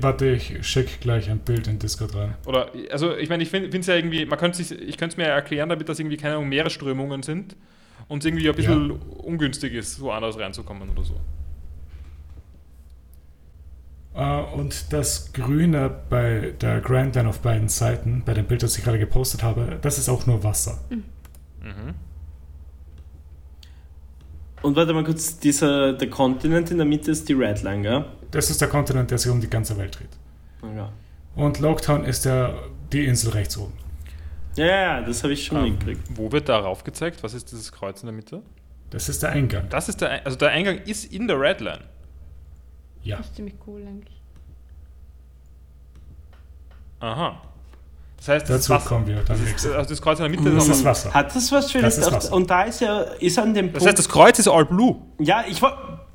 warte, 0.00 0.30
ich 0.30 0.66
schicke 0.66 0.98
gleich 1.00 1.30
ein 1.30 1.38
Bild 1.38 1.68
in 1.68 1.78
Discord 1.78 2.14
rein. 2.14 2.34
Oder, 2.44 2.70
also 2.90 3.16
ich 3.16 3.28
meine, 3.28 3.42
ich 3.42 3.48
finde 3.48 3.76
es 3.76 3.86
ja 3.86 3.94
irgendwie, 3.94 4.26
man 4.26 4.38
könnte 4.38 4.62
sich, 4.62 4.72
ich 4.72 4.98
könnte 4.98 5.14
es 5.14 5.16
mir 5.16 5.24
erklären, 5.24 5.68
damit 5.68 5.88
das 5.88 5.98
irgendwie 5.98 6.16
keine 6.16 6.34
Ahnung, 6.34 6.48
Meeresströmungen 6.48 7.22
sind 7.22 7.56
und 8.08 8.18
es 8.18 8.26
irgendwie 8.26 8.48
ein 8.48 8.54
bisschen 8.54 8.90
ungünstig 8.90 9.72
ist, 9.72 10.00
woanders 10.00 10.38
reinzukommen 10.38 10.90
oder 10.90 11.02
so. 11.02 11.18
Äh, 14.16 14.40
und 14.54 14.92
das 14.92 15.32
Grüne 15.32 15.90
bei 16.08 16.54
der 16.60 16.80
Grand 16.80 17.14
Line 17.16 17.28
auf 17.28 17.40
beiden 17.40 17.68
Seiten, 17.68 18.22
bei 18.24 18.34
dem 18.34 18.46
Bild, 18.46 18.62
das 18.62 18.76
ich 18.78 18.84
gerade 18.84 18.98
gepostet 18.98 19.42
habe, 19.42 19.78
das 19.82 19.98
ist 19.98 20.08
auch 20.08 20.26
nur 20.26 20.42
Wasser. 20.42 20.78
Mhm. 20.90 21.94
Und 24.62 24.74
warte 24.74 24.92
mal 24.94 25.04
kurz, 25.04 25.38
dieser, 25.38 25.92
der 25.92 26.08
Kontinent 26.10 26.70
in 26.70 26.78
der 26.78 26.86
Mitte 26.86 27.10
ist 27.10 27.28
die 27.28 27.34
Redline, 27.34 27.82
gell? 27.82 28.04
Das 28.30 28.50
ist 28.50 28.60
der 28.60 28.68
Kontinent, 28.68 29.10
der 29.10 29.18
sich 29.18 29.30
um 29.30 29.40
die 29.40 29.50
ganze 29.50 29.76
Welt 29.78 29.98
dreht. 29.98 30.08
Ja, 30.76 30.90
Und 31.36 31.60
Loketown 31.60 32.04
ist 32.04 32.24
der, 32.24 32.54
die 32.92 33.04
Insel 33.04 33.30
rechts 33.30 33.56
oben. 33.58 33.74
ja, 34.56 34.66
ja 34.66 35.00
das 35.02 35.22
habe 35.22 35.34
ich 35.34 35.44
schon 35.44 35.58
Ähm, 35.58 35.64
mitgekriegt. 35.72 36.00
wo 36.14 36.32
wird 36.32 36.48
darauf 36.48 36.82
gezeigt? 36.84 37.22
Was 37.22 37.34
ist 37.34 37.52
dieses 37.52 37.70
Kreuz 37.70 38.00
in 38.02 38.06
der 38.06 38.14
Mitte? 38.14 38.42
Das 38.90 39.08
ist 39.08 39.22
der 39.22 39.30
Eingang. 39.30 39.68
Das 39.68 39.88
ist 39.88 40.00
der, 40.00 40.24
also 40.24 40.36
der 40.38 40.50
Eingang 40.50 40.78
ist 40.78 41.12
in 41.12 41.28
der 41.28 41.38
Red 41.40 41.60
Line. 41.60 41.82
Ja. 43.06 43.18
Das 43.18 43.26
ist 43.26 43.36
ziemlich 43.36 43.54
cool 43.66 43.82
eigentlich. 43.86 44.20
Aha. 46.98 47.40
Das 48.16 48.28
heißt, 48.28 48.48
das 48.48 48.62
Dazu 48.62 48.72
Wasser. 48.72 48.88
kommen 48.88 49.06
wir 49.06 49.16
dann 49.22 49.38
Das 49.38 49.66
also 49.66 49.88
das 49.90 50.02
Kreuz 50.02 50.18
in 50.18 50.22
der 50.24 50.30
Mitte 50.30 50.50
Das 50.52 50.68
ist 50.68 50.84
Wasser. 50.84 51.14
Hat 51.14 51.34
das 51.36 51.52
was 51.52 51.70
vielleicht? 51.70 51.98
Das 51.98 52.24
ist. 52.24 52.32
Und 52.32 52.50
da 52.50 52.62
ist 52.62 52.80
ja, 52.80 53.00
ist 53.20 53.38
an 53.38 53.54
dem 53.54 53.72
Das 53.72 53.86
heißt, 53.86 53.98
das 53.98 54.08
Kreuz 54.08 54.38
ist 54.38 54.48
all 54.48 54.64
blue. 54.64 54.96
Ja, 55.20 55.44
ich, 55.46 55.60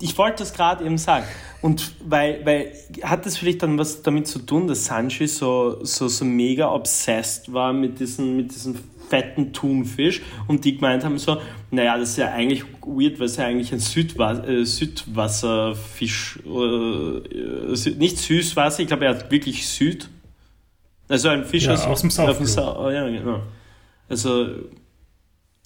ich 0.01 0.17
wollte 0.17 0.39
das 0.39 0.53
gerade 0.53 0.83
eben 0.83 0.97
sagen. 0.97 1.25
Und 1.61 1.93
weil, 2.03 2.45
weil, 2.45 2.73
hat 3.03 3.25
das 3.25 3.37
vielleicht 3.37 3.63
dann 3.63 3.77
was 3.77 4.01
damit 4.01 4.27
zu 4.27 4.39
tun, 4.39 4.67
dass 4.67 4.85
Sanji 4.85 5.27
so, 5.27 5.85
so, 5.85 6.07
so 6.07 6.25
mega 6.25 6.73
obsessed 6.73 7.53
war 7.53 7.71
mit 7.71 7.99
diesem, 7.99 8.35
mit 8.35 8.51
diesem 8.51 8.75
fetten 9.11 9.51
Thunfisch 9.51 10.21
und 10.47 10.63
die 10.63 10.75
gemeint 10.75 11.03
haben 11.03 11.17
so, 11.17 11.41
naja, 11.69 11.97
das 11.97 12.11
ist 12.11 12.17
ja 12.17 12.31
eigentlich 12.31 12.63
weird, 12.81 13.19
weil 13.19 13.25
es 13.25 13.35
ja 13.35 13.45
eigentlich 13.45 13.73
ein 13.73 13.79
Südwa 13.79 14.39
äh, 14.39 14.65
Südwasserfisch, 14.65 16.39
äh, 16.45 16.49
Sü- 17.73 17.97
nicht 17.97 18.17
Süßwasser, 18.17 18.81
ich 18.81 18.87
glaube, 18.87 19.05
er 19.05 19.11
hat 19.11 19.29
wirklich 19.29 19.67
Süd. 19.67 20.09
Also 21.09 21.27
ein 21.27 21.43
Fisch 21.43 21.65
Ja, 21.65 21.73
aus 21.73 22.01
dem 22.01 22.09
South 22.09 22.37
dem 22.37 22.63
oh, 22.63 22.89
ja, 22.89 23.07
genau. 23.09 23.41
Also 24.07 24.47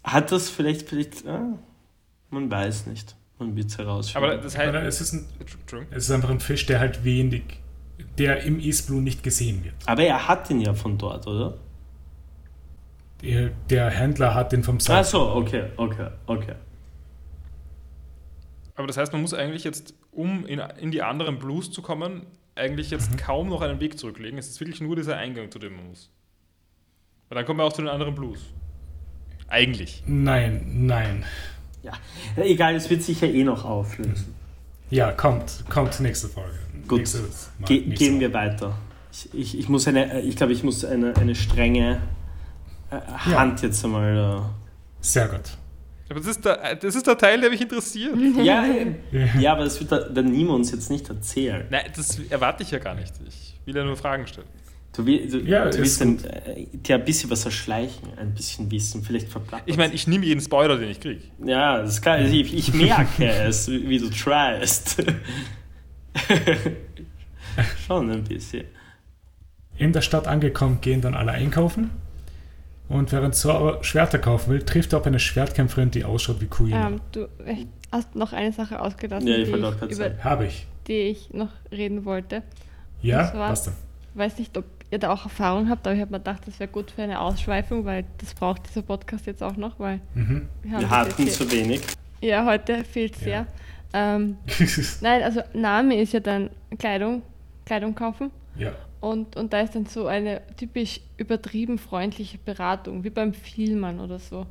hat 0.04 0.32
das 0.32 0.50
vielleicht, 0.50 0.90
vielleicht, 0.90 1.28
ah, 1.28 1.58
man 2.32 2.50
weiß 2.50 2.88
nicht. 2.88 3.16
Man 3.38 3.56
wird 3.56 3.68
es 3.70 3.78
herausfinden. 3.78 4.26
Aber 4.30 4.38
das 4.38 4.58
heißt. 4.58 4.70
Aber 4.70 4.84
es 4.84 5.02
ist, 5.02 5.14
ein, 5.14 5.26
es 5.92 6.06
ist 6.06 6.12
einfach 6.12 6.30
ein 6.30 6.40
Fisch, 6.40 6.66
der 6.66 6.80
halt 6.80 7.04
wenig, 7.04 7.44
der 8.18 8.44
im 8.44 8.60
East 8.60 8.88
Blue 8.88 9.02
nicht 9.02 9.24
gesehen 9.24 9.64
wird. 9.64 9.76
Aber 9.86 10.04
er 10.04 10.28
hat 10.28 10.50
ihn 10.50 10.62
ja 10.62 10.74
von 10.74 10.98
dort, 10.98 11.28
oder? 11.28 11.58
Der, 13.22 13.50
der 13.70 13.90
Händler 13.90 14.34
hat 14.34 14.52
den 14.52 14.64
vom 14.64 14.78
Ach 14.78 14.82
South 14.82 15.10
so, 15.10 15.30
okay, 15.36 15.66
okay, 15.78 16.08
okay. 16.28 16.56
Aber 18.76 18.88
das 18.88 18.98
heißt, 18.98 19.14
man 19.14 19.22
muss 19.22 19.34
eigentlich 19.34 19.64
jetzt, 19.64 19.94
um 20.12 20.46
in, 20.46 20.60
in 20.80 20.92
die 20.92 21.02
anderen 21.02 21.40
Blues 21.40 21.72
zu 21.72 21.82
kommen, 21.82 22.26
eigentlich 22.56 22.92
jetzt 22.92 23.12
Mhm. 23.12 23.18
kaum 23.18 23.50
noch 23.50 23.62
einen 23.62 23.80
Weg 23.80 23.98
zurücklegen. 23.98 24.38
Es 24.38 24.48
ist 24.50 24.60
wirklich 24.60 24.82
nur 24.82 24.96
dieser 24.96 25.18
Eingang, 25.18 25.50
zu 25.52 25.60
dem 25.60 25.76
man 25.76 25.88
muss. 25.90 26.10
Weil 27.30 27.38
dann 27.38 27.46
kommen 27.46 27.60
wir 27.60 27.64
auch 27.64 27.74
zu 27.74 27.82
den 27.82 27.90
anderen 27.90 28.16
Blues. 28.16 28.40
Eigentlich. 29.48 30.04
Nein, 30.08 30.86
nein. 30.86 31.24
Ja, 31.84 31.94
egal, 32.38 32.76
es 32.76 32.90
wird 32.90 33.04
sich 33.04 33.22
ja 33.22 33.28
eh 33.28 33.44
noch 33.44 33.64
auflösen. 33.64 34.34
Ja, 34.90 35.12
kommt, 35.12 35.64
kommt 35.70 36.00
nächste 36.00 36.28
Folge. 36.28 36.58
Gut. 36.88 37.00
Nächstes 37.00 37.50
Mal, 37.60 37.68
Ge 37.68 37.82
nächste 37.86 37.94
gehen 38.06 38.20
wir 38.20 38.34
weiter. 38.34 38.78
Ich, 39.12 39.34
ich, 39.34 39.60
ich 39.60 39.70
muss 39.70 39.88
eine, 39.88 40.22
ich 40.22 40.36
glaube, 40.36 40.54
ich 40.54 40.64
muss 40.64 40.84
eine, 40.84 41.16
eine 41.16 41.36
strenge 41.36 42.02
äh, 42.92 43.00
Hand 43.36 43.62
jetzt 43.62 43.84
einmal. 43.84 44.42
Sehr 45.02 45.28
gut. 45.28 45.42
Aber 46.10 46.20
das 46.20 46.28
ist, 46.28 46.46
der, 46.46 46.76
das 46.76 46.96
ist 46.96 47.08
der 47.08 47.18
Teil, 47.18 47.42
der 47.42 47.50
mich 47.50 47.62
interessiert. 47.62 48.14
Äh, 48.16 48.44
ja, 48.44 48.64
äh, 48.66 49.40
ja, 49.40 49.54
aber 49.54 49.64
das 49.64 49.80
wird 49.80 49.92
der, 49.92 50.10
der 50.10 50.24
Nimo 50.24 50.54
uns 50.56 50.72
jetzt 50.72 50.90
nicht 50.92 51.10
erzählen. 51.10 51.66
Nein, 51.70 51.86
das 51.96 52.20
erwarte 52.30 52.62
ich 52.64 52.72
ja 52.72 52.78
gar 52.80 52.94
nicht. 52.96 53.14
Ich 53.28 53.56
will 53.66 53.76
ja 53.76 53.84
nur 53.84 53.96
Fragen 53.98 54.28
stellen. 54.28 54.48
Du, 54.96 55.06
will- 55.06 55.28
du, 55.30 55.40
Ja, 55.40 55.64
du 55.66 55.70
ist 55.82 56.00
willst 56.00 56.02
ein, 56.04 56.24
äh, 56.26 56.68
dir 56.78 56.96
ein 56.96 57.04
bisschen 57.06 57.30
was 57.30 57.44
erschleichen, 57.44 58.10
ein 58.18 58.34
bisschen 58.34 58.70
Wissen, 58.72 59.04
vielleicht 59.04 59.28
verplappert. 59.30 59.68
Ich 59.68 59.76
meine, 59.78 59.94
ich 59.94 60.08
nehme 60.08 60.26
jeden 60.26 60.40
Spoiler, 60.42 60.78
den 60.78 60.90
ich 60.92 61.00
kriege. 61.02 61.22
Ja, 61.44 61.82
das 61.82 62.02
kann, 62.02 62.24
ich, 62.26 62.54
ich 62.54 62.74
merke 62.74 63.26
es, 63.28 63.68
wie 63.68 63.90
wie 63.90 63.98
du 64.00 64.10
tryst. 64.10 65.04
Schon 67.88 68.12
ein 68.12 68.24
bisschen. 68.24 68.66
In 69.78 69.92
der 69.92 70.02
Stadt 70.02 70.28
angekommen, 70.28 70.80
gehen 70.82 71.02
dann 71.02 71.16
alle 71.16 71.32
einkaufen. 71.34 71.90
Und 72.88 73.12
während 73.12 73.34
Zoro 73.36 73.82
Schwerter 73.84 74.20
kaufen 74.20 74.52
will, 74.52 74.62
trifft 74.62 74.94
er 74.94 75.00
auf 75.00 75.06
eine 75.08 75.20
Schwertkämpferin, 75.20 75.90
die 75.92 76.04
ausschaut 76.06 76.40
wie 76.42 76.46
Kuina. 76.48 76.88
Ähm, 76.88 77.02
du 77.12 77.28
ich, 77.46 77.66
hast 77.92 78.16
noch 78.16 78.32
eine 78.34 78.52
Sache 78.52 78.80
ausgelassen, 78.80 79.28
Ja, 79.28 79.38
ich 79.38 79.46
die, 79.52 79.86
ich, 79.88 79.92
über. 79.98 80.24
Habe 80.24 80.46
ich. 80.46 80.68
die 80.88 80.94
ich 80.94 81.34
noch 81.34 81.50
reden 81.72 82.06
wollte. 82.06 82.44
Ja, 83.02 83.24
Das 83.24 83.34
war- 83.34 83.50
was 83.52 83.64
denn? 83.64 83.74
weiß 84.14 84.38
nicht, 84.38 84.56
ob 84.58 84.66
ihr 84.92 85.00
da 85.00 85.12
auch 85.12 85.24
Erfahrung 85.26 85.68
habt, 85.70 85.86
aber 85.88 85.96
ich 85.96 86.02
habe 86.02 86.12
mir 86.12 86.20
gedacht, 86.20 86.44
das 86.46 86.60
wäre 86.60 86.70
gut 86.70 86.92
für 86.92 87.02
eine 87.02 87.20
Ausschweifung, 87.20 87.86
weil 87.86 88.06
das 88.20 88.34
braucht 88.36 88.68
dieser 88.70 88.84
Podcast 88.84 89.26
jetzt 89.26 89.42
auch 89.44 89.58
noch, 89.58 89.80
weil 89.80 90.00
Mhm. 90.14 90.48
wir 90.62 90.72
haben 90.72 90.82
Wir 90.82 90.90
hatten 90.90 91.28
zu 91.28 91.52
wenig. 91.52 91.82
Ja, 92.22 92.46
heute 92.46 92.84
fehlt 92.86 93.16
sehr. 93.16 93.48
Ja. 93.94 94.16
Ähm, 94.16 94.38
nein, 95.02 95.24
also 95.24 95.42
Name 95.54 96.00
ist 96.00 96.14
ja 96.14 96.20
dann 96.20 96.50
Kleidung, 96.78 97.24
Kleidung 97.66 97.96
kaufen. 97.96 98.30
ja. 98.58 98.72
Und, 99.06 99.36
und 99.36 99.54
da 99.54 99.62
ist 99.62 99.76
dann 99.76 99.86
so 99.86 100.08
eine 100.08 100.42
typisch 100.58 101.00
übertrieben 101.18 101.78
freundliche 101.78 102.40
Beratung, 102.40 103.04
wie 103.04 103.12
beim 103.12 103.36
Vielmann 103.36 104.00
oder 104.00 104.18
so. 104.18 104.48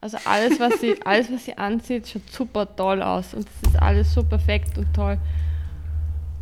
Also 0.00 0.16
alles, 0.24 0.60
was 0.60 0.80
sie, 0.80 0.94
alles, 1.04 1.32
was 1.32 1.46
sie 1.46 1.58
ansieht, 1.58 2.06
schaut 2.06 2.30
super 2.30 2.76
toll 2.76 3.02
aus. 3.02 3.34
Und 3.34 3.48
es 3.48 3.70
ist 3.70 3.82
alles 3.82 4.14
so 4.14 4.22
perfekt 4.22 4.78
und 4.78 4.94
toll. 4.94 5.18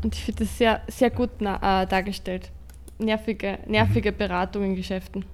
Und 0.02 0.14
ich 0.14 0.22
finde 0.22 0.44
das 0.44 0.58
sehr, 0.58 0.82
sehr 0.88 1.08
gut 1.08 1.30
äh, 1.40 1.86
dargestellt. 1.86 2.50
Nervige, 2.98 3.58
nervige 3.66 4.12
Beratung 4.12 4.64
in 4.64 4.76
Geschäften. 4.76 5.24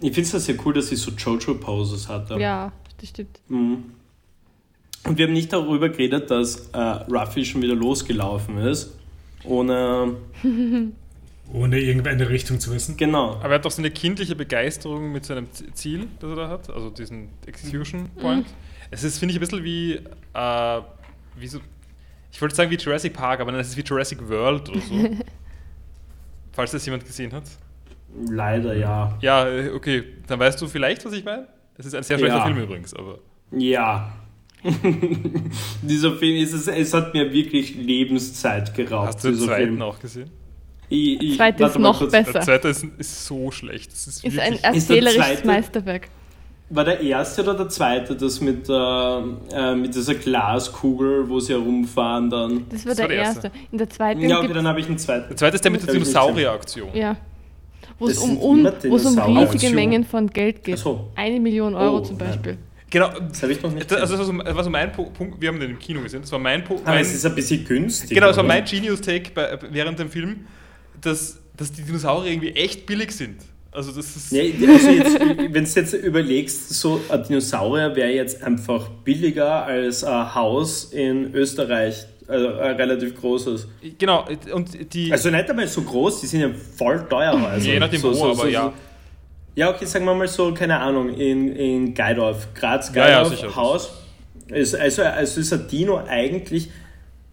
Ich 0.00 0.14
finde 0.14 0.22
es 0.22 0.32
ja 0.34 0.38
sehr 0.38 0.54
cool, 0.64 0.74
dass 0.74 0.90
sie 0.90 0.96
so 0.96 1.10
Jojo-Poses 1.10 2.08
hat. 2.08 2.30
Ja, 2.38 2.70
das 3.00 3.08
stimmt. 3.08 3.40
Mhm. 3.48 3.86
Und 5.02 5.18
wir 5.18 5.26
haben 5.26 5.32
nicht 5.32 5.52
darüber 5.52 5.88
geredet, 5.88 6.30
dass 6.30 6.68
äh, 6.68 6.78
Ruffy 6.78 7.44
schon 7.44 7.60
wieder 7.60 7.74
losgelaufen 7.74 8.58
ist. 8.58 8.96
Ohne. 9.42 10.14
Ohne 11.52 11.78
irgendeine 11.78 12.28
Richtung 12.28 12.58
zu 12.58 12.72
wissen. 12.74 12.96
Genau. 12.96 13.34
Aber 13.34 13.50
er 13.50 13.54
hat 13.56 13.64
doch 13.64 13.70
so 13.70 13.80
eine 13.80 13.90
kindliche 13.90 14.34
Begeisterung 14.34 15.12
mit 15.12 15.24
seinem 15.24 15.46
Ziel, 15.74 16.08
das 16.20 16.30
er 16.30 16.36
da 16.36 16.48
hat, 16.48 16.70
also 16.70 16.90
diesen 16.90 17.28
Execution 17.46 18.08
Point. 18.20 18.46
Es 18.90 19.04
ist, 19.04 19.18
finde 19.18 19.32
ich, 19.32 19.38
ein 19.38 19.40
bisschen 19.40 19.64
wie, 19.64 19.94
äh, 20.34 20.80
wie 21.36 21.46
so, 21.46 21.60
ich 22.32 22.42
wollte 22.42 22.54
sagen 22.54 22.70
wie 22.70 22.76
Jurassic 22.76 23.12
Park, 23.12 23.40
aber 23.40 23.52
es 23.54 23.68
ist 23.68 23.76
wie 23.76 23.82
Jurassic 23.82 24.28
World 24.28 24.68
oder 24.68 24.80
so. 24.80 24.94
Falls 26.52 26.70
das 26.72 26.84
jemand 26.84 27.04
gesehen 27.04 27.32
hat. 27.32 27.44
Leider 28.30 28.74
ja. 28.74 29.16
Ja, 29.20 29.46
okay, 29.74 30.04
dann 30.26 30.38
weißt 30.40 30.60
du 30.60 30.66
vielleicht, 30.68 31.04
was 31.04 31.12
ich 31.12 31.24
meine. 31.24 31.46
Es 31.76 31.86
ist 31.86 31.94
ein 31.94 32.02
sehr 32.02 32.18
schlechter 32.18 32.38
Ja. 32.38 32.44
Film 32.44 32.58
übrigens, 32.58 32.94
aber. 32.94 33.18
Ja. 33.52 34.12
dieser 35.82 36.16
Film 36.16 36.36
ist 36.36 36.52
es, 36.52 36.66
es 36.66 36.94
hat 36.94 37.12
mir 37.14 37.32
wirklich 37.32 37.76
Lebenszeit 37.76 38.74
geraubt. 38.74 39.08
Hast 39.08 39.24
du 39.24 39.28
den 39.30 39.38
zweiten 39.38 39.64
Film. 39.64 39.82
auch 39.82 39.98
gesehen? 39.98 40.30
Ich, 40.88 41.20
ich, 41.20 41.28
Der 41.30 41.36
zweite 41.36 41.64
ist 41.64 41.78
noch 41.78 41.98
kurz. 41.98 42.12
besser. 42.12 42.32
Der 42.32 42.40
zweite 42.42 42.68
ist, 42.68 42.84
ist 42.98 43.26
so 43.26 43.50
schlecht. 43.50 43.90
Das 43.92 44.06
ist, 44.06 44.24
Ist 44.24 44.38
ein 44.38 44.62
erzählerisches 44.62 45.24
zweite- 45.26 45.46
Meisterwerk. 45.46 46.08
War 46.68 46.84
der 46.84 47.00
erste 47.00 47.42
oder 47.42 47.54
der 47.54 47.68
zweite, 47.68 48.16
das 48.16 48.40
mit, 48.40 48.68
der, 48.68 49.22
äh, 49.52 49.74
mit 49.76 49.94
dieser 49.94 50.14
Glaskugel, 50.16 51.28
wo 51.28 51.38
sie 51.38 51.52
herumfahren 51.52 52.28
dann? 52.28 52.66
Das 52.70 52.84
war 52.84 52.90
Das 52.90 52.96
der, 52.96 53.04
war 53.04 53.08
der 53.08 53.16
erste. 53.18 53.46
erste. 53.46 53.58
In 53.70 53.78
der 53.78 53.88
zweiten 53.90 54.20
Ja, 54.22 54.40
okay, 54.40 54.52
dann 54.52 54.66
habe 54.66 54.80
ich 54.80 54.86
einen 54.88 54.98
zweiten. 54.98 55.28
der 55.28 55.36
zweite 55.36 55.54
ist 55.56 55.64
der 55.64 55.70
mit 55.70 55.86
der 55.86 55.92
Dinosaurier-Aktion. 55.94 56.88
ja. 56.94 57.16
Wo 57.98 58.08
es 58.08 58.18
um, 58.18 58.36
um 58.38 58.66
riesige. 58.66 59.74
Mengen 59.74 60.04
von 60.04 60.28
Geld 60.28 60.64
geht. 60.64 60.78
So. 60.78 61.08
Eine 61.14 61.40
Million 61.40 61.74
Euro 61.74 61.98
Oh, 61.98 62.00
zum 62.00 62.16
nein. 62.18 62.28
Beispiel. 62.28 62.58
Genau. 62.90 63.08
Das 63.28 63.42
habe 63.42 63.52
ich 63.52 63.62
noch 63.62 63.72
nicht 63.72 63.90
Das, 63.90 64.00
also 64.00 64.18
gesehen. 64.18 64.36
das 64.36 64.36
war 64.36 64.44
so, 64.44 64.48
das 64.50 64.56
war 64.56 64.64
so 64.64 64.70
mein 64.70 64.92
Punkt. 64.92 65.40
Wir 65.40 65.48
haben 65.48 65.58
den 65.60 65.70
im 65.70 65.78
Kino 65.78 66.00
gesehen. 66.02 66.20
Das 66.20 66.30
war 66.32 66.38
mein 66.38 66.62
Punkt. 66.62 66.82
Aber 66.82 66.92
Mein, 66.96 67.02
es 67.02 67.14
ist 67.14 67.24
ein 67.24 67.34
bisschen 67.34 67.64
günstig. 67.64 68.10
genau, 68.10 68.26
das 68.26 68.36
war 68.36 68.44
mein 68.44 68.64
Genius-Take 68.64 69.30
während 69.70 69.98
dem 69.98 70.10
Film, 70.10 70.46
dass, 71.00 71.38
dass 71.56 71.72
die 71.72 71.82
Dinosaurier 71.82 72.32
irgendwie 72.32 72.52
echt 72.52 72.86
billig 72.86 73.12
sind. 73.12 73.36
Also, 73.72 73.92
das 73.92 74.16
ist. 74.16 74.32
Ja, 74.32 74.42
also 74.42 74.88
wenn 75.52 75.64
du 75.64 75.70
jetzt 75.70 75.92
überlegst, 75.92 76.70
so 76.70 77.00
ein 77.10 77.22
Dinosaurier 77.24 77.94
wäre 77.94 78.10
jetzt 78.10 78.42
einfach 78.42 78.88
billiger 79.04 79.64
als 79.66 80.02
ein 80.02 80.34
Haus 80.34 80.84
in 80.84 81.34
Österreich, 81.34 82.06
also 82.26 82.48
ein 82.54 82.76
relativ 82.76 83.14
großes. 83.20 83.68
Genau, 83.98 84.26
und 84.52 84.94
die. 84.94 85.12
Also 85.12 85.30
nicht 85.30 85.50
einmal 85.50 85.68
so 85.68 85.82
groß, 85.82 86.22
die 86.22 86.26
sind 86.26 86.40
ja 86.40 86.50
voll 86.76 87.06
teuer. 87.08 87.34
Also 87.34 87.68
Je 87.68 87.78
nachdem 87.78 88.02
wo, 88.02 88.24
aber 88.24 88.48
ja. 88.48 88.72
Ja, 89.56 89.70
okay, 89.70 89.86
sagen 89.86 90.04
wir 90.04 90.14
mal 90.14 90.28
so, 90.28 90.52
keine 90.52 90.78
Ahnung, 90.78 91.08
in, 91.14 91.48
in 91.56 91.94
Geidorf, 91.94 92.48
Graz, 92.54 92.92
Ja, 92.94 93.08
ja, 93.08 93.22
Geidorf, 93.22 93.36
sicher. 93.36 93.56
Haus. 93.56 93.90
Ist, 94.48 94.74
also, 94.74 95.02
also 95.02 95.40
ist 95.40 95.52
ein 95.52 95.66
Dino 95.66 95.96
eigentlich 96.06 96.70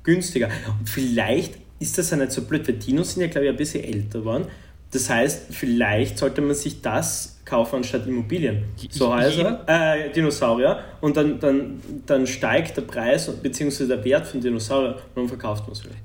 günstiger. 0.03 0.49
Und 0.79 0.89
vielleicht 0.89 1.55
ist 1.83 1.97
das 1.97 2.09
ja 2.11 2.17
nicht 2.17 2.31
so 2.31 2.43
blöd, 2.43 2.67
weil 2.67 2.75
Dinos 2.75 3.13
sind 3.13 3.21
ja, 3.21 3.27
glaube 3.27 3.45
ich, 3.45 3.51
ein 3.51 3.57
bisschen 3.57 3.83
älter 3.83 4.19
geworden. 4.19 4.45
Das 4.91 5.09
heißt, 5.09 5.47
vielleicht 5.49 6.17
sollte 6.17 6.39
man 6.41 6.55
sich 6.55 6.81
das 6.81 7.41
kaufen 7.43 7.77
anstatt 7.77 8.07
Immobilien. 8.07 8.63
So 8.89 9.13
heißt 9.13 9.39
er, 9.39 9.63
äh, 9.67 10.11
Dinosaurier. 10.11 10.81
Und 11.01 11.17
dann, 11.17 11.39
dann, 11.39 11.81
dann 12.05 12.25
steigt 12.25 12.77
der 12.77 12.83
Preis 12.83 13.29
bzw. 13.29 13.87
der 13.87 14.03
Wert 14.05 14.27
von 14.27 14.39
Dinosaurier 14.39 14.95
und 15.15 15.23
dann 15.23 15.27
verkauft 15.27 15.63
man 15.63 15.73
es 15.73 15.83
wieder. 15.83 15.95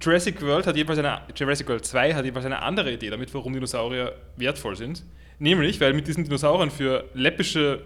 Jurassic 0.00 0.40
World 0.40 0.66
hat 0.66 0.76
jedenfalls 0.76 0.98
eine, 1.00 1.20
Jurassic 1.34 1.68
World 1.68 1.84
2 1.84 2.14
hat 2.14 2.24
jedenfalls 2.24 2.46
eine 2.46 2.62
andere 2.62 2.92
Idee 2.92 3.10
damit, 3.10 3.34
warum 3.34 3.52
Dinosaurier 3.52 4.12
wertvoll 4.36 4.76
sind. 4.76 5.02
Nämlich, 5.40 5.80
weil 5.80 5.92
mit 5.92 6.08
diesen 6.08 6.24
Dinosauriern 6.24 6.70
für 6.70 7.04
läppische, 7.14 7.82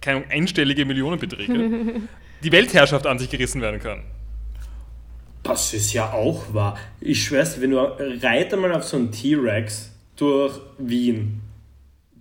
keine 0.00 0.24
einstellige 0.30 0.84
Millionenbeträge 0.86 2.00
die 2.42 2.52
Weltherrschaft 2.52 3.06
an 3.06 3.18
sich 3.18 3.28
gerissen 3.28 3.60
werden 3.60 3.80
kann. 3.80 4.02
Das 5.42 5.74
ist 5.74 5.92
ja 5.92 6.12
auch 6.12 6.54
wahr. 6.54 6.78
Ich 7.00 7.24
schwör's 7.24 7.60
wenn 7.60 7.72
du 7.72 7.78
reite 7.78 8.56
mal 8.56 8.72
auf 8.72 8.84
so 8.84 8.96
einen 8.96 9.10
T-Rex 9.10 9.90
durch 10.16 10.60
Wien, 10.78 11.40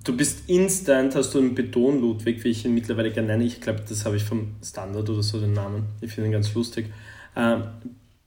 du 0.03 0.15
bist 0.15 0.49
instant, 0.49 1.15
hast 1.15 1.33
du 1.33 1.39
einen 1.39 1.55
Beton-Ludwig, 1.55 2.43
wie 2.43 2.49
ich 2.49 2.65
ihn 2.65 2.73
mittlerweile 2.73 3.11
gerne 3.11 3.29
nenne. 3.29 3.43
Ich 3.43 3.61
glaube, 3.61 3.81
das 3.87 4.05
habe 4.05 4.17
ich 4.17 4.23
vom 4.23 4.55
Standard 4.63 5.09
oder 5.09 5.23
so 5.23 5.39
den 5.39 5.53
Namen. 5.53 5.85
Ich 6.01 6.11
finde 6.11 6.29
ihn 6.29 6.33
ganz 6.33 6.53
lustig. 6.53 6.91
Ähm, 7.35 7.63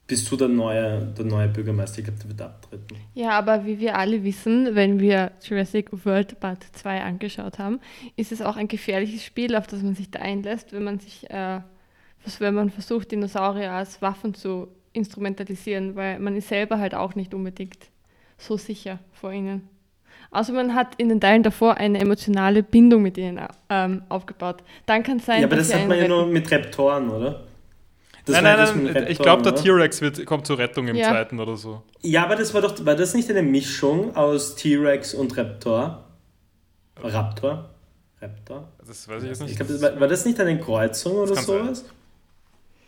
bist 0.07 0.31
du 0.31 0.37
der 0.37 0.49
neue, 0.49 1.01
der 1.01 1.25
neue 1.25 1.49
Bürgermeister? 1.49 2.01
Ich 2.01 2.05
glaube, 2.05 2.21
der 2.21 2.29
wird 2.29 2.43
abtreten. 2.43 2.97
Ja, 3.15 3.31
aber 3.31 3.65
wie 3.65 3.81
wir 3.81 3.97
alle 3.97 4.23
wissen, 4.23 4.75
wenn 4.75 5.01
wir 5.01 5.33
Jurassic 5.43 5.89
World 6.05 6.39
Part 6.41 6.65
2 6.73 7.03
angeschaut 7.03 7.59
haben, 7.59 7.81
ist 8.17 8.31
es 8.31 8.43
auch 8.43 8.57
ein 8.57 8.69
gefährliches 8.69 9.25
Spiel, 9.25 9.57
auf 9.57 9.67
das 9.67 9.83
man 9.83 9.95
sich 9.95 10.11
da 10.11 10.21
einlässt, 10.21 10.73
wenn 10.73 10.85
man 10.85 11.01
sich, 11.01 11.31
äh, 11.31 11.61
wenn 12.39 12.55
man 12.55 12.71
versucht, 12.71 13.13
Dinosaurier 13.13 13.73
als 13.73 14.03
Waffen 14.03 14.35
zu 14.35 14.69
instrumentalisieren, 14.95 15.95
weil 15.97 16.19
man 16.19 16.35
ist 16.37 16.49
selber 16.49 16.79
halt 16.79 16.95
auch 16.95 17.15
nicht 17.15 17.35
unbedingt 17.35 17.79
so 18.39 18.57
sicher 18.57 18.99
vor 19.13 19.33
ihnen. 19.33 19.69
Außer 20.31 20.53
man 20.53 20.75
hat 20.75 20.95
in 20.97 21.09
den 21.09 21.21
Teilen 21.21 21.43
davor 21.43 21.77
eine 21.77 22.01
emotionale 22.01 22.63
Bindung 22.63 23.03
mit 23.03 23.19
ihnen 23.19 23.41
ähm, 23.69 24.03
aufgebaut. 24.09 24.65
Dann 24.87 25.03
kann 25.03 25.19
es 25.19 25.27
sein, 25.27 25.41
ja, 25.43 25.47
aber 25.47 25.57
dass 25.57 25.69
das 25.69 25.81
hat 25.81 25.89
man 25.89 25.99
ja 25.99 26.09
nur 26.09 26.27
mit 26.27 26.51
Reptoren, 26.51 27.11
oder? 27.11 27.45
Das 28.27 28.41
nein, 28.41 28.57
nein, 28.57 28.91
nein, 28.95 29.07
ich 29.09 29.19
glaube, 29.19 29.43
der? 29.43 29.55
T-Rex 29.55 30.01
kommt 30.25 30.47
zur 30.47 30.59
Rettung 30.59 30.89
im 30.89 30.97
Ja. 30.97 31.11
zweiten 31.11 31.39
oder 31.41 31.57
so. 31.57 31.83
Ja, 32.01 32.25
aber 32.25 32.37
das 32.37 32.55
war 32.55 32.63
doch, 32.63 32.85
war 32.87 32.97
das 32.97 33.15
nicht 33.15 33.29
eine 33.29 33.43
Mischung 33.43 34.17
aus 34.17 34.57
T-Rex 34.57 35.13
und 35.13 35.37
Raptor? 35.37 36.05
Raptor? 37.03 37.69
Raptor? 38.23 38.69
Das 38.87 39.07
weiß 39.09 39.23
ich 39.25 39.29
jetzt 39.29 39.43
nicht. 39.43 39.51
Ich 39.51 39.57
glaube, 39.57 39.73
das 39.75 39.83
war, 39.83 40.01
war 40.01 40.09
das 40.09 40.25
nicht 40.25 40.41
eine 40.41 40.59
Kreuzung 40.59 41.17
oder 41.17 41.35
kann 41.35 41.45
sein. 41.45 41.79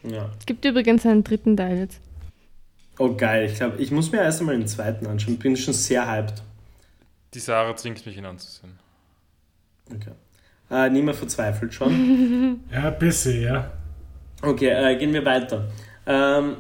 Ja. 0.02 0.30
Es 0.38 0.46
gibt 0.46 0.64
übrigens 0.64 1.04
einen 1.06 1.24
dritten 1.24 1.56
Teil 1.56 1.78
jetzt. 1.78 2.00
Oh 2.98 3.14
geil, 3.14 3.46
ich 3.50 3.56
glaube, 3.56 3.76
ich 3.78 3.90
muss 3.90 4.10
mir 4.10 4.18
erst 4.18 4.40
einmal 4.40 4.56
den 4.56 4.66
zweiten 4.66 5.06
anschauen. 5.06 5.38
Bin 5.38 5.56
schon 5.56 5.74
sehr 5.74 6.10
hyped. 6.10 6.42
Die 7.34 7.40
Sarah 7.40 7.76
zwingt 7.76 8.04
mich 8.06 8.16
ihn 8.16 8.24
anzusehen. 8.24 8.78
Okay. 9.94 10.12
Äh, 10.70 10.90
niemand 10.90 11.16
verzweifelt 11.18 11.74
schon. 11.74 12.60
Ja, 12.72 12.88
ein 12.88 12.98
bisschen, 12.98 13.42
ja. 13.42 13.70
Okay, 14.42 14.68
äh, 14.68 14.96
gehen 14.96 15.12
wir 15.12 15.24
weiter. 15.24 15.68
Ähm, 16.06 16.56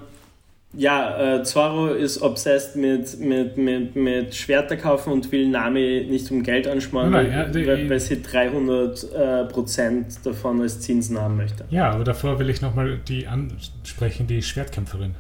ja, 0.76 1.36
äh, 1.38 1.42
Zorro 1.42 1.88
ist 1.88 2.20
obsessed 2.20 2.76
mit, 2.76 3.18
mit, 3.18 3.56
mit, 3.56 3.96
mit 3.96 4.34
Schwerter 4.34 4.76
kaufen 4.76 5.12
und 5.12 5.32
will 5.32 5.48
Nami 5.48 6.06
nicht 6.08 6.30
um 6.30 6.42
Geld 6.42 6.68
ansparen, 6.68 7.10
Nein, 7.10 7.26
weil, 7.52 7.62
ja, 7.62 7.66
weil, 7.68 7.90
weil 7.90 8.00
sie 8.00 8.22
300 8.22 9.12
äh, 9.12 9.44
Prozent 9.46 10.18
davon 10.24 10.60
als 10.60 10.80
Zinsen 10.80 11.18
haben 11.18 11.36
möchte. 11.36 11.64
Ja, 11.70 11.90
aber 11.90 12.04
davor 12.04 12.38
will 12.38 12.50
ich 12.50 12.60
nochmal 12.60 12.98
die 13.08 13.26
ansprechen, 13.26 14.26
die 14.26 14.42
Schwertkämpferin. 14.42 15.14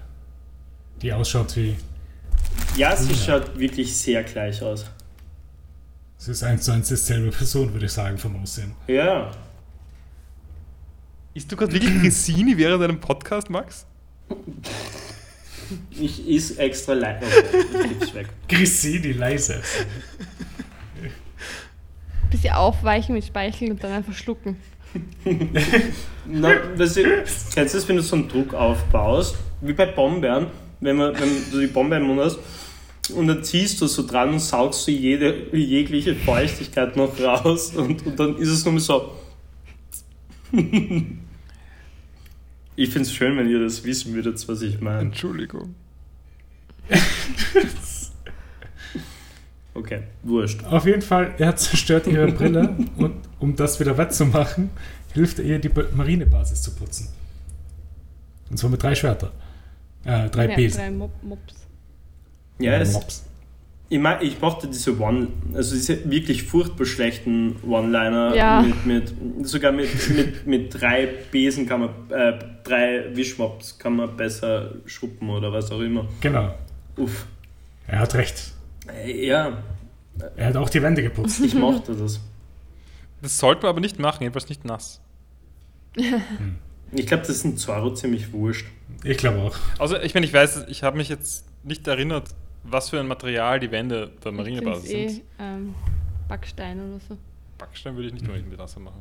Die 1.02 1.12
ausschaut 1.12 1.56
wie. 1.56 1.74
Ja, 2.76 2.94
sie 2.96 3.12
Ja. 3.12 3.16
schaut 3.40 3.58
wirklich 3.58 3.96
sehr 3.96 4.22
gleich 4.24 4.62
aus. 4.62 4.86
Es 6.18 6.28
ist 6.28 6.42
eins 6.42 6.64
zu 6.64 6.72
eins 6.72 6.88
dieselbe 6.88 7.30
Person, 7.30 7.72
würde 7.72 7.86
ich 7.86 7.92
sagen, 7.92 8.16
vom 8.18 8.40
Aussehen. 8.42 8.72
Ja, 8.86 9.30
Isst 11.34 11.52
du 11.52 11.56
gerade 11.56 11.70
wirklich 11.72 12.00
Grissini 12.00 12.56
während 12.56 12.82
einem 12.82 12.98
Podcast, 12.98 13.50
Max? 13.50 13.86
ich 15.90 16.28
is 16.28 16.52
extra 16.52 16.94
leid. 16.94 17.22
Okay, 17.22 17.96
ich 18.00 18.14
weg. 18.14 18.28
Grissini 18.48 19.12
leise. 19.12 19.60
Bisschen 22.30 22.54
aufweichen 22.54 23.14
mit 23.14 23.24
Speichel 23.24 23.70
und 23.70 23.82
dann 23.82 23.92
einfach 23.92 24.14
schlucken. 24.14 24.56
Na, 26.26 26.54
das 26.76 26.96
ist, 26.96 27.54
kennst 27.54 27.74
du 27.74 27.78
das, 27.78 27.88
wenn 27.88 27.96
du 27.96 28.02
so 28.02 28.16
einen 28.16 28.28
Druck 28.28 28.54
aufbaust, 28.54 29.36
wie 29.60 29.72
bei 29.72 29.86
Bombeeren, 29.86 30.48
wenn, 30.80 30.96
man, 30.96 31.18
wenn 31.18 31.28
du 31.50 31.60
die 31.60 31.66
Bombe 31.66 31.96
im 31.96 32.04
Mund 32.04 32.20
hast 32.20 32.38
und 33.14 33.26
dann 33.26 33.44
ziehst 33.44 33.80
du 33.80 33.86
so 33.86 34.06
dran 34.06 34.30
und 34.30 34.40
saugst 34.40 34.86
du 34.86 34.90
jede, 34.90 35.54
jegliche 35.56 36.14
Feuchtigkeit 36.14 36.96
noch 36.96 37.18
raus 37.20 37.74
und, 37.76 38.04
und 38.06 38.18
dann 38.18 38.36
ist 38.38 38.48
es 38.48 38.64
nur 38.64 38.74
mehr 38.74 38.82
so. 38.82 39.12
ich 42.76 42.90
finde 42.90 43.08
es 43.08 43.14
schön, 43.14 43.36
wenn 43.36 43.48
ihr 43.48 43.60
das 43.60 43.82
wissen 43.84 44.14
würdet, 44.14 44.46
was 44.48 44.62
ich 44.62 44.80
meine. 44.80 45.00
Entschuldigung. 45.00 45.74
Okay, 49.74 50.04
wurscht. 50.22 50.64
Auf 50.64 50.86
jeden 50.86 51.02
Fall, 51.02 51.34
er 51.36 51.54
zerstört 51.56 52.06
ihre 52.06 52.32
Brille 52.32 52.74
und 52.96 53.12
um 53.38 53.56
das 53.56 53.78
wieder 53.78 53.98
wettzumachen, 53.98 54.70
hilft 55.12 55.38
er 55.38 55.44
ihr, 55.44 55.58
die 55.58 55.68
Ba- 55.68 55.84
Marinebasis 55.94 56.62
zu 56.62 56.74
putzen. 56.74 57.08
Und 58.48 58.56
zwar 58.58 58.70
mit 58.70 58.82
drei 58.82 58.94
Schwertern. 58.94 59.32
Äh, 60.04 60.30
drei 60.30 60.48
Ja, 60.48 60.56
Besen. 60.56 60.78
drei 60.80 60.90
Mop 60.92 61.10
Mops. 61.22 61.54
Ja, 62.58 62.72
es, 62.78 62.92
Mops. 62.94 63.25
Ich, 63.88 63.98
mag, 63.98 64.22
ich 64.22 64.40
mochte 64.40 64.66
diese 64.68 64.98
One, 65.00 65.28
also 65.54 65.74
diese 65.74 66.08
wirklich 66.10 66.42
furchtbar 66.42 66.84
schlechten 66.86 67.56
One-Liner 67.66 68.34
Ja. 68.34 68.62
mit, 68.62 68.86
mit 68.86 69.48
sogar 69.48 69.72
mit, 69.72 69.88
mit, 70.10 70.46
mit 70.46 70.80
drei 70.80 71.06
Besen 71.30 71.66
kann 71.66 71.80
man, 71.80 71.90
äh, 72.10 72.38
drei 72.64 73.14
Wischmops 73.16 73.78
kann 73.78 73.96
man 73.96 74.16
besser 74.16 74.72
schuppen 74.86 75.30
oder 75.30 75.52
was 75.52 75.70
auch 75.70 75.80
immer. 75.80 76.06
Genau. 76.20 76.54
Uff. 76.96 77.26
Er 77.86 78.00
hat 78.00 78.14
recht. 78.14 78.52
Äh, 79.04 79.26
Ja, 79.26 79.62
Er 80.36 80.46
hat 80.46 80.56
auch 80.56 80.68
die 80.70 80.82
Wände 80.82 81.02
geputzt. 81.02 81.40
ich 81.44 81.54
mochte 81.54 81.94
das. 81.94 82.20
Das 83.22 83.38
sollte 83.38 83.62
man 83.62 83.70
aber 83.70 83.80
nicht 83.80 83.98
machen, 83.98 84.22
jedenfalls 84.22 84.48
nicht 84.48 84.64
nass. 84.64 85.00
Ich 86.92 87.06
glaube, 87.06 87.22
das 87.26 87.30
ist 87.36 87.44
ein 87.44 87.56
Zorro 87.56 87.92
ziemlich 87.94 88.32
wurscht. 88.32 88.66
Ich 89.04 89.16
glaube 89.16 89.38
auch. 89.38 89.56
Also, 89.78 89.96
ich 89.98 90.14
meine, 90.14 90.26
ich 90.26 90.32
weiß, 90.32 90.66
ich 90.68 90.82
habe 90.82 90.96
mich 90.96 91.08
jetzt 91.08 91.44
nicht 91.64 91.86
erinnert, 91.88 92.28
was 92.68 92.90
für 92.90 93.00
ein 93.00 93.06
Material 93.06 93.60
die 93.60 93.70
Wände 93.70 94.12
der 94.24 94.32
Marinebasis 94.32 94.90
find's 94.90 95.14
sind. 95.14 95.24
Eh, 95.38 95.42
ähm, 95.42 95.74
Backstein 96.28 96.78
oder 96.80 97.00
so. 97.00 97.16
Backstein 97.58 97.94
würde 97.94 98.08
ich 98.08 98.14
nicht 98.14 98.26
unbedingt 98.26 98.50
mit 98.50 98.58
Wasser 98.58 98.80
machen. 98.80 99.00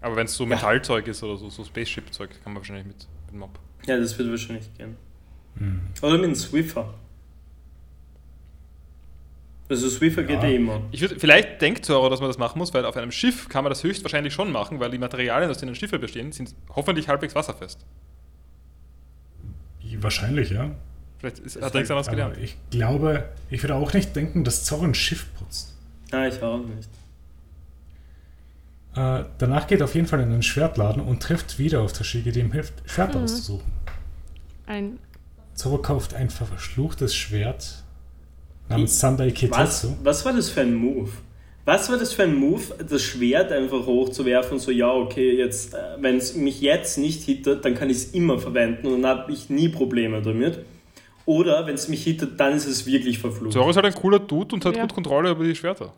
Aber 0.00 0.16
wenn 0.16 0.26
es 0.26 0.34
so 0.36 0.44
Metallzeug 0.44 1.06
ist 1.08 1.22
oder 1.22 1.36
so, 1.38 1.48
so 1.48 1.64
Spaceship-Zeug, 1.64 2.30
kann 2.42 2.52
man 2.52 2.60
wahrscheinlich 2.60 2.86
mit, 2.86 3.06
mit 3.26 3.40
Mop. 3.40 3.58
Ja, 3.86 3.96
das 3.98 4.16
wird 4.18 4.30
wahrscheinlich 4.30 4.72
gehen. 4.76 4.96
Hm. 5.56 5.80
Oder 6.02 6.12
mit 6.14 6.24
einem 6.24 6.34
Swiffer. 6.34 6.92
Also 9.68 9.88
Swiffer 9.88 10.22
geht 10.24 10.42
Ja. 10.42 10.48
eh 10.48 10.56
immer. 10.56 10.82
Ich 10.90 11.00
würd, 11.00 11.18
vielleicht 11.18 11.62
denkt 11.62 11.86
Zoro, 11.86 12.10
dass 12.10 12.20
man 12.20 12.28
das 12.28 12.36
machen 12.36 12.58
muss, 12.58 12.74
weil 12.74 12.84
auf 12.84 12.96
einem 12.96 13.10
Schiff 13.10 13.48
kann 13.48 13.64
man 13.64 13.70
das 13.70 13.82
höchstwahrscheinlich 13.82 14.34
schon 14.34 14.52
machen, 14.52 14.78
weil 14.78 14.90
die 14.90 14.98
Materialien, 14.98 15.50
aus 15.50 15.58
denen 15.58 15.74
Schiffe 15.74 15.98
bestehen, 15.98 16.32
sind 16.32 16.54
hoffentlich 16.74 17.08
halbwegs 17.08 17.34
wasserfest. 17.34 17.84
Wahrscheinlich, 20.00 20.50
ja. 20.50 20.70
Vielleicht 21.24 21.38
ist, 21.40 21.56
hat 21.62 21.74
er 21.74 21.78
nichts 21.80 21.90
anderes 21.90 22.08
gelernt. 22.08 22.36
ich 22.42 22.56
glaube, 22.70 23.24
ich 23.50 23.62
würde 23.62 23.74
auch 23.76 23.92
nicht 23.94 24.14
denken, 24.14 24.44
dass 24.44 24.64
Zorro 24.64 24.84
ein 24.84 24.94
Schiff 24.94 25.26
putzt. 25.38 25.72
Nein, 26.12 26.30
ich 26.34 26.42
auch 26.42 26.58
nicht. 26.58 26.88
Äh, 28.96 29.24
danach 29.38 29.66
geht 29.66 29.80
er 29.80 29.84
auf 29.84 29.94
jeden 29.94 30.06
Fall 30.06 30.20
in 30.20 30.30
den 30.30 30.42
Schwertladen 30.42 31.02
und 31.02 31.22
trifft 31.22 31.58
wieder 31.58 31.80
auf 31.80 31.92
Tashigi, 31.92 32.30
die 32.30 32.40
ihm 32.40 32.52
hilft, 32.52 32.74
Schwerter 32.88 33.18
Mhm. 33.18 33.24
auszusuchen. 33.24 33.72
Ein, 34.66 34.98
Zorro 35.54 35.78
kauft 35.78 36.14
ein 36.14 36.30
verfluchtes 36.30 37.14
Schwert 37.14 37.82
namens 38.68 38.98
Sandai 39.00 39.28
Was, 39.28 39.34
Kitetsu. 39.34 39.96
was 40.02 40.24
war 40.24 40.32
das 40.32 40.48
für 40.50 40.60
ein 40.60 40.74
Move? 40.74 41.10
Was 41.64 41.88
war 41.90 41.96
das 41.98 42.12
für 42.12 42.24
ein 42.24 42.34
Move, 42.34 42.62
das 42.88 43.02
Schwert 43.02 43.50
einfach 43.50 43.86
hochzuwerfen 43.86 44.52
und 44.52 44.58
so, 44.60 44.70
ja, 44.70 44.92
okay, 44.92 45.38
jetzt, 45.38 45.72
äh, 45.74 45.78
wenn 45.98 46.16
es 46.18 46.34
mich 46.36 46.60
jetzt 46.60 46.98
nicht 46.98 47.22
hittet, 47.22 47.64
dann 47.64 47.74
kann 47.74 47.88
ich 47.88 47.96
es 47.96 48.04
immer 48.12 48.38
verwenden 48.38 48.86
und 48.88 49.02
dann 49.02 49.18
habe 49.20 49.32
ich 49.32 49.48
nie 49.48 49.70
Probleme 49.70 50.20
damit. 50.22 50.58
Oder 51.26 51.66
wenn 51.66 51.74
es 51.74 51.88
mich 51.88 52.04
hittet, 52.04 52.38
dann 52.38 52.52
ist 52.52 52.66
es 52.66 52.86
wirklich 52.86 53.18
verflucht. 53.18 53.52
Zoro 53.52 53.70
ist 53.70 53.76
halt 53.76 53.86
ein 53.86 53.94
cooler 53.94 54.18
Dude 54.18 54.54
und 54.54 54.64
hat 54.64 54.76
Ja. 54.76 54.82
gut 54.82 54.94
Kontrolle 54.94 55.30
über 55.30 55.44
die 55.44 55.54
Schwerter. 55.54 55.92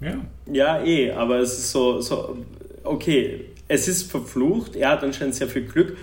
Ja, 0.00 0.14
Ja, 0.50 0.82
eh, 0.82 1.12
aber 1.12 1.38
es 1.38 1.58
ist 1.58 1.70
so, 1.72 2.00
so, 2.00 2.36
okay, 2.84 3.46
es 3.68 3.88
ist 3.88 4.10
verflucht, 4.10 4.76
er 4.76 4.90
hat 4.90 5.02
anscheinend 5.02 5.34
sehr 5.34 5.48
viel 5.48 5.64
Glück, 5.64 5.96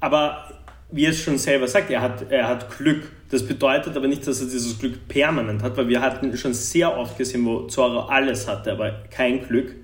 aber 0.00 0.48
wie 0.90 1.04
er 1.04 1.10
es 1.10 1.20
schon 1.20 1.38
selber 1.38 1.66
sagt, 1.66 1.90
er 1.90 2.00
hat, 2.02 2.30
er 2.30 2.48
hat 2.48 2.76
Glück. 2.76 3.10
Das 3.30 3.46
bedeutet 3.46 3.96
aber 3.96 4.08
nicht, 4.08 4.26
dass 4.26 4.40
er 4.40 4.46
dieses 4.46 4.78
Glück 4.78 5.08
permanent 5.08 5.62
hat, 5.62 5.76
weil 5.76 5.88
wir 5.88 6.00
hatten 6.02 6.36
schon 6.36 6.52
sehr 6.52 6.96
oft 6.96 7.16
gesehen, 7.16 7.44
wo 7.46 7.62
Zoro 7.66 8.00
alles 8.00 8.46
hatte, 8.46 8.72
aber 8.72 8.90
kein 9.10 9.46
Glück. 9.46 9.74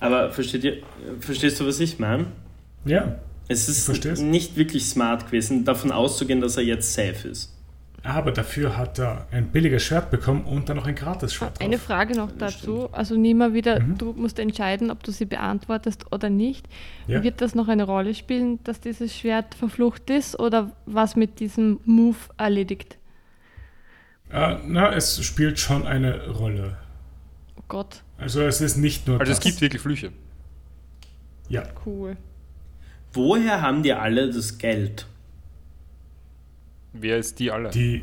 Aber 0.00 0.30
versteht 0.32 0.64
ihr, 0.64 0.78
verstehst 1.20 1.60
du, 1.60 1.66
was 1.66 1.78
ich 1.80 1.98
meine? 1.98 2.26
ja. 2.84 3.16
Es 3.48 3.68
ist 3.68 4.20
nicht 4.22 4.56
wirklich 4.56 4.86
smart 4.86 5.26
gewesen, 5.26 5.64
davon 5.64 5.92
auszugehen, 5.92 6.40
dass 6.40 6.56
er 6.56 6.62
jetzt 6.62 6.92
safe 6.94 7.28
ist. 7.28 7.50
Aber 8.02 8.32
dafür 8.32 8.76
hat 8.76 8.98
er 8.98 9.26
ein 9.30 9.46
billiges 9.48 9.82
Schwert 9.82 10.10
bekommen 10.10 10.44
und 10.44 10.68
dann 10.68 10.76
noch 10.76 10.86
ein 10.86 10.94
Gratis-Schwert. 10.94 11.60
eine 11.62 11.76
drauf. 11.76 11.86
Frage 11.86 12.14
noch 12.14 12.30
dazu. 12.32 12.90
Also 12.92 13.16
nimm 13.16 13.38
mal 13.38 13.54
wieder, 13.54 13.80
Mhm. 13.80 13.96
du 13.96 14.12
musst 14.12 14.38
entscheiden, 14.38 14.90
ob 14.90 15.02
du 15.02 15.10
sie 15.10 15.24
beantwortest 15.24 16.12
oder 16.12 16.28
nicht. 16.28 16.66
Ja. 17.06 17.22
Wird 17.22 17.40
das 17.40 17.54
noch 17.54 17.68
eine 17.68 17.84
Rolle 17.84 18.14
spielen, 18.14 18.62
dass 18.64 18.80
dieses 18.80 19.16
Schwert 19.16 19.54
verflucht 19.54 20.10
ist 20.10 20.38
oder 20.38 20.72
was 20.84 21.16
mit 21.16 21.40
diesem 21.40 21.80
Move 21.86 22.16
erledigt? 22.36 22.98
Äh, 24.30 24.56
na, 24.66 24.92
es 24.92 25.22
spielt 25.24 25.58
schon 25.58 25.86
eine 25.86 26.28
Rolle. 26.28 26.76
Oh 27.56 27.62
Gott, 27.68 28.02
Also 28.18 28.42
es 28.42 28.60
ist 28.60 28.76
nicht 28.76 29.06
nur 29.08 29.18
Also 29.20 29.32
es 29.32 29.38
das. 29.38 29.46
gibt 29.46 29.60
wirklich 29.62 29.80
Flüche. 29.80 30.12
Ja, 31.48 31.62
cool. 31.86 32.16
Woher 33.14 33.62
haben 33.62 33.82
die 33.82 33.92
alle 33.92 34.30
das 34.30 34.58
Geld? 34.58 35.06
Wer 36.92 37.18
ist 37.18 37.38
die 37.38 37.50
alle? 37.50 37.70
die, 37.70 38.02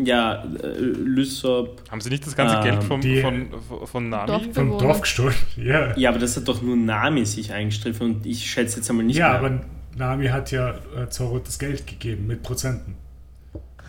Ja, 0.00 0.44
äh, 0.62 0.68
Lysop. 0.78 1.82
Haben 1.90 2.00
sie 2.00 2.10
nicht 2.10 2.24
das 2.24 2.36
ganze 2.36 2.56
Ähm, 2.56 2.62
Geld 2.62 2.84
vom, 2.84 3.00
die- 3.00 3.20
von, 3.20 3.48
von 3.84 4.08
Nami? 4.08 4.26
Dorf- 4.28 4.54
vom. 4.54 4.78
Dorf 4.78 5.00
gestohlen. 5.00 5.34
Ja. 5.56 5.96
Ja, 5.96 6.10
aber 6.10 6.20
das 6.20 6.36
hat 6.36 6.46
doch 6.46 6.62
nur 6.62 6.76
Nami 6.76 7.24
sich 7.26 7.52
eingestriffen 7.52 8.14
und 8.14 8.26
ich 8.26 8.48
schätze 8.48 8.76
jetzt 8.76 8.88
einmal 8.90 9.04
nicht 9.06 9.16
ja, 9.16 9.30
mehr. 9.30 9.38
aber 9.40 9.60
Nami 9.96 10.26
hat 10.28 10.52
ja 10.52 10.74
äh, 10.96 11.08
Zorro 11.08 11.40
das 11.40 11.58
Geld 11.58 11.86
gegeben 11.88 12.28
mit 12.28 12.44
Prozenten. 12.44 12.94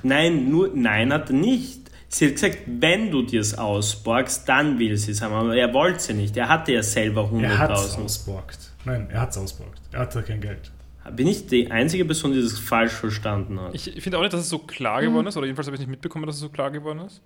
Nein, 0.02 0.50
nur, 0.50 0.72
nein, 0.74 1.14
hat 1.14 1.30
er 1.30 1.36
nicht. 1.36 1.92
Sie 2.08 2.26
hat 2.26 2.34
gesagt, 2.36 2.58
wenn 2.66 3.12
du 3.12 3.22
dir 3.22 3.42
es 3.42 3.56
ausborgst, 3.56 4.50
dann 4.50 4.80
will 4.80 4.98
sie 4.98 5.12
es 5.12 5.22
haben. 5.22 5.34
Aber 5.36 5.56
er 5.56 5.72
wollte 5.76 6.00
sie 6.00 6.14
nicht. 6.16 6.36
Er 6.38 6.50
hatte 6.50 6.72
ja 6.72 6.82
selber 6.82 7.30
Er 7.40 7.58
hat 7.60 7.70
es 7.72 7.96
100.000. 7.98 8.04
ausborgt. 8.06 8.69
Nein, 8.86 9.08
er 9.12 9.22
hat 9.22 9.32
es 9.32 9.38
ausborgt. 9.38 9.82
Er 9.92 10.00
hatte 10.02 10.24
kein 10.24 10.42
Geld. 10.42 10.72
Bin 11.16 11.28
ich 11.28 11.48
die 11.48 11.72
einzige 11.72 12.06
Person, 12.06 12.34
die 12.34 12.42
das 12.42 12.60
falsch 12.60 12.92
verstanden 12.94 13.60
hat? 13.60 13.74
Ich 13.74 14.02
finde 14.04 14.18
auch 14.18 14.22
nicht, 14.22 14.34
dass 14.34 14.42
es 14.42 14.50
so 14.50 14.60
klar 14.60 15.02
geworden 15.02 15.28
ist, 15.28 15.38
oder 15.38 15.46
jedenfalls 15.48 15.68
habe 15.68 15.76
ich 15.76 15.80
nicht 15.82 15.90
mitbekommen, 15.90 16.26
dass 16.26 16.36
es 16.36 16.42
so 16.42 16.50
klar 16.50 16.70
geworden 16.72 17.00
ist. 17.00 17.22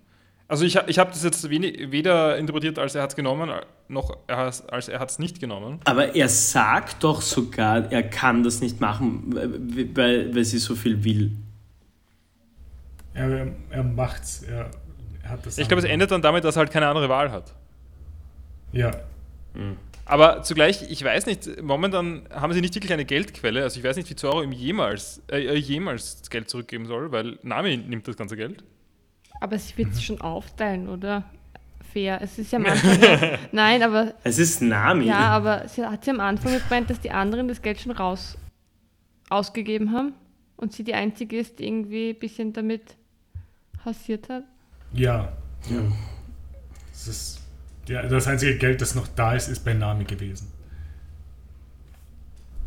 Also 0.48 0.66
ich, 0.66 0.76
ich 0.88 1.00
habe 1.00 1.10
das 1.10 1.24
jetzt 1.24 1.50
wenig, 1.50 1.92
weder 1.92 2.38
interpretiert, 2.38 2.78
als 2.78 2.96
er 2.96 3.02
hat 3.02 3.12
es 3.12 3.16
genommen, 3.16 3.50
noch 3.88 4.18
er 4.28 4.38
hat's- 4.38 4.62
als 4.68 4.88
er 4.90 5.00
hat 5.00 5.10
es 5.10 5.18
nicht 5.20 5.40
genommen. 5.40 5.80
Aber 5.86 6.16
er 6.16 6.30
sagt 6.30 7.04
doch 7.04 7.22
sogar, 7.22 7.92
er 7.92 8.04
kann 8.04 8.44
das 8.44 8.62
nicht 8.62 8.80
machen, 8.80 9.34
weil, 9.96 10.36
weil 10.36 10.44
sie 10.44 10.60
so 10.60 10.76
viel 10.76 11.04
will. 11.04 11.32
Er, 13.14 13.48
er 13.70 13.84
macht's. 13.84 14.44
Er, 14.44 14.70
er 15.24 15.30
hat 15.30 15.46
das. 15.46 15.58
Ich 15.58 15.68
glaube, 15.68 15.82
es 15.84 15.90
endet 15.90 16.12
dann 16.12 16.22
damit, 16.22 16.44
dass 16.44 16.56
er 16.56 16.60
halt 16.62 16.72
keine 16.72 16.88
andere 16.88 17.10
Wahl 17.10 17.32
hat. 17.32 17.54
Ja. 18.72 18.92
Aber 20.06 20.44
zugleich, 20.44 20.90
ich 20.92 21.02
weiß 21.04 21.26
nicht, 21.28 21.62
momentan 21.62 22.24
haben 22.30 22.52
sie 22.54 22.60
nicht 22.62 22.76
wirklich 22.76 22.92
eine 22.92 23.06
Geldquelle. 23.06 23.64
Also 23.64 23.80
ich 23.80 23.86
weiß 23.86 23.96
nicht, 23.96 24.10
wie 24.10 24.16
Zoro 24.16 24.42
ihm 24.44 24.52
jemals, 24.52 25.22
äh, 25.32 25.56
jemals 25.56 26.20
das 26.20 26.30
Geld 26.30 26.50
zurückgeben 26.50 26.86
soll, 26.88 27.12
weil 27.12 27.40
Nami 27.44 27.78
nimmt 27.78 28.08
das 28.08 28.18
ganze 28.18 28.36
Geld. 28.36 28.64
Aber 29.40 29.58
sie 29.58 29.78
wird 29.78 29.92
es 29.94 30.04
schon 30.04 30.20
aufteilen, 30.20 30.90
oder? 30.90 31.24
Fair. 31.94 32.20
Es 32.22 32.38
ist 32.38 32.52
ja 32.52 32.60
am 32.60 32.66
Anfang. 32.68 33.00
nein, 33.52 33.82
aber 33.84 34.14
Es 34.24 34.40
ist 34.40 34.62
Nami. 34.62 35.06
ja, 35.06 35.20
aber 35.20 35.68
sie 35.70 35.86
hat 35.86 36.04
sie 36.04 36.12
am 36.12 36.20
Anfang 36.20 36.60
gemeint, 36.60 36.90
dass 36.90 37.00
die 37.00 37.12
anderen 37.12 37.48
das 37.48 37.62
Geld 37.62 37.80
schon 37.80 37.92
raus 37.92 38.38
ausgegeben 39.30 39.94
haben 39.94 40.14
und 40.58 40.74
sie 40.74 40.84
die 40.84 40.94
einzige 40.96 41.38
ist, 41.40 41.60
die 41.60 41.66
irgendwie 41.68 42.10
ein 42.10 42.20
bisschen 42.20 42.52
damit 42.52 42.98
hausiert 43.86 44.28
hat. 44.30 44.44
Ja. 44.94 45.32
Ja. 45.70 45.82
Das 46.92 47.08
ist. 47.08 47.40
Ja, 47.88 48.04
das 48.04 48.28
einzige 48.28 48.58
Geld, 48.58 48.82
das 48.82 48.96
noch 48.96 49.08
da 49.08 49.34
ist, 49.36 49.50
ist 49.50 49.64
bei 49.66 49.74
Nami 49.74 50.06
gewesen. 50.06 50.52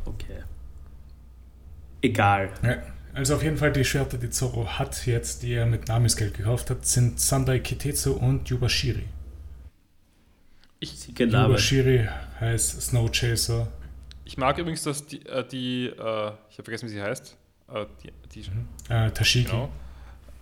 Okay. 0.05 0.43
Egal. 2.02 2.51
Ja. 2.62 2.76
Also 3.14 3.34
auf 3.34 3.43
jeden 3.43 3.56
Fall 3.56 3.72
die 3.72 3.84
Schwerter, 3.84 4.18
die 4.18 4.28
Zorro 4.28 4.66
hat 4.78 5.06
jetzt, 5.06 5.43
die 5.43 5.55
er 5.55 5.64
mit 5.64 5.88
Namis 5.88 6.16
Geld 6.16 6.34
gekauft 6.34 6.68
hat, 6.68 6.84
sind 6.84 7.18
Sandai 7.18 7.60
Kitetsu 7.60 8.12
und 8.12 8.48
Yubashiri. 8.51 9.05
Sie 10.84 11.14
gelabert. 11.14 11.48
Yubashiri 11.48 12.09
heißt 12.38 12.82
Snow 12.82 13.10
Chaser. 13.10 13.68
Ich 14.26 14.36
mag 14.36 14.59
übrigens, 14.59 14.82
dass 14.82 15.06
die, 15.06 15.24
äh, 15.26 15.47
die 15.48 15.86
äh, 15.86 15.93
ich 15.97 15.98
habe 15.98 16.64
vergessen, 16.64 16.86
wie 16.86 16.93
sie 16.93 17.02
heißt. 17.02 17.36
Äh, 17.72 17.86
die, 18.02 18.12
die, 18.34 18.93
Äh, 18.93 19.10
Tashiki. 19.10 19.51
Genau. 19.51 19.70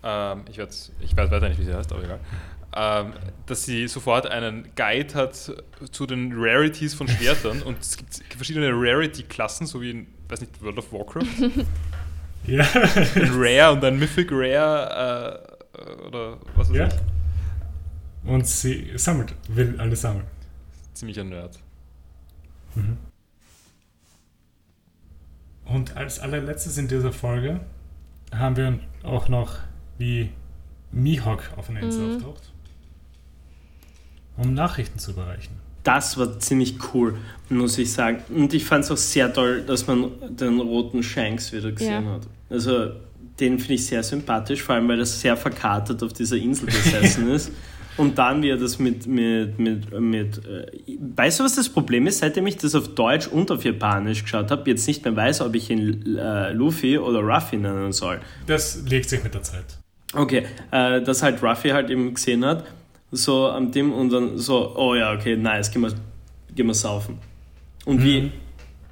Ähm, 0.02 0.44
ich, 0.50 0.58
ich 0.58 1.16
weiß 1.16 1.30
weiter 1.30 1.48
nicht, 1.48 1.60
wie 1.60 1.64
sie 1.64 1.74
heißt, 1.74 1.92
aber 1.92 2.02
egal. 2.02 2.18
Ähm, 2.76 3.12
dass 3.46 3.64
sie 3.64 3.86
sofort 3.86 4.26
einen 4.26 4.68
Guide 4.74 5.14
hat 5.14 5.34
zu 5.92 6.06
den 6.06 6.32
Rarities 6.34 6.94
von 6.94 7.06
Schwertern 7.06 7.62
und 7.66 7.78
es 7.80 7.96
gibt 7.96 8.14
verschiedene 8.36 8.70
Rarity-Klassen, 8.72 9.66
so 9.66 9.80
wie 9.80 9.90
in, 9.90 10.06
weiß 10.28 10.40
nicht, 10.40 10.60
World 10.62 10.78
of 10.78 10.92
Warcraft. 10.92 11.24
Ja. 12.46 12.62
ein 12.62 13.30
Rare 13.32 13.72
und 13.72 13.82
ein 13.82 13.98
Mythic 13.98 14.28
Rare 14.30 15.42
äh, 15.72 16.06
oder 16.06 16.38
was 16.56 16.68
weiß 16.68 16.76
ja. 16.76 16.88
ich. 16.88 16.94
Und 18.30 18.46
sie 18.46 18.92
sammelt, 18.96 19.34
will 19.48 19.80
alles 19.80 20.02
sammeln. 20.02 20.26
Ziemlicher 20.92 21.24
Nerd. 21.24 21.58
Und 25.64 25.96
als 25.96 26.18
allerletztes 26.20 26.76
in 26.76 26.88
dieser 26.88 27.12
Folge 27.12 27.60
haben 28.32 28.56
wir 28.56 28.78
auch 29.02 29.28
noch, 29.28 29.58
wie 29.98 30.30
Mihawk 30.92 31.50
auf 31.56 31.70
einer 31.70 31.80
Insel 31.80 32.08
Mhm. 32.08 32.16
auftaucht, 32.16 32.52
um 34.36 34.54
Nachrichten 34.54 34.98
zu 34.98 35.12
überreichen. 35.12 35.54
Das 35.82 36.16
war 36.16 36.38
ziemlich 36.40 36.76
cool, 36.94 37.16
muss 37.50 37.76
ich 37.76 37.92
sagen. 37.92 38.18
Und 38.34 38.54
ich 38.54 38.64
fand 38.64 38.84
es 38.84 38.90
auch 38.90 38.96
sehr 38.96 39.32
toll, 39.32 39.62
dass 39.66 39.86
man 39.86 40.10
den 40.30 40.58
roten 40.60 41.02
Shanks 41.02 41.52
wieder 41.52 41.72
gesehen 41.72 42.06
Ja. 42.06 42.12
hat. 42.12 42.22
Also 42.48 42.92
den 43.38 43.58
finde 43.58 43.74
ich 43.74 43.86
sehr 43.86 44.02
sympathisch, 44.02 44.62
vor 44.62 44.76
allem 44.76 44.88
weil 44.88 44.98
er 45.00 45.06
sehr 45.06 45.36
verkatert 45.36 46.02
auf 46.02 46.12
dieser 46.12 46.36
Insel 46.36 46.66
gesessen 46.66 47.28
ist. 47.34 47.50
Und 47.96 48.18
dann, 48.18 48.42
wie 48.42 48.48
er 48.48 48.56
das 48.56 48.78
mit, 48.80 49.06
mit, 49.06 49.56
mit, 49.58 50.00
mit 50.00 50.38
äh, 50.46 50.66
weißt 51.14 51.38
du, 51.40 51.44
was 51.44 51.54
das 51.54 51.68
Problem 51.68 52.06
ist? 52.08 52.18
Seitdem 52.18 52.46
ich 52.48 52.56
das 52.56 52.74
auf 52.74 52.88
Deutsch 52.94 53.28
und 53.28 53.50
auf 53.52 53.64
Japanisch 53.64 54.22
geschaut 54.24 54.50
habe, 54.50 54.68
jetzt 54.70 54.86
nicht 54.88 55.04
mehr 55.04 55.14
weiß, 55.14 55.42
ob 55.42 55.54
ich 55.54 55.70
ihn 55.70 56.16
äh, 56.16 56.52
Luffy 56.52 56.98
oder 56.98 57.20
Ruffy 57.20 57.56
nennen 57.56 57.92
soll. 57.92 58.20
Das 58.46 58.82
legt 58.88 59.08
sich 59.10 59.22
mit 59.22 59.34
der 59.34 59.42
Zeit. 59.44 59.64
Okay, 60.12 60.44
äh, 60.72 61.02
dass 61.02 61.22
halt 61.22 61.40
Ruffy 61.42 61.68
halt 61.70 61.88
eben 61.90 62.14
gesehen 62.14 62.44
hat, 62.44 62.64
so 63.14 63.48
am 63.48 63.70
dem 63.72 63.92
und 63.92 64.10
dann 64.10 64.38
so, 64.38 64.74
oh 64.76 64.94
ja, 64.94 65.12
okay, 65.12 65.36
nice, 65.36 65.70
gehen 65.70 65.82
wir, 65.82 65.92
gehen 66.54 66.66
wir 66.66 66.74
saufen. 66.74 67.18
Und 67.84 68.02
wie, 68.02 68.32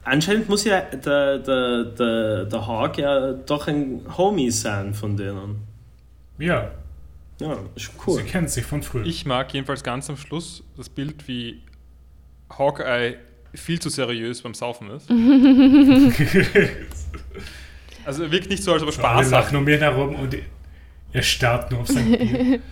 anscheinend 0.04 0.48
muss 0.48 0.64
ja 0.64 0.80
der, 0.80 1.38
der, 1.38 1.84
der, 1.84 2.44
der 2.46 2.66
Hawk 2.66 2.98
ja 2.98 3.32
doch 3.32 3.66
ein 3.68 4.00
Homie 4.16 4.50
sein 4.50 4.94
von 4.94 5.16
denen. 5.16 5.56
Ja, 6.38 6.70
Ja, 7.40 7.56
ist 7.74 7.90
cool. 8.06 8.18
sie 8.18 8.24
kennen 8.24 8.48
sich 8.48 8.64
von 8.64 8.82
früher. 8.82 9.04
Ich 9.06 9.24
mag 9.26 9.52
jedenfalls 9.54 9.82
ganz 9.82 10.08
am 10.10 10.16
Schluss 10.16 10.62
das 10.76 10.88
Bild, 10.88 11.26
wie 11.28 11.60
Hawkeye 12.50 13.16
viel 13.54 13.78
zu 13.80 13.88
seriös 13.90 14.42
beim 14.42 14.54
Saufen 14.54 14.90
ist. 14.90 15.10
also 18.04 18.24
er 18.24 18.30
wirkt 18.30 18.50
nicht 18.50 18.62
so, 18.62 18.72
als 18.72 18.82
ob 18.82 18.88
er 18.88 19.04
Alle 19.04 19.18
Spaß 19.24 19.30
lachen 19.30 19.52
hat. 19.52 19.62
um 19.62 19.68
ihn 19.68 19.78
herum 19.78 20.14
und 20.16 20.36
er 21.12 21.22
starrt 21.22 21.70
nur 21.70 21.80
auf 21.80 21.88
sein 21.88 22.10
Bier. 22.10 22.60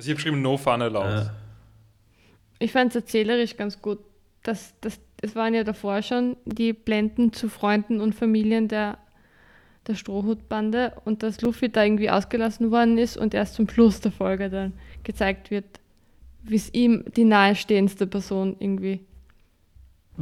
Also 0.00 0.08
ich 0.08 0.14
habe 0.14 0.16
geschrieben, 0.16 0.40
no 0.40 0.56
fun 0.56 0.80
allowed. 0.80 1.26
Äh, 1.26 1.30
Ich 2.58 2.72
fand 2.72 2.88
es 2.88 2.96
erzählerisch 2.96 3.58
ganz 3.58 3.82
gut. 3.82 3.98
Das, 4.42 4.72
das, 4.80 4.98
es 5.20 5.36
waren 5.36 5.52
ja 5.52 5.62
davor 5.62 6.00
schon 6.00 6.38
die 6.46 6.72
Blenden 6.72 7.34
zu 7.34 7.50
Freunden 7.50 8.00
und 8.00 8.14
Familien 8.14 8.66
der, 8.66 8.96
der 9.86 9.96
Strohhutbande 9.96 10.94
und 11.04 11.22
dass 11.22 11.42
Luffy 11.42 11.68
da 11.68 11.84
irgendwie 11.84 12.08
ausgelassen 12.08 12.70
worden 12.70 12.96
ist 12.96 13.18
und 13.18 13.34
erst 13.34 13.56
zum 13.56 13.68
Schluss 13.68 14.00
der 14.00 14.10
Folge 14.10 14.48
dann 14.48 14.72
gezeigt 15.02 15.50
wird, 15.50 15.66
wie 16.44 16.56
es 16.56 16.72
ihm 16.72 17.04
die 17.14 17.24
nahestehendste 17.24 18.06
Person 18.06 18.56
irgendwie. 18.58 19.00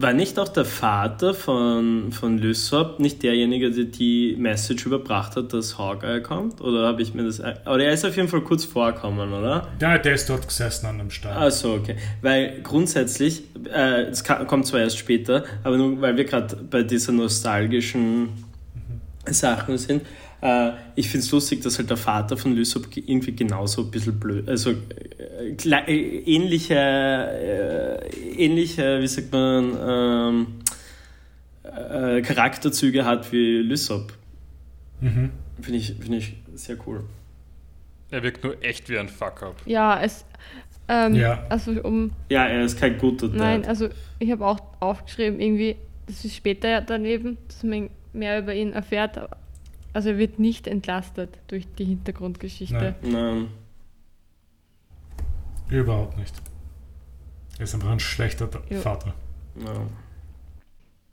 War 0.01 0.13
nicht 0.13 0.39
auch 0.39 0.49
der 0.49 0.65
Vater 0.65 1.35
von, 1.35 2.13
von 2.13 2.39
Lysop 2.39 3.01
nicht 3.01 3.21
derjenige, 3.25 3.73
der 3.73 3.87
die 3.87 4.37
Message 4.39 4.87
überbracht 4.87 5.35
hat, 5.35 5.53
dass 5.53 5.77
Hawkeye 5.77 6.21
kommt? 6.23 6.61
Oder 6.61 6.87
habe 6.87 7.03
ich 7.03 7.15
mir 7.15 7.25
das. 7.25 7.41
Aber 7.41 7.81
er 7.83 7.93
ist 7.93 8.05
auf 8.05 8.17
jeden 8.17 8.29
Fall 8.29 8.43
kurz 8.43 8.65
vorkommen, 8.65 9.33
oder? 9.33 9.67
Ja, 9.81 9.99
der 9.99 10.15
ist 10.15 10.31
dort 10.31 10.47
gesessen 10.47 10.87
an 10.87 10.99
dem 10.99 11.11
Stein. 11.11 11.35
Ach 11.37 11.51
so, 11.51 11.73
okay. 11.73 11.97
Weil 12.23 12.61
grundsätzlich, 12.63 13.43
äh, 13.75 14.03
es 14.03 14.23
kommt 14.23 14.69
zwar 14.69 14.79
erst 14.79 14.99
später, 14.99 15.43
aber 15.65 15.77
nur 15.77 16.01
weil 16.01 16.17
wir 16.17 16.27
gerade 16.27 16.55
bei 16.55 16.85
dieser 16.85 17.11
nostalgischen 17.11 18.29
Sachen 19.27 19.79
sind, 19.79 20.03
äh, 20.41 20.71
ich 20.95 21.09
finde 21.09 21.25
es 21.25 21.31
lustig, 21.33 21.63
dass 21.63 21.79
halt 21.79 21.91
der 21.91 21.97
Vater 21.97 22.37
von 22.37 22.55
Lysop 22.55 22.91
ge- 22.91 23.03
irgendwie 23.07 23.35
genauso 23.35 23.83
ein 23.83 23.91
bisschen 23.91 24.19
blöd, 24.21 24.49
also 24.49 24.71
äh, 24.71 25.55
äh, 25.55 26.19
ähnliche, 26.27 26.75
äh, 26.75 28.09
ähnliche, 28.37 29.01
wie 29.01 29.09
sagt 29.09 29.33
man, 29.33 29.77
ähm, 29.89 30.47
äh, 31.65 32.23
Charakterzüge 32.23 33.05
hat 33.05 33.31
wie 33.33 33.59
Lysop. 33.59 34.13
Mhm. 35.01 35.31
Finde 35.61 35.79
ich, 35.79 35.95
find 36.01 36.15
ich 36.15 36.35
sehr 36.55 36.77
cool. 36.87 37.05
Er 38.11 38.23
wirkt 38.23 38.43
nur 38.45 38.63
echt 38.63 38.89
wie 38.89 38.99
ein 38.99 39.09
Fuck-up. 39.09 39.57
Ja, 39.67 40.01
es. 40.03 40.25
Ähm, 40.89 41.15
Ja. 41.15 41.45
Also 41.51 41.73
um. 41.83 42.13
Ja, 42.31 42.47
er 42.47 42.65
ist 42.65 42.79
kein 42.81 42.97
guter 42.97 43.29
Nein, 43.29 43.63
Dad. 43.63 43.69
also 43.69 43.89
ich 44.19 44.31
habe 44.31 44.47
auch 44.47 44.59
aufgeschrieben, 44.81 45.39
irgendwie, 45.41 45.77
das 46.07 46.25
ist 46.25 46.35
später 46.35 46.81
daneben, 46.81 47.37
dass 47.49 47.63
man 47.63 47.91
mehr 48.15 48.39
über 48.39 48.55
ihn 48.55 48.73
erfährt. 48.73 49.19
Also 49.99 50.11
er 50.11 50.19
wird 50.19 50.39
nicht 50.39 50.69
entlastet 50.69 51.41
durch 51.49 51.67
die 51.77 51.85
Hintergrundgeschichte. 51.85 52.95
Nein. 53.03 53.11
Nein. 53.11 53.49
Überhaupt 55.69 56.17
nicht. 56.17 56.41
Er 57.59 57.65
ist 57.65 57.75
einfach 57.75 57.91
ein 57.91 57.99
schlechter 57.99 58.49
Ja. 58.71 58.79
Vater. 58.79 59.13
No. 59.57 59.89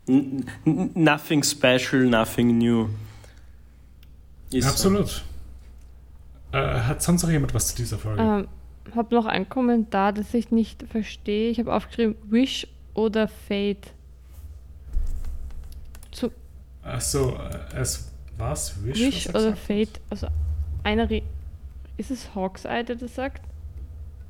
N 0.07 0.45
nothing 0.93 1.41
special, 1.41 2.05
nothing 2.05 2.59
new. 2.59 2.89
Ist 4.51 4.65
so. 4.65 4.69
Absolut. 4.69 5.25
Äh, 6.51 6.81
hat 6.81 7.01
sonst 7.01 7.23
noch 7.23 7.31
jemand 7.31 7.55
was 7.55 7.69
zu 7.69 7.77
dieser 7.77 7.97
Folge? 7.97 8.21
Ähm, 8.21 8.47
habe 8.95 9.15
noch 9.15 9.25
einen 9.25 9.49
Kommentar, 9.49 10.13
das 10.13 10.31
ich 10.35 10.51
nicht 10.51 10.83
verstehe. 10.91 11.49
Ich 11.49 11.57
habe 11.57 11.73
aufgeschrieben, 11.73 12.17
Wish 12.29 12.67
oder 12.93 13.27
Fate. 13.27 13.93
Zu 16.11 16.29
Achso, 16.83 17.35
äh, 17.39 17.77
es 17.77 18.11
was? 18.37 18.83
Wish, 18.83 18.99
Wish 18.99 19.25
was 19.25 19.27
er 19.27 19.33
oder 19.35 19.53
gesagt 19.53 19.59
hat? 19.59 19.67
Fate, 19.67 20.01
also 20.09 20.27
einer. 20.83 21.09
Re 21.09 21.23
ist 21.97 22.11
es 22.11 22.35
Hawkeye, 22.35 22.83
der 22.83 22.95
das 22.97 23.15
sagt? 23.15 23.43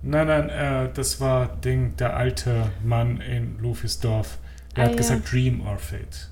Nein, 0.01 0.27
nein, 0.27 0.49
äh, 0.49 0.89
das 0.93 1.19
war 1.19 1.47
Ding, 1.57 1.97
der 1.97 2.15
alte 2.15 2.71
Mann 2.83 3.19
in 3.19 3.57
Luffys 3.59 3.99
Dorf. 3.99 4.37
Der 4.75 4.83
Ah, 4.83 4.85
hat 4.85 4.95
ja. 4.95 4.95
gesagt 4.95 5.31
Dream 5.31 5.61
or 5.65 5.77
Fate. 5.79 6.29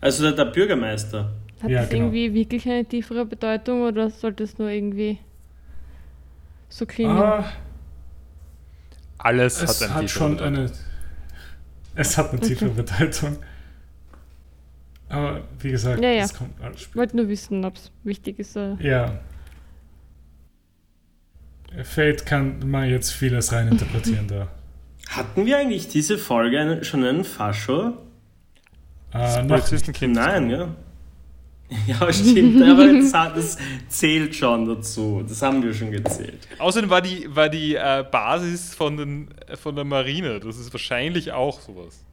Also 0.00 0.22
der, 0.22 0.32
der 0.32 0.46
Bürgermeister. 0.46 1.32
Hat 1.60 1.70
Ja, 1.70 1.80
das 1.80 1.90
genau. 1.90 2.06
irgendwie 2.06 2.32
wirklich 2.34 2.66
eine 2.68 2.84
tiefere 2.86 3.26
Bedeutung 3.26 3.82
oder 3.82 4.10
sollte 4.10 4.44
es 4.44 4.58
nur 4.58 4.68
irgendwie 4.70 5.18
so 6.68 6.86
klingen? 6.86 7.16
Ah, 7.18 7.44
Alles 9.18 9.60
es 9.60 9.80
hat 9.80 9.90
hat, 9.90 10.02
ein 10.02 10.08
schon 10.08 10.40
eine. 10.40 10.70
Es 11.94 12.16
hat 12.18 12.30
eine 12.30 12.40
tiefere 12.40 12.70
Bedeutung. 12.70 13.38
Aber 15.08 15.42
wie 15.60 15.70
gesagt, 15.70 16.02
Ja, 16.02 16.10
ja. 16.10 16.24
es 16.24 16.34
kommt 16.34 16.60
alles 16.60 16.76
Ich 16.76 16.82
später. 16.84 16.98
wollte 16.98 17.16
nur 17.16 17.28
wissen, 17.28 17.64
ob 17.64 17.76
es 17.76 17.90
wichtig 18.04 18.38
ist. 18.38 18.56
Oder 18.56 18.76
Ja. 18.80 19.20
Fate 21.84 22.24
kann 22.24 22.68
man 22.70 22.88
jetzt 22.88 23.12
vieles 23.12 23.52
reininterpretieren 23.52 24.28
da. 24.28 24.48
Hatten 25.08 25.46
wir 25.46 25.58
eigentlich 25.58 25.88
diese 25.88 26.18
Folge 26.18 26.80
schon 26.82 27.04
einen 27.04 27.24
Fascho? 27.24 27.92
Äh, 29.12 29.42
noch, 29.42 29.48
Polizistenkind. 29.56 30.14
Nein, 30.14 30.50
ja. 30.50 30.74
Ja, 31.88 32.12
stimmt, 32.12 32.62
aber 32.62 32.92
das, 32.92 33.12
hat- 33.12 33.36
das 33.36 33.58
zählt 33.88 34.36
schon 34.36 34.66
dazu. 34.66 35.24
Das 35.28 35.42
haben 35.42 35.64
wir 35.64 35.74
schon 35.74 35.90
gezählt. 35.90 36.46
Außerdem 36.60 36.88
war 36.90 37.02
die, 37.02 37.26
war 37.34 37.48
die 37.48 37.74
äh, 37.74 38.04
Basis 38.08 38.72
von, 38.72 38.96
den, 38.96 39.28
von 39.60 39.74
der 39.74 39.84
Marine. 39.84 40.38
Das 40.38 40.58
ist 40.58 40.72
wahrscheinlich 40.72 41.32
auch 41.32 41.60
sowas. 41.60 42.04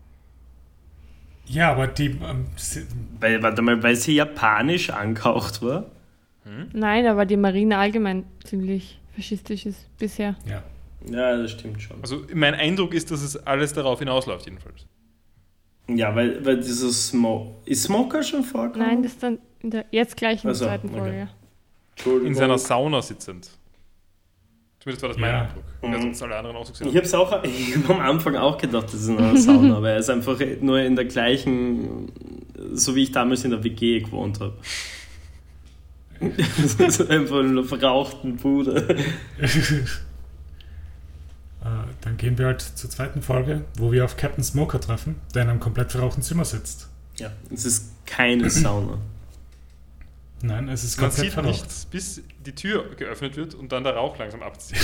Ja, 1.45 1.71
aber 1.71 1.87
die. 1.87 2.07
Ähm, 2.07 2.45
sie- 2.55 2.85
Weil, 3.19 3.41
warte 3.43 3.61
mal, 3.61 3.81
weil 3.83 3.95
sie 3.95 4.15
japanisch 4.15 4.89
angehaucht 4.89 5.61
war. 5.61 5.85
Nein, 6.73 7.05
aber 7.07 7.25
die 7.25 7.37
Marine 7.37 7.77
allgemein 7.77 8.25
ziemlich 8.43 8.99
faschistisch 9.15 9.65
ist 9.65 9.87
bisher. 9.97 10.35
ja. 10.45 10.63
Ja, 11.05 11.35
das 11.35 11.51
stimmt 11.51 11.81
schon. 11.81 11.97
Also 12.01 12.21
mein 12.33 12.53
Eindruck 12.53 12.93
ist, 12.93 13.11
dass 13.11 13.21
es 13.21 13.35
alles 13.45 13.73
darauf 13.73 13.99
hinausläuft, 13.99 14.45
jedenfalls. 14.45 14.85
Ja, 15.89 16.15
weil, 16.15 16.45
weil 16.45 16.55
dieses 16.57 17.07
Smoke. 17.09 17.55
Ist 17.65 17.83
Smoker 17.83 18.23
schon 18.23 18.41
vorgekommen? 18.43 18.87
Nein, 18.87 19.03
das 19.03 19.11
ist 19.11 19.21
dann 19.23 19.39
in 19.61 19.71
der 19.71 19.83
jetzt 19.91 20.15
gleich 20.15 20.43
in 20.45 20.47
der 20.47 20.51
Ach 20.51 20.55
so, 20.55 20.63
zweiten 20.65 20.87
okay. 20.87 20.97
Folge. 20.99 21.27
Entschuldigung. 21.95 22.27
In 22.27 22.35
seiner 22.35 22.57
Sauna 22.57 23.01
sitzend. 23.01 23.49
Zumindest 24.83 25.01
war 25.01 25.09
das 25.09 25.17
mein 25.17 25.29
Ja. 25.31 25.41
Eindruck. 25.43 25.63
Ob 25.81 26.11
es 26.11 26.21
alle 26.21 26.35
anderen 26.35 26.57
auch 26.57 26.65
so 26.65 26.73
gesehen 26.73 26.89
Ich 26.89 26.95
habe 26.97 27.05
es 27.05 27.13
auch 27.13 27.43
ich 27.45 27.75
hab 27.77 27.89
am 27.89 28.01
Anfang 28.01 28.35
auch 28.35 28.57
gedacht, 28.57 28.87
das 28.87 28.95
ist 28.95 29.07
in 29.07 29.17
einer 29.17 29.37
Sauna, 29.37 29.77
aber 29.77 29.91
er 29.91 29.97
ist 29.99 30.09
einfach 30.09 30.37
nur 30.59 30.81
in 30.81 30.97
der 30.97 31.05
gleichen, 31.05 32.11
so 32.73 32.93
wie 32.93 33.03
ich 33.03 33.13
damals 33.13 33.45
in 33.45 33.51
der 33.51 33.63
WG 33.63 34.01
gewohnt 34.01 34.41
habe. 34.41 34.55
Das 36.59 36.99
ist 36.99 37.09
einfach 37.09 37.39
in 37.39 37.49
einer 37.51 37.63
verrauchten 37.63 38.35
Bude. 38.37 38.97
Äh, 41.63 41.67
dann 42.01 42.17
gehen 42.17 42.37
wir 42.37 42.47
halt 42.47 42.59
zur 42.61 42.89
zweiten 42.89 43.21
Folge, 43.21 43.63
wo 43.77 43.93
wir 43.93 44.03
auf 44.03 44.17
Captain 44.17 44.43
Smoker 44.43 44.81
treffen, 44.81 45.15
der 45.33 45.43
in 45.43 45.49
einem 45.49 45.59
komplett 45.61 45.93
verrauchten 45.93 46.21
Zimmer 46.21 46.43
sitzt. 46.43 46.89
Ja, 47.15 47.31
es 47.53 47.63
ist 47.63 47.93
keine 48.05 48.49
Sauna. 48.49 48.97
Nein, 50.45 50.67
es 50.67 50.83
ist 50.83 50.97
Man 50.99 51.07
komplett 51.09 51.25
sieht 51.25 51.33
verraucht. 51.33 51.47
nichts, 51.51 51.85
bis 51.85 52.21
die 52.45 52.53
Tür 52.53 52.93
geöffnet 52.95 53.37
wird 53.37 53.55
und 53.55 53.71
dann 53.71 53.83
der 53.85 53.95
Rauch 53.95 54.17
langsam 54.17 54.43
abzieht. 54.43 54.77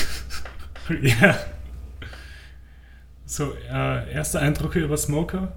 ja. 1.01 1.37
So, 3.25 3.53
äh, 3.71 4.11
erste 4.13 4.39
Eindrücke 4.39 4.79
über 4.79 4.95
Smoker? 4.97 5.51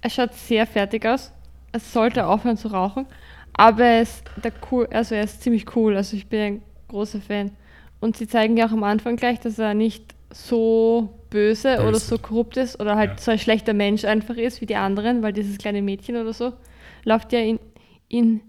Er 0.00 0.10
schaut 0.10 0.32
sehr 0.34 0.66
fertig 0.66 1.04
aus. 1.06 1.32
Er 1.72 1.80
sollte 1.80 2.26
aufhören 2.26 2.56
zu 2.56 2.68
rauchen, 2.68 3.06
aber 3.52 3.84
er 3.84 4.02
ist, 4.02 4.22
der 4.42 4.52
cool, 4.70 4.86
also 4.92 5.16
er 5.16 5.24
ist 5.24 5.42
ziemlich 5.42 5.74
cool. 5.74 5.96
Also 5.96 6.16
ich 6.16 6.28
bin 6.28 6.40
ein 6.40 6.62
großer 6.88 7.20
Fan. 7.20 7.50
Und 8.00 8.16
sie 8.16 8.28
zeigen 8.28 8.56
ja 8.56 8.66
auch 8.66 8.72
am 8.72 8.84
Anfang 8.84 9.16
gleich, 9.16 9.40
dass 9.40 9.58
er 9.58 9.74
nicht 9.74 10.14
so 10.30 11.18
böse, 11.30 11.76
Böse. 11.76 11.88
oder 11.88 11.98
so 11.98 12.18
korrupt 12.18 12.56
ist 12.58 12.78
oder 12.78 12.94
halt 12.96 13.10
Ja. 13.12 13.18
so 13.18 13.30
ein 13.32 13.38
schlechter 13.40 13.72
Mensch 13.74 14.04
einfach 14.04 14.36
ist 14.36 14.60
wie 14.60 14.66
die 14.66 14.76
anderen, 14.76 15.22
weil 15.22 15.32
dieses 15.32 15.58
kleine 15.58 15.82
Mädchen 15.82 16.16
oder 16.16 16.32
so 16.32 16.52
läuft 17.04 17.32
ja 17.32 17.40
in 17.40 17.58
ihn 18.08 18.40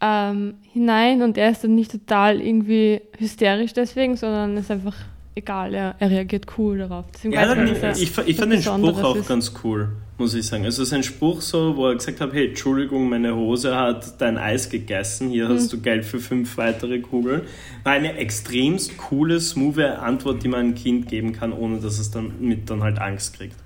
ähm, 0.00 0.54
hinein 0.72 1.22
und 1.22 1.36
er 1.38 1.50
ist 1.50 1.64
dann 1.64 1.74
nicht 1.74 1.90
total 1.90 2.40
irgendwie 2.40 3.00
hysterisch 3.18 3.72
deswegen, 3.72 4.16
sondern 4.16 4.56
ist 4.56 4.70
einfach 4.70 4.94
egal, 5.38 5.72
er, 5.72 5.94
er 5.98 6.10
reagiert 6.10 6.46
cool 6.58 6.78
darauf. 6.78 7.06
Ja, 7.22 7.56
weiß 7.56 8.00
ich, 8.00 8.10
ich, 8.10 8.28
ich 8.28 8.36
fand 8.36 8.52
den 8.52 8.62
Spruch 8.62 9.02
auch 9.02 9.16
ist. 9.16 9.28
ganz 9.28 9.52
cool, 9.62 9.88
muss 10.18 10.34
ich 10.34 10.46
sagen. 10.46 10.64
Also 10.64 10.84
sein 10.84 11.02
Spruch 11.02 11.40
so, 11.40 11.76
wo 11.76 11.86
er 11.86 11.94
gesagt 11.94 12.20
hat, 12.20 12.32
hey, 12.32 12.48
Entschuldigung, 12.48 13.08
meine 13.08 13.34
Hose 13.34 13.74
hat 13.74 14.20
dein 14.20 14.36
Eis 14.36 14.68
gegessen, 14.68 15.30
hier 15.30 15.48
hast 15.48 15.72
du 15.72 15.80
Geld 15.80 16.04
für 16.04 16.18
fünf 16.18 16.56
weitere 16.58 16.98
Kugeln, 16.98 17.42
war 17.84 17.92
eine 17.92 18.14
extremst 18.16 18.98
coole, 18.98 19.40
smooth 19.40 19.78
Antwort, 19.78 20.42
die 20.42 20.48
man 20.48 20.60
einem 20.60 20.74
Kind 20.74 21.08
geben 21.08 21.32
kann, 21.32 21.52
ohne 21.52 21.78
dass 21.78 21.98
es 21.98 22.10
dann 22.10 22.32
mit 22.40 22.68
dann 22.68 22.82
halt 22.82 22.98
Angst 22.98 23.36
kriegt. 23.36 23.56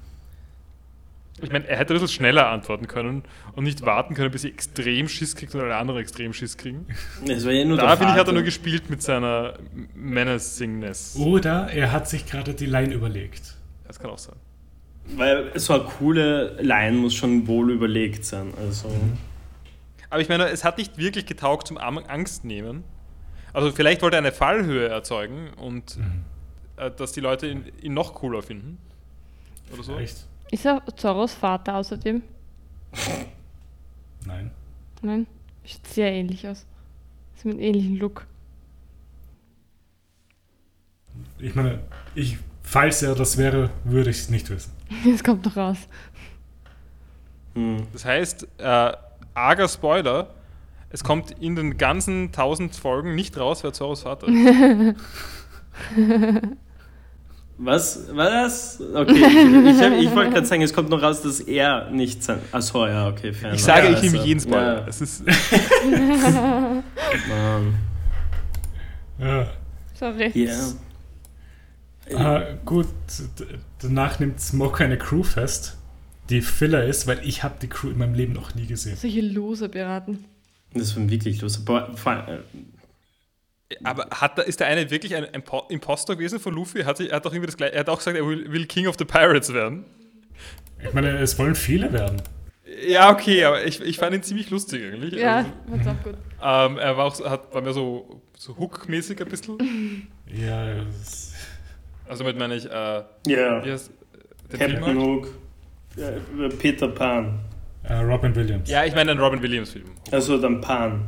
Ich 1.43 1.51
meine, 1.51 1.67
er 1.67 1.77
hätte 1.77 1.93
ein 1.93 2.01
bisschen 2.01 2.17
schneller 2.17 2.49
antworten 2.49 2.87
können 2.87 3.25
und 3.55 3.65
nicht 3.65 3.83
warten 3.83 4.15
können, 4.15 4.31
bis 4.31 4.43
sie 4.43 4.49
extrem 4.49 5.09
Schiss 5.09 5.35
kriegt 5.35 5.55
und 5.55 5.61
alle 5.61 5.77
anderen 5.77 6.01
extrem 6.01 6.33
Schiss 6.33 6.57
kriegen. 6.57 6.87
Das 7.27 7.45
war 7.45 7.53
ja 7.53 7.65
nur 7.65 7.77
Da 7.77 7.97
finde 7.97 8.13
ich, 8.13 8.19
hat 8.19 8.29
er 8.29 8.33
nur 8.33 8.43
gespielt 8.43 8.89
mit 8.89 9.03
seiner 9.03 9.55
Menacingness. 9.95 11.17
Oder 11.17 11.69
er 11.73 11.91
hat 11.93 12.09
sich 12.09 12.27
gerade 12.27 12.55
die 12.55 12.67
Line 12.67 12.95
überlegt. 12.95 13.57
Das 13.87 13.99
kann 13.99 14.11
auch 14.11 14.19
sein. 14.19 14.37
Weil 15.17 15.59
so 15.59 15.75
eine 15.75 15.85
coole 15.85 16.57
Line 16.63 16.97
muss 16.97 17.15
schon 17.15 17.47
wohl 17.49 17.73
überlegt 17.73 18.25
sein. 18.25 18.55
Also, 18.57 18.89
Aber 20.11 20.21
ich 20.21 20.29
meine, 20.29 20.49
es 20.49 20.65
hat 20.65 20.79
nicht 20.79 20.97
wirklich 20.97 21.27
getaugt 21.27 21.67
zum 21.67 21.77
Angst 21.77 22.45
nehmen. 22.45 22.85
Also 23.53 23.73
vielleicht 23.73 24.01
wollte 24.03 24.17
er 24.17 24.21
eine 24.21 24.33
Fallhöhe 24.33 24.89
erzeugen 24.89 25.51
und 25.57 25.99
äh, 26.77 26.91
dass 26.91 27.13
die 27.13 27.21
Leute 27.21 27.49
ihn, 27.49 27.65
ihn 27.83 27.95
noch 27.95 28.15
cooler 28.15 28.43
finden. 28.43 28.79
Oder 29.73 29.83
so. 29.83 29.99
Echt? 29.99 30.27
Ist 30.53 30.67
er 30.67 30.83
Zorros 30.97 31.33
Vater 31.33 31.77
außerdem? 31.77 32.23
Nein. 34.27 34.51
Nein? 35.01 35.27
Sieht 35.65 35.87
sehr 35.87 36.13
ähnlich 36.13 36.47
aus. 36.47 36.67
Ist 37.35 37.47
mit 37.47 37.55
einem 37.55 37.63
ähnlichen 37.63 37.97
Look. 37.97 38.27
ich 41.39 41.55
meine, 41.55 41.81
ich, 42.15 42.37
falls 42.63 43.03
er 43.03 43.15
das 43.15 43.39
wäre, 43.39 43.71
würde 43.85 44.11
ich 44.11 44.19
es 44.19 44.29
nicht 44.29 44.51
wissen. 44.51 44.73
Es 45.15 45.25
kommt 45.25 45.47
doch 45.47 45.57
raus. 45.57 45.79
Hm. 47.55 47.87
Das 47.95 48.05
heißt, 48.05 48.47
äh, 48.59 48.93
arger 49.33 49.69
Spoiler, 49.69 50.35
es 50.91 51.03
kommt 51.03 51.31
in 51.31 51.57
den 51.57 51.79
ganzen 51.79 52.27
1000 52.27 52.77
Folgen 52.77 53.15
nicht 53.15 53.39
raus, 53.39 53.65
wer 53.65 53.73
Zorros 53.73 54.03
Vater 54.03 54.29
ist. 54.29 54.97
Was? 57.59 58.09
Was? 58.13 58.81
Okay, 58.81 59.13
ich, 59.13 59.81
ich, 59.99 60.07
ich 60.09 60.15
wollte 60.15 60.31
gerade 60.33 60.47
sagen, 60.47 60.63
es 60.63 60.73
kommt 60.73 60.89
noch 60.89 61.01
raus, 61.03 61.23
dass 61.23 61.39
er 61.41 61.91
nicht 61.91 62.23
sein. 62.25 62.39
Achso, 62.51 62.87
ja, 62.87 63.09
okay, 63.09 63.33
fair 63.33 63.53
Ich 63.55 63.63
sage, 63.63 63.89
Ja, 63.89 63.93
ich 63.95 64.03
nehme 64.03 64.15
also, 64.19 64.27
jeden 64.29 64.41
Spoiler. 64.41 64.81
Ja, 64.81 64.87
Es 64.89 65.01
ist, 65.01 65.23
Mann. 67.29 67.75
Ja. 69.19 69.47
Sorry. 69.95 70.33
Ja. 70.35 70.73
Ah, 72.17 72.43
gut, 72.65 72.89
d- 73.39 73.45
danach 73.81 74.19
nimmt 74.19 74.41
Smoker 74.41 74.85
eine 74.85 74.99
Crew 74.99 75.23
fest, 75.23 75.77
die 76.31 76.41
Filler 76.41 76.85
ist, 76.85 77.07
weil 77.07 77.21
ich 77.23 77.45
habe 77.45 77.55
die 77.63 77.69
Crew 77.69 77.91
in 77.91 77.99
meinem 77.99 78.15
Leben 78.15 78.33
noch 78.33 78.55
nie 78.55 78.67
gesehen. 78.67 78.97
Solche 78.97 79.21
Loser-Piraten. 79.21 80.25
Das 80.75 80.97
war 80.97 81.09
wirklich 81.09 81.41
los. 81.41 81.59
Boah, 81.65 81.91
vor 81.95 82.13
allem, 82.13 82.39
äh, 82.39 82.41
aber 83.85 84.07
hat, 84.11 84.39
da- 84.39 84.43
ist 84.43 84.61
der 84.61 84.67
eine 84.69 84.91
wirklich 84.91 85.15
ein 85.15 85.25
Impo- 85.27 85.71
Impostor 85.71 86.17
gewesen 86.17 86.41
von 86.41 86.55
Luffy? 86.55 86.83
Hat, 86.85 86.97
sich- 86.97 87.11
er, 87.11 87.17
hat 87.17 87.27
doch 87.27 87.33
irgendwie 87.33 87.47
das, 87.47 87.57
gleiche- 87.57 87.75
er 87.75 87.81
hat 87.81 87.89
auch 87.89 87.99
gesagt, 87.99 88.17
er 88.17 88.27
will, 88.27 88.51
will 88.53 88.67
King 88.67 88.87
of 88.87 88.97
the 88.99 89.05
Pirates 89.05 89.53
werden. 89.53 89.85
Ich 90.85 90.93
meine, 90.93 91.11
es 91.19 91.39
wollen 91.39 91.55
viele 91.55 91.93
werden. 91.93 92.21
Ja, 92.87 93.11
okay, 93.13 93.45
aber 93.45 93.65
ich, 93.65 93.81
ich 93.83 93.99
fand 93.99 94.15
ihn 94.15 94.23
ziemlich 94.23 94.51
lustig 94.51 94.83
eigentlich. 94.83 95.15
Ja, 95.15 95.37
Also, 95.37 95.51
fand's 95.69 95.87
auch 95.87 96.05
gut. 96.05 96.15
ähm, 96.43 96.79
er 96.79 96.97
war 96.97 97.05
auch 97.07 97.15
so, 97.15 97.29
hat, 97.29 97.53
war 97.55 97.61
mehr 97.63 97.73
so, 97.75 98.23
so 98.37 98.57
Hook-mäßig 98.57 99.21
ein 99.21 99.29
bisschen. 99.29 99.59
Ja, 100.35 100.77
das 100.85 101.35
Also 102.09 102.25
mit 102.25 102.39
meine 102.39 102.55
ich, 102.55 102.65
äh, 102.65 102.71
ja. 102.71 103.63
wie 103.65 103.71
heißt 103.71 103.91
Captain 104.51 104.71
Film 104.83 104.85
halt? 104.87 104.97
Hook. 104.99 105.29
Ja, 105.97 106.11
Peter 106.59 106.89
Pan. 106.89 107.39
äh, 107.83 107.93
Robin 107.97 108.35
Williams. 108.35 108.71
Ja, 108.71 108.85
ich 108.87 108.95
meine 108.95 109.13
den 109.15 109.21
Robin 109.23 109.43
Williams-Film. 109.43 109.85
Also 110.11 110.39
dann 110.39 110.63
Pan. 110.63 111.07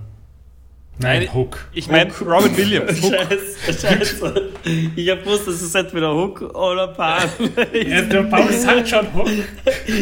Nein, 0.97 1.25
Nein, 1.25 1.35
Hook. 1.35 1.67
Ich 1.73 1.89
meine 1.89 2.13
Robin 2.19 2.57
Williams. 2.57 3.03
Hook. 3.03 3.13
Scheiße, 3.15 3.81
scheiße. 3.87 4.51
Ich 4.95 5.11
hab 5.11 5.25
gewusst, 5.25 5.49
das 5.49 5.61
ist 5.61 5.75
entweder 5.75 6.15
Hook 6.15 6.41
oder 6.55 6.89
Pan. 6.89 7.29
Ja, 7.73 8.03
der 8.03 8.23
Paul 8.23 8.53
sagt 8.53 8.89
schon 8.89 9.13
Hook. 9.13 9.29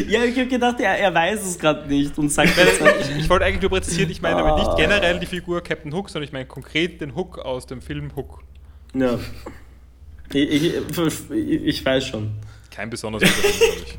ja, 0.06 0.22
ich 0.24 0.38
hab 0.38 0.50
gedacht, 0.50 0.80
er, 0.80 0.98
er 0.98 1.14
weiß 1.14 1.46
es 1.46 1.58
gerade 1.58 1.88
nicht 1.88 2.16
und 2.18 2.28
sagt 2.30 2.52
Nein, 2.56 2.92
Ich, 3.00 3.16
ich 3.24 3.30
wollte 3.30 3.46
eigentlich 3.46 3.62
nur 3.62 3.70
präzisieren, 3.70 4.10
ich 4.10 4.20
meine 4.20 4.36
damit 4.42 4.56
nicht 4.56 4.76
generell 4.76 5.18
die 5.18 5.26
Figur 5.26 5.62
Captain 5.62 5.94
Hook, 5.94 6.10
sondern 6.10 6.26
ich 6.26 6.32
meine 6.32 6.44
konkret 6.46 7.00
den 7.00 7.14
Hook 7.14 7.38
aus 7.38 7.64
dem 7.66 7.80
Film 7.80 8.14
Hook. 8.14 8.40
Ja. 8.94 9.18
Ich, 10.34 10.74
ich, 10.74 11.30
ich 11.30 11.84
weiß 11.84 12.06
schon. 12.06 12.32
Kein 12.70 12.90
besonders 12.90 13.22
guter 13.22 13.34
Film, 13.34 13.58
glaube 13.58 13.82
ich. 13.86 13.98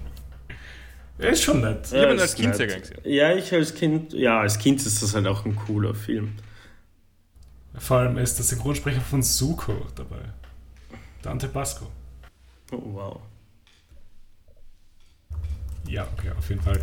Er 1.20 1.30
ist 1.30 1.44
schon 1.44 1.61
nett. 1.61 1.88
Ich 1.91 1.94
habe 1.94 2.11
ihn 2.11 2.18
Ja, 2.18 2.22
als 2.24 2.36
Kind 2.36 2.48
nett. 2.49 2.57
sehr 2.57 2.68
gern 2.68 2.82
gesehen. 2.82 2.98
Ja, 3.03 3.36
ich 3.36 3.52
als 3.53 3.74
Kind, 3.76 4.14
ja, 4.14 4.40
als 4.40 4.57
Kind 4.60 4.84
ist 4.86 5.02
das 5.02 5.14
halt 5.15 5.26
auch 5.28 5.45
ein 5.45 5.56
cooler 5.56 5.94
Film. 5.95 6.34
Vor 7.77 7.97
allem 7.97 8.17
ist 8.17 8.37
der 8.37 8.45
Synchronsprecher 8.45 9.01
von 9.01 9.23
Zuko 9.23 9.73
dabei. 9.95 10.19
Dante 11.21 11.47
Basco. 11.47 11.87
Oh, 12.71 12.81
wow. 12.93 13.19
Ja, 15.87 16.07
okay, 16.17 16.31
auf 16.37 16.49
jeden 16.49 16.61
Fall. 16.61 16.79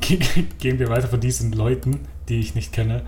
Ge- 0.00 0.18
Gehen 0.58 0.78
wir 0.78 0.88
weiter 0.88 1.08
von 1.08 1.20
diesen 1.20 1.52
Leuten, 1.52 2.06
die 2.28 2.40
ich 2.40 2.54
nicht 2.54 2.72
kenne, 2.72 3.06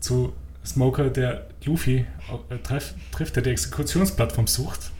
zu 0.00 0.32
Smoker, 0.64 1.10
der 1.10 1.46
Luffy 1.64 2.06
äh, 2.50 2.58
treff, 2.58 2.94
trifft, 3.12 3.36
der 3.36 3.42
die 3.44 3.50
Exekutionsplattform 3.50 4.46
sucht. 4.46 4.90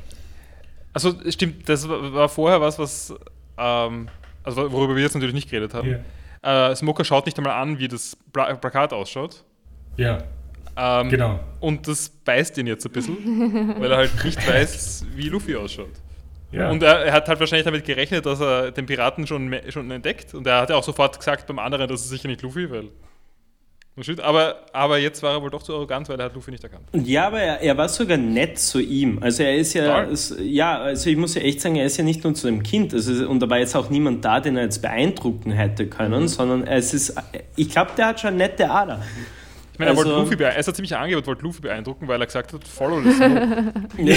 Also 0.92 1.14
stimmt, 1.30 1.68
das 1.68 1.88
war 1.88 2.28
vorher 2.28 2.60
was, 2.60 2.78
was, 2.78 3.12
ähm, 3.58 4.08
also 4.44 4.70
worüber 4.72 4.94
wir 4.94 5.02
jetzt 5.02 5.14
natürlich 5.14 5.34
nicht 5.34 5.50
geredet 5.50 5.74
haben. 5.74 5.98
Ja, 6.42 6.70
Äh, 6.70 6.76
Smoker 6.76 7.04
schaut 7.04 7.26
nicht 7.26 7.36
einmal 7.36 7.60
an, 7.60 7.78
wie 7.78 7.88
das 7.88 8.16
Pla 8.32 8.54
Plakat 8.54 8.92
ausschaut. 8.92 9.42
ja 9.96 10.22
Ähm, 10.76 11.08
genau. 11.08 11.40
Und 11.60 11.88
das 11.88 12.08
beißt 12.08 12.58
ihn 12.58 12.66
jetzt 12.66 12.84
ein 12.84 12.92
bisschen, 12.92 13.74
weil 13.80 13.90
er 13.90 13.96
halt 13.98 14.24
nicht 14.24 14.46
weiß, 14.46 15.06
wie 15.14 15.28
Luffy 15.28 15.56
ausschaut. 15.56 15.88
Ja. 16.52 16.70
Und 16.70 16.82
er, 16.82 17.06
er 17.06 17.12
hat 17.12 17.28
halt 17.28 17.40
wahrscheinlich 17.40 17.64
damit 17.64 17.84
gerechnet, 17.84 18.24
dass 18.24 18.40
er 18.40 18.70
den 18.70 18.86
Piraten 18.86 19.26
schon, 19.26 19.54
schon 19.68 19.90
entdeckt. 19.90 20.34
Und 20.34 20.46
er 20.46 20.60
hat 20.60 20.70
ja 20.70 20.76
auch 20.76 20.84
sofort 20.84 21.18
gesagt 21.18 21.46
beim 21.46 21.58
anderen, 21.58 21.88
das 21.88 22.02
ist 22.02 22.10
sicher 22.10 22.28
nicht 22.28 22.42
Luffy, 22.42 22.68
shit. 24.00 24.20
Aber, 24.20 24.56
aber 24.72 24.98
jetzt 24.98 25.22
war 25.22 25.32
er 25.34 25.42
wohl 25.42 25.50
doch 25.50 25.62
zu 25.62 25.74
arrogant, 25.74 26.08
weil 26.08 26.18
er 26.20 26.26
hat 26.26 26.34
Luffy 26.34 26.50
nicht 26.50 26.62
erkannt. 26.62 26.84
Ja, 26.92 27.28
aber 27.28 27.40
er, 27.40 27.60
er 27.60 27.76
war 27.76 27.88
sogar 27.88 28.18
nett 28.18 28.58
zu 28.58 28.80
ihm. 28.80 29.18
Also 29.22 29.42
er 29.42 29.56
ist 29.56 29.74
ja, 29.74 30.02
es, 30.04 30.36
ja, 30.38 30.78
also 30.78 31.10
ich 31.10 31.16
muss 31.16 31.34
ja 31.34 31.42
echt 31.42 31.60
sagen, 31.60 31.76
er 31.76 31.86
ist 31.86 31.96
ja 31.96 32.04
nicht 32.04 32.22
nur 32.22 32.34
zu 32.34 32.46
dem 32.46 32.62
Kind. 32.62 32.92
Also, 32.94 33.28
und 33.28 33.40
da 33.40 33.48
war 33.50 33.58
jetzt 33.58 33.74
auch 33.74 33.90
niemand 33.90 34.24
da, 34.24 34.40
den 34.40 34.56
er 34.56 34.64
jetzt 34.64 34.82
beeindrucken 34.82 35.52
hätte 35.52 35.86
können, 35.86 36.22
Mhm. 36.22 36.28
sondern 36.28 36.66
es 36.66 36.94
ist, 36.94 37.14
ich 37.56 37.70
glaube, 37.70 37.92
der 37.96 38.08
hat 38.08 38.20
schon 38.20 38.28
eine 38.28 38.38
nette 38.38 38.70
Ader. 38.70 39.02
Ich 39.76 39.78
meine, 39.78 39.90
er 39.90 39.96
wollte 39.98 40.08
Also- 40.10 40.22
Luffy 40.22 40.36
beeindrucken. 40.36 40.56
Er 40.56 40.60
ist 40.60 40.68
ein 40.70 40.74
ziemlicher 40.74 40.98
Angebot, 41.00 41.26
wollte 41.26 41.42
Luffy 41.42 41.60
beeindrucken, 41.60 42.08
weil 42.08 42.18
er 42.18 42.24
gesagt 42.26 42.50
hat, 42.54 42.66
follow 42.66 43.02
the 43.02 43.12
smoke. 43.12 43.72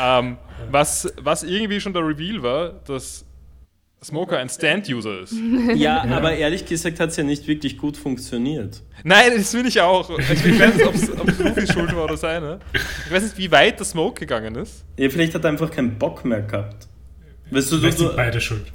ähm, 0.00 0.36
was, 0.68 1.12
was 1.22 1.44
irgendwie 1.44 1.80
schon 1.80 1.92
der 1.92 2.02
Reveal 2.04 2.42
war, 2.42 2.70
dass 2.88 3.24
Smoker 4.02 4.38
ein 4.38 4.48
Stand-User 4.48 5.20
ist. 5.20 5.36
Ja, 5.76 6.02
aber 6.10 6.34
ehrlich 6.34 6.66
gesagt 6.66 6.98
hat 6.98 7.10
es 7.10 7.16
ja 7.16 7.22
nicht 7.22 7.46
wirklich 7.46 7.78
gut 7.78 7.96
funktioniert. 7.96 8.82
Nein, 9.04 9.30
das 9.36 9.52
finde 9.52 9.68
ich 9.68 9.80
auch. 9.80 10.10
Ich, 10.18 10.44
ich 10.44 10.58
weiß 10.58 10.74
nicht, 10.74 10.86
ob 11.16 11.28
es 11.28 11.38
Luffys 11.38 11.72
Schuld 11.72 11.94
war 11.94 12.04
oder 12.04 12.16
seine. 12.16 12.58
Ich 13.06 13.12
weiß 13.12 13.22
nicht, 13.22 13.38
wie 13.38 13.52
weit 13.52 13.78
der 13.78 13.86
Smoke 13.86 14.18
gegangen 14.18 14.56
ist. 14.56 14.84
Ja, 14.98 15.08
vielleicht 15.08 15.36
hat 15.36 15.44
er 15.44 15.50
einfach 15.50 15.70
keinen 15.70 15.98
Bock 16.00 16.24
mehr 16.24 16.42
gehabt. 16.42 16.88
Weißt 17.52 17.70
du, 17.70 17.76
du, 17.76 17.82
Vielleicht 17.82 17.98
sind 17.98 18.10
du 18.10 18.16
beide 18.16 18.40
schuld. 18.40 18.66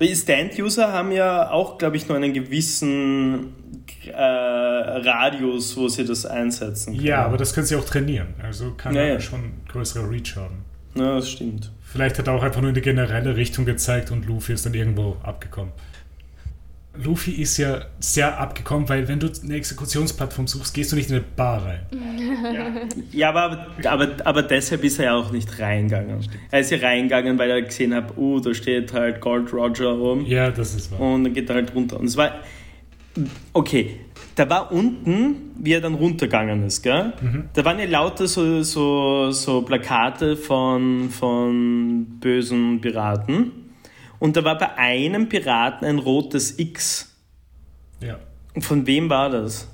Die 0.00 0.14
Stand-User 0.14 0.92
haben 0.92 1.12
ja 1.12 1.50
auch, 1.50 1.78
glaube 1.78 1.96
ich, 1.96 2.08
nur 2.08 2.16
einen 2.16 2.32
gewissen 2.32 3.54
äh, 4.06 4.12
Radius, 4.14 5.76
wo 5.76 5.88
sie 5.88 6.04
das 6.04 6.26
einsetzen 6.26 6.94
können. 6.94 7.06
Ja, 7.06 7.24
aber 7.24 7.36
das 7.36 7.54
können 7.54 7.66
sie 7.66 7.76
auch 7.76 7.84
trainieren. 7.84 8.34
Also 8.42 8.72
kann 8.72 8.94
Ja, 8.94 9.04
ja. 9.04 9.20
schon 9.20 9.52
größere 9.68 10.08
Reach 10.10 10.36
haben. 10.36 10.64
Ja, 10.94 11.16
das 11.16 11.30
stimmt. 11.30 11.72
Vielleicht 11.82 12.18
hat 12.18 12.26
er 12.26 12.34
auch 12.34 12.42
einfach 12.42 12.60
nur 12.60 12.70
in 12.70 12.74
die 12.74 12.80
generelle 12.80 13.36
Richtung 13.36 13.64
gezeigt 13.64 14.10
und 14.10 14.26
Luffy 14.26 14.52
ist 14.52 14.66
dann 14.66 14.74
irgendwo 14.74 15.16
abgekommen. 15.22 15.72
Luffy 17.02 17.32
ist 17.32 17.56
ja 17.56 17.82
sehr 17.98 18.38
abgekommen, 18.38 18.88
weil 18.88 19.08
wenn 19.08 19.18
du 19.18 19.28
eine 19.42 19.54
Exekutionsplattform 19.54 20.46
suchst, 20.46 20.74
gehst 20.74 20.92
du 20.92 20.96
nicht 20.96 21.10
in 21.10 21.16
eine 21.16 21.24
Bar 21.24 21.64
rein. 21.64 21.80
Ja, 23.10 23.30
aber, 23.30 23.66
aber, 23.84 24.08
aber 24.24 24.42
deshalb 24.42 24.84
ist 24.84 24.98
er 24.98 25.06
ja 25.06 25.14
auch 25.14 25.32
nicht 25.32 25.58
reingegangen. 25.58 26.20
Er 26.50 26.60
ist 26.60 26.70
ja 26.70 26.78
reingegangen, 26.78 27.38
weil 27.38 27.50
er 27.50 27.62
gesehen 27.62 27.94
hat, 27.94 28.16
uh, 28.16 28.38
da 28.40 28.54
steht 28.54 28.92
halt 28.92 29.20
Gold 29.20 29.52
Roger 29.52 29.90
rum. 29.90 30.24
Ja, 30.26 30.50
das 30.50 30.74
ist 30.74 30.92
wahr. 30.92 31.00
Und 31.00 31.24
dann 31.24 31.32
geht 31.32 31.48
er 31.48 31.56
halt 31.56 31.74
runter. 31.74 31.98
Und 31.98 32.06
es 32.06 32.16
war. 32.16 32.32
Okay, 33.52 34.00
da 34.34 34.50
war 34.50 34.72
unten, 34.72 35.52
wie 35.56 35.72
er 35.72 35.80
dann 35.80 35.94
runtergegangen 35.94 36.64
ist, 36.64 36.82
gell? 36.82 37.12
Da 37.52 37.64
waren 37.64 37.78
ja 37.78 37.86
lauter 37.86 38.26
so, 38.26 38.62
so, 38.62 39.30
so 39.30 39.62
Plakate 39.62 40.36
von, 40.36 41.10
von 41.10 42.06
bösen 42.18 42.80
Piraten. 42.80 43.52
Und 44.24 44.36
da 44.38 44.42
war 44.44 44.56
bei 44.56 44.74
einem 44.78 45.28
Piraten 45.28 45.86
ein 45.86 45.98
rotes 45.98 46.58
X. 46.58 47.14
Ja, 48.00 48.18
Von 48.58 48.86
wem 48.86 49.10
war 49.10 49.28
das? 49.28 49.68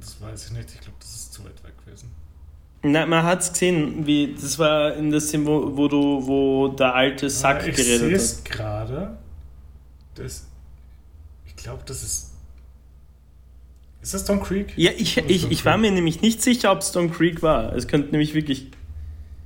das 0.00 0.20
weiß 0.20 0.46
ich 0.46 0.50
nicht. 0.50 0.68
Ich 0.74 0.80
glaube, 0.80 0.96
das 0.98 1.14
ist 1.14 1.32
zu 1.32 1.44
weit 1.44 1.62
weg 1.62 1.72
gewesen. 1.84 2.10
Na, 2.82 3.06
man 3.06 3.22
hat 3.22 3.40
es 3.42 3.52
gesehen, 3.52 4.04
wie, 4.04 4.34
das 4.34 4.58
war 4.58 4.96
in 4.96 5.12
der 5.12 5.20
Szene, 5.20 5.46
wo, 5.46 5.76
wo, 5.76 5.86
du, 5.86 6.26
wo 6.26 6.68
der 6.76 6.92
alte 6.92 7.30
Sack 7.30 7.62
Ah, 7.62 7.66
ich 7.68 7.76
sehe 7.76 7.98
geredet 8.00 8.14
hat. 8.14 8.20
es 8.20 8.42
gerade. 8.42 9.18
Das, 10.16 10.44
ich 11.46 11.54
glaube, 11.54 11.84
das 11.86 12.02
ist. 12.02 12.32
Ist 14.00 14.12
das 14.14 14.24
Don 14.24 14.42
Creek? 14.42 14.72
Ja, 14.76 14.90
ich, 14.90 15.16
ich, 15.18 15.48
ich 15.52 15.64
war 15.64 15.76
mir 15.76 15.92
nämlich 15.92 16.20
nicht 16.20 16.42
sicher, 16.42 16.72
ob 16.72 16.80
es 16.80 16.90
Don 16.90 17.12
Creek 17.12 17.42
war. 17.44 17.72
Es 17.76 17.86
könnte 17.86 18.10
nämlich 18.10 18.34
wirklich. 18.34 18.72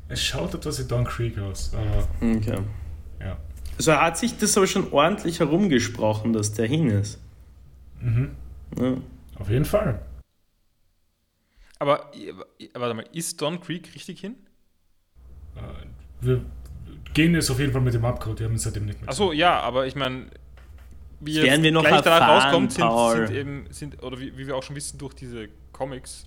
Es 0.08 0.24
schaut 0.24 0.54
etwas 0.54 0.78
wie 0.82 0.88
Don 0.88 1.04
Creek 1.04 1.38
aus, 1.38 1.70
aber 1.74 2.08
Okay. 2.22 2.60
Also 3.76 3.92
hat 3.94 4.16
sich 4.18 4.36
das 4.38 4.56
aber 4.56 4.66
schon 4.66 4.92
ordentlich 4.92 5.40
herumgesprochen, 5.40 6.32
dass 6.32 6.52
der 6.52 6.66
hin 6.66 6.88
ist. 6.88 7.20
Mhm. 8.00 8.30
Ja. 8.78 8.96
Auf 9.38 9.50
jeden 9.50 9.64
Fall. 9.64 10.00
Aber, 11.78 12.10
warte 12.74 12.94
mal, 12.94 13.04
ist 13.12 13.40
Don 13.42 13.60
Creek 13.60 13.94
richtig 13.94 14.20
hin? 14.20 14.34
Äh, 15.56 15.60
Wir 16.20 16.44
gehen 17.12 17.34
jetzt 17.34 17.50
auf 17.50 17.58
jeden 17.60 17.72
Fall 17.72 17.82
mit 17.82 17.92
dem 17.92 18.04
Abcode. 18.04 18.40
Wir 18.40 18.46
haben 18.46 18.54
es 18.54 18.62
seitdem 18.62 18.86
nicht 18.86 19.00
mehr. 19.00 19.10
Achso, 19.10 19.32
ja, 19.32 19.60
aber 19.60 19.86
ich 19.86 19.94
meine, 19.94 20.26
wie 21.20 21.42
werden 21.42 21.62
wir 21.62 21.72
noch 21.72 21.82
gleich 21.84 22.00
danach 22.00 22.20
erfahren, 22.20 22.42
rauskommt, 22.44 22.72
sind, 22.72 22.82
Paul. 22.82 23.26
sind 23.26 23.36
eben, 23.36 23.66
sind, 23.70 24.02
oder 24.02 24.18
wie, 24.18 24.36
wie 24.38 24.46
wir 24.46 24.56
auch 24.56 24.62
schon 24.62 24.76
wissen 24.76 24.96
durch 24.98 25.14
diese 25.14 25.48
Comics, 25.72 26.26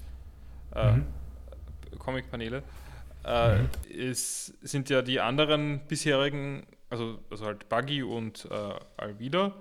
äh, 0.76 0.94
Mhm. 0.94 1.06
Comic-Paneile, 1.98 2.62
äh, 3.26 3.60
ist, 3.90 4.54
sind 4.62 4.90
ja 4.90 5.02
die 5.02 5.20
anderen 5.20 5.80
bisherigen, 5.88 6.64
also, 6.90 7.20
also 7.30 7.46
halt 7.46 7.70
Buggy 7.70 8.04
und 8.04 8.48
äh, 8.50 8.74
Alvida, 8.98 9.54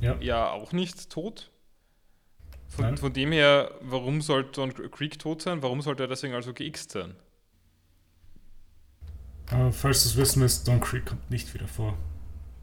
Ja. 0.00 0.16
ja 0.20 0.50
auch 0.50 0.72
nicht 0.72 1.10
tot. 1.10 1.50
Von, 2.68 2.84
Nein. 2.84 2.96
von 2.98 3.12
dem 3.12 3.32
her, 3.32 3.70
warum 3.80 4.20
sollte 4.20 4.52
Don 4.52 4.74
Creek 4.90 5.18
tot 5.18 5.42
sein? 5.42 5.62
Warum 5.62 5.80
sollte 5.80 6.04
er 6.04 6.08
deswegen 6.08 6.34
also 6.34 6.52
geixt 6.52 6.92
sein? 6.92 7.14
Äh, 9.50 9.72
falls 9.72 10.02
du 10.02 10.08
es 10.10 10.16
wissen 10.16 10.42
willst, 10.42 10.68
Don 10.68 10.80
Creek 10.80 11.06
kommt 11.06 11.30
nicht 11.30 11.52
wieder 11.54 11.66
vor. 11.66 11.96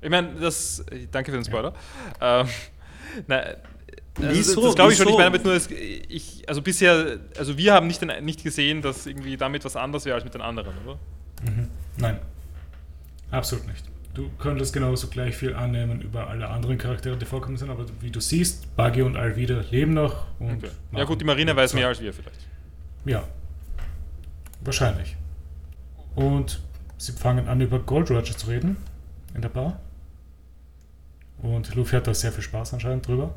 Ich 0.01 0.09
meine, 0.09 0.35
das. 0.39 0.85
Danke 1.11 1.31
für 1.31 1.38
den 1.38 1.45
Spoiler. 1.45 1.73
Ähm, 2.22 2.47
na, 3.27 3.38
also 3.38 3.57
Wieso? 4.17 4.55
Das, 4.55 4.65
das 4.65 4.76
glaube 4.76 4.91
ich 4.93 4.97
schon. 4.97 5.07
Ich 5.07 5.13
meine 5.13 5.23
damit 5.26 5.43
nur, 5.43 5.53
dass 5.53 5.69
ich, 5.69 6.47
also 6.47 6.61
bisher, 6.61 7.19
also 7.38 7.57
wir 7.57 7.73
haben 7.73 7.88
nicht, 7.88 8.01
den, 8.01 8.23
nicht 8.23 8.43
gesehen, 8.43 8.81
dass 8.81 9.05
irgendwie 9.07 9.35
damit 9.38 9.65
was 9.65 9.76
anders 9.76 10.05
wäre 10.05 10.15
als 10.15 10.23
mit 10.23 10.34
den 10.34 10.41
anderen, 10.41 10.73
oder? 10.85 10.99
Mhm. 11.43 11.69
Nein. 11.97 12.19
Absolut 13.31 13.68
nicht. 13.68 13.84
Du 14.14 14.30
könntest 14.39 14.73
genauso 14.73 15.07
gleich 15.07 15.35
viel 15.35 15.53
annehmen 15.56 16.02
über 16.02 16.27
alle 16.30 16.47
anderen 16.49 16.77
Charaktere, 16.77 17.18
die 17.18 17.26
vorkommen 17.26 17.57
sind, 17.57 17.69
aber 17.69 17.85
wie 17.99 18.11
du 18.11 18.22
siehst, 18.22 18.73
Buggy 18.77 19.02
und 19.02 19.18
Alvida 19.18 19.61
leben 19.72 19.93
noch. 19.93 20.26
Und 20.39 20.64
Okay. 20.64 20.69
Ja 20.93 21.03
gut, 21.03 21.19
die 21.19 21.26
Marine 21.26 21.53
weiß 21.56 21.73
mehr 21.73 21.88
als 21.89 21.99
wir 22.02 22.14
vielleicht. 22.14 22.47
Ja. 23.06 23.23
Wahrscheinlich. 24.61 25.15
Und 26.15 26.61
sie 26.97 27.11
fangen 27.11 27.47
an, 27.49 27.60
über 27.60 27.80
Gold 27.80 28.10
Roger 28.10 28.38
zu 28.38 28.47
reden 28.47 28.77
in 29.34 29.41
der 29.41 29.49
Bar. 29.49 29.80
Und 31.41 31.76
Luffy 31.76 31.97
hat 31.97 32.07
da 32.07 32.14
sehr 32.14 32.31
viel 32.31 32.43
Spaß 32.43 32.73
anscheinend 32.73 33.06
drüber. 33.07 33.35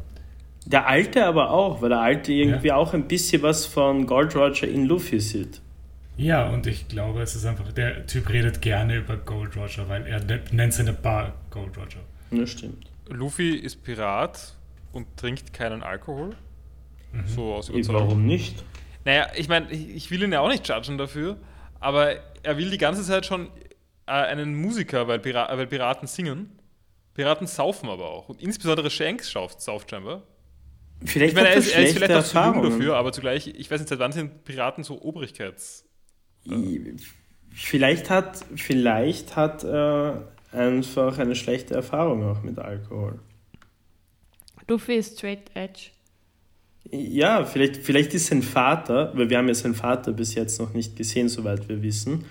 Der 0.65 0.87
Alte 0.87 1.27
aber 1.27 1.51
auch, 1.51 1.83
weil 1.83 1.89
der 1.89 2.01
Alte 2.01 2.33
irgendwie 2.33 2.69
Ja. 2.69 2.77
auch 2.77 2.95
ein 2.95 3.09
bisschen 3.09 3.43
was 3.43 3.67
von 3.67 4.07
Gold 4.07 4.37
Roger 4.37 4.69
in 4.69 4.85
Luffy 4.85 5.19
sieht. 5.19 5.61
Ja, 6.19 6.49
und 6.51 6.67
ich 6.67 6.89
glaube, 6.89 7.23
es 7.23 7.37
ist 7.37 7.47
einfach, 7.47 7.73
der 7.73 8.05
Typ 8.07 8.29
redet 8.29 8.61
gerne 8.61 8.97
über 8.97 9.17
Gold 9.17 9.57
Roger, 9.57 9.89
weil 9.89 10.05
er 10.07 10.19
ne- 10.25 10.43
nennt 10.51 10.75
seine 10.75 10.93
Bar 10.93 11.33
Gold 11.51 11.79
Roger. 11.79 12.01
Ja, 12.33 12.47
stimmt. 12.47 12.91
Luffy 13.09 13.55
ist 13.55 13.85
Pirat 13.85 14.55
und 14.93 15.17
trinkt 15.17 15.53
keinen 15.55 15.83
Alkohol. 15.83 16.37
So 17.25 17.55
aus 17.55 17.69
Überzeugung. 17.69 18.03
Warum 18.03 18.27
nicht? 18.27 18.63
Naja, 19.05 19.29
ich 19.37 19.49
meine, 19.49 19.71
ich 19.71 20.11
will 20.11 20.23
ihn 20.25 20.33
ja 20.33 20.41
auch 20.41 20.49
nicht 20.51 20.69
judgen 20.69 20.99
dafür, 20.99 21.39
aber 21.81 22.17
er 22.43 22.59
will 22.59 22.69
die 22.69 22.79
ganze 22.79 23.03
Zeit 23.05 23.25
schon 23.25 23.47
äh, 24.07 24.11
einen 24.11 24.55
Musiker, 24.57 25.07
weil, 25.09 25.21
Pira 25.21 25.49
weil 25.57 25.69
Piraten 25.69 26.09
singen. 26.09 26.59
Piraten 27.15 27.47
saufen 27.47 27.89
aber 27.89 28.11
auch. 28.11 28.29
Und 28.29 28.43
insbesondere 28.43 28.91
Shanks 28.91 29.31
sauft, 29.31 29.63
sauft 29.63 29.91
scheinbar. 29.91 30.25
Vielleicht 31.05 31.31
Ich 31.31 31.35
meine, 31.37 31.49
er 31.49 31.55
er 31.55 31.59
ist, 31.61 31.73
er 31.73 31.87
vielleicht 31.87 32.13
auch 32.13 32.25
zu 32.25 32.39
jung 32.39 32.63
dafür, 32.63 32.97
aber 32.97 33.13
zugleich, 33.13 33.47
ich 33.47 33.71
weiß 33.71 33.79
nicht, 33.81 33.89
seit 33.89 34.01
wann 34.01 34.13
sind 34.13 34.45
Piraten 34.45 34.83
so 34.83 35.01
Obrigkeits... 35.01 35.88
Vielleicht 37.53 38.11
hat, 38.11 38.45
vielleicht 38.57 39.37
hat 39.37 39.65
er 39.65 40.29
einfach 40.53 41.19
eine 41.19 41.35
schlechte 41.35 41.75
Erfahrung 41.75 42.25
auch 42.25 42.43
mit 42.43 42.59
Alkohol. 42.59 43.19
Luffy 44.69 44.97
ist 44.97 45.19
straight 45.19 45.51
edge. 45.55 45.91
Ja, 46.91 47.45
vielleicht, 47.45 47.79
vielleicht 47.79 48.15
ist 48.15 48.27
sein 48.27 48.43
Vater, 48.43 49.13
weil 49.15 49.29
wir 49.29 49.39
haben 49.39 49.49
ja 49.49 49.55
seinen 49.55 49.75
Vater 49.75 50.13
bis 50.13 50.35
jetzt 50.35 50.61
noch 50.61 50.73
nicht 50.73 50.97
gesehen, 50.97 51.29
soweit 51.29 51.69
wir 51.69 51.83
wissen, 51.83 52.25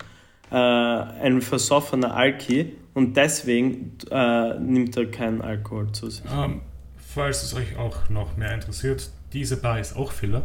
äh, 0.50 0.56
ein 0.56 1.42
versoffener 1.42 2.16
Alki 2.16 2.76
und 2.94 3.18
deswegen 3.18 3.98
äh, 4.10 4.60
nimmt 4.60 4.98
er 4.98 5.12
keinen 5.12 5.42
Alkohol 5.42 5.92
zu 5.92 6.10
sich. 6.10 6.24
Ähm, 6.32 6.62
falls 6.96 7.44
es 7.44 7.54
euch 7.54 7.78
auch 7.78 8.10
noch 8.10 8.38
mehr 8.38 8.54
interessiert, 8.54 9.12
diese 9.34 9.58
Bar 9.58 9.80
ist 9.80 9.96
auch 9.96 10.12
Filler, 10.12 10.44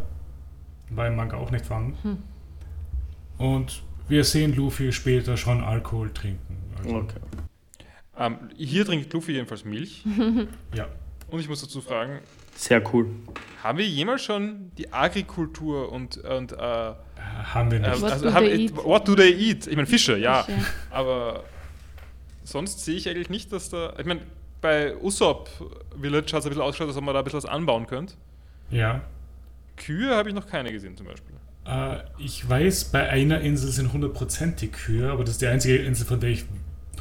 weil 0.89 1.11
Manga 1.11 1.37
auch 1.37 1.49
nicht 1.49 1.65
vorhanden. 1.65 2.23
Und 3.43 3.83
wir 4.07 4.23
sehen 4.23 4.55
Luffy 4.55 4.91
später 4.91 5.35
schon 5.37 5.61
Alkohol 5.63 6.11
trinken. 6.13 6.57
Also, 6.77 6.95
Okay. 6.95 7.19
Ähm, 8.17 8.37
hier 8.55 8.85
trinkt 8.85 9.11
Luffy 9.11 9.31
jedenfalls 9.33 9.65
Milch. 9.65 10.03
Ja. 10.75 10.87
Und 11.29 11.39
ich 11.39 11.49
muss 11.49 11.61
dazu 11.61 11.81
fragen, 11.81 12.19
Sehr 12.55 12.81
cool. 12.93 13.07
haben 13.63 13.79
wir 13.79 13.87
jemals 13.87 14.23
schon 14.23 14.71
die 14.77 14.93
Agrikultur 14.93 15.91
und... 15.91 16.17
und 16.17 16.51
äh, 16.51 16.55
Äh, 16.55 16.93
Haben 17.53 17.71
wir 17.71 17.79
nicht. 17.79 17.89
äh, 17.89 18.01
What 18.01 18.11
also, 18.11 18.25
do 18.25 18.33
haben, 18.33 18.45
they 18.45 18.65
eat? 18.65 18.75
what 18.77 19.07
do 19.07 19.15
they 19.15 19.31
eat? 19.33 19.65
Ich 19.67 19.75
meine, 19.75 19.87
Fische, 19.87 20.17
ja. 20.17 20.43
Fische. 20.43 20.57
Aber 20.91 21.43
sonst 22.43 22.85
sehe 22.85 22.95
ich 22.95 23.09
eigentlich 23.09 23.29
nicht, 23.31 23.51
dass 23.51 23.69
da. 23.69 23.93
Ich 23.97 24.05
meine, 24.05 24.21
bei 24.61 24.95
Usopp 24.97 25.49
Village 25.99 26.33
hat 26.33 26.39
es 26.41 26.45
ein 26.45 26.49
bisschen 26.49 26.61
ausgeschaut, 26.61 26.89
als 26.89 26.97
ob 26.97 27.03
man 27.03 27.13
da 27.15 27.19
ein 27.21 27.23
bisschen 27.23 27.37
was 27.43 27.45
anbauen 27.45 27.87
könnte. 27.87 28.13
ja. 28.69 29.01
Kühe 29.75 30.15
habe 30.15 30.29
ich 30.29 30.35
noch 30.35 30.45
keine 30.45 30.71
gesehen, 30.71 30.95
zum 30.95 31.07
Beispiel. 31.07 31.33
Äh, 31.65 31.97
ich 32.17 32.47
weiß, 32.47 32.85
bei 32.85 33.09
einer 33.09 33.41
Insel 33.41 33.71
sind 33.71 33.91
100% 33.93 34.55
die 34.57 34.67
Kühe, 34.69 35.11
aber 35.11 35.23
das 35.23 35.31
ist 35.33 35.41
die 35.41 35.47
einzige 35.47 35.77
Insel, 35.77 36.05
von 36.05 36.19
der 36.19 36.29
ich 36.31 36.45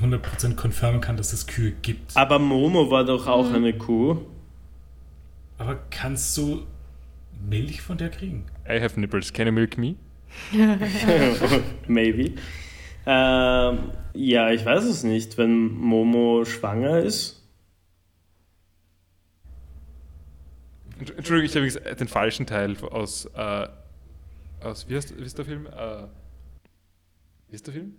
100% 0.01 0.55
confirmen 0.57 1.01
kann, 1.01 1.17
dass 1.17 1.33
es 1.33 1.47
Kühe 1.47 1.73
gibt. 1.83 2.17
Aber 2.17 2.39
Momo 2.39 2.91
war 2.91 3.05
doch 3.05 3.27
auch 3.27 3.53
eine 3.53 3.73
Kuh. 3.73 4.19
Aber 5.59 5.79
kannst 5.91 6.37
du 6.37 6.63
Milch 7.49 7.83
von 7.83 7.99
der 7.99 8.09
kriegen? 8.11 8.45
I 8.69 8.81
have 8.81 8.99
nipples, 8.99 9.33
can 9.33 9.47
you 9.47 9.53
milk 9.53 9.77
me? 9.79 9.97
Maybe. 11.89 12.35
Ähm, 13.05 13.79
ja, 14.15 14.51
ich 14.51 14.65
weiß 14.65 14.85
es 14.85 15.03
nicht. 15.05 15.37
Wenn 15.39 15.69
Momo 15.75 16.45
schwanger 16.45 17.01
ist. 17.01 17.43
Entsch- 21.01 21.17
Entschuldigung, 21.17 21.65
ich 21.67 21.77
habe 21.77 21.97
den 21.97 22.09
falschen 22.09 22.47
Teil 22.47 22.77
aus. 22.91 23.27
Äh, 23.37 23.69
aus 24.65 24.89
wie, 24.89 24.97
heißt, 24.97 25.19
wie 25.19 25.25
ist 25.25 25.39
der 25.39 25.45
Film? 25.45 25.67
Äh, 25.67 26.05
wie 27.49 27.55
ist 27.55 27.67
der 27.67 27.75
Film? 27.75 27.95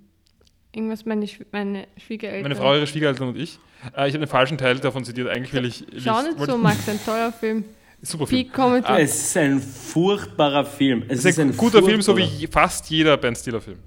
Irgendwas 0.71 1.05
meine, 1.05 1.27
Schw 1.27 1.45
meine 1.51 1.87
Schwiegereltern. 1.97 2.43
Meine 2.43 2.55
Frau, 2.55 2.73
ihre 2.73 2.87
Schwiegereltern 2.87 3.29
und 3.29 3.37
ich. 3.37 3.59
Äh, 3.95 4.07
ich 4.07 4.13
habe 4.15 4.25
den 4.25 4.27
falschen 4.27 4.57
Teil 4.57 4.79
davon 4.79 5.05
zitiert. 5.05 5.29
Eigentlich 5.29 5.53
will 5.53 5.65
ich. 5.65 5.85
Schau 6.03 6.21
ich, 6.21 6.35
nicht 6.35 6.45
so, 6.45 6.57
Max, 6.57 6.89
ein 6.89 6.99
toller 7.03 7.31
Film. 7.31 7.63
Super 8.01 8.27
Film. 8.27 8.49
Ah. 8.83 8.99
Es 8.99 9.15
ist 9.15 9.37
ein 9.37 9.61
furchtbarer 9.61 10.65
Film. 10.65 11.03
Es 11.07 11.19
Es 11.19 11.25
ist 11.25 11.39
ein 11.39 11.55
guter 11.55 11.81
Film, 11.81 12.01
so 12.01 12.17
wie 12.17 12.47
fast 12.47 12.89
jeder 12.89 13.15
Ben 13.15 13.35
Stiller-Film. 13.35 13.77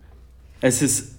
Es 0.61 0.81
ist. 0.81 1.17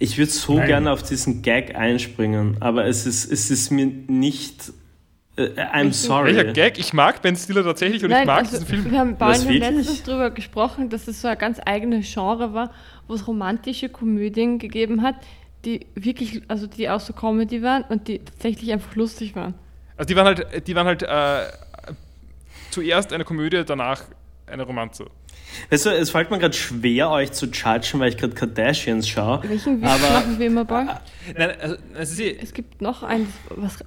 Ich 0.00 0.18
würde 0.18 0.32
so 0.32 0.56
Nein. 0.56 0.66
gerne 0.66 0.90
auf 0.90 1.04
diesen 1.04 1.42
Gag 1.42 1.76
einspringen, 1.76 2.56
aber 2.58 2.86
es 2.86 3.06
ist, 3.06 3.30
es 3.30 3.50
ist 3.50 3.70
mir 3.70 3.86
nicht. 3.86 4.72
Äh, 5.36 5.48
I'm 5.72 5.92
sorry. 5.92 6.34
Welcher 6.36 6.52
Gag? 6.52 6.78
Ich 6.78 6.92
mag 6.92 7.22
Ben 7.22 7.34
Stiller 7.36 7.64
tatsächlich 7.64 8.04
und 8.04 8.10
ich 8.10 8.24
mag 8.26 8.40
also, 8.40 8.52
diesen 8.52 8.66
Film. 8.66 8.90
wir 8.90 8.98
haben 8.98 9.18
wirklich? 9.18 9.60
letztens 9.60 10.02
darüber 10.02 10.30
gesprochen, 10.30 10.90
dass 10.90 11.08
es 11.08 11.22
so 11.22 11.28
ein 11.28 11.38
ganz 11.38 11.58
eigenes 11.64 12.12
Genre 12.12 12.52
war, 12.52 12.70
wo 13.08 13.14
es 13.14 13.26
romantische 13.26 13.88
Komödien 13.88 14.58
gegeben 14.58 15.02
hat, 15.02 15.14
die 15.64 15.86
wirklich, 15.94 16.42
also 16.48 16.66
die 16.66 16.90
auch 16.90 17.00
so 17.00 17.12
Comedy 17.14 17.62
waren 17.62 17.84
und 17.84 18.08
die 18.08 18.18
tatsächlich 18.18 18.72
einfach 18.72 18.94
lustig 18.94 19.34
waren. 19.34 19.54
Also 19.96 20.08
die 20.08 20.16
waren 20.16 20.26
halt, 20.26 20.66
die 20.66 20.74
waren 20.74 20.86
halt 20.86 21.02
äh, 21.02 21.46
zuerst 22.70 23.12
eine 23.12 23.24
Komödie, 23.24 23.62
danach 23.64 24.02
eine 24.46 24.64
Romanze. 24.64 25.06
Weißt 25.70 25.86
du, 25.86 25.90
es 25.90 26.10
fällt 26.10 26.30
mir 26.30 26.38
gerade 26.38 26.54
schwer, 26.54 27.10
euch 27.10 27.32
zu 27.32 27.46
judgen, 27.46 28.00
weil 28.00 28.08
ich 28.10 28.16
gerade 28.16 28.34
Kardashians 28.34 29.08
schaue. 29.08 29.42
Welchen 29.48 29.80
Witz 29.80 29.88
Aber- 29.90 30.10
machen 30.12 30.38
wir 30.38 30.46
immer 30.46 30.64
bald? 30.64 30.90
Nein, 31.36 31.50
also, 31.60 31.76
es 31.94 32.12
ist 32.12 32.20
eh- 32.20 32.38
Es 32.40 32.52
gibt 32.52 32.80
noch 32.82 33.02
eins, 33.02 33.28
was. 33.50 33.82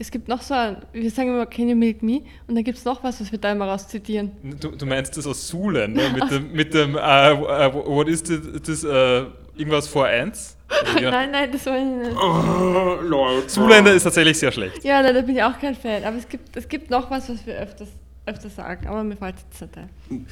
Es 0.00 0.10
gibt 0.10 0.28
noch 0.28 0.42
so 0.42 0.54
ein, 0.54 0.76
wir 0.92 1.10
sagen 1.10 1.30
immer 1.30 1.46
Can 1.46 1.68
you 1.68 1.74
milk 1.74 2.02
me? 2.02 2.22
Und 2.46 2.54
dann 2.54 2.62
gibt 2.62 2.78
es 2.78 2.84
noch 2.84 3.02
was, 3.02 3.20
was 3.20 3.32
wir 3.32 3.38
da 3.38 3.50
immer 3.52 3.66
rauszitieren. 3.66 4.30
du, 4.60 4.70
du 4.70 4.86
meinst 4.86 5.16
das 5.16 5.26
aus 5.26 5.48
Zoolander 5.48 6.10
mit 6.10 6.30
dem, 6.30 6.52
mit 6.52 6.72
dem 6.74 6.96
äh, 6.96 7.32
äh, 7.32 7.74
what 7.74 8.08
is 8.08 8.22
this, 8.22 8.40
this 8.62 8.84
äh, 8.84 9.24
irgendwas 9.56 9.88
for 9.88 10.06
ants? 10.06 10.56
Ja. 11.00 11.10
Nein, 11.10 11.30
nein, 11.30 11.50
das 11.50 11.64
war 11.64 11.78
ich 11.78 11.84
nicht. 11.84 12.16
Oh, 12.16 12.98
Leute. 13.02 13.48
Zoolander 13.48 13.94
ist 13.94 14.02
tatsächlich 14.02 14.38
sehr 14.38 14.52
schlecht. 14.52 14.84
Ja, 14.84 15.02
nein, 15.02 15.14
da 15.14 15.22
bin 15.22 15.34
ich 15.34 15.42
auch 15.42 15.58
kein 15.58 15.74
Fan. 15.74 16.04
Aber 16.04 16.16
es 16.18 16.28
gibt, 16.28 16.54
es 16.56 16.68
gibt 16.68 16.90
noch 16.90 17.10
was, 17.10 17.28
was 17.30 17.44
wir 17.46 17.54
öfters, 17.54 17.88
öfters 18.26 18.54
sagen. 18.54 18.86
Aber 18.86 19.02
mir 19.02 19.16
fällt 19.16 19.36
jetzt 19.38 19.60
nicht 19.62 19.78
ein. 19.78 20.26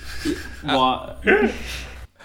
Boah, 0.63 1.17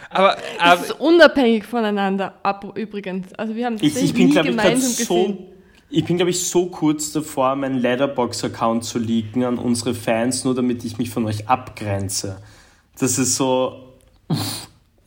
Aber, 0.09 0.38
Es 0.38 0.59
aber 0.59 0.81
ist 0.81 0.99
unabhängig 0.99 1.65
voneinander, 1.65 2.34
ab 2.43 2.65
übrigens. 2.76 3.34
Also 3.35 3.55
wir 3.55 3.65
haben 3.65 3.77
das 3.77 3.84
ich, 3.84 4.03
ich 4.03 4.13
bin, 4.13 4.27
nie 4.27 4.31
glaube 4.34 4.49
ich, 4.49 4.55
gerade 4.57 4.68
gemeinsam 4.68 4.89
gesehen. 4.97 5.38
so. 5.38 5.51
Ich 5.93 6.05
bin, 6.05 6.15
glaube 6.15 6.31
ich, 6.31 6.47
so 6.47 6.68
kurz 6.68 7.11
davor, 7.11 7.55
meinen 7.57 7.77
Letterbox-Account 7.80 8.85
zu 8.85 8.97
leaken 8.97 9.43
an 9.43 9.57
unsere 9.57 9.93
Fans, 9.93 10.45
nur 10.45 10.55
damit 10.55 10.85
ich 10.85 10.97
mich 10.97 11.09
von 11.09 11.26
euch 11.26 11.49
abgrenze. 11.49 12.41
Das 12.97 13.19
ist 13.19 13.35
so. 13.35 13.93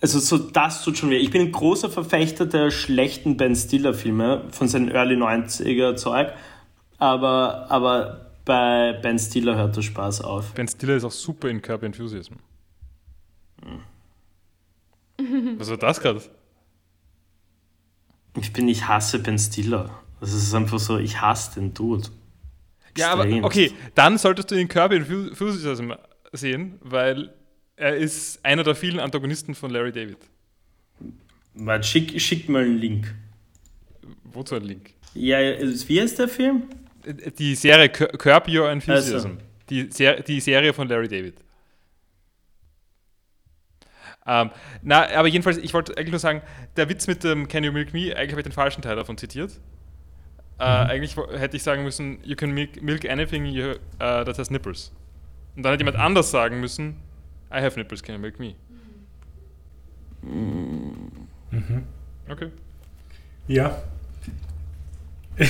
Also, 0.00 0.18
so 0.18 0.36
das 0.36 0.84
tut 0.84 0.98
schon 0.98 1.08
weh. 1.08 1.16
Ich 1.16 1.30
bin 1.30 1.40
ein 1.40 1.52
großer 1.52 1.88
Verfechter 1.88 2.44
der 2.44 2.70
schlechten 2.70 3.38
Ben 3.38 3.56
Stiller-Filme 3.56 4.44
von 4.50 4.68
seinen 4.68 4.90
Early 4.90 5.16
90er 5.16 5.96
Zeug, 5.96 6.34
aber, 6.98 7.70
aber 7.70 8.32
bei 8.44 8.92
Ben 9.00 9.18
Stiller 9.18 9.56
hört 9.56 9.76
der 9.76 9.80
Spaß 9.80 10.20
auf. 10.20 10.52
Ben 10.52 10.68
Stiller 10.68 10.96
ist 10.96 11.04
auch 11.04 11.10
super 11.10 11.48
in 11.48 11.62
Curb 11.62 11.84
Enthusiasm. 11.84 12.34
Was 15.56 15.70
war 15.70 15.78
das 15.78 16.00
gerade? 16.02 16.20
Ich 18.38 18.52
bin, 18.52 18.68
ich 18.68 18.86
hasse 18.86 19.20
Ben 19.20 19.38
Stiller. 19.38 20.03
Das 20.20 20.32
ist 20.32 20.54
einfach 20.54 20.78
so, 20.78 20.98
ich 20.98 21.20
hasse 21.20 21.60
den 21.60 21.74
Dude. 21.74 22.08
Ja, 22.96 23.12
aber 23.12 23.26
okay, 23.42 23.72
dann 23.94 24.18
solltest 24.18 24.50
du 24.50 24.54
den 24.54 24.68
Curb 24.68 24.92
Enthusiasm 24.92 25.92
sehen, 26.32 26.78
weil 26.80 27.34
er 27.76 27.96
ist 27.96 28.44
einer 28.44 28.62
der 28.62 28.74
vielen 28.74 29.00
Antagonisten 29.00 29.54
von 29.54 29.70
Larry 29.70 29.92
David. 29.92 30.18
Warte, 31.54 31.86
schick, 31.86 32.20
schick 32.20 32.48
mal 32.48 32.62
einen 32.62 32.78
Link. 32.78 33.14
Wozu 34.24 34.54
ein 34.54 34.62
Link? 34.62 34.90
Ja, 35.14 35.38
wie 35.38 36.00
heißt 36.00 36.18
der 36.18 36.28
Film? 36.28 36.64
Die 37.38 37.54
Serie 37.54 37.88
Cur- 37.88 38.16
Curb 38.16 38.48
Your 38.48 38.70
Enthusiasm. 38.70 39.14
Also. 39.14 39.38
Die, 39.70 39.90
Ser 39.90 40.20
die 40.22 40.40
Serie 40.40 40.72
von 40.72 40.88
Larry 40.88 41.08
David. 41.08 41.34
Ähm, 44.26 44.50
na, 44.82 45.06
aber 45.16 45.28
jedenfalls, 45.28 45.58
ich 45.58 45.74
wollte 45.74 45.96
eigentlich 45.98 46.10
nur 46.12 46.18
sagen, 46.18 46.42
der 46.76 46.88
Witz 46.88 47.06
mit 47.06 47.22
dem 47.24 47.46
Can 47.46 47.62
You 47.62 47.72
Milk 47.72 47.92
Me, 47.92 48.16
eigentlich 48.16 48.30
habe 48.32 48.40
ich 48.40 48.46
den 48.46 48.52
falschen 48.52 48.80
Teil 48.82 48.96
davon 48.96 49.18
zitiert. 49.18 49.52
Äh, 50.58 50.62
eigentlich 50.64 51.16
wo- 51.16 51.28
hätte 51.30 51.56
ich 51.56 51.62
sagen 51.62 51.82
müssen, 51.82 52.18
You 52.22 52.36
can 52.36 52.50
milk, 52.52 52.80
milk 52.82 53.08
anything 53.10 53.44
you, 53.46 53.72
uh, 53.72 53.76
that 54.24 54.38
has 54.38 54.50
nipples. 54.50 54.92
Und 55.56 55.62
dann 55.64 55.72
hätte 55.72 55.82
jemand 55.84 55.96
anders 56.02 56.30
sagen 56.30 56.60
müssen, 56.60 56.96
I 57.50 57.60
have 57.60 57.78
nipples, 57.78 58.02
can 58.02 58.14
you 58.14 58.20
milk 58.20 58.38
me? 58.38 58.54
Mhm. 60.22 61.84
Okay. 62.28 62.50
Ja. 63.48 63.82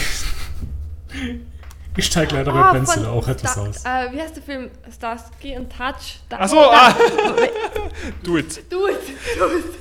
Ich 1.97 2.07
steige 2.07 2.35
leider 2.35 2.53
Ah, 2.53 2.73
bei 2.73 2.79
Pencil 2.79 3.07
auch 3.07 3.29
etwas 3.29 3.53
Star- 3.53 3.69
aus. 3.69 3.85
Äh, 3.85 4.13
wie 4.13 4.21
heißt 4.21 4.35
der 4.35 4.43
Film? 4.43 4.69
Starsky 4.93 5.57
und 5.57 5.71
Touch? 5.71 6.19
Achso, 6.31 6.57
da- 6.57 6.89
ah! 6.89 6.95
Do 8.25 8.37
it. 8.37 8.65
Do 8.73 8.89
it! 8.89 8.97
Do 9.39 9.47
it! 9.59 9.75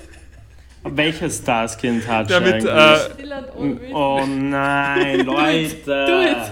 Welcher 0.84 1.30
Starskin 1.30 2.02
Touch 2.02 2.28
Der 2.28 2.42
mit, 2.42 2.68
eigentlich? 2.68 3.90
äh, 3.90 3.94
oh 3.94 4.26
nein, 4.26 5.20
Leute. 5.26 6.06
Do 6.06 6.22
it. 6.22 6.52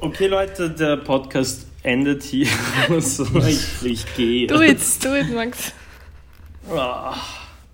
Okay, 0.00 0.26
Leute, 0.28 0.70
der 0.70 0.96
Podcast 0.98 1.66
endet 1.82 2.22
hier. 2.22 2.46
so, 3.00 3.24
ich, 3.40 3.66
ich 3.84 4.14
gehe. 4.14 4.46
Do 4.46 4.60
it, 4.62 4.78
do 5.02 5.14
it, 5.14 5.34
Max. 5.34 5.72
Ah. 6.70 7.16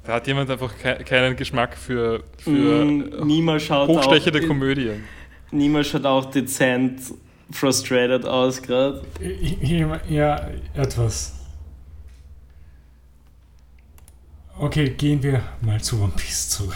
Da 0.04 0.14
hat 0.14 0.26
jemand 0.26 0.50
einfach 0.50 0.76
ke 0.76 1.02
keinen 1.04 1.34
Geschmack 1.36 1.76
für, 1.76 2.24
für 2.38 2.84
Mm, 2.84 3.28
hochstechende 3.86 4.40
auch, 4.42 4.46
Komödien. 4.46 5.04
Nima 5.50 5.82
schaut 5.82 6.04
auch 6.04 6.26
dezent 6.30 7.00
frustrated 7.50 8.24
aus 8.26 8.60
gerade. 8.62 9.02
Ja, 9.62 10.00
ja, 10.08 10.48
etwas. 10.74 11.34
Okay, 14.56 14.90
gehen 14.90 15.22
wir 15.22 15.42
mal 15.62 15.80
zu 15.80 16.00
One 16.00 16.12
Piece 16.16 16.48
zurück. 16.48 16.74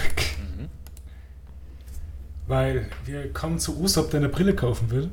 Weil 2.48 2.88
wir 3.04 3.32
kommen 3.32 3.58
zu 3.58 3.78
Usopp, 3.80 4.10
der 4.10 4.20
eine 4.20 4.28
Brille 4.28 4.54
kaufen 4.54 4.90
will. 4.90 5.10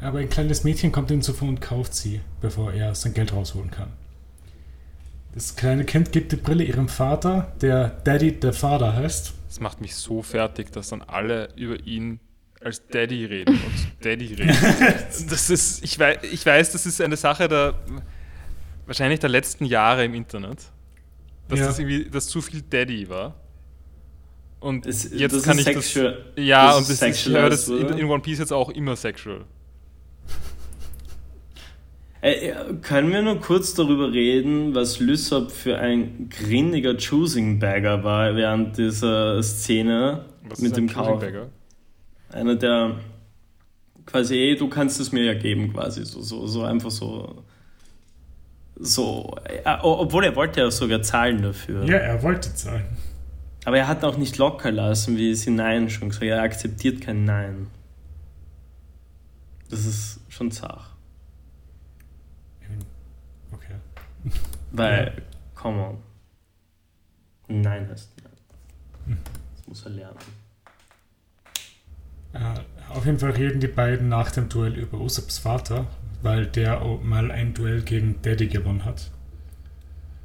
Aber 0.00 0.18
ein 0.18 0.28
kleines 0.28 0.62
Mädchen 0.62 0.92
kommt 0.92 1.10
ihm 1.10 1.22
zuvor 1.22 1.48
und 1.48 1.60
kauft 1.60 1.94
sie, 1.94 2.20
bevor 2.40 2.72
er 2.72 2.94
sein 2.94 3.14
Geld 3.14 3.32
rausholen 3.32 3.70
kann. 3.70 3.92
Das 5.34 5.56
kleine 5.56 5.84
Kind 5.84 6.12
gibt 6.12 6.32
die 6.32 6.36
Brille 6.36 6.64
ihrem 6.64 6.88
Vater, 6.88 7.52
der 7.60 7.88
Daddy 7.88 8.38
der 8.38 8.52
Vater 8.52 8.94
heißt. 8.94 9.32
Das 9.48 9.60
macht 9.60 9.80
mich 9.80 9.94
so 9.96 10.22
fertig, 10.22 10.70
dass 10.72 10.90
dann 10.90 11.02
alle 11.02 11.48
über 11.56 11.80
ihn 11.86 12.20
als 12.60 12.86
Daddy 12.86 13.24
reden 13.24 13.54
und 13.54 14.04
Daddy 14.04 14.34
reden. 14.34 14.56
Das 15.30 15.50
ist, 15.50 15.82
ich 15.82 15.98
weiß, 15.98 16.18
ich 16.30 16.44
weiß, 16.44 16.72
das 16.72 16.86
ist 16.86 17.00
eine 17.00 17.16
Sache 17.16 17.48
der 17.48 17.74
wahrscheinlich 18.86 19.20
der 19.20 19.30
letzten 19.30 19.64
Jahre 19.64 20.04
im 20.04 20.14
Internet, 20.14 20.71
dass 21.52 21.60
Ja. 21.60 21.66
das 21.66 21.78
irgendwie, 21.78 22.04
dass 22.10 22.26
zu 22.28 22.40
viel 22.40 22.62
Daddy 22.62 23.08
war. 23.08 23.34
Und 24.60 24.86
Es- 24.86 25.10
jetzt 25.12 25.34
das 25.34 25.42
kann 25.42 25.58
ist 25.58 25.68
ich 25.68 25.74
sexual- 25.74 26.24
das. 26.36 26.44
Ja, 26.44 26.66
das 26.68 26.76
und 26.78 26.82
ist 26.90 27.02
das, 27.02 27.26
ich 27.26 27.32
höre 27.32 27.50
das 27.50 27.68
in, 27.68 27.88
in 27.98 28.06
One 28.06 28.22
Piece 28.22 28.38
jetzt 28.38 28.52
auch 28.52 28.70
immer 28.70 28.96
sexual. 28.96 29.44
Äh, 32.20 32.50
äh, 32.50 32.54
können 32.82 33.10
wir 33.12 33.22
nur 33.22 33.40
kurz 33.40 33.74
darüber 33.74 34.12
reden, 34.12 34.74
was 34.74 35.00
Lysop 35.00 35.50
für 35.50 35.78
ein 35.78 36.28
grindiger 36.30 36.96
Choosing 36.96 37.58
Bagger 37.58 38.04
war 38.04 38.36
während 38.36 38.78
dieser 38.78 39.42
Szene 39.42 40.24
Was 40.48 40.60
mit 40.60 40.68
ist 40.70 40.76
dem 40.76 40.84
ein 40.84 40.92
Kauf? 40.92 41.22
Einer, 42.30 42.54
der 42.54 43.00
quasi, 44.06 44.36
ey, 44.36 44.56
du 44.56 44.68
kannst 44.68 45.00
es 45.00 45.10
mir 45.10 45.24
ja 45.24 45.34
geben, 45.34 45.72
quasi, 45.72 46.04
so, 46.04 46.20
so, 46.22 46.46
so 46.46 46.62
einfach 46.62 46.90
so. 46.92 47.42
So, 48.82 49.36
äh, 49.44 49.76
obwohl 49.82 50.24
er 50.24 50.34
wollte 50.34 50.60
ja 50.60 50.70
sogar 50.70 51.02
zahlen 51.02 51.42
dafür. 51.42 51.84
Ja, 51.84 51.98
er 51.98 52.22
wollte 52.22 52.52
zahlen. 52.54 52.84
Aber 53.64 53.78
er 53.78 53.86
hat 53.86 54.02
auch 54.02 54.16
nicht 54.16 54.38
locker 54.38 54.72
lassen, 54.72 55.16
wie 55.16 55.34
sie 55.34 55.50
Nein 55.50 55.88
schon 55.88 56.08
gesagt 56.08 56.24
hat. 56.24 56.38
Er 56.38 56.42
akzeptiert 56.42 57.00
kein 57.00 57.24
Nein. 57.24 57.68
Das 59.70 59.86
ist 59.86 60.20
schon 60.28 60.50
zart. 60.50 60.90
Okay. 63.52 64.30
Weil, 64.72 65.22
come 65.54 65.80
on. 65.88 65.98
Nein 67.48 67.88
heißt 67.88 68.10
Nein. 69.06 69.18
Das 69.56 69.66
muss 69.68 69.84
er 69.84 69.90
lernen. 69.90 70.18
Äh, 72.32 72.94
auf 72.94 73.06
jeden 73.06 73.18
Fall 73.18 73.30
reden 73.30 73.60
die 73.60 73.68
beiden 73.68 74.08
nach 74.08 74.30
dem 74.30 74.48
Duell 74.48 74.76
über 74.76 74.98
Usopps 74.98 75.38
Vater, 75.38 75.86
weil 76.22 76.46
der 76.46 76.82
auch 76.82 77.02
mal 77.02 77.30
ein 77.30 77.54
Duell 77.54 77.82
gegen 77.82 78.20
Daddy 78.22 78.46
gewonnen 78.48 78.84
hat. 78.84 79.10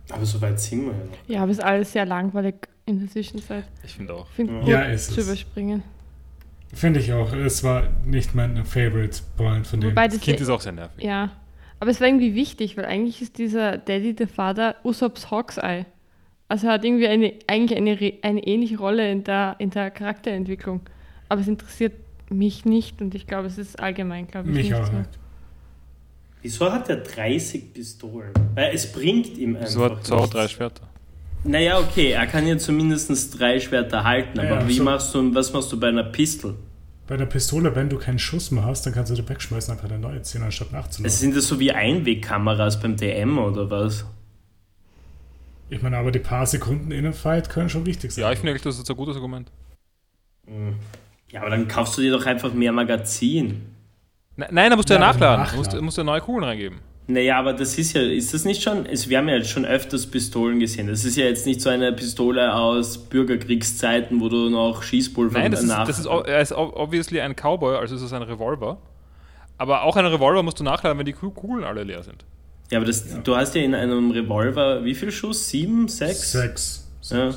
Aber 0.09 0.25
so 0.25 0.41
weit 0.41 0.59
sind 0.59 0.85
wir 0.85 0.91
ja 0.93 0.97
noch. 0.97 1.17
Ja, 1.27 1.41
aber 1.43 1.51
ist 1.51 1.63
alles 1.63 1.91
sehr 1.91 2.05
langweilig 2.05 2.55
in 2.85 2.99
der 2.99 3.09
Zwischenzeit. 3.09 3.65
Ich 3.83 3.93
finde 3.95 4.13
auch. 4.13 4.27
Ich 4.29 4.35
finde 4.35 4.53
Ja. 4.53 4.59
gut 4.61 4.69
Ja, 4.69 4.81
ist 4.83 5.11
zu 5.11 5.19
es. 5.21 5.27
überspringen. 5.27 5.83
Finde 6.73 6.99
ich 6.99 7.11
auch. 7.13 7.33
Es 7.33 7.63
war 7.63 7.83
nicht 8.05 8.35
mein 8.35 8.63
Favorite 8.65 9.21
Point 9.35 9.67
von 9.67 9.79
dem. 9.81 9.91
Wobei 9.91 10.07
Das 10.07 10.19
Kind 10.21 10.39
ist 10.39 10.49
auch 10.49 10.61
sehr 10.61 10.71
nervig. 10.73 11.03
Ja, 11.03 11.31
aber 11.79 11.91
es 11.91 11.99
war 11.99 12.07
irgendwie 12.07 12.35
wichtig, 12.35 12.77
weil 12.77 12.85
eigentlich 12.85 13.21
ist 13.21 13.37
dieser 13.37 13.77
Daddy 13.77 14.13
der 14.15 14.27
Vater 14.27 14.75
Usops 14.83 15.29
Hawkeye. 15.31 15.85
Also 16.49 16.67
er 16.67 16.73
hat 16.73 16.85
irgendwie 16.85 17.07
eine, 17.07 17.33
eigentlich 17.47 17.77
eine, 17.77 17.99
re- 17.99 18.13
eine 18.21 18.45
ähnliche 18.45 18.77
Rolle 18.77 19.11
in 19.11 19.23
der, 19.25 19.55
in 19.59 19.69
der 19.69 19.91
Charakterentwicklung. 19.91 20.81
Aber 21.29 21.41
es 21.41 21.47
interessiert 21.47 21.93
mich 22.29 22.63
nicht 22.65 23.01
und 23.01 23.13
ich 23.15 23.27
glaube, 23.27 23.47
es 23.47 23.57
ist 23.57 23.79
allgemein, 23.81 24.27
glaube 24.27 24.49
ich, 24.49 24.55
Mich 24.55 24.69
nicht 24.69 24.75
auch 24.75 24.85
so. 24.85 24.93
nicht. 24.93 25.09
Wieso 26.41 26.71
hat 26.71 26.89
er 26.89 26.97
30 26.97 27.73
Pistolen? 27.73 28.31
Weil 28.55 28.73
es 28.73 28.91
bringt 28.91 29.37
ihm 29.37 29.55
einfach 29.55 29.67
So 29.69 29.83
hat 29.85 29.91
nichts. 29.95 30.29
drei 30.29 30.47
Schwerter. 30.47 30.83
Naja, 31.43 31.79
okay, 31.79 32.11
er 32.11 32.27
kann 32.27 32.45
ja 32.47 32.57
zumindest 32.57 33.39
drei 33.39 33.59
Schwerter 33.59 34.03
halten, 34.03 34.39
aber 34.39 34.61
Ja, 34.61 34.67
wie 34.67 34.77
so- 34.77 34.83
machst 34.83 35.13
du, 35.13 35.33
was 35.33 35.53
machst 35.53 35.71
du 35.71 35.79
bei 35.79 35.87
einer 35.89 36.03
Pistol? 36.03 36.55
Bei 37.07 37.15
der 37.15 37.25
Pistole, 37.25 37.73
wenn 37.73 37.89
du 37.89 37.97
keinen 37.97 38.19
Schuss 38.19 38.51
mehr 38.51 38.65
hast, 38.65 38.85
dann 38.85 38.93
kannst 38.93 39.11
du 39.11 39.15
die 39.15 39.27
wegschmeißen, 39.27 39.71
einfach 39.73 39.89
eine 39.89 39.97
neue 39.99 40.21
ziehen, 40.23 40.43
anstatt 40.43 40.73
nachzuladen. 40.73 41.05
Also 41.05 41.17
sind 41.17 41.35
das 41.35 41.47
so 41.47 41.57
wie 41.59 41.71
Einwegkameras 41.71 42.81
beim 42.81 42.97
DM 42.97 43.37
oder 43.37 43.69
was? 43.69 44.05
Ich 45.69 45.81
meine, 45.81 45.97
aber 45.97 46.11
die 46.11 46.19
paar 46.19 46.45
Sekunden 46.45 46.91
in 46.91 46.99
einem 47.05 47.13
Fight 47.13 47.49
können 47.49 47.69
schon 47.69 47.85
wichtig 47.85 48.11
sein. 48.11 48.23
Ja, 48.23 48.31
ich 48.31 48.39
finde 48.39 48.51
eigentlich, 48.51 48.63
das 48.63 48.77
ist 48.77 48.89
ein 48.89 48.95
gutes 48.97 49.15
Argument. 49.15 49.49
Ja, 51.31 51.41
aber 51.41 51.49
dann 51.49 51.67
kaufst 51.67 51.97
du 51.97 52.01
dir 52.01 52.11
doch 52.11 52.25
einfach 52.25 52.53
mehr 52.53 52.71
Magazin. 52.71 53.61
Ne- 54.37 54.47
Nein, 54.51 54.69
da 54.69 54.75
musst 54.75 54.89
du 54.89 54.93
ja, 54.93 54.99
Ja, 54.99 55.07
nachladen. 55.07 55.41
nachladen. 55.43 55.63
Du 55.63 55.71
musst, 55.71 55.81
musst 55.81 55.97
du 55.97 56.03
neue 56.03 56.21
Kugeln 56.21 56.43
reingeben. 56.45 56.79
Naja, 57.09 57.39
aber 57.39 57.53
das 57.53 57.77
ist 57.77 57.93
ja, 57.93 58.01
ist 58.01 58.33
das 58.33 58.43
nicht 58.43 58.61
schon, 58.61 58.85
es, 58.85 59.07
wir 59.09 59.17
haben 59.17 59.29
ja 59.29 59.35
jetzt 59.35 59.49
schon 59.49 59.65
öfters 59.65 60.05
Pistolen 60.07 60.59
gesehen. 60.59 60.87
Das 60.87 61.05
ist 61.05 61.15
ja 61.15 61.23
jetzt 61.25 61.45
nicht 61.45 61.61
so 61.61 61.69
eine 61.69 61.93
Pistole 61.93 62.53
aus 62.53 62.97
Bürgerkriegszeiten, 62.97 64.19
wo 64.19 64.27
du 64.29 64.49
noch 64.49 64.83
Schießpulver 64.83 65.39
Nein, 65.39 65.51
das 65.51 65.63
ist, 65.63 65.69
das 65.71 65.99
ist, 65.99 66.05
er 66.05 66.41
ist 66.41 66.51
ob- 66.51 66.75
obviously 66.75 67.21
ein 67.21 67.33
Cowboy, 67.35 67.77
also 67.77 67.95
ist 67.95 68.01
es 68.01 68.11
ein 68.13 68.23
Revolver. 68.23 68.77
Aber 69.57 69.83
auch 69.83 69.95
ein 69.95 70.05
Revolver 70.05 70.43
musst 70.43 70.59
du 70.59 70.63
nachladen, 70.65 70.99
wenn 70.99 71.05
die 71.05 71.13
Ku- 71.13 71.31
Kugeln 71.31 71.63
alle 71.63 71.83
leer 71.83 72.03
sind. 72.03 72.25
ja, 72.69 72.77
aber 72.77 72.85
das, 72.85 73.23
du 73.23 73.35
hast 73.37 73.55
ja 73.55 73.61
in 73.61 73.73
einem 73.73 74.11
Revolver, 74.11 74.83
wie 74.83 74.93
viel 74.93 75.11
Schuss? 75.11 75.47
Sieben? 75.49 75.87
Sechs? 75.87 76.33
Sechs. 76.33 76.87
Ja. 77.09 77.33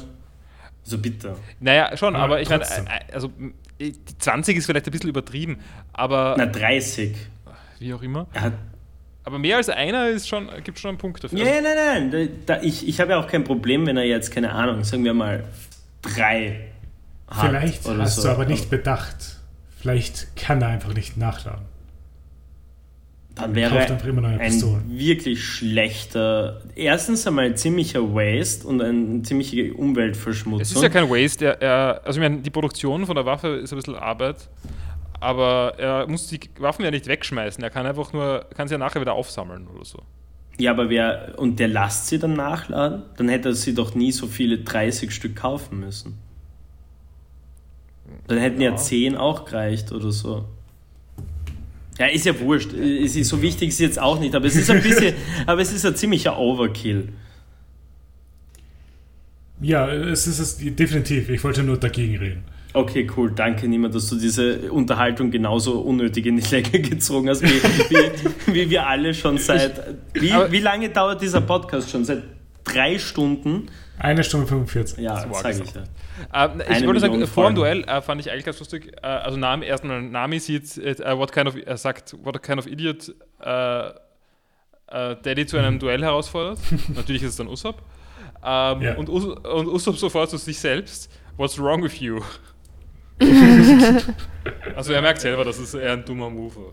So 0.82 0.98
bitte. 0.98 1.36
Naja, 1.60 1.96
schon, 1.96 2.16
Aber 2.16 2.24
aber 2.24 2.40
ich 2.42 2.48
meine, 2.48 2.64
also 3.12 3.30
20 4.18 4.56
ist 4.56 4.66
vielleicht 4.66 4.86
ein 4.86 4.92
bisschen 4.92 5.10
übertrieben, 5.10 5.58
aber 5.92 6.34
Na, 6.38 6.46
30. 6.46 7.16
wie 7.78 7.94
auch 7.94 8.02
immer. 8.02 8.26
Er 8.32 8.40
hat 8.42 8.52
Aber 9.24 9.38
mehr 9.38 9.56
als 9.56 9.68
einer 9.68 10.08
ist 10.08 10.28
schon, 10.28 10.48
gibt 10.64 10.78
schon 10.78 10.90
einen 10.90 10.98
Punkt 10.98 11.22
dafür. 11.24 11.38
Ja, 11.38 11.46
ja, 11.46 11.60
nein, 11.60 12.10
nein. 12.10 12.30
Da, 12.46 12.56
da, 12.56 12.62
ich 12.62 12.86
ich 12.86 13.00
habe 13.00 13.12
ja 13.12 13.20
auch 13.20 13.26
kein 13.26 13.44
Problem, 13.44 13.86
wenn 13.86 13.96
er 13.96 14.04
jetzt, 14.04 14.30
keine 14.30 14.52
Ahnung, 14.52 14.84
sagen 14.84 15.04
wir 15.04 15.14
mal, 15.14 15.44
drei 16.02 16.66
hat 17.28 17.48
Vielleicht 17.48 17.86
oder 17.86 17.98
hast 18.02 18.16
so. 18.16 18.22
du 18.22 18.28
aber 18.28 18.44
nicht 18.44 18.70
bedacht. 18.70 19.38
Vielleicht 19.80 20.36
kann 20.36 20.60
er 20.60 20.68
einfach 20.68 20.92
nicht 20.94 21.16
nachladen. 21.16 21.64
Dann 23.36 23.54
wäre 23.54 23.74
ein 23.78 24.84
wirklich 24.88 25.44
schlechter, 25.44 26.60
erstens 26.74 27.26
einmal 27.26 27.46
ein 27.46 27.56
ziemlicher 27.56 28.02
Waste 28.14 28.66
und 28.66 28.82
eine 28.82 29.22
ziemliche 29.22 29.72
Umweltverschmutzung. 29.72 30.60
Es 30.60 30.72
ist 30.72 30.82
ja 30.82 30.88
kein 30.88 31.08
Waste. 31.08 31.46
Er, 31.46 31.62
er, 31.62 32.00
also 32.04 32.20
ich 32.20 32.28
meine, 32.28 32.42
die 32.42 32.50
Produktion 32.50 33.06
von 33.06 33.14
der 33.14 33.24
Waffe 33.24 33.48
ist 33.48 33.72
ein 33.72 33.76
bisschen 33.76 33.94
Arbeit, 33.94 34.48
aber 35.20 35.74
er 35.78 36.06
muss 36.06 36.26
die 36.26 36.40
Waffen 36.58 36.84
ja 36.84 36.90
nicht 36.90 37.06
wegschmeißen. 37.06 37.62
Er 37.62 37.70
kann 37.70 37.86
einfach 37.86 38.12
nur, 38.12 38.46
kann 38.54 38.68
sie 38.68 38.74
ja 38.74 38.78
nachher 38.78 39.00
wieder 39.00 39.12
aufsammeln 39.14 39.68
oder 39.68 39.84
so. 39.84 40.00
ja, 40.58 40.72
aber 40.72 40.90
wer, 40.90 41.34
und 41.36 41.58
der 41.60 41.68
lasst 41.68 42.08
sie 42.08 42.18
dann 42.18 42.34
nachladen? 42.34 43.04
Dann 43.16 43.28
hätte 43.28 43.50
er 43.50 43.54
sie 43.54 43.74
doch 43.74 43.94
nie 43.94 44.12
so 44.12 44.26
viele 44.26 44.58
30 44.58 45.10
Stück 45.12 45.36
kaufen 45.36 45.80
müssen. 45.80 46.18
Dann 48.26 48.38
hätten 48.38 48.60
ja, 48.60 48.70
Ja. 48.70 48.76
10 48.76 49.16
auch 49.16 49.44
gereicht 49.44 49.92
oder 49.92 50.10
so. 50.10 50.44
Ja, 52.00 52.06
ist 52.06 52.24
ja 52.24 52.40
wurscht. 52.40 52.72
Es 52.72 53.14
ist 53.14 53.28
so 53.28 53.42
wichtig 53.42 53.68
ist 53.68 53.78
jetzt 53.78 54.00
auch 54.00 54.18
nicht, 54.18 54.34
aber 54.34 54.46
es 54.46 54.56
ist 54.56 54.70
ein 54.70 54.82
bisschen, 54.82 55.14
aber 55.46 55.60
es 55.60 55.70
ist 55.70 55.84
ein 55.84 55.94
ziemlicher 55.94 56.38
Overkill. 56.38 57.10
Ja, 59.60 59.86
es 59.92 60.26
ist 60.26 60.38
es 60.38 60.56
definitiv. 60.56 61.28
Ich 61.28 61.44
wollte 61.44 61.62
nur 61.62 61.76
dagegen 61.76 62.16
reden. 62.16 62.44
Okay, 62.72 63.06
cool. 63.18 63.30
Danke, 63.30 63.68
Nima, 63.68 63.88
dass 63.88 64.08
du 64.08 64.16
diese 64.16 64.72
Unterhaltung 64.72 65.30
genauso 65.30 65.80
unnötig 65.80 66.24
in 66.24 66.38
die 66.38 66.48
Länge 66.48 66.70
gezogen 66.80 67.28
hast, 67.28 67.42
wie, 67.42 67.48
wie, 67.48 68.54
wie 68.54 68.70
wir 68.70 68.86
alle 68.86 69.12
schon 69.12 69.36
seit. 69.36 69.98
Wie, 70.14 70.32
wie 70.48 70.60
lange 70.60 70.88
dauert 70.88 71.20
dieser 71.20 71.42
Podcast 71.42 71.90
schon? 71.90 72.06
Seit 72.06 72.22
drei 72.64 72.98
Stunden? 72.98 73.66
Eine 73.98 74.24
Stunde 74.24 74.46
45. 74.46 75.00
Ja, 75.00 75.26
Das 75.26 75.42
sag 75.42 75.52
ich 75.52 75.74
ja. 75.74 75.82
Ähm, 76.34 76.62
ich 76.70 76.86
wollte 76.86 77.00
sagen, 77.00 77.26
vor 77.26 77.50
dem. 77.50 77.54
Duell 77.54 77.84
äh, 77.84 78.00
fand 78.00 78.20
ich 78.20 78.30
eigentlich 78.30 78.44
ganz 78.44 78.58
lustig. 78.58 78.92
Äh, 79.02 79.06
also 79.06 79.36
Nami, 79.38 79.66
erstmal 79.66 80.02
Nami 80.02 80.38
sieht, 80.38 80.76
äh, 80.78 81.16
what 81.16 81.32
kind 81.32 81.48
of, 81.48 81.56
er 81.56 81.76
sagt, 81.76 82.16
what 82.22 82.42
kind 82.42 82.58
of 82.58 82.66
idiot 82.66 83.14
äh, 83.40 83.88
äh, 83.88 85.16
Daddy 85.22 85.46
zu 85.46 85.56
einem 85.56 85.78
Duell 85.78 86.02
herausfordert. 86.02 86.58
Natürlich 86.94 87.22
ist 87.22 87.30
es 87.30 87.36
dann 87.36 87.48
Usopp. 87.48 87.82
Ähm, 88.44 88.82
Ja. 88.82 88.94
und, 88.96 89.08
Us 89.08 89.24
und 89.24 89.68
Usopp 89.68 89.96
sofort 89.98 90.30
zu 90.30 90.36
sich 90.36 90.58
selbst, 90.58 91.10
what's 91.36 91.58
wrong 91.58 91.82
with 91.82 92.00
you? 92.00 92.20
also 94.76 94.92
er 94.92 95.02
merkt 95.02 95.20
selber, 95.20 95.44
dass 95.44 95.58
es 95.58 95.74
eher 95.74 95.92
ein 95.92 96.04
dummer 96.04 96.30
Move 96.30 96.56
war. 96.56 96.72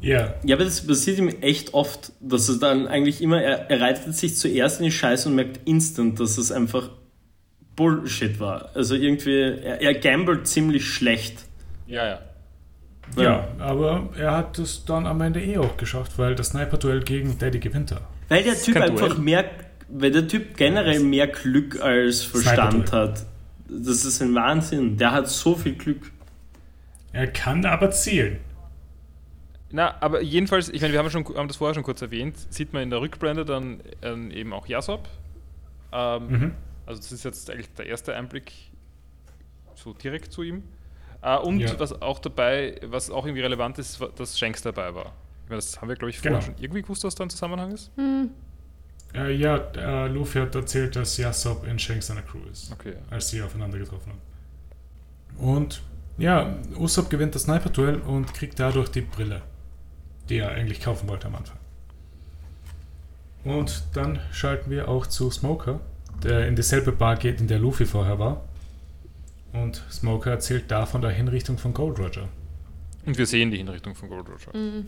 Ja, 0.00 0.34
Ja, 0.44 0.56
aber 0.56 0.64
das 0.64 0.86
passiert 0.86 1.18
ihm 1.18 1.28
echt 1.40 1.74
oft, 1.74 2.12
dass 2.20 2.48
es 2.48 2.58
dann 2.60 2.86
eigentlich 2.86 3.20
immer, 3.22 3.42
er, 3.42 3.70
er 3.70 3.80
reitet 3.80 4.14
sich 4.14 4.36
zuerst 4.36 4.80
in 4.80 4.84
die 4.86 4.92
Scheiße 4.92 5.28
und 5.28 5.34
merkt 5.34 5.66
instant, 5.66 6.20
dass 6.20 6.38
es 6.38 6.52
einfach 6.52 6.90
Bullshit 7.76 8.38
war. 8.40 8.70
Also 8.74 8.94
irgendwie, 8.94 9.40
er, 9.40 9.80
er 9.80 9.94
gambelt 9.94 10.46
ziemlich 10.46 10.86
schlecht. 10.88 11.44
Ja, 11.86 12.06
ja. 12.06 12.18
ja, 13.16 13.48
aber 13.58 14.08
er 14.16 14.36
hat 14.36 14.58
es 14.58 14.84
dann 14.84 15.06
am 15.06 15.20
Ende 15.20 15.42
eh 15.42 15.58
auch 15.58 15.76
geschafft, 15.76 16.18
weil 16.18 16.34
das 16.34 16.48
Sniper-Duell 16.50 17.00
gegen 17.00 17.38
Daddy 17.38 17.58
gewinnt 17.58 17.92
er. 17.92 18.00
Weil 18.28 18.42
der 18.42 18.54
Typ 18.54 18.76
einfach 18.76 19.08
Duell. 19.08 19.18
mehr, 19.20 19.44
weil 19.88 20.10
der 20.10 20.26
Typ 20.26 20.56
generell 20.56 21.00
mehr 21.00 21.26
Glück 21.26 21.80
als 21.82 22.22
Verstand 22.22 22.92
hat. 22.92 23.26
Das 23.68 24.04
ist 24.04 24.22
ein 24.22 24.34
Wahnsinn. 24.34 24.96
Der 24.96 25.12
hat 25.12 25.28
so 25.28 25.54
viel 25.54 25.74
Glück. 25.74 26.10
Er 27.12 27.26
kann 27.26 27.64
aber 27.66 27.90
zielen. 27.90 28.38
Na, 29.70 29.94
aber 30.00 30.22
jedenfalls, 30.22 30.68
ich 30.68 30.80
meine, 30.80 30.92
wir 30.92 31.00
haben, 31.00 31.10
schon, 31.10 31.24
haben 31.36 31.48
das 31.48 31.56
vorher 31.56 31.74
schon 31.74 31.82
kurz 31.82 32.00
erwähnt, 32.00 32.36
sieht 32.50 32.72
man 32.72 32.82
in 32.82 32.90
der 32.90 33.00
Rückblende 33.00 33.44
dann 33.44 33.80
ähm, 34.02 34.30
eben 34.30 34.52
auch 34.52 34.66
Yasop. 34.68 35.08
Ähm, 35.92 36.28
Mhm. 36.28 36.52
Also 36.86 37.00
das 37.00 37.12
ist 37.12 37.24
jetzt 37.24 37.50
eigentlich 37.50 37.72
der 37.74 37.86
erste 37.86 38.14
Einblick 38.14 38.52
so 39.74 39.92
direkt 39.92 40.32
zu 40.32 40.42
ihm. 40.42 40.62
Äh, 41.22 41.38
und 41.38 41.60
Ja. 41.60 41.78
was 41.78 42.00
auch 42.02 42.18
dabei, 42.18 42.78
was 42.84 43.10
auch 43.10 43.24
irgendwie 43.26 43.42
relevant 43.42 43.78
ist, 43.78 44.00
dass 44.16 44.38
Shanks 44.38 44.62
dabei 44.62 44.94
war. 44.94 45.12
Ich 45.44 45.50
meine, 45.50 45.56
das 45.60 45.80
haben 45.80 45.88
wir, 45.88 45.96
glaube 45.96 46.10
ich, 46.10 46.18
vorher 46.18 46.40
Genau. 46.40 46.52
schon 46.52 46.62
irgendwie 46.62 46.82
gewusst, 46.82 47.04
dass 47.04 47.14
da 47.14 47.24
ein 47.24 47.30
Zusammenhang 47.30 47.72
ist. 47.72 47.90
Hm. 47.96 48.30
Äh, 49.14 49.32
ja, 49.34 49.56
äh, 49.56 50.08
Luffy 50.08 50.38
hat 50.40 50.54
erzählt, 50.54 50.96
dass 50.96 51.16
Yasop 51.16 51.66
in 51.66 51.78
Shanks 51.78 52.08
seiner 52.08 52.22
Crew 52.22 52.40
ist, 52.50 52.72
Okay. 52.72 52.94
als 53.10 53.30
sie 53.30 53.40
aufeinander 53.42 53.78
getroffen 53.78 54.12
haben. 54.12 55.48
Und 55.50 55.82
ja, 56.18 56.54
Usopp 56.76 57.10
gewinnt 57.10 57.34
das 57.34 57.42
Sniper-Duell 57.42 57.96
und 58.00 58.32
kriegt 58.34 58.58
dadurch 58.60 58.88
die 58.90 59.00
Brille, 59.02 59.42
die 60.28 60.38
er 60.38 60.50
eigentlich 60.50 60.80
kaufen 60.80 61.08
wollte 61.08 61.26
am 61.28 61.36
Anfang. 61.36 61.56
Und 63.44 63.84
dann 63.94 64.20
schalten 64.32 64.70
wir 64.70 64.88
auch 64.88 65.06
zu 65.06 65.30
Smoker, 65.30 65.80
der 66.24 66.48
in 66.48 66.56
dieselbe 66.56 66.92
Bar 66.92 67.16
geht, 67.16 67.40
in 67.40 67.48
der 67.48 67.58
Luffy 67.58 67.86
vorher 67.86 68.18
war. 68.18 68.44
Und 69.52 69.82
Smoker 69.90 70.32
erzählt 70.32 70.64
da 70.68 70.86
von 70.86 71.00
der 71.00 71.10
Hinrichtung 71.10 71.58
von 71.58 71.72
Gold 71.72 71.98
Roger. 71.98 72.28
Und 73.06 73.16
wir 73.18 73.26
sehen 73.26 73.50
die 73.50 73.58
Hinrichtung 73.58 73.94
von 73.94 74.08
Gold 74.08 74.26
Roger. 74.28 74.56
Mhm. 74.56 74.86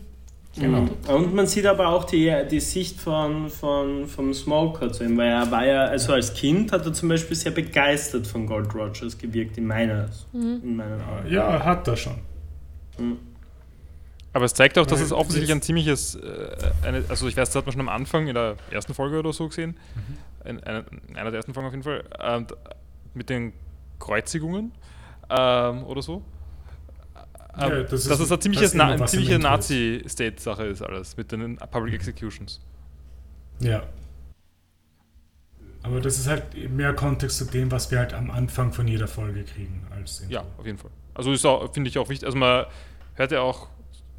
Genau. 0.59 0.87
Und 1.07 1.35
man 1.35 1.45
sieht 1.45 1.65
aber 1.67 1.87
auch 1.89 2.05
die, 2.05 2.33
die 2.49 2.59
Sicht 2.59 2.99
von, 2.99 3.49
von, 3.49 4.07
vom 4.07 4.33
Smoker 4.33 4.91
zu 4.91 5.03
ihm, 5.03 5.15
weil 5.17 5.29
er 5.29 5.51
war 5.51 5.65
ja, 5.65 5.85
also 5.85 6.13
als 6.13 6.33
Kind 6.33 6.71
hat 6.71 6.85
er 6.85 6.93
zum 6.93 7.09
Beispiel 7.09 7.35
sehr 7.35 7.51
begeistert 7.51 8.25
von 8.25 8.47
Gold 8.47 8.73
Rogers 8.73 9.17
gewirkt, 9.17 9.57
in 9.57 9.67
meiner, 9.67 10.09
in 10.33 10.75
meinen 10.75 11.01
Augen. 11.01 11.29
Ja, 11.29 11.63
hat 11.63 11.87
er 11.87 11.95
schon. 11.95 12.15
Aber 14.33 14.45
es 14.45 14.53
zeigt 14.53 14.77
auch, 14.77 14.85
dass 14.85 14.99
Weil 14.99 15.05
es 15.05 15.13
offensichtlich 15.13 15.51
ein 15.51 15.61
ziemliches, 15.61 16.15
äh, 16.15 16.49
eine, 16.83 17.03
also 17.07 17.27
ich 17.27 17.37
weiß, 17.37 17.49
das 17.49 17.55
hat 17.55 17.65
man 17.65 17.73
schon 17.73 17.81
am 17.81 17.89
Anfang 17.89 18.27
in 18.27 18.33
der 18.33 18.55
ersten 18.71 18.93
Folge 18.93 19.19
oder 19.19 19.33
so 19.33 19.47
gesehen, 19.47 19.77
Mhm. 19.95 20.17
In, 20.45 20.63
einer, 20.63 20.83
in 21.07 21.15
einer 21.15 21.31
der 21.31 21.37
ersten 21.37 21.53
Folgen 21.53 21.67
auf 21.67 21.73
jeden 21.73 21.83
Fall, 21.83 22.03
ähm, 22.19 22.47
mit 23.13 23.29
den 23.29 23.53
Kreuzigungen 23.99 24.71
ähm, 25.29 25.83
oder 25.85 26.01
so. 26.01 26.23
Ja, 27.59 27.67
Ähm, 27.69 27.85
das 27.89 28.03
dass 28.03 28.19
ist- 28.19 28.25
es 28.27 28.31
ein 28.31 28.41
ziemliches 28.41 28.73
Na 28.75 28.93
im 28.93 29.07
ziemliche. 29.07 29.39
Nazi-State-Sache 29.39 30.65
ist 30.65 30.81
alles, 30.83 31.17
mit 31.17 31.31
den 31.31 31.57
Public 31.57 31.95
Executions. 31.95 32.61
Ja. 33.59 33.83
Aber 35.83 36.01
das 36.01 36.17
ist 36.19 36.27
halt 36.27 36.43
mehr 36.71 36.93
Kontext 36.93 37.37
zu 37.37 37.45
dem, 37.45 37.71
was 37.71 37.89
wir 37.91 37.99
halt 37.99 38.13
am 38.13 38.29
Anfang 38.29 38.73
von 38.73 38.87
jeder 38.87 39.07
Folge 39.07 39.43
kriegen 39.43 39.85
als 39.95 40.19
Intro. 40.21 40.33
Ja, 40.33 40.43
auf 40.57 40.65
jeden 40.65 40.77
Fall. 40.77 40.91
Also 41.13 41.31
ist 41.31 41.45
auch, 41.45 41.73
finde 41.73 41.89
ich 41.89 41.97
auch 41.97 42.09
wichtig, 42.09 42.25
also 42.25 42.37
man 42.37 42.65
hört 43.15 43.31
ja 43.31 43.41
auch 43.41 43.67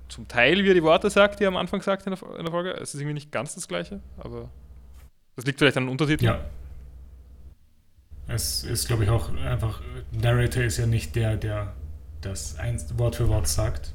zum 0.09 0.27
Teil, 0.27 0.65
wie 0.65 0.69
er 0.70 0.74
die 0.74 0.82
Worte 0.82 1.11
sagt, 1.11 1.39
die 1.40 1.45
er 1.45 1.49
am 1.49 1.57
Anfang 1.57 1.82
sagt 1.82 2.07
in 2.07 2.15
der, 2.15 2.36
in 2.39 2.45
der 2.45 2.51
Folge. 2.53 2.70
Es 2.73 2.95
ist 2.95 3.01
irgendwie 3.01 3.15
nicht 3.15 3.31
ganz 3.31 3.55
das 3.55 3.69
Gleiche, 3.69 4.01
aber 4.16 4.49
das 5.39 5.44
liegt 5.44 5.60
vielleicht 5.60 5.77
an 5.77 5.85
den 5.85 5.90
Untertiteln. 5.90 6.32
Ja. 6.32 6.44
Es 8.27 8.65
ist, 8.65 8.89
glaube 8.89 9.05
ich, 9.05 9.10
auch 9.10 9.32
einfach, 9.36 9.81
Narrator 10.10 10.65
ist 10.65 10.78
ja 10.78 10.86
nicht 10.86 11.15
der, 11.15 11.36
der 11.36 11.74
das 12.23 12.56
Wort 12.97 13.15
für 13.15 13.28
Wort 13.28 13.47
sagt. 13.47 13.94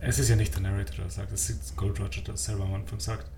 Es 0.00 0.20
ist 0.20 0.28
ja 0.28 0.36
nicht 0.36 0.54
der 0.54 0.62
Narrator, 0.62 0.94
der 0.94 1.04
das 1.06 1.16
sagt, 1.16 1.32
es 1.32 1.50
ist 1.50 1.76
Gold 1.76 1.98
Roger, 1.98 2.20
der 2.22 2.34
das 2.34 2.44
selber 2.44 2.62
am 2.66 2.74
Anfang 2.74 3.00
sagt. 3.00 3.28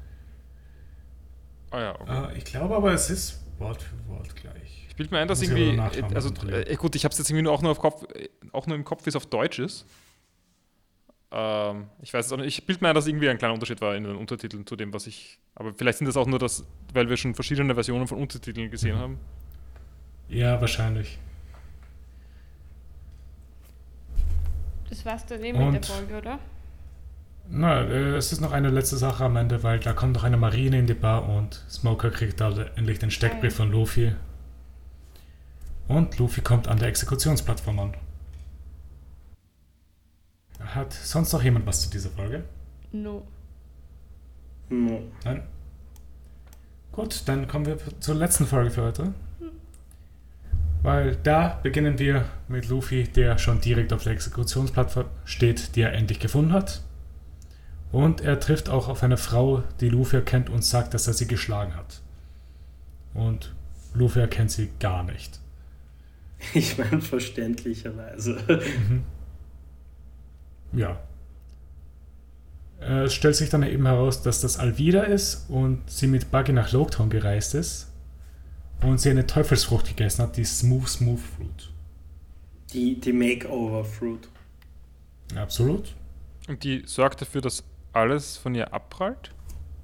Ah 1.70 1.80
ja, 1.80 1.98
okay. 1.98 2.34
Äh, 2.34 2.36
ich 2.36 2.44
glaube 2.44 2.76
aber, 2.76 2.92
es 2.92 3.08
ist 3.08 3.40
Wort 3.58 3.80
für 3.82 4.08
Wort 4.08 4.36
gleich. 4.36 4.88
Ich 4.90 4.96
bilde 4.96 5.14
mir 5.14 5.20
ein, 5.20 5.28
dass 5.28 5.40
Muss 5.40 5.48
irgendwie, 5.48 5.80
also 6.14 6.34
äh, 6.48 6.76
gut, 6.76 6.96
ich 6.96 7.04
habe 7.04 7.12
es 7.12 7.18
jetzt 7.18 7.30
irgendwie 7.30 7.44
nur 7.44 7.54
auch 7.54 7.62
nur, 7.62 7.70
auf 7.70 7.78
Kopf, 7.78 8.04
äh, 8.14 8.28
auch 8.52 8.66
nur 8.66 8.76
im 8.76 8.84
Kopf, 8.84 9.06
wie 9.06 9.08
es 9.08 9.16
auf 9.16 9.24
Deutsch 9.24 9.58
ist. 9.58 9.86
Ähm, 11.32 11.86
ich 12.02 12.12
weiß 12.12 12.26
es 12.26 12.32
auch 12.32 12.36
nicht. 12.38 12.46
Ich 12.58 12.66
bilde 12.66 12.82
mir 12.82 12.88
ein, 12.88 12.94
dass 12.94 13.06
irgendwie 13.06 13.28
ein 13.28 13.38
kleiner 13.38 13.54
Unterschied 13.54 13.80
war 13.80 13.94
in 13.94 14.04
den 14.04 14.16
Untertiteln 14.16 14.66
zu 14.66 14.74
dem, 14.76 14.92
was 14.92 15.06
ich. 15.06 15.38
Aber 15.54 15.72
vielleicht 15.74 15.98
sind 15.98 16.06
das 16.06 16.16
auch 16.16 16.26
nur 16.26 16.38
das, 16.38 16.64
weil 16.92 17.08
wir 17.08 17.16
schon 17.16 17.34
verschiedene 17.34 17.74
Versionen 17.74 18.06
von 18.08 18.18
Untertiteln 18.18 18.70
gesehen 18.70 18.96
Mhm. 18.96 19.00
haben. 19.00 19.18
Ja, 20.28 20.60
wahrscheinlich. 20.60 21.18
Das 24.88 25.04
war's 25.04 25.24
dann 25.26 25.42
eben 25.44 25.58
mit 25.58 25.66
Und- 25.68 25.72
der 25.74 25.82
Folge, 25.82 26.18
oder? 26.18 26.38
Na, 27.52 27.80
äh, 27.82 28.16
es 28.16 28.32
ist 28.32 28.40
noch 28.40 28.52
eine 28.52 28.70
letzte 28.70 28.96
Sache 28.96 29.24
am 29.24 29.36
Ende, 29.36 29.62
weil 29.64 29.80
da 29.80 29.92
kommt 29.92 30.14
noch 30.14 30.22
eine 30.24 30.36
Marine 30.36 30.78
in 30.78 30.86
die 30.86 30.94
Bar 30.94 31.28
und 31.28 31.64
Smoker 31.68 32.10
kriegt 32.10 32.40
da 32.40 32.50
endlich 32.76 32.98
den 33.00 33.10
Steckbrief 33.10 33.56
von 33.56 33.72
Luffy. 33.72 34.12
Und 35.88 36.18
Luffy 36.18 36.42
kommt 36.42 36.68
an 36.68 36.78
der 36.78 36.88
Exekutionsplattform 36.88 37.78
an. 37.80 37.94
Hat 40.74 40.92
sonst 40.92 41.32
noch 41.32 41.42
jemand 41.42 41.66
was 41.66 41.82
zu 41.82 41.90
dieser 41.90 42.10
Folge? 42.10 42.44
No. 42.92 43.26
No. 44.68 45.02
Nein? 45.24 45.42
Gut, 46.92 47.22
dann 47.26 47.48
kommen 47.48 47.66
wir 47.66 47.78
zur 48.00 48.14
letzten 48.14 48.46
Folge 48.46 48.70
für 48.70 48.82
heute. 48.82 49.14
Weil 50.82 51.16
da 51.16 51.60
beginnen 51.62 51.98
wir 51.98 52.24
mit 52.48 52.68
Luffy, 52.68 53.04
der 53.04 53.38
schon 53.38 53.60
direkt 53.60 53.92
auf 53.92 54.04
der 54.04 54.12
Exekutionsplattform 54.12 55.06
steht, 55.24 55.76
die 55.76 55.82
er 55.82 55.92
endlich 55.92 56.20
gefunden 56.20 56.52
hat. 56.52 56.82
Und 57.92 58.20
er 58.20 58.38
trifft 58.40 58.68
auch 58.68 58.88
auf 58.88 59.02
eine 59.02 59.16
Frau, 59.16 59.62
die 59.80 59.88
Luffy 59.88 60.16
erkennt 60.16 60.48
und 60.48 60.64
sagt, 60.64 60.94
dass 60.94 61.06
er 61.06 61.12
sie 61.12 61.26
geschlagen 61.26 61.74
hat. 61.74 62.00
Und 63.12 63.54
Luffy 63.92 64.20
erkennt 64.20 64.50
sie 64.52 64.70
gar 64.78 65.02
nicht. 65.02 65.40
Ich 66.54 66.78
meine, 66.78 67.02
verständlicherweise. 67.02 68.38
Ja. 70.72 70.98
Äh, 72.80 73.04
Es 73.04 73.14
stellt 73.14 73.36
sich 73.36 73.50
dann 73.50 73.62
eben 73.62 73.86
heraus, 73.86 74.22
dass 74.22 74.40
das 74.40 74.58
Alvida 74.58 75.02
ist 75.02 75.48
und 75.48 75.88
sie 75.90 76.06
mit 76.06 76.30
Buggy 76.30 76.52
nach 76.52 76.72
Loketown 76.72 77.10
gereist 77.10 77.54
ist 77.54 77.88
und 78.82 78.98
sie 79.00 79.10
eine 79.10 79.26
Teufelsfrucht 79.26 79.88
gegessen 79.88 80.22
hat, 80.22 80.36
die 80.36 80.44
Smooth 80.44 80.88
Smooth 80.88 81.20
Fruit. 81.20 81.70
Die, 82.72 83.00
die 83.00 83.12
Makeover-Fruit. 83.12 84.28
Absolut. 85.36 85.94
Und 86.48 86.62
die 86.64 86.82
sorgt 86.86 87.20
dafür, 87.20 87.40
dass 87.40 87.64
alles 87.92 88.36
von 88.36 88.54
ihr 88.54 88.72
abprallt. 88.72 89.32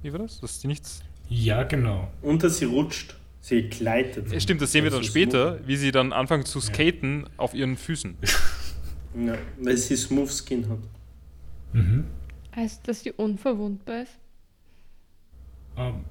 Wie 0.01 0.11
war 0.13 0.19
das? 0.19 0.39
Dass 0.39 0.61
sie 0.61 0.67
nichts. 0.67 1.03
Ja, 1.29 1.63
genau. 1.63 2.09
Und 2.21 2.43
dass 2.43 2.57
sie 2.59 2.65
rutscht. 2.65 3.15
Sie 3.41 3.63
gleitet. 3.63 4.31
Ja, 4.31 4.39
stimmt, 4.39 4.61
das 4.61 4.71
sehen 4.71 4.83
wir 4.83 4.91
dann 4.91 5.03
später, 5.03 5.59
wie 5.65 5.77
sie 5.77 5.91
dann 5.91 6.11
anfängt 6.11 6.47
zu 6.47 6.59
skaten 6.59 7.27
auf 7.37 7.53
ihren 7.53 7.77
Füßen. 7.77 8.17
Ja, 9.17 9.35
weil 9.59 9.77
sie 9.77 9.95
Smooth 9.95 10.29
Skin 10.31 10.67
hat. 10.69 10.79
Mhm. 11.73 12.05
Heißt, 12.55 12.87
dass 12.87 13.01
sie 13.01 13.11
unverwundbar 13.11 14.03
ist? 14.03 14.11
Ähm, 15.77 16.03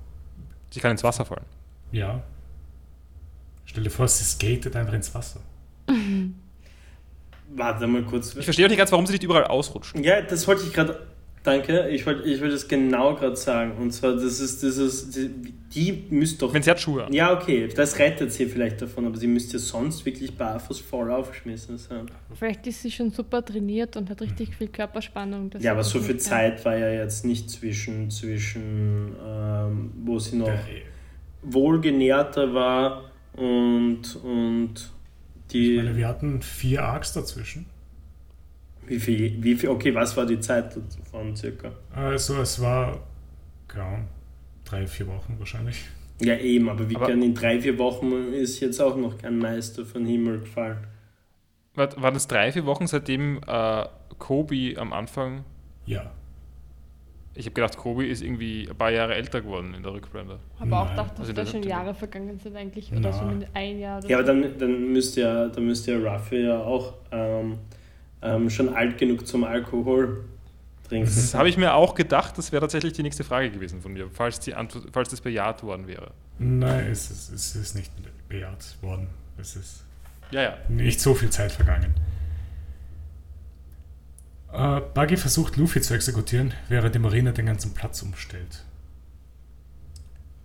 Sie 0.70 0.80
kann 0.80 0.90
ins 0.92 1.02
Wasser 1.04 1.24
fallen. 1.24 1.44
ja. 1.92 2.22
Stell 3.68 3.82
dir 3.82 3.90
vor, 3.90 4.06
sie 4.06 4.22
skatet 4.22 4.76
einfach 4.76 4.92
ins 4.92 5.12
Wasser. 5.14 5.40
Warte 7.54 7.86
mal 7.88 8.04
kurz. 8.04 8.34
Ich 8.36 8.44
verstehe 8.44 8.64
auch 8.66 8.70
nicht 8.70 8.78
ganz, 8.78 8.92
warum 8.92 9.06
sie 9.06 9.12
nicht 9.12 9.24
überall 9.24 9.44
ausrutscht. 9.44 9.96
Ja, 9.98 10.22
das 10.22 10.46
wollte 10.46 10.62
ich 10.64 10.72
gerade 10.72 11.06
Danke, 11.46 11.88
ich 11.90 12.04
wollte 12.04 12.28
ich 12.28 12.40
wollt 12.40 12.52
es 12.52 12.66
genau 12.66 13.14
gerade 13.14 13.36
sagen. 13.36 13.72
Und 13.80 13.92
zwar, 13.92 14.14
das 14.14 14.40
ist 14.40 14.62
dieses, 14.64 15.10
die, 15.10 15.28
die 15.72 16.04
müsste 16.10 16.40
doch. 16.40 16.52
Wenn 16.52 16.62
sie 16.62 16.70
hat 16.72 16.80
Schuhe 16.80 17.04
an. 17.04 17.12
Ja, 17.12 17.32
okay, 17.32 17.68
das 17.68 17.98
rettet 18.00 18.32
sie 18.32 18.46
vielleicht 18.46 18.82
davon, 18.82 19.06
aber 19.06 19.16
sie 19.16 19.28
müsste 19.28 19.60
sonst 19.60 20.04
wirklich 20.04 20.36
barfuß 20.36 20.80
voll 20.80 21.08
aufgeschmissen 21.10 21.78
sein. 21.78 22.06
Vielleicht 22.34 22.66
ist 22.66 22.82
sie 22.82 22.90
schon 22.90 23.12
super 23.12 23.44
trainiert 23.44 23.96
und 23.96 24.10
hat 24.10 24.20
richtig 24.22 24.56
viel 24.56 24.66
Körperspannung. 24.68 25.50
Ja, 25.60 25.70
aber 25.70 25.82
das 25.82 25.90
so 25.90 26.00
viel 26.00 26.16
Zeit 26.16 26.64
war 26.64 26.76
ja 26.76 26.90
jetzt 26.90 27.24
nicht 27.24 27.48
zwischen, 27.48 28.10
zwischen 28.10 29.12
ähm, 29.24 29.92
wo 30.04 30.18
sie 30.18 30.36
noch 30.36 30.46
Der- 30.46 30.58
wohlgenährter 31.42 32.52
war 32.54 33.10
und, 33.36 34.16
und 34.24 34.90
Ich 35.52 35.76
meine, 35.76 35.90
die. 35.90 35.96
wir 35.96 36.08
hatten 36.08 36.42
vier 36.42 36.82
Arcs 36.82 37.12
dazwischen. 37.12 37.66
Wie 38.86 38.98
viel, 39.00 39.42
wie 39.42 39.54
viel, 39.56 39.68
okay, 39.70 39.94
was 39.94 40.16
war 40.16 40.26
die 40.26 40.38
Zeit 40.40 40.76
davon 40.76 41.34
circa? 41.36 41.72
Also 41.94 42.36
es 42.40 42.60
war, 42.60 43.00
Ahnung, 43.74 44.08
drei, 44.64 44.86
vier 44.86 45.06
Wochen 45.08 45.34
wahrscheinlich. 45.38 45.84
Ja, 46.20 46.36
eben, 46.38 46.68
aber 46.68 46.88
wie 46.88 46.96
Aber- 46.96 47.08
kann 47.08 47.22
in 47.22 47.34
drei, 47.34 47.60
vier 47.60 47.78
Wochen 47.78 48.32
ist 48.32 48.60
jetzt 48.60 48.80
auch 48.80 48.96
noch 48.96 49.18
kein 49.18 49.38
Meister 49.38 49.84
von 49.84 50.06
Himmel 50.06 50.40
gefallen. 50.40 50.78
War- 51.74 52.00
Waren 52.00 52.14
das 52.14 52.26
drei, 52.26 52.52
vier 52.52 52.64
Wochen, 52.64 52.86
seitdem 52.86 53.40
äh, 53.46 53.84
Kobe 54.18 54.74
am 54.78 54.92
Anfang. 54.92 55.44
Ja. 55.84 56.10
Ich 57.34 57.44
habe 57.44 57.52
gedacht, 57.54 57.76
Kobe 57.76 58.06
ist 58.06 58.22
irgendwie 58.22 58.66
ein 58.70 58.76
paar 58.76 58.90
Jahre 58.90 59.14
älter 59.14 59.42
geworden 59.42 59.74
in 59.74 59.82
der 59.82 59.92
Rückblende. 59.92 60.38
Aber 60.58 60.80
auch 60.80 60.86
Nein. 60.86 60.96
dachte, 60.96 61.10
dass 61.18 61.20
Also 61.28 61.32
da 61.34 61.44
schon 61.44 61.62
Jahre 61.64 61.92
vergangen 61.94 62.38
sind 62.38 62.56
eigentlich. 62.56 62.90
Oder 62.92 63.12
so 63.12 63.24
Nein. 63.26 63.46
ein 63.52 63.78
Jahr 63.78 63.98
oder 63.98 64.08
Ja, 64.08 64.18
aber 64.20 64.26
so. 64.26 64.32
dann, 64.40 64.58
dann 64.58 64.92
müsste 64.92 65.20
ja, 65.20 65.48
dann 65.48 65.66
müsste 65.66 65.92
ja 65.92 65.98
Ruffy 66.14 66.46
ja 66.46 66.58
auch 66.62 66.94
ähm, 67.12 67.58
ähm, 68.22 68.50
schon 68.50 68.74
alt 68.74 68.98
genug 68.98 69.26
zum 69.26 69.44
Alkohol 69.44 70.24
trinken. 70.88 71.06
Das 71.06 71.34
habe 71.34 71.48
ich 71.48 71.56
mir 71.56 71.74
auch 71.74 71.94
gedacht, 71.94 72.38
das 72.38 72.52
wäre 72.52 72.60
tatsächlich 72.60 72.92
die 72.92 73.02
nächste 73.02 73.24
Frage 73.24 73.50
gewesen 73.50 73.82
von 73.82 73.92
mir, 73.92 74.08
falls, 74.12 74.40
die 74.40 74.54
Antwort, 74.54 74.88
falls 74.92 75.08
das 75.10 75.20
bejaht 75.20 75.62
worden 75.62 75.86
wäre. 75.86 76.12
Nein, 76.38 76.86
es 76.90 77.10
ist, 77.10 77.32
es 77.32 77.56
ist 77.56 77.74
nicht 77.74 77.90
bejaht 78.28 78.76
worden. 78.82 79.08
Es 79.38 79.56
ist 79.56 79.84
Ja, 80.30 80.42
ja. 80.42 80.56
nicht 80.68 81.00
so 81.00 81.14
viel 81.14 81.30
Zeit 81.30 81.52
vergangen. 81.52 81.94
Äh, 84.52 84.80
Buggy 84.94 85.16
versucht 85.16 85.56
Luffy 85.56 85.80
zu 85.80 85.94
exekutieren, 85.94 86.54
während 86.68 86.94
die 86.94 86.98
Marine 86.98 87.32
den 87.32 87.46
ganzen 87.46 87.74
Platz 87.74 88.02
umstellt. 88.02 88.64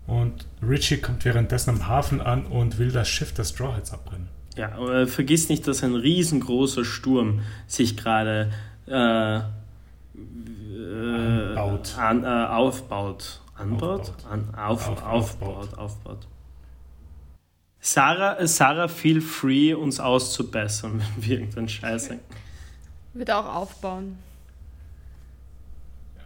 Und 0.08 0.48
Richie 0.62 0.98
kommt 0.98 1.24
währenddessen 1.24 1.70
am 1.70 1.88
Hafen 1.88 2.20
an 2.20 2.46
und 2.46 2.78
will 2.80 2.92
das 2.92 3.08
Schiff 3.08 3.34
der 3.34 3.44
Straw 3.46 3.76
Hats 3.76 3.94
abbrennen. 3.94 4.28
Ja, 4.58 4.74
aber 4.74 5.08
vergiss 5.08 5.50
nicht, 5.50 5.68
dass 5.68 5.84
ein 5.84 5.96
riesengroßer 5.96 6.84
Sturm 6.84 7.42
sich 7.68 7.96
gerade 7.98 8.52
äh, 8.88 9.38
äh. 9.38 9.42
An, 11.98 12.24
äh, 12.24 12.28
aufbaut. 12.28 13.42
Anbaut? 13.56 14.02
Aufbaut. 14.02 14.26
An, 14.30 14.56
auf, 14.56 14.90
Auf- 14.90 15.04
aufbaut. 15.04 15.58
aufbaut. 15.58 15.78
aufbaut. 15.78 16.28
Sarah, 17.80 18.46
Sarah, 18.46 18.88
feel 18.88 19.22
free, 19.22 19.74
uns 19.74 20.00
auszubessern, 20.00 21.02
wenn 21.16 21.26
wir 21.26 21.40
irgendwann 21.40 21.68
scheiße. 21.70 22.20
Wird 23.14 23.32
auch 23.32 23.56
aufbauen. 23.56 24.20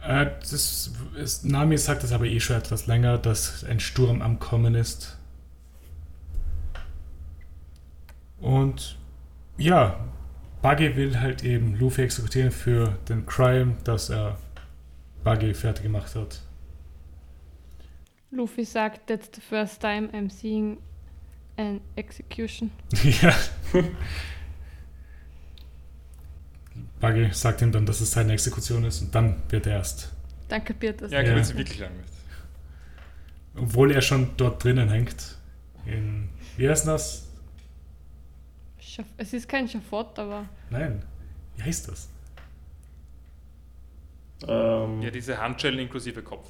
Äh, 0.02 0.26
das 0.40 0.92
ist, 1.16 1.44
Nami 1.44 1.78
sagt 1.78 2.02
das 2.02 2.12
aber 2.12 2.26
eh 2.26 2.40
schon 2.40 2.56
etwas 2.56 2.86
länger, 2.86 3.18
dass 3.18 3.64
ein 3.64 3.80
Sturm 3.80 4.22
am 4.22 4.38
Kommen 4.38 4.74
ist. 4.74 5.16
Und 8.40 8.98
ja, 9.56 9.98
Buggy 10.62 10.96
will 10.96 11.20
halt 11.20 11.44
eben 11.44 11.78
Luffy 11.78 12.02
exekutieren 12.02 12.50
für 12.50 12.98
den 13.08 13.24
Crime, 13.26 13.76
dass 13.84 14.10
er 14.10 14.38
Buggy 15.24 15.54
fertig 15.54 15.84
gemacht 15.84 16.14
hat. 16.14 16.40
Luffy 18.30 18.64
sagt, 18.64 19.06
that's 19.08 19.30
the 19.34 19.40
first 19.40 19.80
time 19.80 20.08
I'm 20.12 20.30
seeing 20.30 20.78
an 21.56 21.80
execution. 21.96 22.70
ja. 23.22 23.34
Buggy 27.00 27.32
sagt 27.32 27.62
ihm 27.62 27.72
dann, 27.72 27.86
dass 27.86 28.00
es 28.00 28.10
seine 28.10 28.32
Exekution 28.32 28.84
ist 28.84 29.02
und 29.02 29.14
dann 29.14 29.42
wird 29.48 29.66
er 29.66 29.76
erst. 29.76 30.12
Dann 30.48 30.64
kapiert 30.64 31.00
das. 31.00 31.12
Ja, 31.12 31.22
Ja. 31.22 31.36
ja. 31.36 31.44
sie 31.44 31.56
wirklich 31.56 31.78
lang 31.78 31.96
nicht. 31.96 32.12
Obwohl 33.56 33.90
er 33.92 34.02
schon 34.02 34.30
dort 34.36 34.62
drinnen 34.62 34.90
hängt. 34.90 35.36
In, 35.86 36.28
wie 36.56 36.68
heißt 36.68 36.86
das? 36.86 37.25
Schaf- 38.96 39.04
Es 39.16 39.32
ist 39.32 39.48
kein 39.48 39.68
Schafott, 39.68 40.18
aber 40.18 40.46
Nein. 40.70 41.02
Wie 41.56 41.62
heißt 41.62 41.88
das? 41.88 42.08
Ähm, 44.46 45.02
Ja, 45.02 45.10
diese 45.10 45.38
Handschellen 45.38 45.78
inklusive 45.78 46.22
Kopf. 46.22 46.48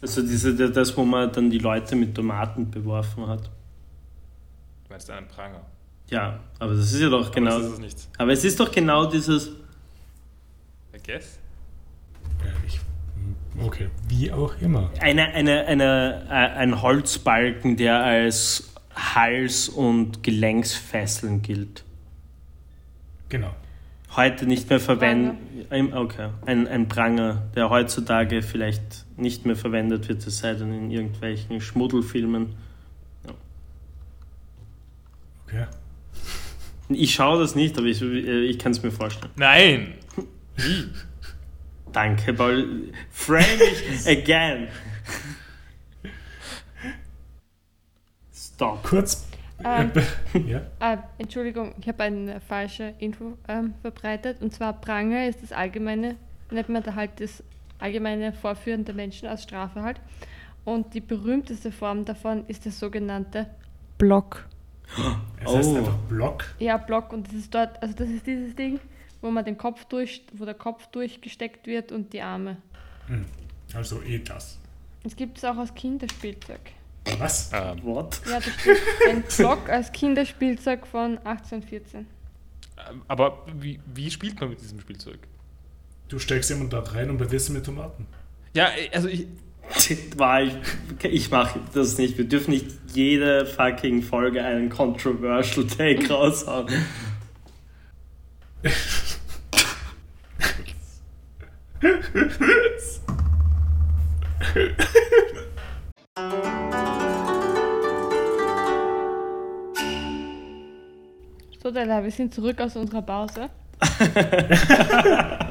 also 0.00 0.22
diese, 0.22 0.54
das, 0.70 0.96
wo 0.96 1.04
man 1.04 1.32
dann 1.32 1.50
die 1.50 1.58
Leute 1.58 1.94
mit 1.96 2.14
Tomaten 2.14 2.70
beworfen 2.70 3.26
hat. 3.26 3.44
Du 3.44 4.90
meinst 4.90 5.10
einen 5.10 5.26
Pranger. 5.28 5.60
Ja, 6.08 6.38
aber 6.58 6.74
das 6.74 6.92
ist 6.92 7.00
ja 7.00 7.08
doch 7.08 7.30
genau. 7.32 7.50
Aber 7.52 7.58
das 7.60 7.66
ist 7.68 7.72
es 7.74 7.78
nicht. 7.80 8.08
Aber 8.18 8.32
es 8.32 8.44
ist 8.44 8.60
doch 8.60 8.70
genau 8.70 9.06
dieses. 9.06 9.48
I 10.94 10.98
guess. 11.04 11.38
Ja, 12.44 12.52
ich, 12.66 12.80
okay, 13.60 13.90
wie 14.08 14.30
auch 14.30 14.54
immer. 14.60 14.90
Eine, 15.00 15.24
eine, 15.34 15.64
eine, 15.66 16.26
äh, 16.28 16.32
ein 16.32 16.80
Holzbalken, 16.80 17.76
der 17.76 18.02
als 18.02 18.72
Hals- 18.94 19.68
und 19.68 20.22
Gelenksfesseln 20.22 21.42
gilt. 21.42 21.84
Genau. 23.28 23.54
Heute 24.14 24.46
nicht 24.46 24.70
mehr 24.70 24.80
verwendet. 24.80 25.36
Okay. 25.92 26.30
Ein, 26.46 26.68
ein 26.68 26.88
Pranger, 26.88 27.42
der 27.54 27.70
heutzutage 27.70 28.42
vielleicht 28.42 29.04
nicht 29.18 29.44
mehr 29.44 29.56
verwendet 29.56 30.08
wird, 30.08 30.26
es 30.26 30.38
sei 30.38 30.54
denn 30.54 30.72
in 30.72 30.90
irgendwelchen 30.90 31.60
Schmuddelfilmen. 31.60 32.54
Okay. 35.46 35.66
Ich 36.88 37.14
schaue 37.14 37.40
das 37.40 37.54
nicht, 37.54 37.76
aber 37.76 37.86
ich, 37.86 38.00
äh, 38.00 38.44
ich 38.44 38.58
kann 38.58 38.72
es 38.72 38.82
mir 38.82 38.92
vorstellen. 38.92 39.32
Nein! 39.36 39.94
Danke, 41.92 42.32
Paul. 42.32 42.92
Frame 43.10 43.60
it 43.60 44.06
again. 44.06 44.68
Stop. 48.32 48.82
Kurz. 48.84 49.25
Ähm. 49.64 49.90
ja. 50.46 50.60
äh, 50.80 50.98
Entschuldigung, 51.18 51.74
ich 51.80 51.88
habe 51.88 52.02
eine 52.04 52.40
falsche 52.40 52.94
Info 52.98 53.38
ähm, 53.48 53.74
verbreitet. 53.82 54.42
Und 54.42 54.52
zwar 54.52 54.74
Pranger 54.74 55.26
ist 55.28 55.42
das 55.42 55.52
allgemeine, 55.52 56.16
nennt 56.50 56.68
man 56.68 56.82
da 56.82 56.94
halt 56.94 57.20
das 57.20 57.42
allgemeine 57.78 58.32
Vorführen 58.32 58.84
der 58.84 58.94
Menschen 58.94 59.28
als 59.28 59.42
Strafe 59.42 59.82
halt. 59.82 60.00
Und 60.64 60.94
die 60.94 61.00
berühmteste 61.00 61.70
Form 61.72 62.04
davon 62.04 62.44
ist 62.48 62.66
das 62.66 62.78
sogenannte 62.78 63.46
Block. 63.98 64.46
Es 65.44 65.54
heißt 65.54 65.68
Oh. 65.70 65.76
einfach 65.76 65.96
Block. 66.08 66.44
Ja, 66.58 66.76
Block 66.76 67.12
und 67.12 67.26
das 67.28 67.34
ist 67.34 67.54
dort, 67.54 67.80
also 67.82 67.94
das 67.94 68.08
ist 68.08 68.26
dieses 68.26 68.54
Ding, 68.56 68.80
wo 69.20 69.30
man 69.30 69.44
den 69.44 69.56
Kopf 69.58 69.84
durch, 69.84 70.24
wo 70.32 70.44
der 70.44 70.54
Kopf 70.54 70.86
durchgesteckt 70.88 71.66
wird 71.66 71.92
und 71.92 72.12
die 72.12 72.20
Arme. 72.22 72.56
Also 73.74 74.02
eh 74.02 74.18
das. 74.18 74.58
Es 75.04 75.14
gibt 75.14 75.38
es 75.38 75.44
auch 75.44 75.56
als 75.56 75.74
Kinderspielzeug. 75.74 76.60
Was? 77.18 77.50
Ähm, 77.52 77.82
What? 77.82 78.20
Ja, 78.26 78.40
das 78.40 78.44
steht 78.44 78.78
ein 79.08 79.24
Block 79.36 79.68
als 79.68 79.92
Kinderspielzeug 79.92 80.86
von 80.86 81.18
1814. 81.18 82.06
aber 83.08 83.44
wie, 83.58 83.80
wie 83.94 84.10
spielt 84.10 84.40
man 84.40 84.50
mit 84.50 84.60
diesem 84.60 84.80
Spielzeug? 84.80 85.18
Du 86.08 86.18
steckst 86.18 86.50
jemanden 86.50 86.70
da 86.70 86.80
rein 86.80 87.10
und 87.10 87.18
bewirfst 87.18 87.48
ihn 87.48 87.54
mit 87.54 87.66
Tomaten. 87.66 88.06
Ja, 88.54 88.68
also 88.92 89.08
ich, 89.08 89.26
War 90.16 90.42
ich, 90.42 90.54
ich 91.02 91.30
mache 91.30 91.60
das 91.74 91.98
nicht. 91.98 92.16
Wir 92.18 92.26
dürfen 92.26 92.52
nicht 92.52 92.66
jede 92.92 93.46
fucking 93.46 94.02
Folge 94.02 94.42
einen 94.42 94.68
controversial 94.68 95.66
Take 95.66 96.08
raushauen. 96.12 96.68
So, 111.66 111.72
Della, 111.72 112.00
wir 112.04 112.12
sind 112.12 112.32
zurück 112.32 112.60
aus 112.60 112.76
unserer 112.76 113.02
Pause. 113.02 113.50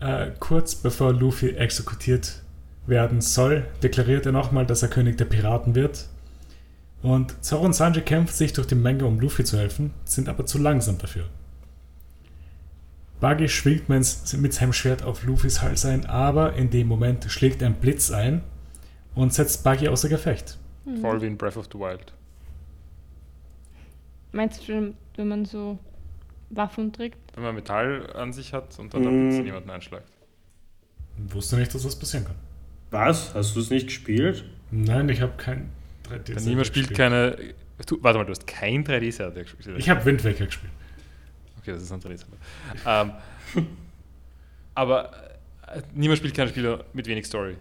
Äh, 0.00 0.32
kurz 0.40 0.74
bevor 0.74 1.12
Luffy 1.12 1.50
exekutiert 1.50 2.42
werden 2.86 3.20
soll, 3.20 3.64
deklariert 3.84 4.26
er 4.26 4.32
nochmal, 4.32 4.66
dass 4.66 4.82
er 4.82 4.88
König 4.88 5.16
der 5.16 5.26
Piraten 5.26 5.76
wird. 5.76 6.08
Und 7.02 7.42
Zoro 7.44 7.64
und 7.64 7.72
Sanji 7.72 8.00
kämpfen 8.00 8.34
sich 8.34 8.52
durch 8.52 8.66
die 8.66 8.74
Menge, 8.74 9.06
um 9.06 9.20
Luffy 9.20 9.44
zu 9.44 9.56
helfen, 9.56 9.94
sind 10.04 10.28
aber 10.28 10.44
zu 10.44 10.58
langsam 10.58 10.98
dafür. 10.98 11.26
Buggy 13.20 13.48
schwingt 13.48 13.88
mit 13.88 14.04
mit 14.38 14.52
seinem 14.52 14.72
Schwert 14.72 15.04
auf 15.04 15.22
Luffys 15.22 15.62
Hals 15.62 15.84
ein, 15.84 16.04
aber 16.06 16.54
in 16.54 16.68
dem 16.68 16.88
Moment 16.88 17.30
schlägt 17.30 17.62
ein 17.62 17.74
Blitz 17.74 18.10
ein 18.10 18.42
und 19.14 19.32
setzt 19.32 19.62
Buggy 19.62 19.86
außer 19.86 20.08
Gefecht. 20.08 20.58
voll 21.00 21.22
wie 21.22 21.28
in 21.28 21.38
Breath 21.38 21.56
of 21.56 21.68
the 21.72 21.78
Wild. 21.78 22.12
Meinst 24.32 24.66
du, 24.68 24.94
wenn 25.16 25.28
man 25.28 25.44
so 25.44 25.78
Waffen 26.50 26.92
trägt. 26.92 27.18
Wenn 27.34 27.44
man 27.44 27.54
Metall 27.54 28.10
an 28.14 28.32
sich 28.32 28.52
hat 28.52 28.78
und 28.78 28.92
dann 28.92 29.02
Mm. 29.02 29.30
damit 29.30 29.46
jemanden 29.46 29.70
einschlägt. 29.70 30.04
Wusste 31.28 31.56
nicht, 31.56 31.74
dass 31.74 31.82
das 31.82 31.98
passieren 31.98 32.24
kann. 32.26 32.36
Was? 32.90 33.34
Hast 33.34 33.54
du 33.56 33.60
es 33.60 33.70
nicht 33.70 33.86
gespielt? 33.86 34.44
Nein, 34.70 35.08
ich 35.08 35.20
habe 35.20 35.32
kein 35.36 35.70
3D. 36.08 36.34
Denn 36.34 36.44
niemand 36.44 36.66
spielt 36.66 36.94
keine. 36.94 37.36
Du, 37.86 37.98
warte 38.02 38.18
mal, 38.18 38.24
du 38.24 38.30
hast 38.30 38.46
kein 38.46 38.84
3D-Zelda 38.84 39.42
gespielt. 39.42 39.78
Ich 39.78 39.88
habe 39.88 40.04
Wind 40.04 40.24
Waker 40.24 40.46
gespielt. 40.46 40.72
Okay, 41.60 41.72
das 41.72 41.82
ist 41.82 41.92
ein 41.92 42.00
3D-Zelda. 42.00 42.36
ähm, 43.56 43.66
aber 44.74 45.12
äh, 45.68 45.82
niemand 45.94 46.18
spielt 46.18 46.34
keine 46.34 46.50
Spiele 46.50 46.84
mit 46.92 47.06
wenig 47.06 47.26
Story. 47.26 47.56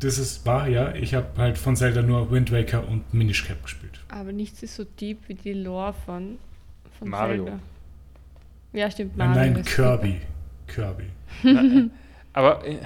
Das 0.00 0.18
ist 0.18 0.46
wahr, 0.46 0.68
ja. 0.68 0.94
Ich 0.94 1.14
habe 1.14 1.26
halt 1.36 1.58
von 1.58 1.74
Zelda 1.74 2.02
nur 2.02 2.30
Wind 2.30 2.52
Waker 2.52 2.86
und 2.86 3.12
Minish 3.12 3.46
Cap 3.46 3.62
gespielt. 3.62 4.00
Aber 4.08 4.32
nichts 4.32 4.62
ist 4.62 4.76
so 4.76 4.84
deep 4.84 5.18
wie 5.28 5.34
die 5.34 5.52
Lore 5.54 5.94
von, 6.06 6.38
von 6.98 7.08
Mario. 7.08 7.44
Zelda. 7.44 7.60
Ja, 8.72 8.90
stimmt, 8.90 9.16
Nein, 9.16 9.30
Mario. 9.30 9.52
nein, 9.52 9.56
ist 9.60 9.68
Kirby. 9.74 10.20
Kirby. 10.66 11.04
Nein, 11.42 11.90
aber 12.32 12.64
äh, 12.66 12.78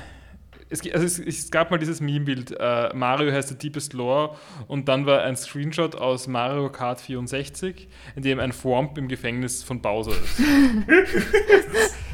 es, 0.70 0.80
also 0.92 1.04
es, 1.04 1.18
es 1.18 1.50
gab 1.50 1.70
mal 1.70 1.78
dieses 1.78 2.00
Meme-Bild, 2.00 2.54
äh, 2.58 2.94
Mario 2.94 3.30
has 3.32 3.48
the 3.48 3.56
deepest 3.56 3.92
lore 3.92 4.36
und 4.68 4.88
dann 4.88 5.04
war 5.04 5.22
ein 5.22 5.36
Screenshot 5.36 5.96
aus 5.96 6.28
Mario 6.28 6.70
Kart 6.70 7.00
64, 7.00 7.88
in 8.16 8.22
dem 8.22 8.40
ein 8.40 8.52
Thwomp 8.52 8.96
im 8.96 9.08
Gefängnis 9.08 9.62
von 9.62 9.82
Bowser 9.82 10.12
ist. 10.12 10.40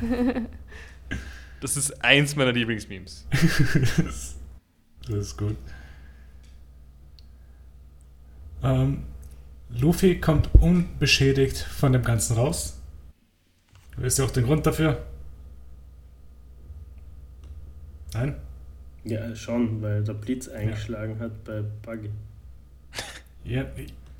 das 1.60 1.76
ist 1.76 2.04
eins 2.04 2.34
meiner 2.34 2.52
Lieblingsmemes. 2.52 3.26
das, 5.08 5.16
das 5.16 5.26
ist 5.28 5.36
gut. 5.38 5.56
Ähm, 8.62 9.04
Luffy 9.70 10.20
kommt 10.20 10.48
unbeschädigt 10.54 11.56
von 11.58 11.92
dem 11.92 12.02
Ganzen 12.02 12.36
raus. 12.36 12.80
Wisst 13.96 14.18
ihr 14.18 14.24
auch 14.24 14.30
den 14.30 14.44
Grund 14.44 14.66
dafür? 14.66 15.04
Nein? 18.14 18.36
Ja, 19.04 19.34
schon, 19.34 19.80
weil 19.82 20.02
der 20.02 20.14
Blitz 20.14 20.48
eingeschlagen 20.48 21.18
hat 21.20 21.44
bei 21.44 21.62
Buggy. 21.82 22.10
Ja, 23.44 23.64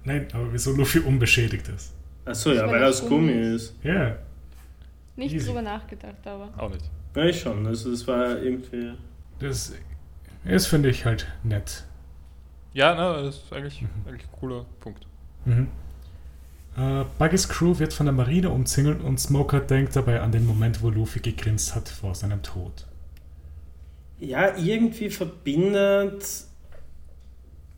nein, 0.05 0.27
aber 0.33 0.51
wieso 0.55 0.73
Luffy 0.73 1.01
unbeschädigt 1.01 1.69
ist? 1.69 1.93
Achso, 2.25 2.51
ja, 2.51 2.63
Das 2.63 2.65
war 2.65 2.73
weil 2.73 2.81
er 2.83 2.87
das 2.89 3.03
aus 3.03 3.09
Gummi 3.11 3.33
ist. 3.33 3.75
Ja, 3.83 4.17
Nicht 5.17 5.35
Easy. 5.35 5.47
drüber 5.49 5.61
nachgedacht, 5.61 6.27
aber. 6.27 6.49
Auch 6.57 6.71
nicht. 6.71 6.89
Ja, 7.15 7.25
ich 7.27 7.39
schon. 7.39 7.67
Also 7.67 7.93
es 7.93 8.07
war 8.07 8.39
irgendwie. 8.41 8.93
das 9.39 9.75
ist, 10.45 10.67
finde 10.67 10.89
ich 10.91 11.05
halt 11.05 11.27
nett. 11.43 11.85
Ja, 12.73 12.95
na, 12.95 13.23
das 13.23 13.37
ist 13.37 13.53
eigentlich, 13.53 13.85
eigentlich 14.07 14.25
ein 14.25 14.33
cooler 14.41 14.65
Punkt. 14.81 15.07
Mhm. 15.45 15.69
Äh, 16.77 17.05
Buggys 17.19 17.49
Crew 17.49 17.79
wird 17.79 17.93
von 17.93 18.07
der 18.07 18.13
Marine 18.13 18.51
umzingelt 18.51 19.03
und 19.03 19.19
Smoker 19.19 19.61
denkt 19.61 19.97
dabei 19.97 20.21
an 20.21 20.31
den 20.31 20.47
Moment, 20.47 20.83
wo 20.83 20.91
Luffy 20.91 21.21
gegrinst 21.21 21.75
hat 21.75 21.89
vor 21.89 22.15
seinem 22.15 22.43
Tod. 22.43 22.87
Ja, 24.21 24.57
irgendwie 24.57 25.11
verbindet 25.11 26.25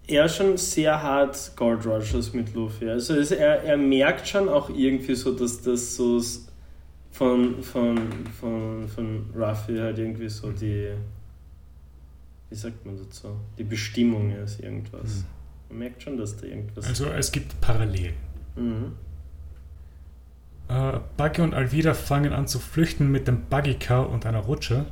er 0.07 0.29
schon 0.29 0.57
sehr 0.57 1.03
hart 1.03 1.53
Gold 1.57 1.87
Rogers 1.87 2.33
mit 2.33 2.53
Luffy. 2.55 2.89
Also 2.91 3.15
es, 3.15 3.31
er, 3.31 3.63
er 3.63 3.77
merkt 3.77 4.27
schon 4.27 4.49
auch 4.49 4.69
irgendwie 4.69 5.15
so, 5.15 5.33
dass 5.33 5.63
das 5.63 5.97
so 5.97 6.21
von, 7.13 7.63
von, 7.63 7.99
von, 8.39 8.89
von 8.89 9.31
Ruffy 9.35 9.79
halt 9.79 9.99
irgendwie 9.99 10.29
so 10.29 10.51
die, 10.51 10.91
wie 12.51 12.55
sagt 12.57 12.85
man 12.85 12.97
dazu, 12.99 13.29
die 13.59 13.65
Bestimmung 13.65 14.33
ist 14.33 14.61
irgendwas. 14.61 15.25
Man 15.69 15.79
merkt 15.79 16.03
schon, 16.03 16.17
dass 16.19 16.37
da 16.37 16.47
irgendwas... 16.47 16.87
Also 16.87 17.07
es 17.11 17.31
gibt 17.33 17.61
Parallelen. 17.61 18.15
mhm. 18.57 18.93
Äh, 20.69 21.01
Buggy 21.17 21.41
und 21.43 21.53
Alvida 21.53 21.95
fangen 21.95 22.33
an 22.33 22.47
zu 22.47 22.61
flüchten 22.61 23.11
mit 23.11 23.27
dem 23.27 23.43
Buggy 23.47 23.75
Car 23.75 24.09
und 24.09 24.25
einer 24.25 24.39
Rutsche. 24.39 24.87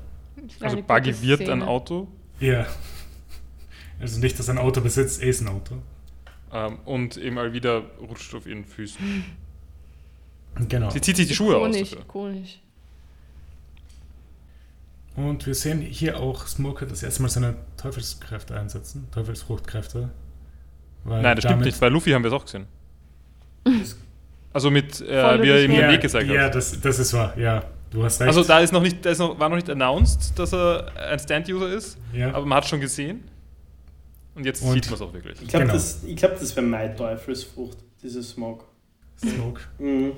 Also 0.60 0.76
eine 0.76 0.84
Buggy 0.84 1.22
wird 1.22 1.40
ein 1.42 1.46
Szene. 1.46 1.66
Auto 1.68 2.08
Ja. 2.40 2.66
Also 4.00 4.18
nicht, 4.20 4.38
dass 4.38 4.48
ein 4.48 4.58
Auto 4.58 4.80
besitzt, 4.80 5.22
er 5.22 5.28
ist 5.28 5.40
ein 5.40 5.48
Auto. 5.48 5.76
ähm, 6.52 6.78
und 6.84 7.16
eben 7.16 7.34
mal 7.36 7.52
wieder 7.52 7.82
rutscht 8.00 8.34
auf 8.34 8.46
ihren 8.46 8.64
Füßen. 8.64 9.24
Genau. 10.68 10.90
Sie 10.90 11.00
zieht 11.00 11.16
sich 11.16 11.28
die 11.28 11.34
Schuhe 11.34 11.56
aus 11.56 11.68
Ikonisch, 11.68 11.90
dafür. 11.90 12.04
ikonisch. 12.04 12.60
Und 15.18 15.44
wir 15.46 15.54
sehen 15.54 15.80
hier 15.80 16.20
auch 16.20 16.46
Smoker 16.46 16.86
das 16.86 17.02
erste 17.02 17.22
Mal 17.22 17.28
seine 17.28 17.56
Teufelskräfte 17.76 18.56
einsetzen. 18.58 19.08
Teufelsfruchtkräfte. 19.10 20.10
Weil 21.02 21.22
Nein, 21.22 21.34
das 21.34 21.44
stimmt 21.44 21.62
nicht. 21.62 21.80
Bei 21.80 21.88
Luffy 21.88 22.12
haben 22.12 22.22
wir 22.22 22.28
es 22.28 22.34
auch 22.34 22.44
gesehen. 22.44 22.66
Also 24.52 24.70
mit, 24.70 25.00
äh, 25.00 25.42
wie 25.42 25.48
er 25.48 25.64
ihm 25.64 25.72
den 25.72 25.80
Ja, 25.80 25.88
Weg 25.90 26.04
ja 26.30 26.44
hat. 26.44 26.54
das, 26.54 26.80
das 26.80 26.98
ist 27.00 27.12
wahr. 27.14 27.36
Ja, 27.36 27.64
du 27.90 28.04
hast 28.04 28.20
recht. 28.20 28.28
Also 28.28 28.44
da 28.44 28.60
ist 28.60 28.72
noch 28.72 28.80
nicht, 28.82 29.04
da 29.04 29.10
ist 29.10 29.18
noch, 29.18 29.38
war 29.40 29.48
noch 29.48 29.56
nicht 29.56 29.68
announced, 29.68 30.38
dass 30.38 30.52
er 30.54 30.86
ein 31.10 31.18
Stand-User 31.18 31.68
ist, 31.68 31.98
ja. 32.12 32.32
aber 32.32 32.46
man 32.46 32.58
hat 32.58 32.66
schon 32.68 32.80
gesehen. 32.80 33.24
Und 34.36 34.44
jetzt 34.46 34.62
Und- 34.62 34.72
sieht 34.72 34.86
man 34.86 34.94
es 34.94 35.00
auch 35.00 35.12
wirklich. 35.12 35.42
Ich 35.42 35.48
glaube, 35.48 35.64
Genau. 35.64 35.74
das, 35.74 36.04
ich 36.04 36.14
glaub, 36.16 36.38
das 36.38 36.54
wäre 36.54 36.64
meine 36.64 36.94
Teufelsfrucht, 36.94 37.78
diese 38.02 38.22
Smog. 38.22 38.64
Smoke. 39.18 39.60
Mhm. 39.80 40.12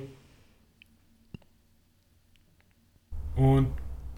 Und 3.35 3.67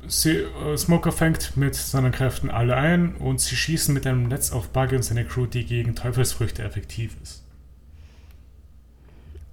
sie, 0.08 0.38
äh, 0.38 0.78
Smoker 0.78 1.12
fängt 1.12 1.56
mit 1.58 1.76
seinen 1.76 2.12
Kräften 2.12 2.50
alle 2.50 2.76
ein 2.76 3.16
und 3.16 3.40
sie 3.42 3.56
schießen 3.56 3.94
mit 3.94 4.06
einem 4.08 4.28
Netz 4.28 4.52
auf 4.52 4.70
Buggy 4.70 4.96
und 4.96 5.04
seine 5.04 5.26
Crew, 5.26 5.46
die 5.46 5.66
gegen 5.66 5.96
Teufelsfrüchte 5.96 6.64
effektiv 6.64 7.16
ist. 7.22 7.44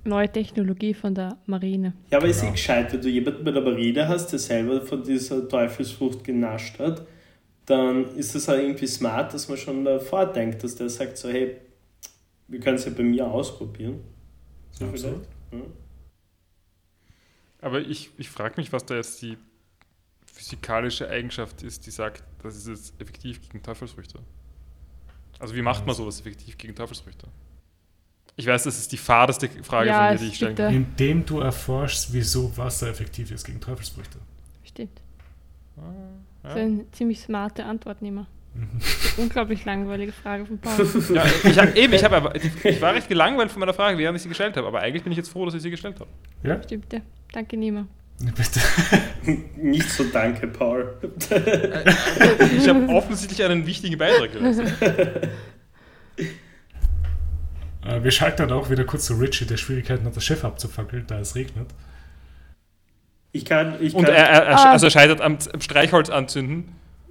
Neue 0.05 0.31
Technologie 0.33 0.95
von 0.95 1.15
der 1.15 1.37
Marine. 1.47 1.93
Ja, 2.11 2.19
aber 2.19 2.27
ist 2.29 2.39
eh 2.39 2.41
Genau. 2.43 2.53
gescheit, 2.53 2.93
wenn 2.93 3.03
du 3.03 3.09
jemanden 3.09 3.45
bei 3.45 3.51
der 3.51 3.63
Marine 3.63 4.09
hast, 4.09 4.29
der 4.33 4.39
selber 4.39 4.81
von 4.81 5.03
dieser 5.03 5.47
Teufelsfrucht 5.47 6.25
genascht 6.25 6.79
hat, 6.79 7.07
dann 7.67 8.17
ist 8.17 8.35
es 8.35 8.49
auch 8.49 8.55
irgendwie 8.55 8.87
smart, 8.87 9.35
dass 9.35 9.49
man 9.49 9.59
schon 9.59 9.85
davor 9.85 10.27
denkt, 10.27 10.65
dass 10.65 10.75
der 10.75 10.89
sagt 10.89 11.19
so, 11.19 11.29
hey, 11.29 11.57
wir 12.49 12.61
können 12.61 12.77
es 12.77 12.87
ja 12.87 12.93
bei 12.97 13.03
mir 13.03 13.27
ausprobieren. 13.31 14.01
So 14.73 14.87
Absolut. 14.87 15.27
vielleicht. 15.51 15.65
Ja. 15.65 15.71
Aber 17.61 17.81
ich, 17.81 18.11
ich 18.17 18.31
frage 18.31 18.55
mich, 18.57 18.73
was 18.73 18.87
da 18.87 18.97
jetzt 18.97 19.21
die 19.21 19.37
physikalische 20.41 21.07
Eigenschaft 21.09 21.63
ist, 21.63 21.85
die 21.87 21.91
sagt, 21.91 22.25
das 22.43 22.57
ist 22.57 22.67
jetzt 22.67 23.01
effektiv 23.01 23.43
gegen 23.43 23.63
Teufelsfrüchte. 23.63 24.19
Also 25.39 25.55
wie 25.55 25.61
macht 25.61 25.87
man 25.87 25.95
sowas 25.95 26.19
effektiv 26.19 26.57
gegen 26.57 26.75
Teufelsfrüchte? 26.75 27.27
Ich 28.37 28.47
weiß, 28.47 28.63
das 28.65 28.79
ist 28.79 28.91
die 28.91 28.97
fadeste 28.97 29.51
Frage 29.63 29.91
Ja, 29.91 30.09
von 30.09 30.17
dir, 30.17 30.23
die 30.25 30.31
ich 30.31 30.37
stellen 30.37 30.55
kann. 30.57 30.73
Indem 30.75 31.27
du 31.27 31.41
erforschst, 31.41 32.15
wieso 32.15 32.57
Wasser 32.57 32.89
effektiv 32.89 33.31
ist 33.31 33.45
gegen 33.45 33.61
Teufelsfrüchte. 33.61 34.19
Stimmt. 34.65 34.99
Ah, 35.77 35.83
Das 36.43 36.53
ist 36.53 36.59
eine 36.59 36.91
ziemlich 36.93 37.21
smarte 37.21 37.67
Antwortnehmer. 37.67 38.27
Mhm. 38.55 38.81
Unglaublich 39.19 39.67
langweilige 39.67 40.13
Frage 40.13 40.47
von 40.47 40.59
Paul. 40.59 40.75
Ja, 41.15 41.25
ich 41.45 41.59
hab, 41.59 41.77
eben, 41.77 41.93
ich, 41.93 42.03
hab 42.03 42.35
ich 42.65 42.81
war 42.81 42.95
recht 42.95 43.09
gelangweilt 43.09 43.51
von 43.51 43.61
meiner 43.61 43.75
Frage, 43.75 43.99
während 43.99 44.17
ich 44.17 44.23
sie 44.23 44.29
gestellt 44.31 44.57
habe, 44.57 44.67
aber 44.67 44.81
eigentlich 44.81 45.03
bin 45.03 45.13
ich 45.13 45.19
jetzt 45.19 45.29
froh, 45.29 45.45
dass 45.45 45.53
ich 45.55 45.61
sie 45.61 45.71
gestellt 45.71 46.01
habe. 46.01 46.09
Ja, 46.43 46.63
Stimmt, 46.63 46.91
ja. 46.95 47.01
Danke, 47.31 47.59
Nima. 47.59 47.87
Bitte. 48.21 48.61
Nicht 49.57 49.89
so 49.91 50.05
danke, 50.05 50.47
Paul. 50.47 50.95
Ich 52.57 52.69
habe 52.69 52.89
offensichtlich 52.89 53.43
einen 53.45 53.67
wichtigen 53.67 53.97
Beitrag 53.99 54.33
geleistet. 54.33 54.73
Äh, 57.83 58.05
wir 58.05 58.11
schalten 58.11 58.43
dann 58.43 58.53
auch 58.53 58.69
wieder 58.69 58.85
kurz 58.85 59.07
zu 59.07 59.15
Richie, 59.15 59.47
der 59.47 59.57
Schwierigkeiten 59.57 60.05
hat, 60.05 60.15
das 60.15 60.23
Schiff 60.23 60.45
abzufackeln, 60.45 61.05
da 61.07 61.19
es 61.21 61.35
regnet. 61.35 61.67
Ich 63.33 63.47
kann, 63.47 63.77
ich 63.81 63.95
Und 63.95 64.05
kann, 64.05 64.15
er, 64.15 64.25
er, 64.29 64.59
Ah. 64.59 64.73
also 64.73 64.87
er 64.89 64.91
scheitert 64.91 65.23
am, 65.23 65.39
am 65.53 65.61
Streichholz 65.63 66.11
anzünden. 66.11 66.65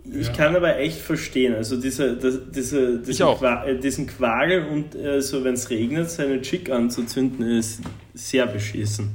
ich 0.05 0.27
Ja. 0.27 0.33
kann 0.33 0.55
aber 0.55 0.77
echt 0.77 0.99
verstehen, 0.99 1.55
also 1.55 1.75
diese, 1.81 2.15
das, 2.17 2.39
diese, 2.51 2.99
diesen, 2.99 3.25
auch. 3.25 3.39
Qua 3.39 3.65
äh, 3.65 3.79
diesen 3.79 4.05
Quagel 4.05 4.65
und 4.67 4.93
äh, 4.93 5.21
so, 5.21 5.43
wenn 5.43 5.55
es 5.55 5.71
regnet, 5.71 6.11
seine 6.11 6.39
Chick 6.43 6.69
anzuzünden, 6.69 7.41
ist 7.57 7.81
sehr 8.13 8.45
beschissen. 8.45 9.09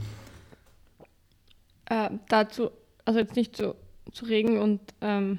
Äh, 1.91 2.11
dazu, 2.29 2.71
also 3.05 3.19
jetzt 3.21 3.37
nicht 3.37 3.57
zu, 3.57 3.75
zu 4.13 4.25
Regen 4.25 4.59
und 4.59 4.81
ähm, 5.01 5.39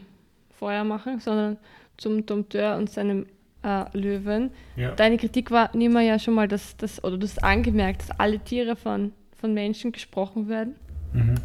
Feuer 0.60 0.84
machen, 0.84 1.20
sondern 1.20 1.58
zum 1.98 2.26
Dompteur 2.26 2.78
und 2.78 2.90
seinem 2.90 3.26
äh, 3.64 3.86
Löwen. 3.98 4.52
Ja, 4.76 4.92
Deine 4.92 5.18
Kritik 5.18 5.50
war, 5.52 5.70
Nima, 5.76 6.02
ja 6.02 6.20
schon 6.20 6.34
mal, 6.36 6.48
dass, 6.48 6.78
dass 6.78 7.04
oder 7.04 7.18
du 7.18 7.26
hast 7.26 7.44
angemerkt, 7.44 8.02
dass 8.02 8.20
alle 8.20 8.40
Tiere 8.40 8.76
von, 8.76 9.12
von 9.40 9.54
Menschen 9.54 9.92
gesprochen 9.92 10.48
werden. 10.50 10.76
mhm. 11.14 11.36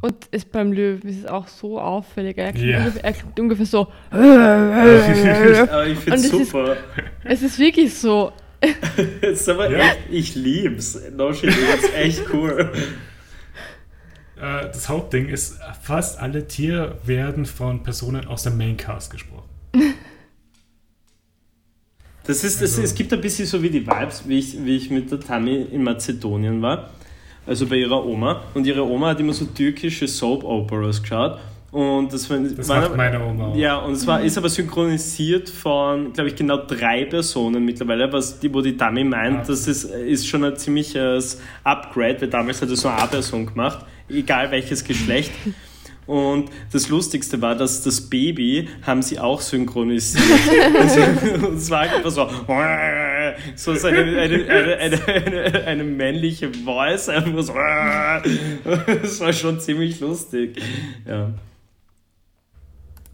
Und 0.00 0.28
es 0.32 0.44
beim 0.44 0.70
Löwen 0.70 1.08
ist 1.08 1.20
es 1.20 1.26
auch 1.26 1.48
so 1.48 1.80
auffällig. 1.80 2.36
Er 2.36 2.52
klingt, 2.52 2.68
Ja. 2.68 2.78
ungefähr, 2.80 3.04
er 3.04 3.12
klingt 3.14 3.40
ungefähr 3.40 3.64
so. 3.64 3.86
Aber 4.10 5.86
ich 5.86 5.98
finde 5.98 6.18
Und 6.18 6.24
es 6.24 6.24
es 6.26 6.32
ist- 6.32 6.50
super. 6.50 6.76
es 7.24 7.42
ist 7.42 7.58
wirklich 7.58 7.94
so. 7.94 8.32
Ist 9.22 9.48
aber 9.48 9.70
Ja. 9.70 9.78
echt, 9.78 9.98
ich 10.10 10.34
lieb's. 10.34 10.98
No 11.16 11.32
shit, 11.34 11.48
das 11.50 11.84
ist 11.84 11.94
echt 11.96 12.22
cool. 12.32 12.70
Äh, 14.44 14.66
das 14.66 14.88
Hauptding 14.88 15.28
ist, 15.28 15.58
fast 15.82 16.18
alle 16.20 16.46
Tiere 16.46 16.98
werden 17.04 17.46
von 17.46 17.82
Personen 17.82 18.26
aus 18.26 18.42
dem 18.42 18.56
Maincast 18.58 19.10
gesprochen. 19.10 19.48
Das 22.26 22.42
ist, 22.42 22.62
das, 22.62 22.70
Also- 22.72 22.82
es 22.84 22.94
gibt 22.94 23.12
ein 23.12 23.20
bisschen 23.20 23.44
so 23.46 23.62
wie 23.62 23.68
die 23.68 23.86
Vibes, 23.86 24.26
wie 24.26 24.38
ich, 24.38 24.64
wie 24.64 24.76
ich 24.76 24.88
mit 24.90 25.10
der 25.10 25.20
Tammy 25.20 25.56
in 25.70 25.82
Mazedonien 25.82 26.62
war. 26.62 26.88
also 27.46 27.66
bei 27.66 27.76
ihrer 27.76 28.02
Oma. 28.06 28.40
Und 28.54 28.66
ihre 28.66 28.82
Oma 28.82 29.08
hat 29.10 29.20
immer 29.20 29.34
so 29.34 29.44
türkische 29.44 30.08
Soap-Operas 30.08 31.02
geschaut. 31.02 31.38
Und 31.70 32.10
das, 32.10 32.30
war, 32.30 32.38
Das 32.38 32.66
macht 32.68 32.84
aber- 32.86 32.96
meine 32.96 33.22
Oma 33.22 33.48
auch. 33.48 33.56
Ja, 33.56 33.76
und 33.76 33.92
es 33.92 34.06
war, 34.06 34.22
ist 34.22 34.38
aber 34.38 34.48
synchronisiert 34.48 35.50
von, 35.50 36.14
glaube 36.14 36.30
ich, 36.30 36.36
genau 36.36 36.56
drei 36.64 37.04
Personen 37.04 37.62
mittlerweile, 37.62 38.10
was 38.10 38.38
die, 38.40 38.54
wo 38.54 38.62
die 38.62 38.74
Dami 38.74 39.04
meint, 39.04 39.40
Ah. 39.40 39.44
das 39.46 39.66
ist, 39.68 39.84
ist 39.84 40.26
schon 40.26 40.44
ein 40.44 40.56
ziemliches 40.56 41.42
Upgrade, 41.62 42.22
weil 42.22 42.28
damals 42.30 42.62
hat 42.62 42.70
er 42.70 42.76
so 42.76 42.88
eine 42.88 43.02
A-Person 43.02 43.44
gemacht, 43.44 43.84
egal 44.08 44.50
welches 44.50 44.84
Geschlecht. 44.84 45.32
Und 46.06 46.50
das 46.70 46.90
Lustigste 46.90 47.40
war, 47.40 47.54
dass 47.54 47.82
das 47.82 48.10
Baby 48.10 48.68
haben 48.82 49.00
sie 49.00 49.18
auch 49.18 49.40
synchronisiert. 49.40 50.22
und 51.42 51.56
es 51.56 51.70
war 51.70 51.80
einfach 51.80 52.10
so, 52.10 52.28
so 53.56 53.74
so 53.74 53.86
eine, 53.86 54.00
eine, 54.20 54.48
eine, 54.48 54.78
eine, 54.78 55.06
eine, 55.06 55.64
eine 55.64 55.84
männliche 55.84 56.52
Voice, 56.52 57.08
einfach 57.08 57.42
so. 57.42 57.54
Das 59.02 59.20
war 59.20 59.32
schon 59.32 59.60
ziemlich 59.60 59.98
lustig. 60.00 60.60
Ja. 61.06 61.32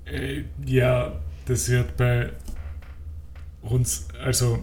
Äh, 0.07 0.43
ja, 0.67 1.13
das 1.47 1.69
wird 1.71 1.97
bei 1.97 2.31
uns, 3.63 4.09
also 4.25 4.59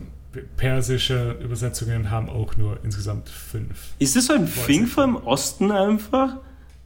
persische 0.58 1.38
Übersetzungen 1.42 2.10
haben 2.10 2.30
auch 2.30 2.56
nur 2.58 2.80
insgesamt 2.84 3.30
fünf. 3.30 3.94
Ist 4.00 4.16
das 4.16 4.28
so 4.28 4.34
ein 4.34 4.44
nicht. 4.44 4.90
vom 4.90 5.16
Osten 5.18 5.72
einfach? 5.72 6.38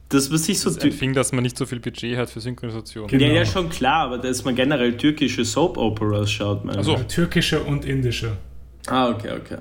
Dass 0.08 0.28
man 0.28 0.38
sich 0.38 0.60
so. 0.60 0.68
Das 0.68 0.76
ist 0.78 0.84
ein 0.84 0.98
Ding, 0.98 1.14
dass 1.14 1.32
man 1.32 1.42
nicht 1.42 1.56
so 1.56 1.64
viel 1.64 1.80
Budget 1.80 2.18
hat 2.18 2.28
für 2.28 2.40
Synchronisation. 2.40 3.08
Genau. 3.08 3.24
Ja, 3.24 3.32
ja, 3.32 3.46
schon 3.46 3.70
klar, 3.70 4.06
aber 4.06 4.18
dass 4.18 4.44
man 4.44 4.54
generell 4.54 4.96
türkische 4.96 5.44
Soap-Operas 5.44 6.30
schaut, 6.30 6.64
meine 6.64 6.80
Ach 6.80 6.84
so. 6.84 6.94
ich. 6.94 7.00
Äh, 7.00 7.06
Türkische 7.06 7.62
und 7.62 7.84
indische. 7.84 8.36
Ah, 8.86 9.08
okay, 9.08 9.30
okay. 9.40 9.58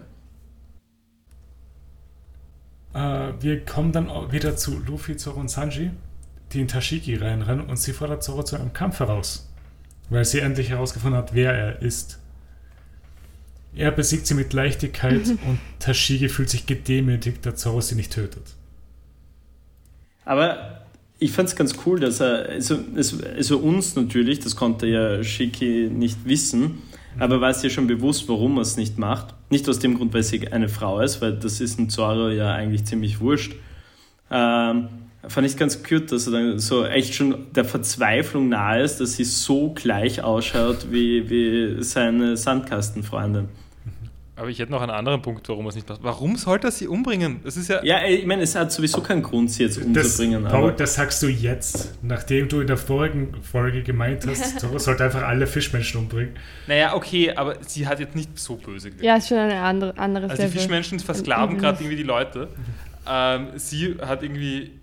Äh, 2.93 3.33
wir 3.39 3.63
kommen 3.65 3.91
dann 3.91 4.09
wieder 4.31 4.55
zu 4.57 4.79
Luffy, 4.85 5.15
Zoro 5.15 5.39
und 5.39 5.49
Sanji, 5.49 5.91
die 6.51 6.61
in 6.61 6.67
Tashiki 6.67 7.15
reinrennen 7.15 7.65
und 7.67 7.77
sie 7.77 7.93
fordert 7.93 8.23
Zoro 8.23 8.43
zu 8.43 8.57
einem 8.57 8.73
Kampf 8.73 8.99
heraus, 8.99 9.49
weil 10.09 10.25
sie 10.25 10.39
endlich 10.39 10.69
herausgefunden 10.69 11.17
hat, 11.17 11.33
wer 11.33 11.53
er 11.53 11.81
ist. 11.81 12.20
Er 13.75 13.91
besiegt 13.91 14.27
sie 14.27 14.33
mit 14.33 14.53
Leichtigkeit 14.53 15.27
und 15.29 15.59
Tashigi 15.79 16.29
fühlt 16.29 16.49
sich 16.49 16.65
gedemütigt, 16.65 17.45
da 17.45 17.55
Zoro 17.55 17.81
sie 17.81 17.95
nicht 17.95 18.11
tötet. 18.13 18.43
Aber 20.25 20.81
ich 21.19 21.31
fand 21.31 21.49
es 21.49 21.55
ganz 21.55 21.75
cool, 21.85 21.99
dass 21.99 22.19
er, 22.19 22.49
also, 22.49 22.79
es- 22.95 23.23
also 23.23 23.57
uns 23.59 23.95
natürlich, 23.95 24.39
das 24.39 24.55
konnte 24.55 24.87
ja 24.87 25.23
Shiki 25.23 25.89
nicht 25.91 26.25
wissen, 26.25 26.79
aber 27.19 27.41
war 27.41 27.49
es 27.49 27.61
ja 27.63 27.69
schon 27.69 27.87
bewusst, 27.87 28.27
warum 28.29 28.57
er 28.57 28.61
es 28.61 28.77
nicht 28.77 28.97
macht. 28.97 29.33
Nicht 29.49 29.67
aus 29.67 29.79
dem 29.79 29.97
Grund, 29.97 30.13
weil 30.13 30.23
sie 30.23 30.47
eine 30.51 30.69
Frau 30.69 30.99
ist, 31.01 31.21
weil 31.21 31.33
das 31.37 31.59
ist 31.59 31.77
ein 31.79 31.89
Zoro 31.89 32.29
ja 32.29 32.53
eigentlich 32.53 32.85
ziemlich 32.85 33.19
wurscht. 33.19 33.53
Ähm, 34.29 34.87
fand 35.27 35.47
ich 35.47 35.57
ganz 35.57 35.83
cute, 35.83 36.11
dass 36.11 36.27
er 36.27 36.33
dann 36.33 36.59
so 36.59 36.85
echt 36.85 37.13
schon 37.13 37.51
der 37.53 37.65
Verzweiflung 37.65 38.49
nahe 38.49 38.81
ist, 38.83 38.99
dass 38.99 39.13
sie 39.13 39.23
so 39.23 39.71
gleich 39.71 40.23
ausschaut 40.23 40.87
wie, 40.91 41.29
wie 41.29 41.83
seine 41.83 42.37
Sandkastenfreundin. 42.37 43.49
Aber 44.37 44.49
ich 44.49 44.57
hätte 44.57 44.71
noch 44.71 44.81
einen 44.81 44.89
anderen 44.91 45.21
Punkt, 45.21 45.47
warum 45.49 45.65
er 45.65 45.69
es 45.69 45.75
nicht 45.75 45.87
macht. 45.87 46.01
Warum 46.01 46.35
sollte 46.35 46.69
er 46.69 46.71
sie 46.71 46.87
umbringen? 46.87 47.41
Das 47.43 47.57
ist 47.57 47.67
ja. 47.69 47.83
Ja, 47.83 48.03
ich 48.07 48.25
meine, 48.25 48.41
es 48.41 48.55
hat 48.55 48.71
sowieso 48.71 49.01
keinen 49.01 49.21
Grund, 49.21 49.51
sie 49.51 49.61
jetzt 49.61 49.77
Das, 49.77 49.85
umzubringen. 49.85 50.45
Paul, 50.45 50.63
aber 50.63 50.71
das 50.71 50.95
sagst 50.95 51.21
du 51.21 51.27
jetzt, 51.27 51.99
nachdem 52.01 52.47
du 52.49 52.61
in 52.61 52.65
der 52.65 52.77
vorigen 52.77 53.35
Folge 53.43 53.83
gemeint 53.83 54.25
hast, 54.25 54.59
Zoro 54.59 54.79
sollte 54.79 55.03
einfach 55.03 55.21
alle 55.21 55.45
Fischmenschen 55.45 55.99
umbringen. 55.99 56.33
Naja, 56.65 56.95
okay, 56.95 57.31
aber 57.35 57.57
sie 57.67 57.85
hat 57.85 57.99
jetzt 57.99 58.15
nicht 58.15 58.39
so 58.39 58.55
böse 58.55 58.89
gewirkt. 58.89 59.03
Ja, 59.05 59.17
ist 59.17 59.27
schon 59.27 59.37
ein 59.37 59.51
andere, 59.51 59.95
anderes 59.99 60.31
Also 60.31 60.43
die. 60.43 60.49
Fischmenschen 60.49 60.99
versklaven 60.99 61.59
gerade 61.59 61.83
irgendwie 61.83 61.97
die 61.97 62.03
Leute. 62.03 62.47
Ähm, 63.09 63.47
sie 63.55 63.95
hat 63.99 64.21
irgendwie, 64.21 64.73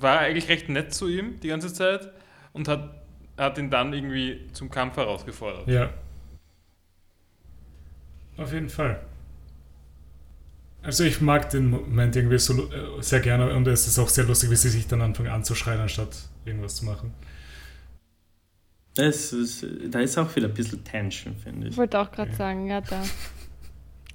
war 0.00 0.20
eigentlich 0.20 0.48
recht 0.48 0.68
nett 0.68 0.94
zu 0.94 1.08
ihm 1.08 1.40
die 1.40 1.48
ganze 1.48 1.72
Zeit 1.72 2.10
und 2.52 2.68
hat, 2.68 2.90
hat 3.36 3.58
ihn 3.58 3.70
dann 3.70 3.92
irgendwie 3.92 4.46
zum 4.52 4.70
Kampf 4.70 4.96
herausgefordert. 4.96 5.68
Ja. 5.68 5.90
Auf 8.36 8.52
jeden 8.52 8.68
Fall. 8.68 9.00
Also 10.82 11.04
ich 11.04 11.20
mag 11.20 11.50
den 11.50 11.70
Moment 11.70 12.14
irgendwie 12.14 12.38
so 12.38 12.70
äh, 12.70 13.02
sehr 13.02 13.20
gerne 13.20 13.52
und 13.52 13.66
es 13.66 13.86
ist 13.88 13.98
auch 13.98 14.08
sehr 14.08 14.24
lustig, 14.24 14.50
wie 14.50 14.56
sie 14.56 14.68
sich 14.68 14.86
dann 14.86 15.02
anfangen 15.02 15.28
anzuschreien, 15.28 15.80
anstatt 15.80 16.16
irgendwas 16.44 16.76
zu 16.76 16.84
machen. 16.84 17.12
es 18.96 19.32
ist, 19.32 19.66
da 19.88 20.00
ist 20.00 20.16
auch 20.18 20.34
wieder 20.36 20.46
ein 20.46 20.54
bisschen 20.54 20.84
Tension, 20.84 21.34
finde 21.36 21.66
ich. 21.66 21.72
Ich 21.72 21.78
wollte 21.78 21.98
auch 21.98 22.12
gerade 22.12 22.32
sagen, 22.34 22.68
ja, 22.68 22.80
da. 22.80 23.02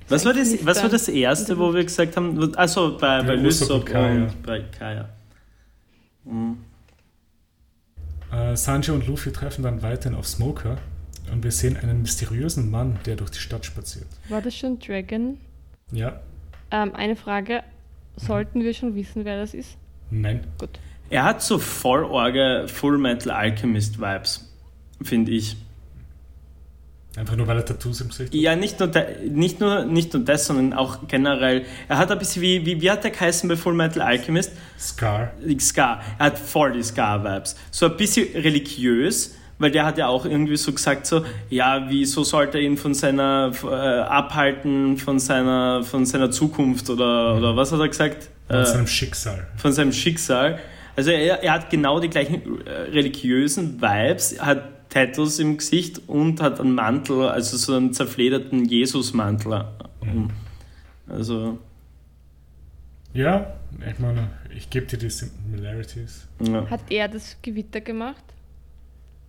Was 0.10 0.26
war, 0.26 0.34
das, 0.34 0.54
was 0.66 0.78
war 0.78 0.90
da. 0.90 0.98
das 0.98 1.08
erste, 1.08 1.58
wo 1.58 1.74
wir 1.74 1.82
gesagt 1.82 2.18
haben? 2.18 2.54
Achso, 2.58 2.98
bei, 2.98 3.24
bei 3.24 3.36
Lysop 3.36 3.90
und 3.90 3.96
und 3.96 4.44
bei 4.44 4.60
Kaya. 4.60 5.08
Mhm. 6.26 6.58
Äh, 8.32 8.56
Sanji 8.56 8.92
und 8.92 9.06
Luffy 9.08 9.32
treffen 9.32 9.64
dann 9.64 9.82
weiterhin 9.82 10.18
auf 10.18 10.28
Smoker 10.28 10.78
und 11.32 11.44
wir 11.44 11.52
sehen 11.52 11.78
einen 11.78 12.02
mysteriösen 12.02 12.72
Mann, 12.72 13.00
der 13.06 13.16
durch 13.16 13.32
die 13.32 13.40
Stadt 13.40 13.66
spaziert. 13.66 14.08
War 14.30 14.42
das 14.42 14.56
schon 14.56 14.80
Dragon? 14.80 15.38
Ja? 15.92 16.22
Ähm, 16.72 16.96
eine 16.96 17.16
Frage. 17.16 17.64
Sollten 18.16 18.62
wir 18.62 18.74
schon 18.74 18.96
wissen, 18.96 19.26
wer 19.26 19.38
das 19.38 19.54
ist? 19.54 19.78
Nein. 20.12 20.42
Gut. 20.60 20.80
Er 21.10 21.24
hat 21.24 21.42
so 21.42 21.60
voll 21.60 22.04
Orge 22.04 22.66
Full 22.68 22.98
Metal 22.98 23.32
Alchemist 23.32 24.00
Vibes, 24.00 24.52
finde 25.02 25.32
ich. 25.32 25.58
Einfach 27.16 27.36
nur, 27.36 27.46
weil 27.46 27.58
er 27.58 27.66
Tattoos 27.66 28.02
im 28.02 28.08
Gesicht 28.10 28.30
hat. 28.30 28.34
Ja, 28.36 28.56
nicht 28.56 28.80
nur, 28.80 28.88
de, 28.88 29.30
nicht, 29.30 29.60
nur, 29.60 29.86
nicht 29.86 30.14
nur 30.14 30.24
das, 30.24 30.48
sondern 30.48 30.74
auch 30.74 31.08
generell. 31.08 31.64
Er 31.88 32.00
hat 32.00 32.12
ein 32.12 32.18
bisschen 32.18 32.42
wie, 32.42 32.66
wie, 32.66 32.82
wie 32.82 32.90
hat 32.90 33.04
der 33.04 33.12
geheißen 33.12 33.48
bei 33.48 33.56
Full 33.56 33.76
Metal 33.76 34.02
Alchemist? 34.02 34.52
Scar. 34.80 35.32
Scar. 35.60 36.02
Er 36.18 36.26
hat 36.28 36.40
voll 36.40 36.72
die 36.74 36.82
Scar-Vibes. 36.82 37.56
So 37.70 37.86
ein 37.86 37.98
bisschen 37.98 38.28
religiös, 38.36 39.36
weil 39.60 39.70
der 39.70 39.86
hat 39.86 40.00
ja 40.00 40.08
auch 40.08 40.26
irgendwie 40.26 40.58
so 40.58 40.72
gesagt, 40.74 41.06
so, 41.06 41.24
ja, 41.52 41.86
wieso 41.88 42.24
sollte 42.24 42.58
er 42.58 42.64
ihn 42.64 42.78
von 42.78 42.96
seiner, 42.96 43.52
äh, 43.64 43.68
abhalten, 43.68 44.98
von 44.98 45.20
seiner, 45.20 45.84
von 45.84 46.08
seiner 46.08 46.32
Zukunft 46.32 46.90
oder, 46.90 47.36
oder 47.38 47.56
was 47.56 47.72
hat 47.72 47.80
er 47.80 47.90
gesagt? 47.90 48.30
Von 48.48 48.58
Äh, 48.58 48.66
seinem 48.66 48.88
Schicksal. 48.88 49.48
von 49.58 49.72
seinem 49.72 49.92
Schicksal. 49.92 50.58
Also 50.96 51.12
er, 51.12 51.44
er 51.44 51.54
hat 51.54 51.70
genau 51.70 52.00
die 52.00 52.10
gleichen 52.10 52.66
äh, 52.66 52.72
religiösen 52.92 53.82
Vibes, 53.82 54.36
hat 54.40 54.73
Tattoos 54.94 55.40
im 55.40 55.58
Gesicht 55.58 56.02
und 56.08 56.42
hat 56.42 56.60
einen 56.60 56.76
Mantel, 56.76 57.28
also 57.30 57.58
so 57.58 57.76
einen 57.76 57.94
zerflederten 57.94 58.66
Jesus-Mantel. 58.66 59.66
um. 60.02 60.30
Also, 61.08 61.58
Ja, 63.14 63.54
ich 63.92 64.00
meine, 64.00 64.30
ich 64.56 64.70
gebe 64.70 64.86
dir 64.86 64.98
die 64.98 65.10
Similarities. 65.10 66.28
ja. 66.42 66.70
Hat 66.70 66.82
er 66.90 67.08
das 67.08 67.38
Gewitter 67.42 67.82
gemacht? 67.82 68.24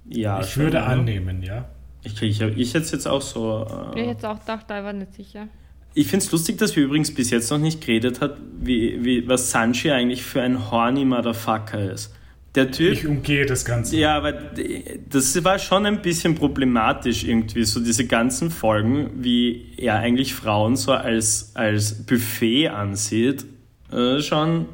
ja 0.07 0.41
ich 0.41 0.51
schon, 0.51 0.65
würde 0.65 0.77
ja. 0.79 0.87
annehmen, 0.87 1.43
ja. 1.43 1.65
Ich, 2.03 2.21
ich, 2.21 2.41
ich 2.43 2.75
hätte 2.75 2.85
es 2.85 2.91
jetzt 2.91 3.07
auch 3.09 3.23
so. 3.23 3.67
Ich 3.95 4.03
Äh, 4.03 4.09
hätte 4.09 4.29
auch 4.29 4.39
gedacht, 4.41 4.67
da 4.69 4.85
war 4.85 4.93
nicht 4.93 5.15
sicher. 5.15 5.49
ich 5.95 6.07
finde 6.09 6.27
es 6.27 6.33
lustig, 6.33 6.59
dass 6.59 6.77
wir 6.77 6.85
übrigens 6.85 7.15
bis 7.15 7.31
jetzt 7.31 7.51
noch 7.51 7.59
nicht 7.59 7.81
geredet 7.81 8.21
hat, 8.21 8.37
wie, 8.61 9.03
wie, 9.05 9.27
was 9.29 9.51
Sanji 9.51 9.91
eigentlich 9.91 10.23
für 10.23 10.43
ein 10.43 10.71
horny 10.71 11.05
Motherfucker 11.07 11.91
ist. 11.93 12.15
Der 12.55 12.71
Typ. 12.71 12.93
Ich 12.93 13.07
umgehe 13.07 13.47
das 13.47 13.65
Ganze. 13.65 13.97
Ja, 13.97 14.17
aber 14.17 14.33
das 14.33 15.43
war 15.43 15.59
schon 15.59 15.87
ein 15.87 16.03
bisschen 16.03 16.37
problematisch 16.37 17.25
irgendwie, 17.25 17.65
so 17.65 17.81
diese 17.81 18.07
ganzen 18.07 18.51
Folgen, 18.51 19.11
wie 19.25 19.73
er 19.77 19.97
eigentlich 19.97 20.35
Frauen 20.35 20.77
so 20.77 20.93
als, 20.93 21.51
als 21.55 22.07
Buffet 22.07 22.69
ansieht, 22.69 23.45
äh, 23.91 24.21
schon 24.21 24.67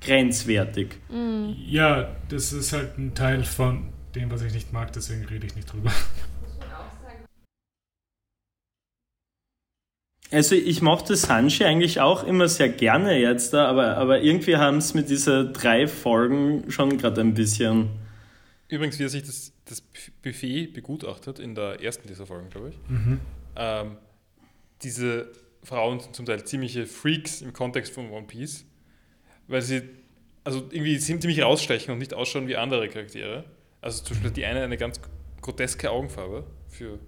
grenzwertig. 0.00 0.96
Ja, 1.68 2.16
das 2.28 2.52
ist 2.52 2.72
halt 2.72 2.98
ein 2.98 3.14
Teil 3.14 3.44
von 3.44 3.86
dem, 4.14 4.30
was 4.30 4.42
ich 4.42 4.52
nicht 4.52 4.72
mag, 4.72 4.92
deswegen 4.92 5.24
rede 5.24 5.46
ich 5.46 5.54
nicht 5.56 5.72
drüber. 5.72 5.92
Also 10.30 10.54
ich 10.54 10.82
mochte 10.82 11.16
Sanji 11.16 11.64
eigentlich 11.64 12.00
auch 12.00 12.24
immer 12.24 12.48
sehr 12.48 12.68
gerne 12.68 13.18
jetzt, 13.18 13.52
da, 13.52 13.66
aber, 13.66 13.96
aber 13.96 14.20
irgendwie 14.22 14.56
haben 14.56 14.78
es 14.78 14.94
mit 14.94 15.08
diesen 15.08 15.52
drei 15.52 15.86
Folgen 15.86 16.70
schon 16.70 16.96
gerade 16.98 17.20
ein 17.20 17.34
bisschen... 17.34 17.90
Übrigens, 18.68 18.98
wie 18.98 19.04
er 19.04 19.08
sich 19.10 19.22
das, 19.22 19.52
das 19.66 19.82
Buffet 20.22 20.68
begutachtet 20.68 21.38
in 21.38 21.54
der 21.54 21.80
ersten 21.82 22.08
dieser 22.08 22.26
Folgen, 22.26 22.48
glaube 22.50 22.70
ich. 22.70 22.78
Mhm. 22.88 23.20
Ähm, 23.56 23.96
diese 24.82 25.30
Frauen 25.62 26.00
sind 26.00 26.16
zum 26.16 26.26
Teil 26.26 26.42
ziemliche 26.44 26.86
Freaks 26.86 27.40
im 27.42 27.52
Kontext 27.52 27.92
von 27.92 28.10
One 28.10 28.26
Piece, 28.26 28.64
weil 29.46 29.62
sie 29.62 29.82
also 30.42 30.66
irgendwie 30.70 30.98
ziemlich 30.98 31.42
rausstechen 31.42 31.92
und 31.92 31.98
nicht 31.98 32.12
ausschauen 32.14 32.48
wie 32.48 32.56
andere 32.56 32.88
Charaktere. 32.88 33.44
Also 33.80 34.02
zum 34.02 34.14
Beispiel 34.16 34.30
hat 34.30 34.36
die 34.36 34.44
eine 34.46 34.62
eine 34.62 34.76
ganz 34.76 35.00
groteske 35.40 35.90
Augenfarbe 35.90 36.44
für. 36.68 36.98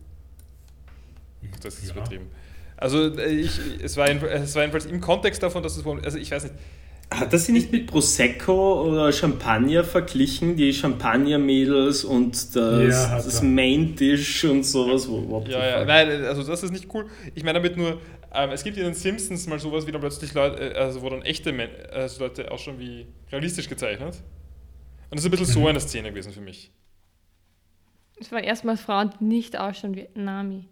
Das 1.62 1.78
ist 1.78 1.88
Ja. 1.88 1.96
übertrieben. 1.96 2.26
Also 2.76 3.16
äh, 3.16 3.30
ich, 3.32 3.58
es, 3.82 3.96
war 3.96 4.08
jedenfalls, 4.08 4.42
es 4.42 4.54
war 4.54 4.62
jedenfalls 4.62 4.86
im 4.86 5.00
Kontext 5.00 5.42
davon, 5.42 5.62
dass 5.62 5.76
es 5.76 5.84
One, 5.86 6.02
also 6.04 6.18
ich 6.18 6.30
weiß 6.30 6.44
nicht, 6.44 6.54
Hat 7.10 7.32
er 7.32 7.38
sie 7.38 7.52
nicht 7.52 7.70
mit 7.72 7.86
Prosecco 7.86 8.82
oder 8.82 9.12
Champagner 9.12 9.84
verglichen? 9.84 10.56
Die 10.56 10.72
Champagner-Mädels 10.72 12.04
und 12.04 12.34
das, 12.56 13.10
Ja, 13.10 13.14
das. 13.14 13.42
Main-Dish 13.42 14.44
und 14.44 14.64
sowas? 14.64 15.08
What 15.08 15.48
Ja, 15.48 15.64
ja, 15.64 15.84
nein, 15.84 16.24
also 16.24 16.42
das 16.42 16.62
ist 16.64 16.72
nicht 16.72 16.92
cool. 16.94 17.06
Ich 17.34 17.44
meine 17.44 17.58
damit 17.60 17.76
nur, 17.76 18.00
Ähm, 18.34 18.50
es 18.50 18.64
gibt 18.64 18.76
in 18.76 18.84
den 18.84 18.92
Simpsons 18.94 19.46
mal 19.46 19.58
sowas, 19.58 19.86
wie 19.86 19.92
dann 19.92 20.00
plötzlich 20.02 20.34
Leute, 20.34 20.74
äh, 20.74 20.78
also 20.78 21.00
wo 21.00 21.08
dann 21.08 21.22
echte 21.22 21.52
Men 21.52 21.70
also 21.92 22.24
Leute 22.24 22.50
ausschauen 22.50 22.78
wie 22.78 23.06
realistisch 23.32 23.68
gezeichnet. 23.68 24.16
Und 25.08 25.12
das 25.18 25.20
ist 25.20 25.26
ein 25.26 25.30
bisschen 25.30 25.46
so 25.46 25.60
Mhm. 25.60 25.66
eine 25.68 25.80
Szene 25.80 26.10
gewesen 26.10 26.32
für 26.32 26.40
mich. 26.42 26.70
Es 28.20 28.32
waren 28.32 28.44
erstmals 28.44 28.80
Frauen, 28.80 29.10
die 29.20 29.24
nicht 29.24 29.56
ausschauen 29.58 29.94
wie 29.94 30.08
Nami. 30.14 30.68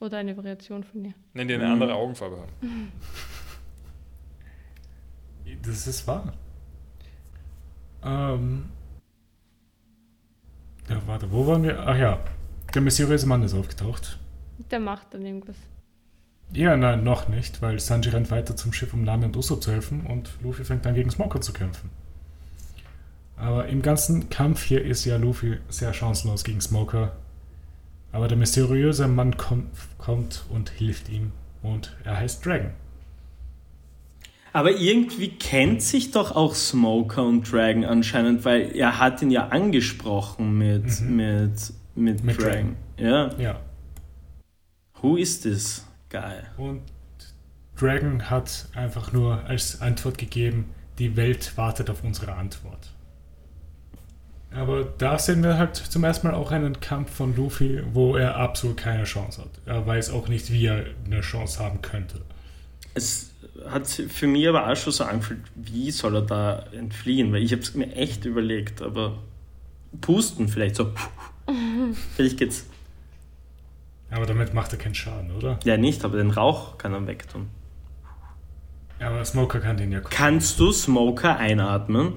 Oder 0.00 0.18
eine 0.18 0.36
Variation 0.36 0.84
von 0.84 1.04
ihr. 1.04 1.14
Nennen 1.32 1.48
die 1.48 1.54
eine 1.54 1.66
Mhm. 1.66 1.72
andere 1.72 1.94
Augenfarbe 1.94 2.36
haben. 2.38 2.92
Das 5.62 5.86
ist 5.86 6.06
wahr. 6.06 6.32
Ähm. 8.04 8.66
Ja, 10.88 11.00
warte, 11.06 11.30
wo 11.30 11.46
waren 11.46 11.62
wir? 11.62 11.80
Ach 11.86 11.96
ja, 11.96 12.20
der 12.74 12.82
mysteriöse 12.82 13.26
Mann 13.26 13.42
ist 13.42 13.54
aufgetaucht. 13.54 14.18
Der 14.70 14.80
macht 14.80 15.12
dann 15.14 15.24
irgendwas. 15.24 15.56
Ja, 16.52 16.76
nein, 16.76 17.02
noch 17.02 17.28
nicht, 17.28 17.60
weil 17.62 17.78
Sanji 17.80 18.10
rennt 18.10 18.30
weiter 18.30 18.54
zum 18.54 18.72
Schiff, 18.72 18.92
um 18.94 19.02
Nami 19.02 19.24
und 19.24 19.36
Usopp 19.36 19.62
zu 19.62 19.72
helfen 19.72 20.06
und 20.06 20.30
Luffy 20.42 20.64
fängt 20.64 20.84
dann 20.86 20.94
gegen 20.94 21.10
Smoker 21.10 21.40
zu 21.40 21.52
kämpfen. 21.52 21.90
Aber 23.36 23.66
im 23.66 23.82
ganzen 23.82 24.30
Kampf 24.30 24.62
hier 24.62 24.84
ist 24.84 25.04
ja 25.04 25.16
Luffy 25.16 25.58
sehr 25.68 25.92
chancenlos 25.92 26.44
gegen 26.44 26.60
Smoker. 26.60 27.16
Aber 28.16 28.28
der 28.28 28.38
mysteriöse 28.38 29.08
Mann 29.08 29.36
kommt, 29.36 29.68
kommt 29.98 30.46
und 30.48 30.70
hilft 30.70 31.10
ihm 31.10 31.32
und 31.62 31.94
er 32.02 32.16
heißt 32.16 32.46
Dragon. 32.46 32.70
Aber 34.54 34.70
irgendwie 34.70 35.28
kennt 35.28 35.82
sich 35.82 36.12
doch 36.12 36.34
auch 36.34 36.54
Smoker 36.54 37.24
und 37.26 37.52
Dragon 37.52 37.84
anscheinend, 37.84 38.46
weil 38.46 38.74
er 38.74 38.98
hat 38.98 39.20
ihn 39.20 39.30
ja 39.30 39.48
angesprochen 39.48 40.56
mit, 40.56 40.98
Mhm. 41.02 41.16
mit, 41.16 41.72
mit, 41.94 42.24
Mit 42.24 42.40
Dragon. 42.42 42.76
Ja. 42.96 43.34
Ja, 43.38 43.60
Who 45.02 45.16
is 45.18 45.40
this 45.42 45.84
guy? 46.08 46.36
und 46.56 46.80
Dragon 47.78 48.30
hat 48.30 48.68
einfach 48.74 49.12
nur 49.12 49.44
als 49.44 49.82
Antwort 49.82 50.16
gegeben, 50.16 50.70
die 50.98 51.16
Welt 51.16 51.54
wartet 51.58 51.90
auf 51.90 52.02
unsere 52.02 52.32
Antwort. 52.32 52.92
Aber 54.56 54.84
da 54.84 55.18
sehen 55.18 55.42
wir 55.42 55.58
halt 55.58 55.76
zum 55.76 56.02
ersten 56.04 56.26
Mal 56.26 56.34
auch 56.34 56.50
einen 56.50 56.80
Kampf 56.80 57.14
von 57.14 57.36
Luffy, 57.36 57.82
wo 57.92 58.16
er 58.16 58.36
absolut 58.36 58.78
keine 58.78 59.04
Chance 59.04 59.42
hat. 59.42 59.50
Er 59.66 59.86
weiß 59.86 60.10
auch 60.10 60.28
nicht, 60.28 60.50
wie 60.50 60.66
er 60.66 60.86
eine 61.04 61.20
Chance 61.20 61.62
haben 61.62 61.82
könnte. 61.82 62.22
Es 62.94 63.32
hat 63.68 63.86
sich 63.86 64.10
für 64.10 64.26
mich 64.26 64.48
aber 64.48 64.70
auch 64.70 64.76
schon 64.76 64.92
so 64.92 65.04
angefühlt, 65.04 65.42
wie 65.54 65.90
soll 65.90 66.16
er 66.16 66.22
da 66.22 66.64
entfliehen? 66.72 67.32
Weil 67.32 67.42
ich 67.42 67.52
habe 67.52 67.62
es 67.62 67.74
mir 67.74 67.92
echt 67.94 68.24
überlegt, 68.24 68.80
aber 68.80 69.18
pusten 70.00 70.48
vielleicht 70.48 70.76
so. 70.76 70.92
vielleicht 72.16 72.38
geht's. 72.38 72.66
Aber 74.10 74.24
damit 74.24 74.54
macht 74.54 74.72
er 74.72 74.78
keinen 74.78 74.94
Schaden, 74.94 75.32
oder? 75.32 75.58
Ja, 75.64 75.76
nicht, 75.76 76.04
aber 76.04 76.16
den 76.16 76.30
Rauch 76.30 76.78
kann 76.78 76.94
er 76.94 77.06
wegtun. 77.06 77.48
Aber 79.00 79.22
Smoker 79.24 79.60
kann 79.60 79.76
den 79.76 79.92
ja 79.92 80.00
Kannst 80.00 80.58
du 80.58 80.72
Smoker 80.72 81.36
einatmen? 81.36 82.14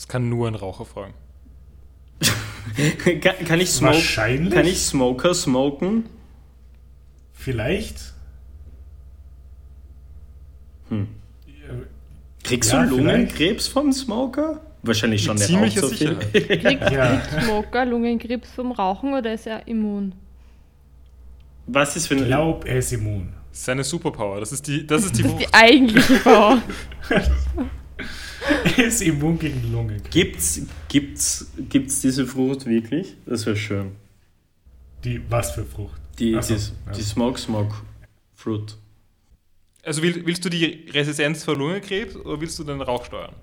Das 0.00 0.08
kann 0.08 0.30
nur 0.30 0.48
ein 0.48 0.54
Raucher 0.54 0.86
fragen. 0.86 1.12
kann, 3.20 3.20
kann, 3.44 3.60
ich 3.60 3.68
smoke, 3.70 3.96
Wahrscheinlich. 3.96 4.54
kann 4.54 4.64
ich 4.66 4.80
Smoker 4.80 5.34
smoken? 5.34 6.06
Vielleicht. 7.34 8.14
Hm. 10.88 11.06
Ja, 11.46 11.74
Kriegst 12.42 12.72
Ja, 12.72 12.82
du 12.86 12.96
vielleicht. 12.96 13.12
Lungenkrebs 13.12 13.68
vom 13.68 13.92
Smoker? 13.92 14.62
Wahrscheinlich 14.82 15.22
schon, 15.22 15.36
Mit 15.36 15.50
der 15.50 15.58
raucht 15.58 15.70
ziemlicher 15.72 15.80
so 15.82 15.94
viel. 15.94 16.14
Kriegt, 16.32 16.90
Ja. 16.92 17.18
kriegt 17.18 17.42
Smoker 17.44 17.84
Lungenkrebs 17.84 18.52
vom 18.52 18.72
Rauchen 18.72 19.12
oder 19.12 19.34
ist 19.34 19.46
er 19.46 19.68
immun? 19.68 20.14
Was 21.66 21.94
ist, 21.94 22.04
Ich 22.04 22.10
wenn 22.18 22.24
glaube, 22.26 22.66
er 22.66 22.78
ist 22.78 22.90
immun. 22.90 23.34
Seine 23.52 23.84
Superpower, 23.84 24.40
das 24.40 24.50
ist 24.52 24.66
die, 24.66 24.86
das 24.86 25.04
ist 25.04 25.18
die, 25.18 25.24
Das 25.24 25.32
ist 25.32 25.40
die 25.40 25.52
eigentliche 25.52 26.14
Power. 26.20 26.62
Ist 28.76 29.02
immun 29.02 29.38
gegen 29.38 29.72
Lungen. 29.72 30.02
Gibt's, 30.10 30.66
gibt's, 30.88 31.50
gibt's 31.68 32.00
diese 32.00 32.26
Frucht 32.26 32.66
wirklich? 32.66 33.16
Das 33.26 33.46
wäre 33.46 33.56
schön. 33.56 33.92
Die, 35.04 35.20
was 35.30 35.52
für 35.52 35.64
Frucht? 35.64 36.00
Die, 36.18 36.36
Ach 36.36 36.42
so, 36.42 36.54
die, 36.54 36.60
ja. 36.60 36.92
die 36.92 37.02
Smoke 37.02 37.38
Smoke 37.38 37.74
Fruit. 38.34 38.76
Also 39.82 40.02
will, 40.02 40.26
willst 40.26 40.44
du 40.44 40.48
die 40.48 40.88
Resistenz 40.92 41.44
für 41.44 41.52
Lungenkrebs 41.52 42.16
oder 42.16 42.40
willst 42.40 42.58
du 42.58 42.64
den 42.64 42.80
Rauch 42.80 43.04
steuern? 43.04 43.34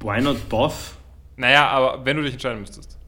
Why 0.00 0.20
not 0.20 0.48
both? 0.48 0.96
Naja, 1.36 1.68
aber 1.68 2.04
wenn 2.04 2.16
du 2.16 2.22
dich 2.22 2.34
entscheiden 2.34 2.60
müsstest. 2.60 2.98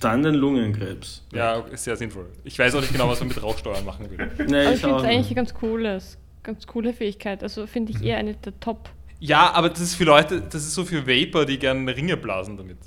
Dann 0.00 0.22
den 0.22 0.34
Lungenkrebs. 0.34 1.24
Ja, 1.32 1.58
ist 1.58 1.84
sehr 1.84 1.96
sinnvoll. 1.96 2.26
Ich 2.44 2.58
weiß 2.58 2.74
auch 2.76 2.80
nicht 2.80 2.92
genau, 2.92 3.08
was 3.08 3.18
man 3.18 3.28
mit 3.28 3.42
Rauchsteuern 3.42 3.84
machen 3.84 4.08
will. 4.10 4.30
Nee, 4.46 4.66
Aber 4.66 4.68
ich 4.70 4.74
ich 4.76 4.80
finde 4.80 4.96
es 4.96 5.02
eigentlich 5.02 5.26
eine 5.26 5.34
ganz 5.34 5.54
cooles, 5.54 6.18
ganz 6.44 6.66
coole 6.66 6.92
Fähigkeit. 6.92 7.42
Also 7.42 7.66
finde 7.66 7.92
ich 7.92 8.02
eher 8.02 8.18
eine 8.18 8.34
der 8.34 8.58
Top. 8.60 8.90
Ja, 9.20 9.52
aber 9.52 9.70
das 9.70 9.80
ist 9.80 9.94
für 9.94 10.04
Leute, 10.04 10.40
das 10.40 10.62
ist 10.62 10.74
so 10.74 10.84
für 10.84 11.06
Vapor, 11.06 11.44
die 11.44 11.58
gerne 11.58 11.94
Ringe 11.94 12.16
blasen 12.16 12.56
damit. 12.56 12.78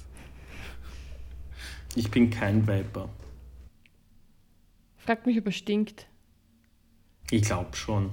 Ich 1.95 2.10
bin 2.10 2.30
kein 2.30 2.68
Vapor. 2.68 3.10
Fragt 4.98 5.26
mich, 5.26 5.38
ob 5.38 5.45
er 5.45 5.52
stinkt. 5.52 6.08
Ich 7.32 7.41
glaube 7.44 7.76
schon. 7.76 8.12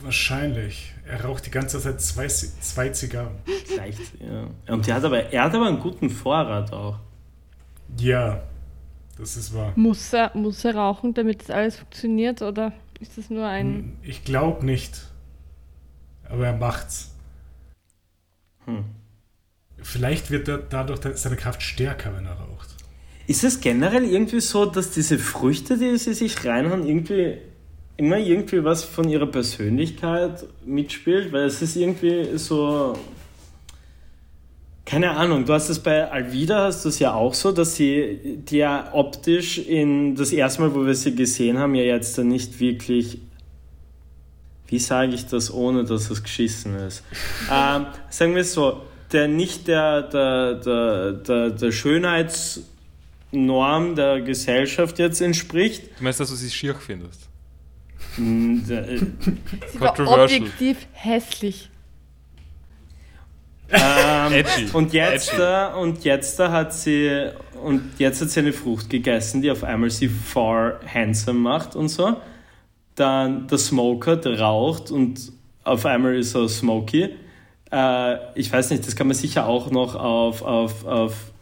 Wahrscheinlich. 0.00 0.92
Er 1.06 1.24
raucht 1.24 1.46
die 1.46 1.50
ganze 1.50 1.80
Zeit 1.80 2.00
zwei, 2.00 2.26
zwei 2.26 2.88
Zigarren. 2.88 3.36
Vielleicht, 3.66 4.00
ja. 4.20 4.48
Und 4.72 4.86
der 4.86 4.96
hat 4.96 5.04
aber, 5.04 5.32
er 5.32 5.44
hat 5.44 5.54
aber 5.54 5.66
einen 5.66 5.78
guten 5.78 6.10
Vorrat 6.10 6.72
auch. 6.72 6.98
Ja, 7.98 8.42
das 9.16 9.36
ist 9.36 9.54
wahr. 9.54 9.72
Muss 9.76 10.12
er, 10.12 10.32
muss 10.34 10.64
er 10.64 10.74
rauchen, 10.74 11.14
damit 11.14 11.42
das 11.42 11.50
alles 11.50 11.76
funktioniert 11.76 12.42
oder 12.42 12.72
ist 13.00 13.16
das 13.18 13.30
nur 13.30 13.46
ein. 13.46 13.96
Ich 14.02 14.24
glaube 14.24 14.66
nicht. 14.66 15.06
Aber 16.28 16.46
er 16.46 16.56
macht's. 16.56 17.11
Hm. 18.76 18.84
Vielleicht 19.82 20.30
wird 20.30 20.48
er 20.48 20.58
dadurch 20.58 21.00
seine 21.16 21.36
Kraft 21.36 21.62
stärker, 21.62 22.14
wenn 22.16 22.26
er 22.26 22.34
raucht. 22.34 22.68
Ist 23.26 23.44
es 23.44 23.60
generell 23.60 24.04
irgendwie 24.04 24.40
so, 24.40 24.66
dass 24.66 24.90
diese 24.90 25.18
Früchte, 25.18 25.78
die 25.78 25.96
sie 25.96 26.14
sich 26.14 26.44
reinhauen, 26.44 26.86
irgendwie 26.86 27.38
immer 27.96 28.18
irgendwie 28.18 28.64
was 28.64 28.84
von 28.84 29.08
ihrer 29.08 29.26
Persönlichkeit 29.26 30.44
mitspielt? 30.64 31.32
Weil 31.32 31.44
es 31.44 31.62
ist 31.62 31.76
irgendwie 31.76 32.36
so. 32.36 32.98
Keine 34.84 35.12
Ahnung, 35.12 35.44
du 35.44 35.52
hast 35.52 35.68
es 35.68 35.78
bei 35.78 36.10
Alvida, 36.10 36.64
hast 36.64 36.84
du 36.84 36.88
es 36.88 36.98
ja 36.98 37.14
auch 37.14 37.34
so, 37.34 37.52
dass 37.52 37.76
sie 37.76 38.42
die 38.48 38.58
ja 38.58 38.90
optisch 38.92 39.58
in 39.58 40.16
das 40.16 40.32
erste 40.32 40.62
Mal, 40.62 40.74
wo 40.74 40.84
wir 40.84 40.94
sie 40.94 41.14
gesehen 41.14 41.56
haben, 41.58 41.74
ja 41.76 41.84
jetzt 41.84 42.18
nicht 42.18 42.58
wirklich. 42.58 43.18
Wie 44.72 44.78
sage 44.78 45.12
ich 45.12 45.26
das, 45.26 45.52
ohne 45.52 45.84
dass 45.84 46.08
es 46.08 46.22
geschissen 46.22 46.74
ist? 46.76 47.02
ähm, 47.52 47.84
sagen 48.08 48.34
wir 48.34 48.40
es 48.40 48.54
so, 48.54 48.80
der 49.12 49.28
nicht 49.28 49.68
der, 49.68 50.00
der, 50.00 50.54
der, 50.54 51.12
der, 51.12 51.50
der 51.50 51.72
Schönheitsnorm 51.72 53.96
der 53.96 54.22
Gesellschaft 54.22 54.98
jetzt 54.98 55.20
entspricht. 55.20 55.82
Du 55.98 56.04
meinst, 56.04 56.20
dass 56.20 56.30
du 56.30 56.36
sie 56.36 56.48
schier 56.48 56.74
findest? 56.74 57.28
Äh, 58.16 58.22
Sie 58.62 59.78
war 59.78 59.94
Controversial. 59.94 60.40
objektiv 60.40 60.78
hässlich. 60.92 61.68
ähm, 63.68 64.42
und 64.72 64.94
jetzt 64.94 65.34
da, 65.36 65.74
und 65.74 66.02
jetzt 66.02 66.38
da 66.38 66.50
hat 66.50 66.72
sie 66.72 67.28
und 67.62 67.98
jetzt 67.98 68.22
hat 68.22 68.30
sie 68.30 68.40
eine 68.40 68.54
Frucht 68.54 68.88
gegessen, 68.88 69.42
die 69.42 69.50
auf 69.50 69.64
einmal 69.64 69.90
sie 69.90 70.08
far 70.08 70.80
handsome 70.86 71.40
macht 71.40 71.76
und 71.76 71.88
so. 71.88 72.16
Dann 73.02 73.48
der 73.48 73.58
Smoker, 73.58 74.14
der 74.14 74.38
raucht 74.38 74.92
und 74.92 75.32
auf 75.64 75.84
einmal 75.86 76.14
ist 76.14 76.36
er 76.36 76.48
smoky. 76.48 77.08
Äh, 77.72 78.38
ich 78.38 78.52
weiß 78.52 78.70
nicht, 78.70 78.86
das 78.86 78.94
kann 78.94 79.08
man 79.08 79.16
sicher 79.16 79.48
auch 79.48 79.72
noch 79.72 79.96
auf, 79.96 80.42
auf, 80.42 80.84
auf, 80.86 81.32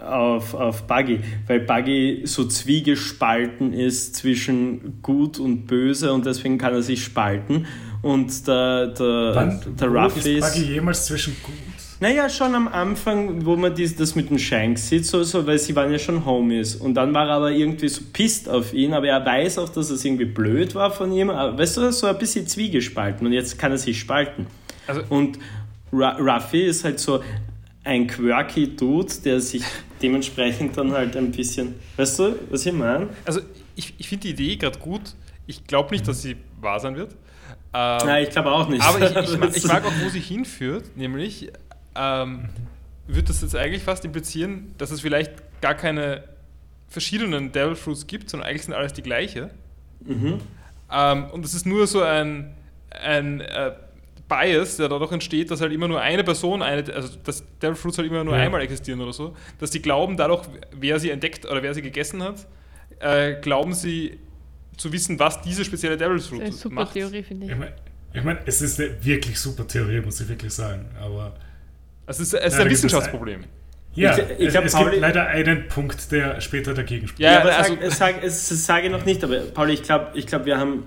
auf, 0.00 0.54
auf 0.54 0.82
Buggy, 0.88 1.20
weil 1.46 1.60
Buggy 1.60 2.22
so 2.24 2.44
zwiegespalten 2.44 3.72
ist 3.72 4.16
zwischen 4.16 5.00
gut 5.00 5.38
und 5.38 5.68
böse 5.68 6.12
und 6.12 6.26
deswegen 6.26 6.58
kann 6.58 6.74
er 6.74 6.82
sich 6.82 7.04
spalten. 7.04 7.66
Und 8.02 8.48
der, 8.48 8.88
der, 8.88 9.32
Wann, 9.32 9.60
der 9.78 9.92
wo 9.92 9.96
Ruffy 9.96 10.18
ist 10.18 10.26
ist. 10.26 10.54
Buggy 10.54 10.72
jemals 10.72 11.06
zwischen 11.06 11.36
gut? 11.40 11.54
Naja, 12.00 12.30
schon 12.30 12.54
am 12.54 12.66
Anfang, 12.66 13.44
wo 13.44 13.56
man 13.56 13.74
dies, 13.74 13.94
das 13.94 14.14
mit 14.14 14.30
dem 14.30 14.38
Shanks 14.38 14.88
sieht, 14.88 15.04
so, 15.04 15.22
so, 15.22 15.46
weil 15.46 15.58
sie 15.58 15.76
waren 15.76 15.92
ja 15.92 15.98
schon 15.98 16.24
Homies. 16.24 16.74
Und 16.76 16.94
dann 16.94 17.12
war 17.12 17.28
er 17.28 17.34
aber 17.34 17.50
irgendwie 17.52 17.88
so 17.88 18.00
pisst 18.10 18.48
auf 18.48 18.72
ihn, 18.72 18.94
aber 18.94 19.06
er 19.08 19.24
weiß 19.24 19.58
auch, 19.58 19.68
dass 19.68 19.90
es 19.90 20.02
irgendwie 20.04 20.24
blöd 20.24 20.74
war 20.74 20.90
von 20.90 21.12
ihm. 21.12 21.28
Aber, 21.28 21.58
weißt 21.58 21.76
du, 21.76 21.92
so 21.92 22.06
ein 22.06 22.16
bisschen 22.18 22.46
zwiegespalten 22.46 23.26
und 23.26 23.34
jetzt 23.34 23.58
kann 23.58 23.70
er 23.72 23.78
sich 23.78 23.98
spalten. 24.00 24.46
Also- 24.86 25.02
und 25.10 25.38
Ru- 25.92 26.18
Ruffy 26.18 26.62
ist 26.66 26.84
halt 26.84 26.98
so 27.00 27.22
ein 27.84 28.06
quirky 28.06 28.74
Dude, 28.76 29.12
der 29.24 29.40
sich 29.40 29.62
dementsprechend 30.00 30.76
dann 30.78 30.92
halt 30.92 31.16
ein 31.16 31.30
bisschen, 31.32 31.74
weißt 31.96 32.18
du, 32.18 32.34
was 32.50 32.64
ich 32.64 32.72
meine? 32.72 33.08
Also 33.26 33.40
ich, 33.76 33.92
ich 33.98 34.08
finde 34.08 34.22
die 34.22 34.30
Idee 34.30 34.56
gerade 34.56 34.78
gut. 34.78 35.02
Ich 35.46 35.66
glaube 35.66 35.90
nicht, 35.90 36.06
dass 36.08 36.22
sie 36.22 36.36
wahr 36.60 36.80
sein 36.80 36.96
wird. 36.96 37.12
Ähm, 37.74 37.98
Nein, 38.06 38.24
ich 38.24 38.30
glaube 38.30 38.52
auch 38.52 38.68
nicht. 38.68 38.82
aber 38.82 39.00
ich, 39.22 39.34
ich, 39.34 39.56
ich 39.56 39.64
mag 39.68 39.84
auch, 39.84 39.92
wo 40.02 40.08
sie 40.08 40.20
hinführt, 40.20 40.96
nämlich 40.96 41.50
ähm, 41.94 42.48
wird 43.06 43.28
das 43.28 43.42
jetzt 43.42 43.56
eigentlich 43.56 43.82
fast 43.82 44.04
implizieren, 44.04 44.74
dass 44.78 44.90
es 44.90 45.00
vielleicht 45.00 45.32
gar 45.60 45.74
keine 45.74 46.24
verschiedenen 46.88 47.52
Devil 47.52 47.74
Fruits 47.76 48.06
gibt, 48.06 48.30
sondern 48.30 48.48
eigentlich 48.48 48.64
sind 48.64 48.74
alles 48.74 48.92
die 48.92 49.02
gleiche. 49.02 49.50
Mhm. 50.04 50.40
Ähm, 50.92 51.24
und 51.30 51.44
es 51.44 51.54
ist 51.54 51.66
nur 51.66 51.86
so 51.86 52.02
ein, 52.02 52.54
ein 52.90 53.40
äh, 53.40 53.72
Bias, 54.28 54.76
der 54.76 54.88
dadurch 54.88 55.12
entsteht, 55.12 55.50
dass 55.50 55.60
halt 55.60 55.72
immer 55.72 55.88
nur 55.88 56.00
eine 56.00 56.24
Person, 56.24 56.62
eine, 56.62 56.92
also 56.94 57.16
dass 57.24 57.44
Devil 57.60 57.74
Fruits 57.76 57.98
halt 57.98 58.08
immer 58.08 58.22
nur 58.24 58.36
Ja. 58.36 58.42
einmal 58.42 58.60
existieren 58.62 59.00
oder 59.00 59.12
so, 59.12 59.36
dass 59.58 59.70
die 59.70 59.82
glauben, 59.82 60.16
dadurch, 60.16 60.42
wer 60.72 60.98
sie 61.00 61.10
entdeckt 61.10 61.44
oder 61.46 61.62
wer 61.62 61.74
sie 61.74 61.82
gegessen 61.82 62.22
hat, 62.22 62.46
äh, 63.00 63.40
glauben 63.40 63.72
sie 63.74 64.18
zu 64.76 64.92
wissen, 64.92 65.18
was 65.18 65.42
diese 65.42 65.64
spezielle 65.64 65.96
Devil 65.96 66.14
Das 66.16 66.24
ist 66.24 66.28
Fruit 66.30 66.42
eine 66.42 66.52
super 66.52 66.74
macht. 66.76 66.92
Theorie, 66.94 67.22
finde 67.22 67.46
ich. 67.46 67.52
Ich 67.52 67.58
meine, 67.58 67.72
ich 68.12 68.24
mein, 68.24 68.38
es 68.46 68.62
ist 68.62 68.80
eine 68.80 69.04
wirklich 69.04 69.38
super 69.38 69.66
Theorie, 69.66 70.00
muss 70.00 70.20
ich 70.20 70.28
wirklich 70.28 70.52
sagen. 70.52 70.86
Aber 71.00 71.34
es 72.10 72.20
ist, 72.20 72.34
es 72.34 72.44
ist 72.44 72.52
ein 72.54 72.58
gibt 72.60 72.70
Wissenschaftsproblem. 72.72 73.44
ja, 73.94 74.16
Ich- 74.16 74.24
ich 74.38 74.46
es, 74.46 74.52
glaub, 74.52 74.64
es 74.64 74.72
gibt 74.74 74.84
Pauli- 74.84 74.98
leider 74.98 75.26
einen 75.26 75.68
Punkt, 75.68 76.12
der 76.12 76.40
später 76.40 76.74
dagegen 76.74 77.08
spricht. 77.08 77.20
Ja, 77.20 77.40
aber 77.40 77.56
also- 77.56 77.76
sag, 77.82 77.92
sag, 77.92 78.22
es, 78.24 78.66
sage 78.66 78.86
ich 78.86 78.92
noch 78.92 79.04
nicht, 79.04 79.22
aber 79.24 79.40
Pauli, 79.40 79.74
ich 79.74 79.82
glaube, 79.82 80.10
ich 80.14 80.26
glaub, 80.26 80.44
wir 80.44 80.58
haben, 80.58 80.84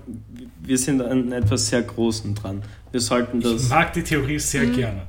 wir 0.62 0.78
sind 0.78 1.00
an 1.02 1.32
etwas 1.32 1.68
sehr 1.68 1.82
Großen 1.82 2.34
dran. 2.34 2.62
Wir 2.92 3.00
sollten 3.00 3.38
Ich 3.38 3.44
das. 3.44 3.68
mag 3.68 3.92
die 3.92 4.02
Theorie 4.02 4.38
sehr 4.38 4.66
gerne. 4.66 5.06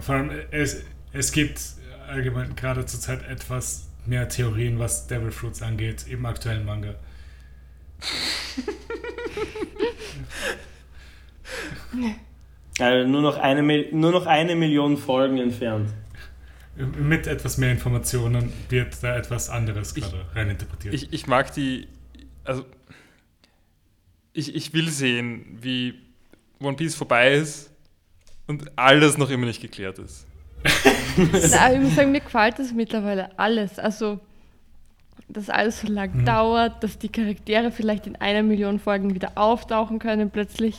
Vor 0.00 0.14
allem, 0.16 0.30
es, 0.50 0.82
es 1.12 1.32
gibt 1.32 1.60
allgemein 2.08 2.54
gerade 2.56 2.84
zur 2.86 3.00
Zeit 3.00 3.26
etwas 3.28 3.88
mehr 4.04 4.28
Theorien, 4.28 4.78
was 4.78 5.06
Devil 5.06 5.30
Fruits 5.30 5.62
angeht, 5.62 6.06
im 6.08 6.26
aktuellen 6.26 6.64
Manga. 6.64 6.94
Äh, 12.78 13.04
nur, 13.04 13.22
noch 13.22 13.38
eine, 13.38 13.62
nur 13.92 14.12
noch 14.12 14.26
eine 14.26 14.54
Million 14.54 14.96
Folgen 14.98 15.38
entfernt. 15.38 15.88
Mit 16.76 17.26
etwas 17.26 17.56
mehr 17.56 17.72
Informationen 17.72 18.52
wird 18.68 19.02
da 19.02 19.16
etwas 19.16 19.48
anderes 19.48 19.96
Ich- 19.96 20.02
gerade 20.04 20.26
reininterpretiert. 20.34 20.92
Ich, 20.92 21.12
ich 21.12 21.26
mag 21.26 21.52
die, 21.54 21.88
also 22.44 22.64
ich, 24.34 24.54
ich 24.54 24.74
will 24.74 24.90
sehen, 24.90 25.58
wie 25.62 25.94
One 26.60 26.76
Piece 26.76 26.94
vorbei 26.94 27.32
ist 27.34 27.70
und 28.46 28.70
alles 28.76 29.16
noch 29.16 29.30
immer 29.30 29.46
nicht 29.46 29.62
geklärt 29.62 29.98
ist. 29.98 30.26
Na, 31.50 31.72
ich 31.72 31.80
muss 31.80 31.94
sagen, 31.94 32.12
mir 32.12 32.20
gefällt 32.20 32.58
das 32.58 32.72
mittlerweile 32.72 33.38
alles. 33.38 33.78
Also, 33.78 34.20
dass 35.28 35.48
alles 35.48 35.80
so 35.80 35.88
lang 35.88 36.12
Mhm. 36.14 36.24
dauert, 36.26 36.82
dass 36.84 36.98
die 36.98 37.08
Charaktere 37.08 37.70
vielleicht 37.70 38.06
in 38.06 38.16
einer 38.16 38.42
Million 38.42 38.78
Folgen 38.78 39.14
wieder 39.14 39.32
auftauchen 39.36 39.98
können 39.98 40.30
plötzlich. 40.30 40.76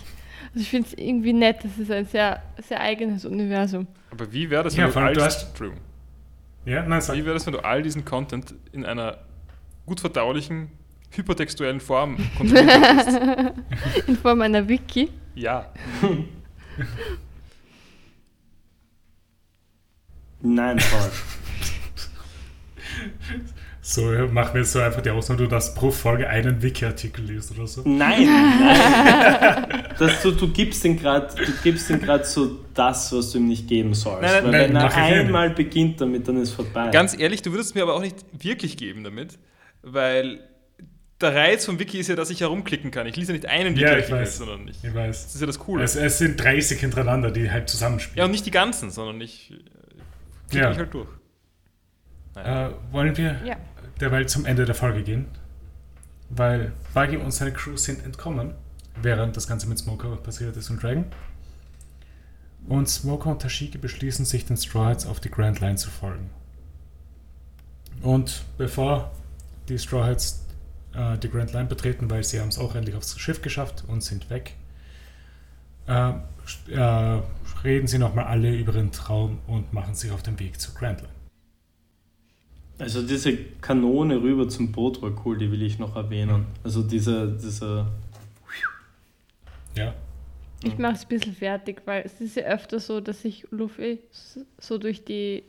Also 0.58 0.64
ich 0.64 0.70
finde 0.72 0.88
es 0.88 0.98
irgendwie 0.98 1.34
nett, 1.34 1.58
das 1.64 1.78
ist 1.78 1.92
ein 1.92 2.06
sehr, 2.08 2.42
sehr 2.68 2.82
eigenes 2.82 3.26
Universum. 3.26 3.86
Aber 4.10 4.34
wie 4.34 4.50
wäre 4.50 4.64
das, 4.64 4.76
Ja, 4.76 4.86
wenn 4.86 4.92
vor 4.92 5.02
du 5.04 5.08
all 5.10 5.14
du 5.14 5.20
diesen, 5.20 5.36
hast- 5.36 5.62
ja, 6.66 6.82
nein, 6.84 7.00
sag. 7.00 7.16
wie 7.16 7.24
wäre 7.26 7.36
das, 7.36 7.46
wenn 7.46 7.54
du 7.54 7.60
all 7.64 7.84
diesen 7.84 8.06
Content 8.06 8.56
in 8.72 8.84
einer 8.84 9.20
gut 9.86 10.00
verdaulichen, 10.00 10.72
hypertextuellen 11.12 11.80
Form 11.80 12.18
konsumieren 12.40 12.68
würdest? 12.70 14.08
In 14.08 14.18
Form 14.18 14.42
einer 14.42 14.68
Wiki. 14.68 15.12
Ja. 15.36 15.72
Nein, 20.42 20.78
Paul. 20.78 21.12
So, 23.90 24.12
ja, 24.14 24.28
machen 24.28 24.54
wir 24.56 24.62
jetzt 24.64 24.74
so 24.74 24.80
einfach 24.82 25.02
die 25.02 25.10
Ausnahme, 25.12 25.40
du 25.44 25.48
darfst 25.48 25.74
pro 25.74 25.92
Folge 25.92 26.28
einen 26.28 26.62
Wiki-Artikel 26.62 27.24
lesen 27.24 27.56
oder 27.58 27.68
so. 27.68 27.84
Nein, 27.86 28.26
nein. 28.60 29.84
Das, 29.98 30.22
du, 30.22 30.32
du 30.32 30.50
gibst 30.52 30.84
ihm 30.84 30.98
gerade 31.00 31.34
so 32.26 32.66
das, 32.74 33.14
was 33.14 33.32
du 33.32 33.38
ihm 33.38 33.48
nicht 33.48 33.66
geben 33.70 33.94
sollst. 33.94 34.24
Nein, 34.24 34.44
nein, 34.44 34.44
Weil 34.44 34.52
nein, 34.52 34.70
wenn 34.74 34.76
er 34.76 35.10
ja 35.16 35.22
einmal 35.22 35.50
beginnt 35.52 36.02
damit, 36.02 36.28
dann 36.28 36.36
ist 36.36 36.52
vorbei. 36.52 36.90
Ganz 36.90 37.18
ehrlich, 37.18 37.42
du 37.44 37.52
würdest 37.54 37.76
mir 37.76 37.84
aber 37.84 37.94
auch 37.96 38.02
nicht 38.02 38.18
wirklich 38.38 38.76
geben 38.76 39.06
damit, 39.06 39.40
weil 39.84 40.42
der 41.22 41.34
Reiz 41.34 41.66
vom 41.66 41.80
Wiki 41.80 41.98
ist 42.00 42.10
ja, 42.10 42.16
dass 42.18 42.30
ich 42.30 42.42
herumklicken 42.42 42.92
kann. 42.92 43.08
Ich 43.08 43.16
lese 43.16 43.32
nicht 43.32 43.46
einen 43.46 43.78
Ja, 43.78 43.92
ich 43.92 44.08
Wiki-Artikel, 44.10 44.20
weiß. 44.20 44.38
sondern 44.38 44.68
ich. 44.68 44.84
Ich 44.84 44.94
weiß. 44.94 45.24
Das 45.28 45.36
ist 45.36 45.40
ja 45.40 45.48
das 45.48 45.60
Coole. 45.60 45.86
Es, 45.86 45.96
es 45.96 46.18
sind 46.18 46.44
30 46.44 46.78
hintereinander, 46.78 47.32
die 47.32 47.50
halt 47.50 47.70
zusammenspielen. 47.70 48.18
ja, 48.18 48.26
und 48.26 48.32
nicht 48.32 48.46
die 48.46 48.52
ganzen, 48.52 48.92
sondern 48.92 49.22
ich 49.22 49.52
äh, 49.52 49.56
klicke 50.50 50.64
Ja. 50.66 50.70
mich 50.72 50.78
halt 50.78 50.94
durch. 50.94 51.08
Äh, 52.36 52.70
wollen 52.92 53.16
wir 53.16 53.38
Ja. 53.46 53.56
Derweil 54.00 54.28
zum 54.28 54.46
Ende 54.46 54.66
der 54.66 54.76
Folge 54.76 55.04
gehen? 55.04 55.26
Weil 56.30 56.74
Buggy 56.94 57.18
und 57.18 57.32
seine 57.32 57.54
Crew 57.54 57.78
sind 57.78 58.04
entkommen, 58.04 58.54
während 59.02 59.38
das 59.38 59.48
Ganze 59.48 59.68
mit 59.68 59.80
Smoker 59.80 60.16
passiert 60.18 60.58
ist 60.58 60.70
und 60.70 60.82
Dragon. 60.82 61.06
Und 62.68 62.90
Smoker 62.90 63.32
und 63.32 63.42
Tashiki 63.42 63.78
beschließen 63.78 64.26
sich, 64.26 64.46
den 64.46 64.58
Straw 64.58 64.96
auf 65.08 65.20
die 65.20 65.32
Grand 65.32 65.62
Line 65.62 65.78
zu 65.78 65.90
folgen. 65.90 66.30
Und 68.02 68.44
bevor 68.58 69.12
die 69.70 69.80
Straw 69.80 70.04
Hats 70.04 70.46
äh, 70.94 71.18
die 71.18 71.30
Grand 71.30 71.54
Line 71.54 71.68
betreten, 71.68 72.10
weil 72.10 72.24
sie 72.24 72.40
haben 72.40 72.50
es 72.50 72.58
auch 72.58 72.76
endlich 72.76 72.96
aufs 72.96 73.18
Schiff 73.20 73.42
geschafft 73.42 73.84
und 73.88 74.04
sind 74.04 74.30
weg, 74.30 74.56
äh, 75.88 76.12
äh, 76.70 77.22
reden 77.64 77.88
sie 77.88 77.98
nochmal 77.98 78.26
alle 78.26 78.54
über 78.54 78.74
ihren 78.74 78.92
Traum 78.92 79.40
und 79.48 79.74
machen 79.74 79.96
sich 79.96 80.12
auf 80.12 80.22
den 80.22 80.40
Weg 80.40 80.60
zur 80.60 80.76
Grand 80.76 81.02
Line. 81.02 81.17
Also 82.80 83.02
diese 83.02 83.36
Kanone 83.62 84.22
rüber 84.22 84.48
zum 84.50 84.72
Boot 84.72 85.02
war 85.02 85.12
cool, 85.26 85.38
die 85.38 85.52
will 85.52 85.64
ich 85.64 85.80
noch 85.80 85.96
erwähnen. 85.96 86.46
Also 86.64 86.84
diese, 86.84 87.28
diese 87.42 87.88
Ja, 89.76 89.94
Ich 90.64 90.78
mache 90.78 90.94
es 90.94 91.04
ein 91.04 91.08
bisschen 91.10 91.34
fertig, 91.36 91.82
weil 91.86 92.04
es 92.06 92.20
ist 92.22 92.36
ja 92.36 92.44
öfter 92.44 92.80
so, 92.80 93.00
dass 93.00 93.22
sich 93.22 93.46
Luffy 93.52 94.00
s- 94.12 94.40
so 94.60 94.78
durch 94.78 95.04
die, 95.06 95.44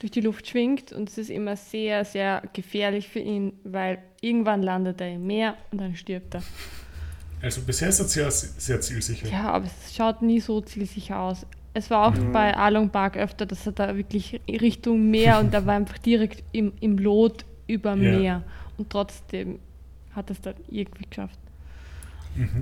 durch 0.00 0.10
die 0.10 0.20
Luft 0.20 0.46
schwingt 0.48 0.92
und 0.92 1.08
es 1.08 1.18
ist 1.18 1.30
immer 1.30 1.56
sehr, 1.56 2.04
sehr 2.04 2.42
gefährlich 2.52 3.08
für 3.08 3.20
ihn, 3.20 3.52
weil 3.64 3.98
irgendwann 4.20 4.62
landet 4.62 5.00
er 5.00 5.12
im 5.14 5.26
Meer 5.26 5.56
und 5.72 5.80
dann 5.80 5.94
stirbt 5.96 6.34
er. 6.34 6.42
also 7.42 7.60
bisher 7.62 7.88
ist 7.88 8.00
er 8.00 8.06
sehr, 8.06 8.30
sehr 8.30 8.80
zielsicher. 8.80 9.28
Ja, 9.30 9.50
aber 9.50 9.66
es 9.66 9.94
schaut 9.94 10.22
nie 10.22 10.40
so 10.40 10.60
zielsicher 10.62 11.18
aus. 11.20 11.46
Es 11.76 11.90
war 11.90 12.08
auch 12.08 12.14
bei 12.32 12.56
Along 12.56 12.88
Park 12.88 13.18
öfter, 13.18 13.44
dass 13.44 13.66
er 13.66 13.72
da 13.72 13.94
wirklich 13.98 14.40
Richtung 14.48 15.10
Meer 15.10 15.38
und 15.40 15.52
da 15.52 15.66
war 15.66 15.74
einfach 15.76 15.98
direkt 15.98 16.42
im, 16.52 16.72
im 16.80 16.96
Lot 16.96 17.44
über 17.66 17.90
Ja. 17.90 17.96
Meer. 17.96 18.42
Und 18.78 18.88
trotzdem 18.88 19.58
hat 20.12 20.30
es 20.30 20.40
dann 20.40 20.54
irgendwie 20.70 21.04
geschafft. 21.06 21.38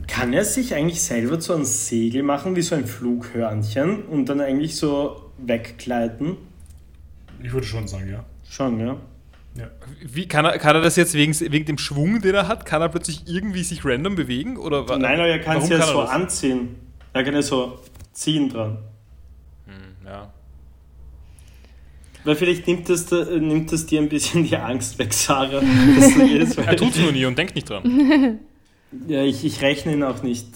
Kann 0.08 0.32
er 0.32 0.44
sich 0.44 0.74
eigentlich 0.74 1.00
selber 1.00 1.38
zu 1.38 1.54
einem 1.54 1.64
Segel 1.64 2.24
machen, 2.24 2.56
wie 2.56 2.62
so 2.62 2.74
ein 2.74 2.86
Flughörnchen 2.86 4.02
und 4.06 4.28
dann 4.28 4.40
eigentlich 4.40 4.74
so 4.74 5.30
weggleiten? 5.38 6.36
Ich 7.40 7.52
würde 7.52 7.68
schon 7.68 7.86
sagen, 7.86 8.10
ja. 8.10 8.24
Schon, 8.50 8.80
ja. 8.80 8.96
ja. 9.56 9.70
Wie, 10.02 10.26
kann, 10.26 10.44
er, 10.44 10.58
kann 10.58 10.74
er 10.74 10.82
das 10.82 10.96
jetzt 10.96 11.14
wegen, 11.14 11.38
wegen 11.38 11.66
dem 11.66 11.78
Schwung, 11.78 12.20
den 12.20 12.34
er 12.34 12.48
hat, 12.48 12.66
kann 12.66 12.82
er 12.82 12.88
plötzlich 12.88 13.28
irgendwie 13.28 13.62
sich 13.62 13.84
random 13.84 14.16
bewegen? 14.16 14.56
Oder 14.56 14.84
Nein, 14.98 15.20
aber 15.20 15.28
er 15.28 15.38
kann 15.38 15.58
es 15.58 15.68
ja 15.68 15.80
so 15.82 16.00
das? 16.00 16.10
anziehen. 16.10 16.74
Er 17.12 17.22
kann 17.22 17.34
ja 17.34 17.42
so 17.42 17.78
ziehen 18.12 18.48
dran. 18.48 18.78
Ja. 20.04 20.32
Weil 22.24 22.36
vielleicht 22.36 22.66
nimmt 22.66 22.88
das, 22.88 23.06
da, 23.06 23.24
nimmt 23.24 23.70
das 23.70 23.84
dir 23.86 24.00
ein 24.00 24.08
bisschen 24.08 24.44
die 24.44 24.56
Angst 24.56 24.98
weg, 24.98 25.12
Sarah. 25.12 25.60
dass 25.96 26.14
du 26.14 26.24
jedes 26.24 26.56
Mal- 26.56 26.66
Er 26.68 26.76
tut 26.76 26.90
es 26.92 26.98
nur 27.00 27.12
nie 27.12 27.24
und 27.26 27.36
denkt 27.38 27.54
nicht 27.54 27.68
dran. 27.68 28.40
Ja, 29.08 29.24
ich, 29.24 29.44
ich 29.44 29.60
rechne 29.60 29.92
ihn 29.92 30.04
auch 30.04 30.22
nicht 30.22 30.46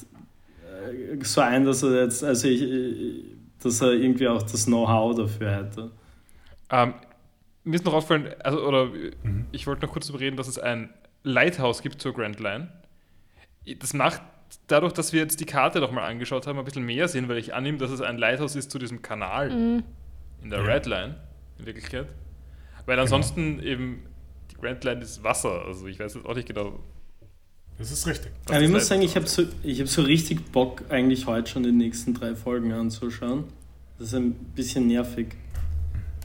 äh, 1.10 1.16
so 1.24 1.40
ein, 1.40 1.64
dass 1.64 1.82
er 1.82 2.04
jetzt, 2.04 2.22
also 2.22 2.46
ich, 2.46 2.62
äh, 2.62 3.24
dass 3.60 3.80
er 3.80 3.94
irgendwie 3.94 4.28
auch 4.28 4.42
das 4.44 4.66
Know-how 4.66 5.16
dafür 5.16 5.50
hätte. 5.56 5.90
Ähm, 6.70 6.94
mir 7.64 7.74
ist 7.74 7.84
noch 7.84 7.94
aufgefallen, 7.94 8.28
also, 8.44 8.64
oder 8.64 8.84
Mhm. 8.86 9.46
ich 9.50 9.66
wollte 9.66 9.84
noch 9.84 9.92
kurz 9.92 10.06
darüber 10.06 10.20
reden, 10.22 10.36
dass 10.36 10.46
es 10.46 10.56
ein 10.56 10.90
Lighthouse 11.24 11.82
gibt 11.82 12.00
zur 12.00 12.14
Grand 12.14 12.38
Line. 12.38 12.68
Das 13.80 13.92
macht 13.92 14.22
dadurch, 14.66 14.92
dass 14.92 15.12
wir 15.12 15.20
jetzt 15.20 15.40
die 15.40 15.46
Karte 15.46 15.80
doch 15.80 15.90
mal 15.92 16.04
angeschaut 16.06 16.46
haben, 16.46 16.58
ein 16.58 16.64
bisschen 16.64 16.84
mehr 16.84 17.08
Sinn, 17.08 17.28
weil 17.28 17.38
ich 17.38 17.54
annehme, 17.54 17.78
dass 17.78 17.90
es 17.90 18.00
ein 18.00 18.18
Lighthouse 18.18 18.56
ist 18.56 18.70
zu 18.70 18.78
diesem 18.78 19.02
Kanal 19.02 19.50
Mhm. 19.50 19.82
in 20.42 20.50
der 20.50 20.60
Ja. 20.60 20.64
Red 20.66 20.86
Line, 20.86 21.16
in 21.58 21.66
Wirklichkeit. 21.66 22.06
Weil 22.86 22.98
ansonsten 22.98 23.60
eben 23.62 24.02
die 24.50 24.54
Grand 24.56 24.82
Line 24.84 25.00
ist 25.02 25.22
Wasser, 25.22 25.62
also 25.66 25.86
ich 25.86 25.98
weiß 26.00 26.14
jetzt 26.14 26.26
auch 26.26 26.34
nicht 26.34 26.48
genau. 26.48 26.78
Das 27.78 27.92
ist 27.92 28.06
richtig. 28.08 28.32
was 28.46 28.56
Aber 28.56 28.64
ich 28.64 28.70
das 28.70 28.80
muss 28.80 28.88
sagen, 28.88 29.02
ich 29.02 29.14
habe 29.14 29.26
so, 29.28 29.44
ich 29.62 29.80
hab 29.80 29.86
so 29.88 30.02
richtig 30.02 30.50
Bock, 30.50 30.82
eigentlich 30.88 31.26
heute 31.26 31.48
schon 31.50 31.62
die 31.62 31.70
nächsten 31.72 32.12
drei 32.14 32.34
Folgen 32.34 32.72
anzuschauen. 32.72 33.44
Das 33.98 34.08
ist 34.08 34.14
ein 34.14 34.32
bisschen 34.32 34.86
nervig. 34.88 35.28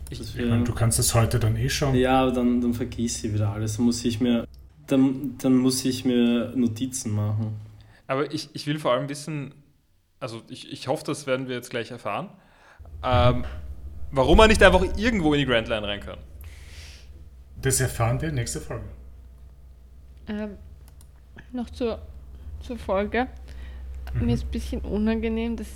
Ich- 0.10 0.36
wir- 0.38 0.48
meine, 0.48 0.64
du 0.64 0.74
kannst 0.74 1.00
das 1.00 1.14
heute 1.16 1.40
dann 1.40 1.56
eh 1.56 1.70
schauen. 1.70 1.96
ja, 1.96 2.22
aber 2.24 2.32
dann, 2.32 2.62
dann 2.62 2.74
vergiss 2.74 3.24
ich 3.24 3.34
wieder 3.34 3.50
alles. 3.50 3.78
Dann 3.78 3.86
muss 3.86 4.04
ich 4.06 4.20
mir, 4.20 4.48
dann, 4.88 5.36
dann 5.40 5.56
muss 5.58 5.84
ich 5.86 6.06
mir 6.06 6.54
Notizen 6.56 7.12
machen. 7.12 7.56
Aber 8.08 8.32
ich, 8.34 8.50
ich 8.54 8.68
will 8.68 8.80
vor 8.80 8.92
allem 8.94 9.10
wissen, 9.10 9.54
also 10.20 10.42
ich, 10.50 10.72
ich 10.72 10.88
hoffe, 10.88 11.04
das 11.06 11.28
werden 11.28 11.48
wir 11.48 11.56
jetzt 11.56 11.70
gleich 11.70 11.92
erfahren, 11.92 12.30
ähm, 13.04 13.46
warum 14.12 14.38
man 14.38 14.50
nicht 14.50 14.62
einfach 14.64 14.84
irgendwo 14.98 15.34
in 15.34 15.40
die 15.42 15.46
Grand 15.46 15.68
Line 15.68 15.88
rein 15.88 16.00
kann. 16.00 16.20
Das 17.62 17.80
erfahren 17.80 18.22
wir 18.22 18.32
nächste 18.32 18.60
Folge. 18.60 18.86
Ähm, 20.28 20.58
noch 21.52 21.70
zur, 21.70 22.00
zur 22.62 22.78
Folge. 22.78 23.28
Mhm. 24.14 24.26
Mir 24.26 24.34
ist 24.34 24.46
ein 24.46 24.52
bisschen 24.52 24.82
unangenehm, 24.82 25.56
dass 25.56 25.68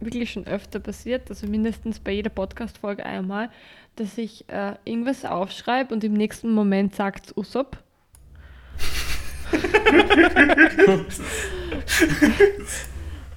wirklich 0.00 0.32
schon 0.32 0.46
öfter 0.46 0.78
passiert, 0.78 1.30
also 1.30 1.46
mindestens 1.46 1.98
bei 2.00 2.12
jeder 2.12 2.30
Podcast-Folge 2.30 3.04
einmal, 3.04 3.50
dass 3.96 4.18
ich 4.18 4.48
äh, 4.48 4.74
irgendwas 4.84 5.24
aufschreibe 5.24 5.94
und 5.94 6.04
im 6.04 6.12
nächsten 6.12 6.52
Moment 6.52 6.94
sagt 6.94 7.26
es 7.26 7.36
Usopp. 7.36 7.82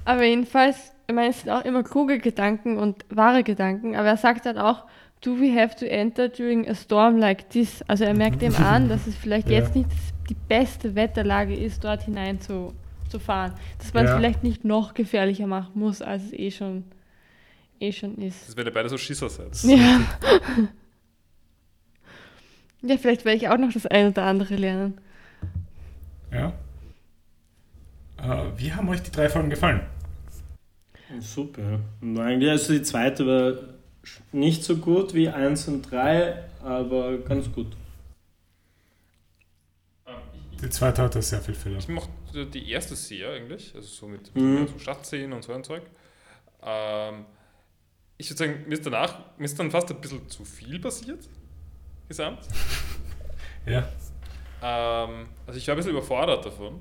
aber 0.05 0.23
jedenfalls, 0.23 0.91
ich 1.07 1.13
meine, 1.15 1.29
es 1.29 1.41
sind 1.41 1.49
auch 1.51 1.65
immer 1.65 1.83
kluge 1.83 2.19
Gedanken 2.19 2.77
und 2.77 3.05
wahre 3.09 3.43
Gedanken, 3.43 3.95
aber 3.95 4.07
er 4.09 4.17
sagt 4.17 4.45
dann 4.45 4.57
auch, 4.57 4.85
do 5.21 5.39
we 5.39 5.53
have 5.59 5.75
to 5.75 5.85
enter 5.85 6.29
during 6.29 6.67
a 6.69 6.75
storm 6.75 7.17
like 7.17 7.49
this? 7.49 7.83
Also 7.87 8.05
er 8.05 8.13
merkt 8.13 8.41
ihm 8.41 8.55
an, 8.55 8.87
dass 8.89 9.05
es 9.07 9.15
vielleicht 9.15 9.49
Ja. 9.49 9.59
jetzt 9.59 9.75
nicht 9.75 9.89
die 10.29 10.35
beste 10.47 10.95
Wetterlage 10.95 11.55
ist, 11.55 11.83
dort 11.83 12.03
hinein 12.03 12.39
zu, 12.39 12.73
zu 13.09 13.19
fahren. 13.19 13.53
Dass 13.79 13.93
man 13.93 14.05
es 14.05 14.11
Ja. 14.11 14.17
vielleicht 14.17 14.43
nicht 14.43 14.63
noch 14.63 14.93
gefährlicher 14.93 15.47
machen 15.47 15.71
muss, 15.73 16.01
als 16.01 16.23
es 16.25 16.33
eh 16.33 16.51
schon, 16.51 16.85
eh 17.79 17.91
schon 17.91 18.15
ist. 18.17 18.47
Das 18.47 18.55
wäre 18.55 18.71
beide 18.71 18.87
so 18.89 18.97
Schisser 18.97 19.29
seid. 19.29 19.61
Ja. 19.63 20.01
ja, 22.81 22.97
vielleicht 22.97 23.25
werde 23.25 23.37
ich 23.37 23.49
auch 23.49 23.57
noch 23.57 23.73
das 23.73 23.85
ein 23.87 24.07
oder 24.07 24.23
andere 24.23 24.55
lernen. 24.55 24.99
Ja. 26.31 26.53
Äh, 28.17 28.51
wie 28.57 28.73
haben 28.73 28.89
euch 28.89 29.01
die 29.01 29.11
drei 29.11 29.29
Folgen 29.29 29.49
gefallen? 29.49 29.81
Super. 31.19 31.79
Und 32.01 32.19
eigentlich, 32.19 32.49
also 32.51 32.73
die 32.73 32.83
zweite 32.83 33.25
war 33.25 33.53
nicht 34.31 34.63
so 34.63 34.77
gut 34.77 35.13
wie 35.13 35.29
1 35.29 35.67
und 35.67 35.81
3, 35.89 36.43
aber 36.63 37.17
ganz 37.19 37.51
gut. 37.51 37.75
Die 40.61 40.69
zweite 40.69 41.01
hatte 41.01 41.21
sehr 41.21 41.39
viel 41.39 41.53
Fehler. 41.55 41.77
Ich 41.77 41.87
mochte 41.87 42.45
die 42.45 42.69
erste 42.69 42.95
sehr 42.95 43.31
eigentlich, 43.31 43.73
also 43.75 43.87
so 43.87 44.07
mit 44.07 44.35
Mhm. 44.35 44.67
so 44.67 44.77
Stadtszenen 44.79 45.33
und 45.33 45.43
so 45.43 45.53
ein 45.53 45.63
Zeug. 45.63 45.83
Ähm, 46.61 47.25
ich 48.17 48.29
würde 48.29 48.37
sagen, 48.37 48.63
mir 48.67 48.73
ist 48.73 48.85
danach, 48.85 49.19
mir 49.37 49.45
ist 49.45 49.57
dann 49.57 49.71
fast 49.71 49.89
ein 49.89 50.01
bisschen 50.01 50.29
zu 50.29 50.43
viel 50.43 50.79
passiert, 50.79 51.27
gesamt. 52.09 52.39
Ja. 53.65 53.87
Ähm, 54.61 55.27
also 55.47 55.57
ich 55.57 55.67
war 55.67 55.75
ein 55.75 55.77
bisschen 55.77 55.91
überfordert 55.91 56.45
davon. 56.45 56.79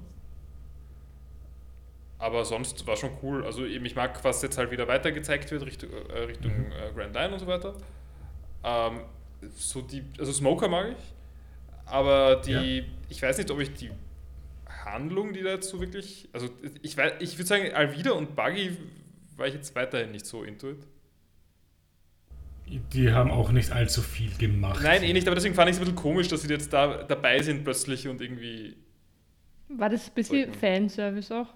Aber 2.19 2.45
sonst 2.45 2.85
war 2.87 2.97
schon 2.97 3.11
cool. 3.23 3.45
Also 3.45 3.65
eben, 3.65 3.85
ich 3.85 3.95
mag, 3.95 4.23
was 4.25 4.43
jetzt 4.43 4.59
halt 4.59 4.71
wieder 4.71 4.89
weitergezeigt 4.89 5.51
wird 5.53 5.65
Richtung, 5.65 5.91
äh, 5.93 6.19
Richtung 6.21 6.51
äh, 6.73 6.93
Grand 6.95 7.15
Line 7.15 7.33
und 7.33 7.39
so 7.39 7.47
weiter. 7.47 7.75
Ähm, 8.65 9.01
so 9.55 9.83
die, 9.83 10.03
also 10.19 10.33
Smoker 10.33 10.69
mag 10.69 10.89
ich. 10.99 11.15
Aber 11.87 12.37
die, 12.37 12.79
Ja. 12.79 12.85
ich 13.09 13.23
weiß 13.23 13.39
nicht, 13.39 13.51
ob 13.51 13.61
ich 13.61 13.73
die 13.75 13.91
Handlung, 14.85 15.33
die 15.33 15.43
da 15.43 15.51
jetzt 15.51 15.69
so 15.69 15.81
wirklich, 15.81 16.29
also 16.33 16.49
ich 16.83 16.97
ich 17.21 17.39
würde 17.39 17.47
sagen, 17.47 17.73
Alvida 17.73 18.13
und 18.13 18.35
Buggy 18.35 18.77
war 19.37 19.47
ich 19.47 19.55
jetzt 19.55 19.75
weiterhin 19.77 20.11
nicht 20.11 20.27
so 20.27 20.43
into 20.43 20.71
it. 20.71 20.79
Die 22.93 23.13
haben 23.13 23.31
auch 23.31 23.51
nicht 23.51 23.73
allzu 23.73 24.03
viel 24.03 24.31
gemacht. 24.37 24.81
Nein, 24.83 25.03
eh 25.03 25.13
nicht, 25.13 25.27
aber 25.27 25.35
deswegen 25.35 25.55
fand 25.55 25.71
ich 25.71 25.77
es 25.77 25.81
ein 25.81 25.85
bisschen 25.85 25.97
komisch, 25.97 26.29
dass 26.29 26.43
sie 26.43 26.49
jetzt 26.49 26.73
da 26.73 27.03
dabei 27.03 27.41
sind 27.43 27.65
plötzlich 27.65 28.07
und 28.09 28.21
irgendwie 28.21 28.77
War 29.69 29.89
das 29.89 30.09
ein 30.09 30.15
bisschen 30.15 30.53
Fanservice 30.53 31.33
auch? 31.33 31.49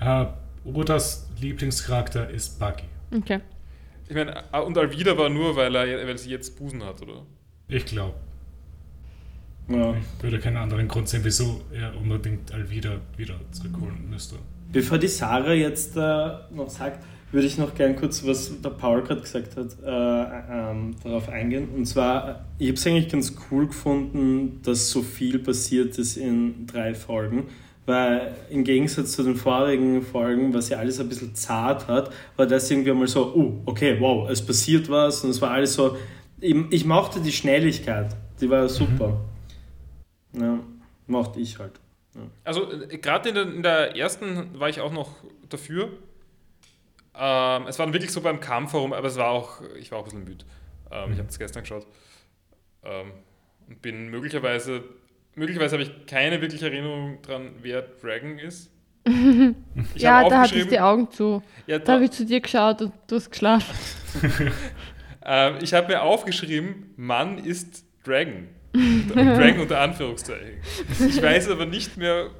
Äh, 0.00 0.26
Odas 0.64 1.28
Lieblingscharakter 1.40 2.28
ist 2.30 2.58
Buggy. 2.58 2.84
Okay. 3.16 3.40
Ich 4.08 4.14
meine, 4.14 4.42
ah, 4.52 4.60
und 4.60 4.76
Alvida 4.76 5.16
war 5.16 5.28
nur, 5.28 5.56
weil, 5.56 5.74
er, 5.74 6.06
weil 6.06 6.18
sie 6.18 6.30
jetzt 6.30 6.58
Busen 6.58 6.84
hat, 6.84 7.00
oder? 7.02 7.24
Ich 7.68 7.84
glaube. 7.86 8.14
Ja. 9.68 9.94
Ich 9.94 10.22
würde 10.22 10.40
keinen 10.40 10.56
anderen 10.56 10.88
Grund 10.88 11.08
sehen, 11.08 11.20
wieso 11.22 11.62
er 11.72 11.96
unbedingt 11.96 12.52
Alvida 12.52 13.00
wieder 13.16 13.36
zurückholen 13.52 14.10
müsste. 14.10 14.36
Bevor 14.72 14.98
die 14.98 15.06
Sarah 15.06 15.52
jetzt 15.52 15.96
äh, 15.96 16.00
noch 16.50 16.68
sagt, 16.68 17.04
würde 17.32 17.46
ich 17.46 17.58
noch 17.58 17.74
gern 17.74 17.96
kurz, 17.96 18.26
was 18.26 18.60
der 18.60 18.70
Paul 18.70 19.02
gerade 19.02 19.20
gesagt 19.20 19.56
hat, 19.56 19.76
äh, 19.84 19.90
ähm, 19.90 20.96
darauf 21.02 21.28
eingehen. 21.28 21.68
Und 21.74 21.86
zwar, 21.86 22.46
ich 22.58 22.68
habe 22.68 22.74
es 22.74 22.86
eigentlich 22.86 23.08
ganz 23.08 23.34
cool 23.50 23.68
gefunden, 23.68 24.60
dass 24.64 24.90
so 24.90 25.02
viel 25.02 25.38
passiert 25.38 25.96
ist 25.98 26.16
in 26.16 26.66
drei 26.66 26.94
Folgen. 26.94 27.48
Weil 27.86 28.34
im 28.50 28.64
Gegensatz 28.64 29.12
zu 29.12 29.22
den 29.22 29.36
vorigen 29.36 30.02
Folgen, 30.02 30.52
was 30.52 30.68
ja 30.68 30.78
alles 30.78 31.00
ein 31.00 31.08
bisschen 31.08 31.34
zart 31.34 31.88
hat, 31.88 32.12
war 32.36 32.46
das 32.46 32.70
irgendwie 32.70 32.92
mal 32.92 33.06
so, 33.06 33.32
oh, 33.34 33.62
okay, 33.64 33.96
wow, 33.98 34.28
es 34.28 34.44
passiert 34.44 34.88
was 34.90 35.24
und 35.24 35.30
es 35.30 35.40
war 35.40 35.52
alles 35.52 35.74
so. 35.74 35.96
Ich, 36.40 36.54
ich 36.70 36.84
mochte 36.84 37.20
die 37.20 37.32
Schnelligkeit, 37.32 38.14
die 38.40 38.50
war 38.50 38.68
super. 38.68 39.20
Ja, 40.32 40.60
mochte 41.06 41.40
ich 41.40 41.58
halt. 41.58 41.72
Also, 42.44 42.70
äh, 42.70 42.98
gerade 42.98 43.30
in, 43.30 43.36
in 43.36 43.62
der 43.62 43.96
ersten 43.96 44.58
war 44.58 44.68
ich 44.68 44.80
auch 44.80 44.92
noch 44.92 45.16
dafür. 45.48 45.90
Ähm, 47.22 47.66
es 47.68 47.78
war 47.78 47.92
wirklich 47.92 48.12
so 48.12 48.22
beim 48.22 48.40
Kampf 48.40 48.72
herum, 48.72 48.94
aber 48.94 49.08
es 49.08 49.16
war 49.16 49.28
auch, 49.28 49.60
ich 49.78 49.92
war 49.92 49.98
auch 49.98 50.04
ein 50.04 50.06
bisschen 50.06 50.24
müde. 50.24 50.44
Ähm, 50.90 51.12
Ich 51.12 51.18
habe 51.18 51.26
das 51.28 51.38
gestern 51.38 51.62
geschaut. 51.62 51.86
Ähm, 52.82 53.12
und 53.68 53.82
bin 53.82 54.08
möglicherweise, 54.08 54.82
möglicherweise 55.34 55.74
habe 55.74 55.82
ich 55.82 56.06
keine 56.06 56.40
wirkliche 56.40 56.66
Erinnerung 56.66 57.20
dran, 57.22 57.50
wer 57.60 57.82
Dragon 57.82 58.38
ist. 58.38 58.70
Ja, 59.94 60.28
da 60.28 60.42
hatte 60.42 60.58
ich 60.58 60.68
die 60.68 60.80
Augen 60.80 61.10
zu. 61.10 61.42
Ja, 61.66 61.78
Da 61.78 61.84
da, 61.84 61.92
habe 61.94 62.04
ich 62.04 62.10
zu 62.10 62.24
dir 62.24 62.40
geschaut 62.40 62.82
und 62.82 62.92
du 63.06 63.16
hast 63.16 63.30
geschlafen. 63.30 63.74
ähm, 65.24 65.58
ich 65.60 65.74
habe 65.74 65.88
mir 65.88 66.02
aufgeschrieben, 66.02 66.92
Mann 66.96 67.38
ist 67.38 67.84
Dragon. 68.04 68.48
Dragon 69.14 69.60
unter 69.60 69.80
Anführungszeichen. 69.80 70.60
Ich 71.08 71.20
weiß 71.22 71.50
aber 71.50 71.66
nicht 71.66 71.96
mehr. 71.96 72.30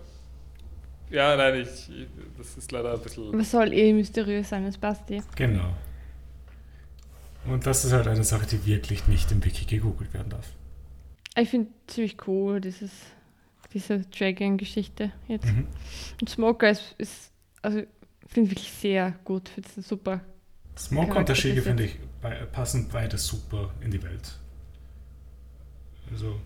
Ja, 1.11 1.36
nein, 1.36 1.62
ich 1.62 1.90
das 2.40 2.56
ist 2.56 2.72
leider 2.72 2.94
ein 2.94 3.00
bisschen. 3.00 3.38
Was 3.38 3.50
soll 3.50 3.72
eh 3.72 3.92
mysteriös 3.92 4.48
sein, 4.48 4.64
das 4.64 4.78
passt 4.78 5.10
eh. 5.10 5.20
Genau. 5.36 5.74
Und 7.46 7.66
das 7.66 7.84
ist 7.84 7.92
halt 7.92 8.06
eine 8.06 8.24
Sache, 8.24 8.46
die 8.46 8.64
wirklich 8.66 9.06
nicht 9.08 9.30
im 9.32 9.44
Wiki 9.44 9.64
gegoogelt 9.64 10.12
werden 10.14 10.30
darf. 10.30 10.46
Ich 11.36 11.48
finde 11.48 11.70
ziemlich 11.86 12.16
cool, 12.26 12.60
dieses, 12.60 12.90
diese 13.72 14.00
Dragon-Geschichte 14.00 15.12
jetzt. 15.28 15.46
Mhm. 15.46 15.66
Und 16.20 16.28
Smoker 16.28 16.70
ist, 16.70 16.94
ist 16.98 17.30
also 17.62 17.78
ich 17.78 17.86
finde 18.28 18.50
wirklich 18.50 18.72
sehr 18.72 19.12
gut. 19.24 19.48
Ich 19.48 19.54
finde 19.54 19.68
es 19.78 19.88
super. 19.88 20.20
Smoke 20.78 21.18
und 21.18 21.28
der 21.28 21.36
ist 21.36 21.42
finde 21.42 21.84
ich 21.84 21.98
bei- 22.22 22.44
passen 22.46 22.88
beide 22.90 23.18
super 23.18 23.70
in 23.80 23.90
die 23.90 24.02
Welt. 24.02 24.38
Also. 26.10 26.40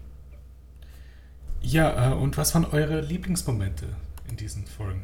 Ja, 1.62 2.12
äh, 2.12 2.14
und 2.14 2.36
was 2.36 2.54
waren 2.54 2.64
eure 2.66 3.00
Lieblingsmomente 3.00 3.86
in 4.28 4.36
diesen 4.36 4.66
Folgen? 4.66 5.02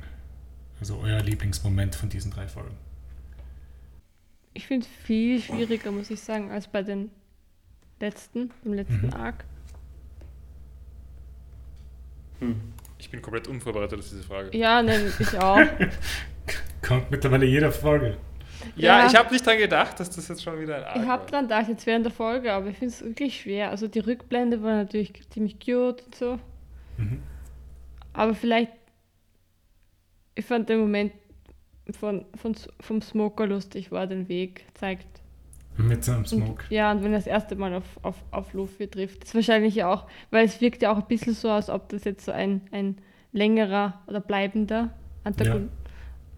Also 0.81 0.99
euer 1.03 1.21
Lieblingsmoment 1.21 1.95
von 1.95 2.09
diesen 2.09 2.31
drei 2.31 2.49
Folgen? 2.49 2.75
Ich 4.55 4.67
finde 4.67 4.87
es 4.87 5.05
viel 5.07 5.41
schwieriger, 5.41 5.93
muss 5.93 6.11
ich 6.11 6.21
sagen, 6.21 6.51
als 6.51 6.67
bei 6.67 6.83
den 6.83 7.11
letzten, 8.01 8.51
im 8.65 8.73
letzten 8.73 9.07
Mhm. 9.09 9.13
Arc. 9.15 9.45
Hm. 12.41 12.61
Ich 12.99 13.11
bin 13.11 13.23
komplett 13.23 13.49
unvorbereitet 13.49 13.99
auf 13.99 14.09
diese 14.09 14.23
Frage. 14.23 14.57
Ja, 14.57 14.83
nein, 14.83 15.13
ich 15.19 15.39
auch. 15.39 15.61
Kommt 16.83 17.11
mittlerweile 17.11 17.47
jeder 17.47 17.73
Folge. 17.73 18.17
Ja, 18.77 19.01
Ja. 19.01 19.07
ich 19.07 19.15
habe 19.17 19.33
nicht 19.33 19.47
dran 19.47 19.59
gedacht, 19.59 19.99
dass 20.01 20.11
das 20.11 20.29
jetzt 20.29 20.43
schon 20.43 20.61
wieder 20.61 20.77
ein 20.77 20.85
Arc 20.85 20.97
Ich 20.97 21.03
habe 21.09 21.23
war. 21.23 21.31
dran 21.31 21.45
gedacht, 21.45 21.69
jetzt 21.69 21.87
während 21.87 22.05
der 22.07 22.13
Folge, 22.13 22.53
aber 22.53 22.67
ich 22.69 22.77
finde 22.79 22.95
es 22.95 23.03
wirklich 23.03 23.41
schwer. 23.41 23.71
Also 23.71 23.89
die 23.89 24.01
Rückblende 24.01 24.63
war 24.63 24.75
natürlich 24.77 25.13
ziemlich 25.31 25.59
cute 25.61 26.03
und 26.05 26.15
so. 26.15 26.39
Mhm. 26.99 27.23
Aber 28.13 28.35
vielleicht, 28.35 28.73
ich 30.41 30.47
fand 30.47 30.69
den 30.69 30.81
Moment 30.81 31.13
von, 31.93 32.25
von, 32.35 32.55
vom 32.81 33.03
Smoker 33.03 33.47
lustig, 33.47 33.93
war 33.93 34.07
den 34.07 34.29
Weg, 34.29 34.65
zeigt. 34.75 35.07
Mit 35.77 36.05
seinem 36.05 36.19
Und, 36.19 36.29
Smoke. 36.29 36.65
ja, 36.71 36.91
und 36.91 37.03
wenn 37.05 37.13
er 37.13 37.19
das 37.19 37.27
erste 37.27 37.57
Mal 37.57 37.75
auf, 37.75 37.85
auf, 38.03 38.17
auf 38.31 38.53
Luffy 38.53 38.89
trifft, 38.89 39.25
ist 39.25 39.35
wahrscheinlich 39.35 39.75
ja 39.77 39.93
auch, 39.93 40.07
weil 40.31 40.45
es 40.45 40.61
wirkt 40.61 40.83
ja 40.83 40.93
auch 40.93 40.99
ein 40.99 41.07
bisschen 41.07 41.35
so, 41.35 41.51
als 41.51 41.71
ob 41.71 41.89
das 41.91 42.05
jetzt 42.05 42.25
so 42.25 42.33
ein, 42.33 42.63
ein 42.71 42.97
längerer 43.33 44.03
oder 44.07 44.21
bleibender 44.21 44.95
Antagon 45.25 45.71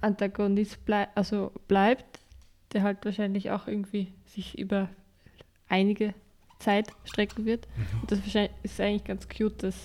Antagonist 0.00 0.84
blei 0.84 1.06
also 1.14 1.52
bleibt, 1.68 2.18
der 2.72 2.82
halt 2.82 3.04
wahrscheinlich 3.04 3.52
auch 3.52 3.68
irgendwie 3.68 4.12
sich 4.26 4.58
über 4.58 4.88
einige 5.68 6.12
Zeit 6.58 6.88
strecken 7.04 7.44
wird. 7.44 7.68
Mhm. 7.76 8.00
Und 8.00 8.10
das 8.10 8.20
wahrscheinlich 8.20 8.52
ist 8.64 8.80
eigentlich 8.80 9.04
ganz 9.04 9.28
cute, 9.28 9.62
das 9.62 9.76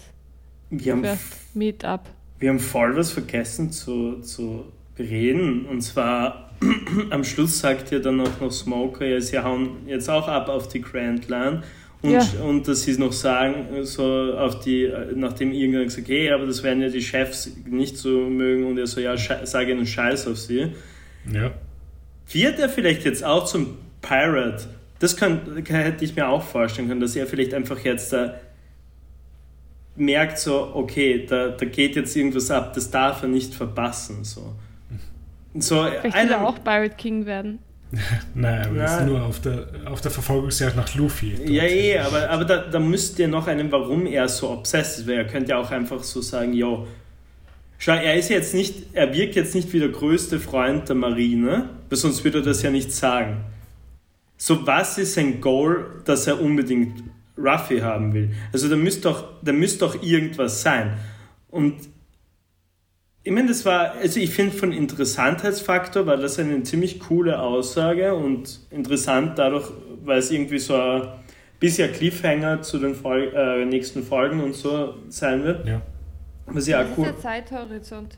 Wir 0.72 0.94
haben 0.94 1.04
First 1.04 1.56
Meetup. 1.56 2.10
Wir 2.40 2.50
haben 2.50 2.60
voll 2.60 2.96
was 2.96 3.12
vergessen 3.12 3.72
zu, 3.72 4.22
zu 4.22 4.66
bereden. 4.96 5.66
Und 5.66 5.82
zwar 5.82 6.52
am 7.10 7.24
Schluss 7.24 7.60
sagt 7.60 7.92
ja 7.92 8.00
dann 8.00 8.20
auch 8.22 8.40
noch 8.40 8.52
Smoker, 8.52 9.06
ja, 9.06 9.20
sie 9.22 9.40
hauen 9.40 9.70
jetzt 9.88 10.10
auch 10.10 10.28
ab 10.28 10.50
auf 10.50 10.68
die 10.68 10.82
Grand 10.82 11.28
Line. 11.30 11.64
Und, 12.04 12.12
Ja. 12.12 12.24
und 12.44 12.68
dass 12.68 12.84
sie 12.84 12.96
noch 12.98 13.12
sagen, 13.12 13.84
so 13.84 14.34
auf 14.38 14.60
die, 14.60 14.92
nachdem 15.16 15.52
irgendwann 15.52 15.86
gesagt 15.86 16.08
hey, 16.10 16.32
aber 16.32 16.46
das 16.46 16.62
werden 16.62 16.82
ja 16.82 16.90
die 16.90 17.02
Chefs 17.02 17.52
nicht 17.66 17.98
so 17.98 18.30
mögen 18.30 18.66
und 18.66 18.78
er 18.78 18.86
so, 18.86 19.02
ja, 19.02 19.18
sage 19.18 19.72
einen 19.72 19.88
Scheiß 19.88 20.28
auf 20.28 20.38
sie. 20.38 20.68
Ja. 21.32 21.52
Wird 22.32 22.60
er 22.60 22.70
vielleicht 22.70 23.04
jetzt 23.04 23.24
auch 23.24 23.46
zum 23.46 23.78
Pirate? 24.02 24.66
Das 25.00 25.18
kann, 25.18 25.64
kann, 25.64 25.78
hätte 25.82 26.06
ich 26.06 26.16
mir 26.16 26.28
auch 26.28 26.44
vorstellen 26.44 26.88
können, 26.88 27.02
dass 27.02 27.16
er 27.16 27.26
vielleicht 27.26 27.54
einfach 27.54 27.80
jetzt 27.80 28.14
da 28.14 28.36
merkt, 29.98 30.40
so, 30.40 30.72
okay, 30.74 31.26
da, 31.28 31.50
da 31.50 31.66
geht 31.66 31.96
jetzt 31.96 32.16
irgendwas 32.16 32.52
ab, 32.52 32.74
das 32.74 32.90
darf 32.90 33.24
er 33.24 33.30
nicht 33.30 33.54
verpassen. 33.54 34.24
So. 34.24 34.54
So, 35.54 35.86
Vielleicht 35.86 36.16
will 36.16 36.32
er 36.32 36.48
auch 36.48 36.64
Pirate 36.64 36.96
King 36.96 37.26
werden. 37.26 37.60
Nein, 38.36 38.68
aber 38.68 38.78
das 38.78 39.00
ist 39.00 39.06
nur 39.06 39.24
auf 39.24 39.40
der, 39.40 39.68
auf 39.86 40.02
der 40.02 40.12
Verfolgungsjagd 40.12 40.76
nach 40.76 40.94
Luffy. 40.96 41.36
Ja, 41.46 41.64
eh, 41.64 41.98
aber, 42.00 42.30
aber 42.30 42.46
da, 42.46 42.58
da 42.58 42.80
müsst 42.80 43.18
ihr 43.18 43.30
noch 43.30 43.48
einen, 43.48 43.72
warum 43.72 44.06
er 44.06 44.28
so 44.28 44.52
obsessed 44.52 45.00
ist, 45.00 45.08
weil 45.08 45.16
er 45.16 45.26
könnte 45.26 45.52
ja 45.52 45.58
auch 45.58 45.72
einfach 45.72 46.04
so 46.04 46.22
sagen, 46.22 46.54
yo, 46.54 46.86
schau, 47.78 47.94
er 47.94 48.16
ist 48.16 48.30
jetzt 48.30 48.54
nicht, 48.54 48.88
er 48.94 49.14
wirkt 49.14 49.36
jetzt 49.36 49.56
nicht 49.56 49.72
wie 49.72 49.80
der 49.80 49.90
größte 49.90 50.40
Freund 50.40 50.90
der 50.90 50.98
Marine, 50.98 51.70
weil 51.90 51.98
sonst 51.98 52.24
würde 52.26 52.40
er 52.40 52.44
das 52.44 52.62
ja 52.62 52.72
nicht 52.72 52.92
sagen. 52.92 53.38
So, 54.36 54.68
was 54.68 54.98
ist 54.98 55.14
sein 55.14 55.40
Goal, 55.40 55.86
dass 56.04 56.28
er 56.28 56.42
unbedingt 56.42 57.04
Ruffy 57.38 57.80
haben 57.80 58.14
will? 58.14 58.32
Also 58.52 58.70
da 58.70 58.76
müsste 58.76 59.02
doch, 59.04 59.42
da 59.42 59.52
müsste 59.54 59.80
doch 59.80 60.02
irgendwas 60.02 60.62
sein. 60.62 60.98
Und 61.50 61.76
ich 63.24 63.32
meine, 63.34 63.50
das 63.50 63.66
war, 63.66 63.92
also 63.94 64.20
ich 64.20 64.30
finde 64.30 64.56
von 64.56 64.72
Interessantheitsfaktor 64.72 66.06
war 66.06 66.18
das 66.18 66.40
eine 66.40 66.64
ziemlich 66.64 67.00
coole 67.02 67.40
Aussage 67.40 68.16
und 68.16 68.62
interessant 68.70 69.38
dadurch, 69.38 69.70
weil 70.06 70.20
es 70.20 70.32
irgendwie 70.32 70.60
so 70.60 70.76
ein 70.76 71.10
bisschen 71.60 71.90
ein 71.90 71.96
Cliffhanger 71.96 72.62
zu 72.62 72.80
den 72.80 72.96
Fol 72.96 73.34
äh, 73.36 73.66
nächsten 73.66 74.04
Folgen 74.04 74.42
und 74.42 74.56
so 74.56 74.96
sein 75.10 75.44
wird. 75.44 75.68
Ja, 75.68 75.82
Was 76.46 76.68
ja 76.68 76.80
auch 76.82 76.86
ist 76.86 76.98
cool. 76.98 77.04
der 77.04 77.20
Zeithorizont 77.20 78.18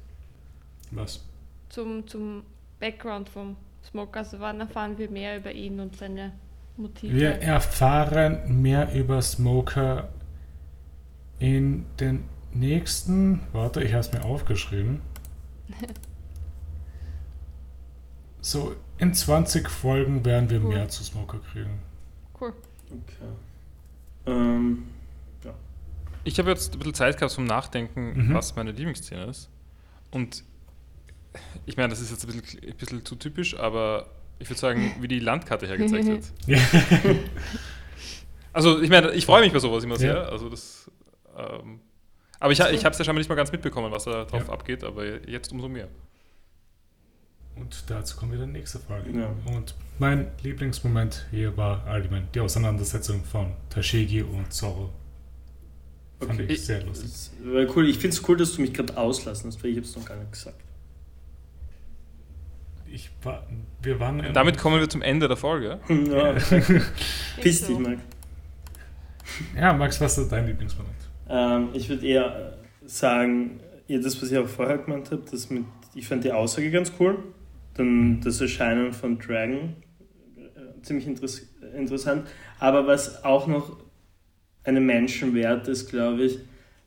was? 0.92 1.26
zum, 1.70 2.08
zum 2.08 2.44
Background 2.80 3.30
vom 3.30 3.56
Smoke. 3.84 4.18
Also 4.20 4.40
wann 4.40 4.60
erfahren 4.60 4.98
wir 4.98 5.10
mehr 5.10 5.38
über 5.38 5.52
ihn 5.52 5.80
und 5.80 5.96
seine 5.96 6.34
Motive? 6.80 7.14
Wir 7.14 7.30
erfahren 7.42 8.62
mehr 8.62 8.94
über 8.96 9.22
Smoker 9.22 10.10
in 11.40 11.86
den 12.00 12.24
nächsten. 12.54 13.42
Warte, 13.54 13.84
ich 13.84 13.92
habe 13.94 14.02
es 14.02 14.12
mir 14.12 14.24
aufgeschrieben. 14.26 15.02
So, 18.42 18.74
in 18.98 19.14
20 19.14 19.70
Folgen 19.70 20.24
werden 20.26 20.50
wir 20.50 20.62
Cool. 20.64 20.70
mehr 20.74 20.88
zu 20.90 21.04
Smoker 21.04 21.40
kriegen. 21.52 21.80
Cool. 22.40 22.54
Okay. 22.90 23.26
Ähm, 24.26 24.84
Ich 26.24 26.38
habe 26.40 26.50
jetzt 26.50 26.74
ein 26.74 26.80
bisschen 26.80 26.94
Zeit 26.94 27.18
gehabt 27.18 27.34
zum 27.34 27.46
Nachdenken, 27.46 28.28
Mhm. 28.28 28.34
was 28.34 28.56
meine 28.56 28.72
Lieblingsszene 28.72 29.26
ist. 29.26 29.50
Und 30.12 30.44
ich 31.66 31.76
meine, 31.78 31.90
das 31.90 32.00
ist 32.02 32.12
jetzt 32.12 32.26
ein 32.26 32.32
bisschen, 32.40 32.62
ein 32.64 32.76
bisschen 32.78 33.06
zu 33.06 33.16
typisch, 33.16 33.58
aber 33.58 34.08
ich 34.40 34.50
würde 34.50 34.60
sagen, 34.60 34.96
wie 35.02 35.08
die 35.08 35.20
Landkarte 35.20 35.68
hergezeigt 35.68 36.06
wird. 36.48 36.60
Also, 38.52 38.82
ich 38.82 38.90
meine, 38.90 39.12
ich 39.12 39.26
freue 39.28 39.42
mich 39.44 39.54
bei 39.54 39.60
sowas 39.60 39.84
immer 39.84 39.96
sehr. 39.98 40.16
Ja. 40.16 40.24
Also 40.24 40.50
das, 40.50 40.90
ähm, 41.38 41.80
aber 42.40 42.52
ich, 42.52 42.60
ich 42.60 42.84
habe 42.84 42.94
es 42.94 42.98
ja 42.98 43.06
scheinbar 43.06 43.20
nicht 43.20 43.30
mal 43.30 43.36
ganz 43.36 43.52
mitbekommen, 43.52 43.92
was 43.92 44.06
da 44.06 44.26
drauf 44.26 44.48
Ja. 44.48 44.54
abgeht, 44.54 44.84
aber 44.84 45.06
jetzt 45.30 45.52
umso 45.52 45.70
mehr. 45.70 45.88
Und 47.56 47.84
dazu 47.88 48.18
kommen 48.18 48.32
wir 48.32 48.40
in 48.42 48.52
der 48.52 48.60
nächsten 48.62 48.80
Folge. 48.80 49.12
Ja. 49.18 49.30
Und 49.56 49.76
mein 50.00 50.32
Lieblingsmoment 50.42 51.28
hier 51.30 51.56
war 51.58 51.86
allgemein 51.86 52.28
die 52.34 52.40
Auseinandersetzung 52.40 53.24
von 53.24 53.54
Tashigi 53.70 54.24
und 54.24 54.52
Zoro. 54.52 54.90
Fand 56.20 56.32
Okay. 56.42 56.52
ich 56.54 56.66
sehr 56.66 56.84
lustig. 56.84 57.10
das 57.12 57.32
war 57.44 57.66
cool. 57.76 57.88
Ich 57.88 57.98
finde 58.00 58.16
es 58.16 58.28
cool, 58.28 58.36
dass 58.36 58.54
du 58.56 58.62
mich 58.62 58.74
gerade 58.74 58.98
auslassen 58.98 59.48
hast, 59.52 59.64
weil 59.64 59.70
ich 59.72 59.78
habe 59.78 59.86
es 59.86 59.96
noch 59.96 60.06
gar 60.06 60.18
nicht 60.18 60.32
gesagt. 60.32 60.60
Ich 62.92 63.10
war, 63.24 63.46
wir 63.82 64.00
waren 64.00 64.20
in, 64.20 64.34
Damit 64.34 64.58
kommen 64.58 64.80
wir 64.80 64.90
zum 64.90 65.02
Ende 65.02 65.28
der 65.28 65.38
Folge. 65.38 65.80
Ja, 65.90 66.34
piss 67.42 67.68
dich. 67.68 67.78
Marc. 67.78 68.00
Ja, 69.56 69.74
Max, 69.74 70.02
was 70.02 70.18
ist 70.18 70.32
dein 70.32 70.48
Lieblingsmoment? 70.48 70.96
Ähm, 71.30 71.70
ich 71.74 71.88
würde 71.90 72.06
eher 72.06 72.58
sagen, 72.86 73.60
ja, 73.88 74.00
das, 74.00 74.22
was 74.22 74.32
ich 74.32 74.38
auch 74.38 74.48
vorher 74.48 74.80
gemeint 74.80 75.12
habe, 75.12 75.24
das 75.30 75.50
mit, 75.50 75.66
ich 75.96 76.08
fand 76.08 76.24
die 76.24 76.32
Aussage 76.32 76.72
ganz 76.72 76.92
cool. 77.00 77.24
Dann 77.76 78.22
das 78.22 78.42
Erscheinen 78.42 78.92
von 78.92 79.20
Dragon 79.20 79.76
äh, 80.38 80.82
ziemlich 80.82 81.08
interess 81.08 81.48
interessant. 81.76 82.28
Aber 82.60 82.88
was 82.88 83.24
auch 83.24 83.48
noch 83.48 83.78
einen 84.64 84.86
Menschen 84.86 85.34
wert 85.36 85.68
ist, 85.68 85.90
glaube 85.90 86.24
ich, 86.24 86.40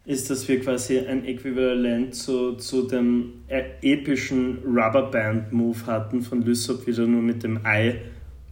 ist, 0.04 0.30
dass 0.30 0.48
wir 0.48 0.60
quasi 0.60 0.98
ein 0.98 1.24
Äquivalent 1.24 2.14
zu, 2.14 2.54
zu 2.54 2.82
dem 2.88 3.44
äh, 3.48 3.62
epischen 3.82 4.58
Rubberband-Move 4.64 5.86
hatten 5.86 6.22
von 6.22 6.42
Lysop, 6.42 6.86
wieder 6.86 7.06
nur 7.06 7.22
mit 7.22 7.42
dem 7.42 7.64
Ei. 7.64 8.00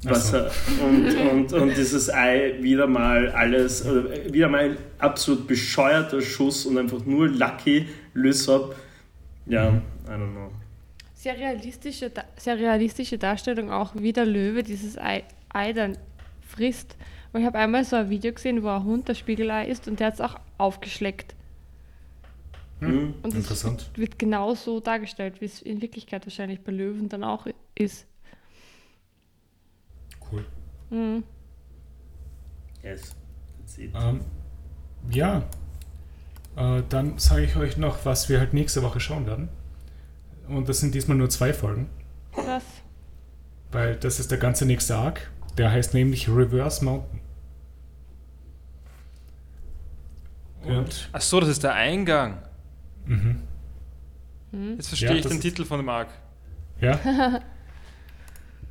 Was 0.03 0.31
so. 0.31 0.39
und, 0.83 1.15
und, 1.31 1.53
und 1.53 1.77
dieses 1.77 2.09
Ei 2.09 2.55
wieder 2.61 2.87
mal 2.87 3.29
alles, 3.33 3.85
oder 3.85 4.33
wieder 4.33 4.49
mal 4.49 4.71
ein 4.71 4.77
absolut 4.99 5.47
bescheuerter 5.47 6.23
Schuss 6.23 6.65
und 6.65 6.79
einfach 6.79 7.05
nur 7.05 7.29
Lucky 7.29 7.87
Lysop. 8.15 8.77
Ja, 9.47 9.71
Mhm. 9.71 9.83
I 10.07 10.11
don't 10.11 10.33
know. 10.33 10.51
Sehr 11.15 11.37
realistische, 11.37 12.11
sehr 12.37 12.59
realistische 12.59 13.19
Darstellung 13.19 13.71
auch, 13.71 13.93
wie 13.95 14.13
der 14.13 14.25
Löwe 14.25 14.63
dieses 14.63 14.97
Ei, 14.97 15.25
Ei 15.51 15.73
dann 15.73 15.99
frisst. 16.41 16.97
Und 17.33 17.41
ich 17.41 17.47
habe 17.47 17.59
einmal 17.59 17.85
so 17.85 17.97
ein 17.97 18.09
Video 18.09 18.33
gesehen, 18.33 18.63
wo 18.63 18.69
ein 18.69 18.85
Hund 18.85 19.09
das 19.09 19.19
Spiegelei 19.19 19.67
isst 19.67 19.87
und 19.87 20.01
der 20.01 20.09
hat 20.09 20.15
es 20.15 20.21
auch 20.21 20.37
aufgeschleckt. 20.57 21.35
Mhm. 22.81 23.15
Und 23.23 23.35
Interessant. 23.35 23.90
es 23.93 23.98
wird 23.98 24.19
genau 24.19 24.55
so 24.55 24.81
dargestellt, 24.81 25.40
wie 25.40 25.44
es 25.44 25.61
in 25.62 25.82
Wirklichkeit 25.82 26.27
wahrscheinlich 26.27 26.61
bei 26.62 26.73
Löwen 26.73 27.09
dann 27.09 27.24
auch 27.24 27.47
ist. 27.74 28.07
Cool. 30.32 30.44
Mhm. 30.90 31.24
Yes, 32.82 33.15
that's 33.59 33.78
it. 33.78 33.93
Ähm, 33.94 34.20
ja, 35.11 35.43
äh, 36.57 36.82
dann 36.89 37.19
sage 37.19 37.44
ich 37.44 37.57
euch 37.57 37.77
noch, 37.77 38.05
was 38.05 38.28
wir 38.28 38.39
halt 38.39 38.55
nächste 38.55 38.82
Woche 38.82 39.01
schauen 39.01 39.27
werden. 39.27 39.48
Und 40.48 40.69
das 40.69 40.81
sind 40.81 40.94
diesmal 40.94 41.16
nur 41.16 41.31
zwei 41.31 41.52
Folgen, 41.52 41.89
Krass. 42.32 42.65
weil 43.70 43.97
das 43.97 44.19
ist 44.19 44.31
der 44.31 44.39
ganze 44.39 44.66
nächste 44.66 44.97
Arc. 44.97 45.31
Der 45.59 45.70
heißt 45.70 45.94
nämlich 45.94 46.28
Reverse 46.28 46.85
Mountain. 46.85 47.20
Und 50.62 51.09
Ach 51.12 51.20
so, 51.20 51.40
das 51.40 51.48
ist 51.48 51.62
der 51.62 51.74
Eingang. 51.74 52.43
Mhm. 53.07 53.43
Mhm. 54.53 54.73
Jetzt 54.77 54.89
verstehe 54.89 55.11
Ja, 55.11 55.15
ich 55.17 55.23
den 55.23 55.33
ist- 55.33 55.41
Titel 55.41 55.65
von 55.65 55.79
dem 55.79 55.89
Arc. 55.89 56.09
ja, 56.81 56.99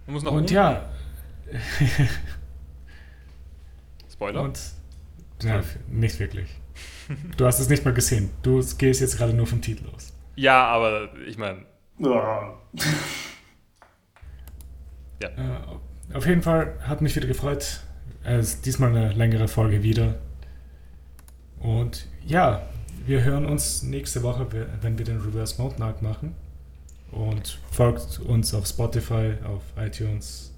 Man 0.05 0.13
muss 0.13 0.23
noch 0.23 0.31
und 0.33 0.49
um- 0.49 0.55
ja, 0.55 0.89
Spoiler. 4.11 4.41
und 4.43 4.59
ja, 5.43 5.61
nicht 5.87 6.19
wirklich. 6.19 6.49
Du 7.37 7.45
hast 7.45 7.59
es 7.59 7.69
nicht 7.69 7.85
mal 7.85 7.93
gesehen. 7.93 8.29
Du 8.43 8.61
gehst 8.77 9.01
jetzt 9.01 9.17
gerade 9.17 9.33
nur 9.33 9.47
vom 9.47 9.61
Titel 9.61 9.85
aus. 9.95 10.13
ja, 10.35 10.65
aber 10.67 11.09
ich 11.27 11.37
meine, 11.37 11.65
Ah. 12.03 12.53
Äh, 15.21 15.29
auf 16.13 16.25
jeden 16.25 16.41
Fall 16.41 16.75
hat 16.81 17.01
mich 17.01 17.15
wieder 17.15 17.27
gefreut. 17.27 17.81
Es 18.23 18.53
ist 18.53 18.65
diesmal 18.65 18.89
eine 18.95 19.11
längere 19.13 19.47
Folge 19.49 19.83
wieder. 19.83 20.15
Und 21.59 22.07
ja, 22.25 22.61
wir 23.05 23.23
hören 23.23 23.45
uns 23.45 23.83
nächste 23.83 24.23
Woche, 24.23 24.47
wenn 24.81 24.97
wir 24.97 25.05
den 25.05 25.19
Reverse 25.21 25.61
Mountain 25.61 25.83
Arc 25.83 26.01
machen. 26.01 26.35
Und 27.11 27.59
folgt 27.71 28.19
uns 28.19 28.53
auf 28.53 28.67
Spotify, 28.67 29.33
auf 29.43 29.63
iTunes, 29.77 30.53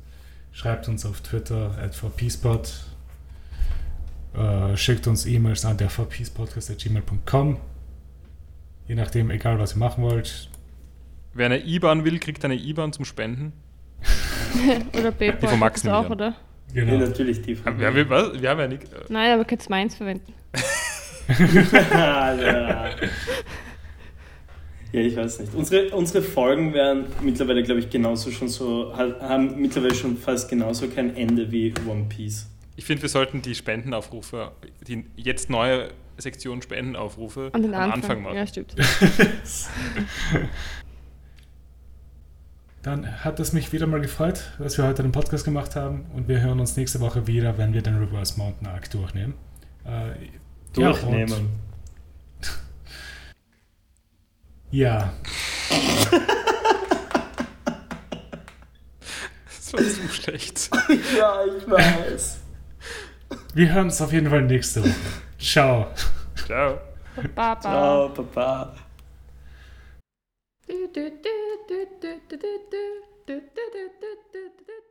schreibt 0.51 0.88
uns 0.89 1.05
auf 1.05 1.22
Twitter 1.22 1.77
at 1.81 1.95
vpspot, 1.95 2.73
äh, 4.35 4.76
schickt 4.76 5.07
uns 5.07 5.26
E-Mails 5.26 5.63
an 5.63 5.77
der 5.77 5.89
vpspodcast.gmail.com. 5.89 7.57
Je 8.88 8.95
nachdem, 8.95 9.31
egal 9.31 9.59
was 9.59 9.73
ihr 9.76 9.80
machen 9.80 10.03
wollt. 10.03 10.49
wer 11.34 11.45
eine 11.45 11.63
IBAN 11.65 12.03
will, 12.03 12.19
kriegt 12.19 12.43
eine 12.43 12.55
IBAN 12.55 12.91
zum 12.91 13.05
Spenden. 13.05 13.53
Oder 14.99 15.11
PayPal 15.11 15.39
Die 15.39 15.47
von 15.47 15.59
Max 15.59 15.81
gibt's 15.84 15.95
auch, 15.95 16.09
oder? 16.09 16.35
Ja, 16.73 16.84
Genau. 16.85 16.97
natürlich 17.05 17.41
die. 17.41 17.57
Wir 17.63 17.88
haben, 17.88 18.09
was? 18.09 18.41
Wir 18.41 18.49
haben 18.49 18.59
ja 18.59 18.68
nicht. 18.68 18.84
äh, 18.91 18.97
Nein, 19.09 19.31
aber 19.34 19.45
kannst 19.45 19.69
meins 19.69 19.95
verwenden. 19.95 20.34
Ja, 24.93 24.99
ich 24.99 25.15
weiß 25.15 25.39
nicht. 25.39 25.53
Unsere, 25.56 25.89
unsere 25.95 26.22
Folgen 26.22 26.73
werden 26.73 27.06
mittlerweile, 27.22 27.64
glaube 27.64 27.80
ich, 27.80 27.89
genauso 27.89 28.30
schon 28.31 28.49
so, 28.49 28.93
ha- 28.95 29.15
haben 29.22 29.60
mittlerweile 29.61 29.95
schon 29.95 30.18
fast 30.18 30.49
genauso 30.49 30.88
kein 30.89 31.15
Ende 31.15 31.49
wie 31.52 31.73
One 31.88 32.06
Piece. 32.10 32.48
Ich 32.76 32.84
finde, 32.85 33.02
wir 33.03 33.10
sollten 33.10 33.41
die 33.41 33.56
Spendenaufrufe, 33.56 34.52
die 34.88 35.06
jetzt 35.15 35.49
neue 35.49 35.91
Sektion 36.18 36.61
Spendenaufrufe 36.61 37.52
An 37.53 37.61
den 37.61 37.73
am 37.73 37.84
Anfang. 37.84 38.02
Anfang 38.02 38.22
machen. 38.23 38.35
Ja, 38.35 38.45
stimmt. 38.48 38.76
Dann 42.84 43.23
hat 43.23 43.39
es 43.39 43.53
mich 43.53 43.72
wieder 43.72 43.85
mal 43.88 44.02
gefreut, 44.02 44.52
dass 44.57 44.77
wir 44.77 44.85
heute 44.88 45.03
den 45.03 45.11
Podcast 45.11 45.45
gemacht 45.45 45.76
haben 45.76 46.06
und 46.15 46.27
wir 46.27 46.41
hören 46.41 46.60
uns 46.60 46.76
nächste 46.76 46.99
Woche 46.99 47.27
wieder, 47.27 47.57
wenn 47.57 47.73
wir 47.73 47.81
den 47.84 47.98
Reverse 47.98 48.38
Mountain 48.39 48.68
Arc 48.68 48.89
durchnehmen. 48.89 49.35
Äh, 49.85 50.14
Durchnehmen. 50.73 51.49
Ja, 54.72 55.11
Das 59.45 59.73
war 59.73 59.80
zu 59.81 60.07
schlecht. 60.10 60.69
ja, 61.18 61.45
ich 61.45 61.69
weiß. 61.69 62.39
wir 63.53 63.73
hören 63.73 63.85
uns 63.85 64.02
auf 64.02 64.14
jeden 64.14 64.30
Fall 64.30 64.43
nächste 64.43 64.81
Woche. 64.84 64.93
Ciao. 65.39 65.88
Ciao. 66.45 66.80
Baba. 67.35 67.60
Ciao, 67.61 68.10
Papa. 68.10 68.76
Du, 70.68 70.88
du, 70.88 71.10
du, 71.10 71.10
du, 71.68 71.85
du, 71.99 72.19
du, 72.30 72.38
du, 72.38 72.38
du, 72.38 72.77
du, 73.27 73.34
du, 73.34 73.41
du, 73.41 73.41
du, 73.41 73.89
du, 73.99 74.11
du, 74.31 74.49
du. 74.57 74.90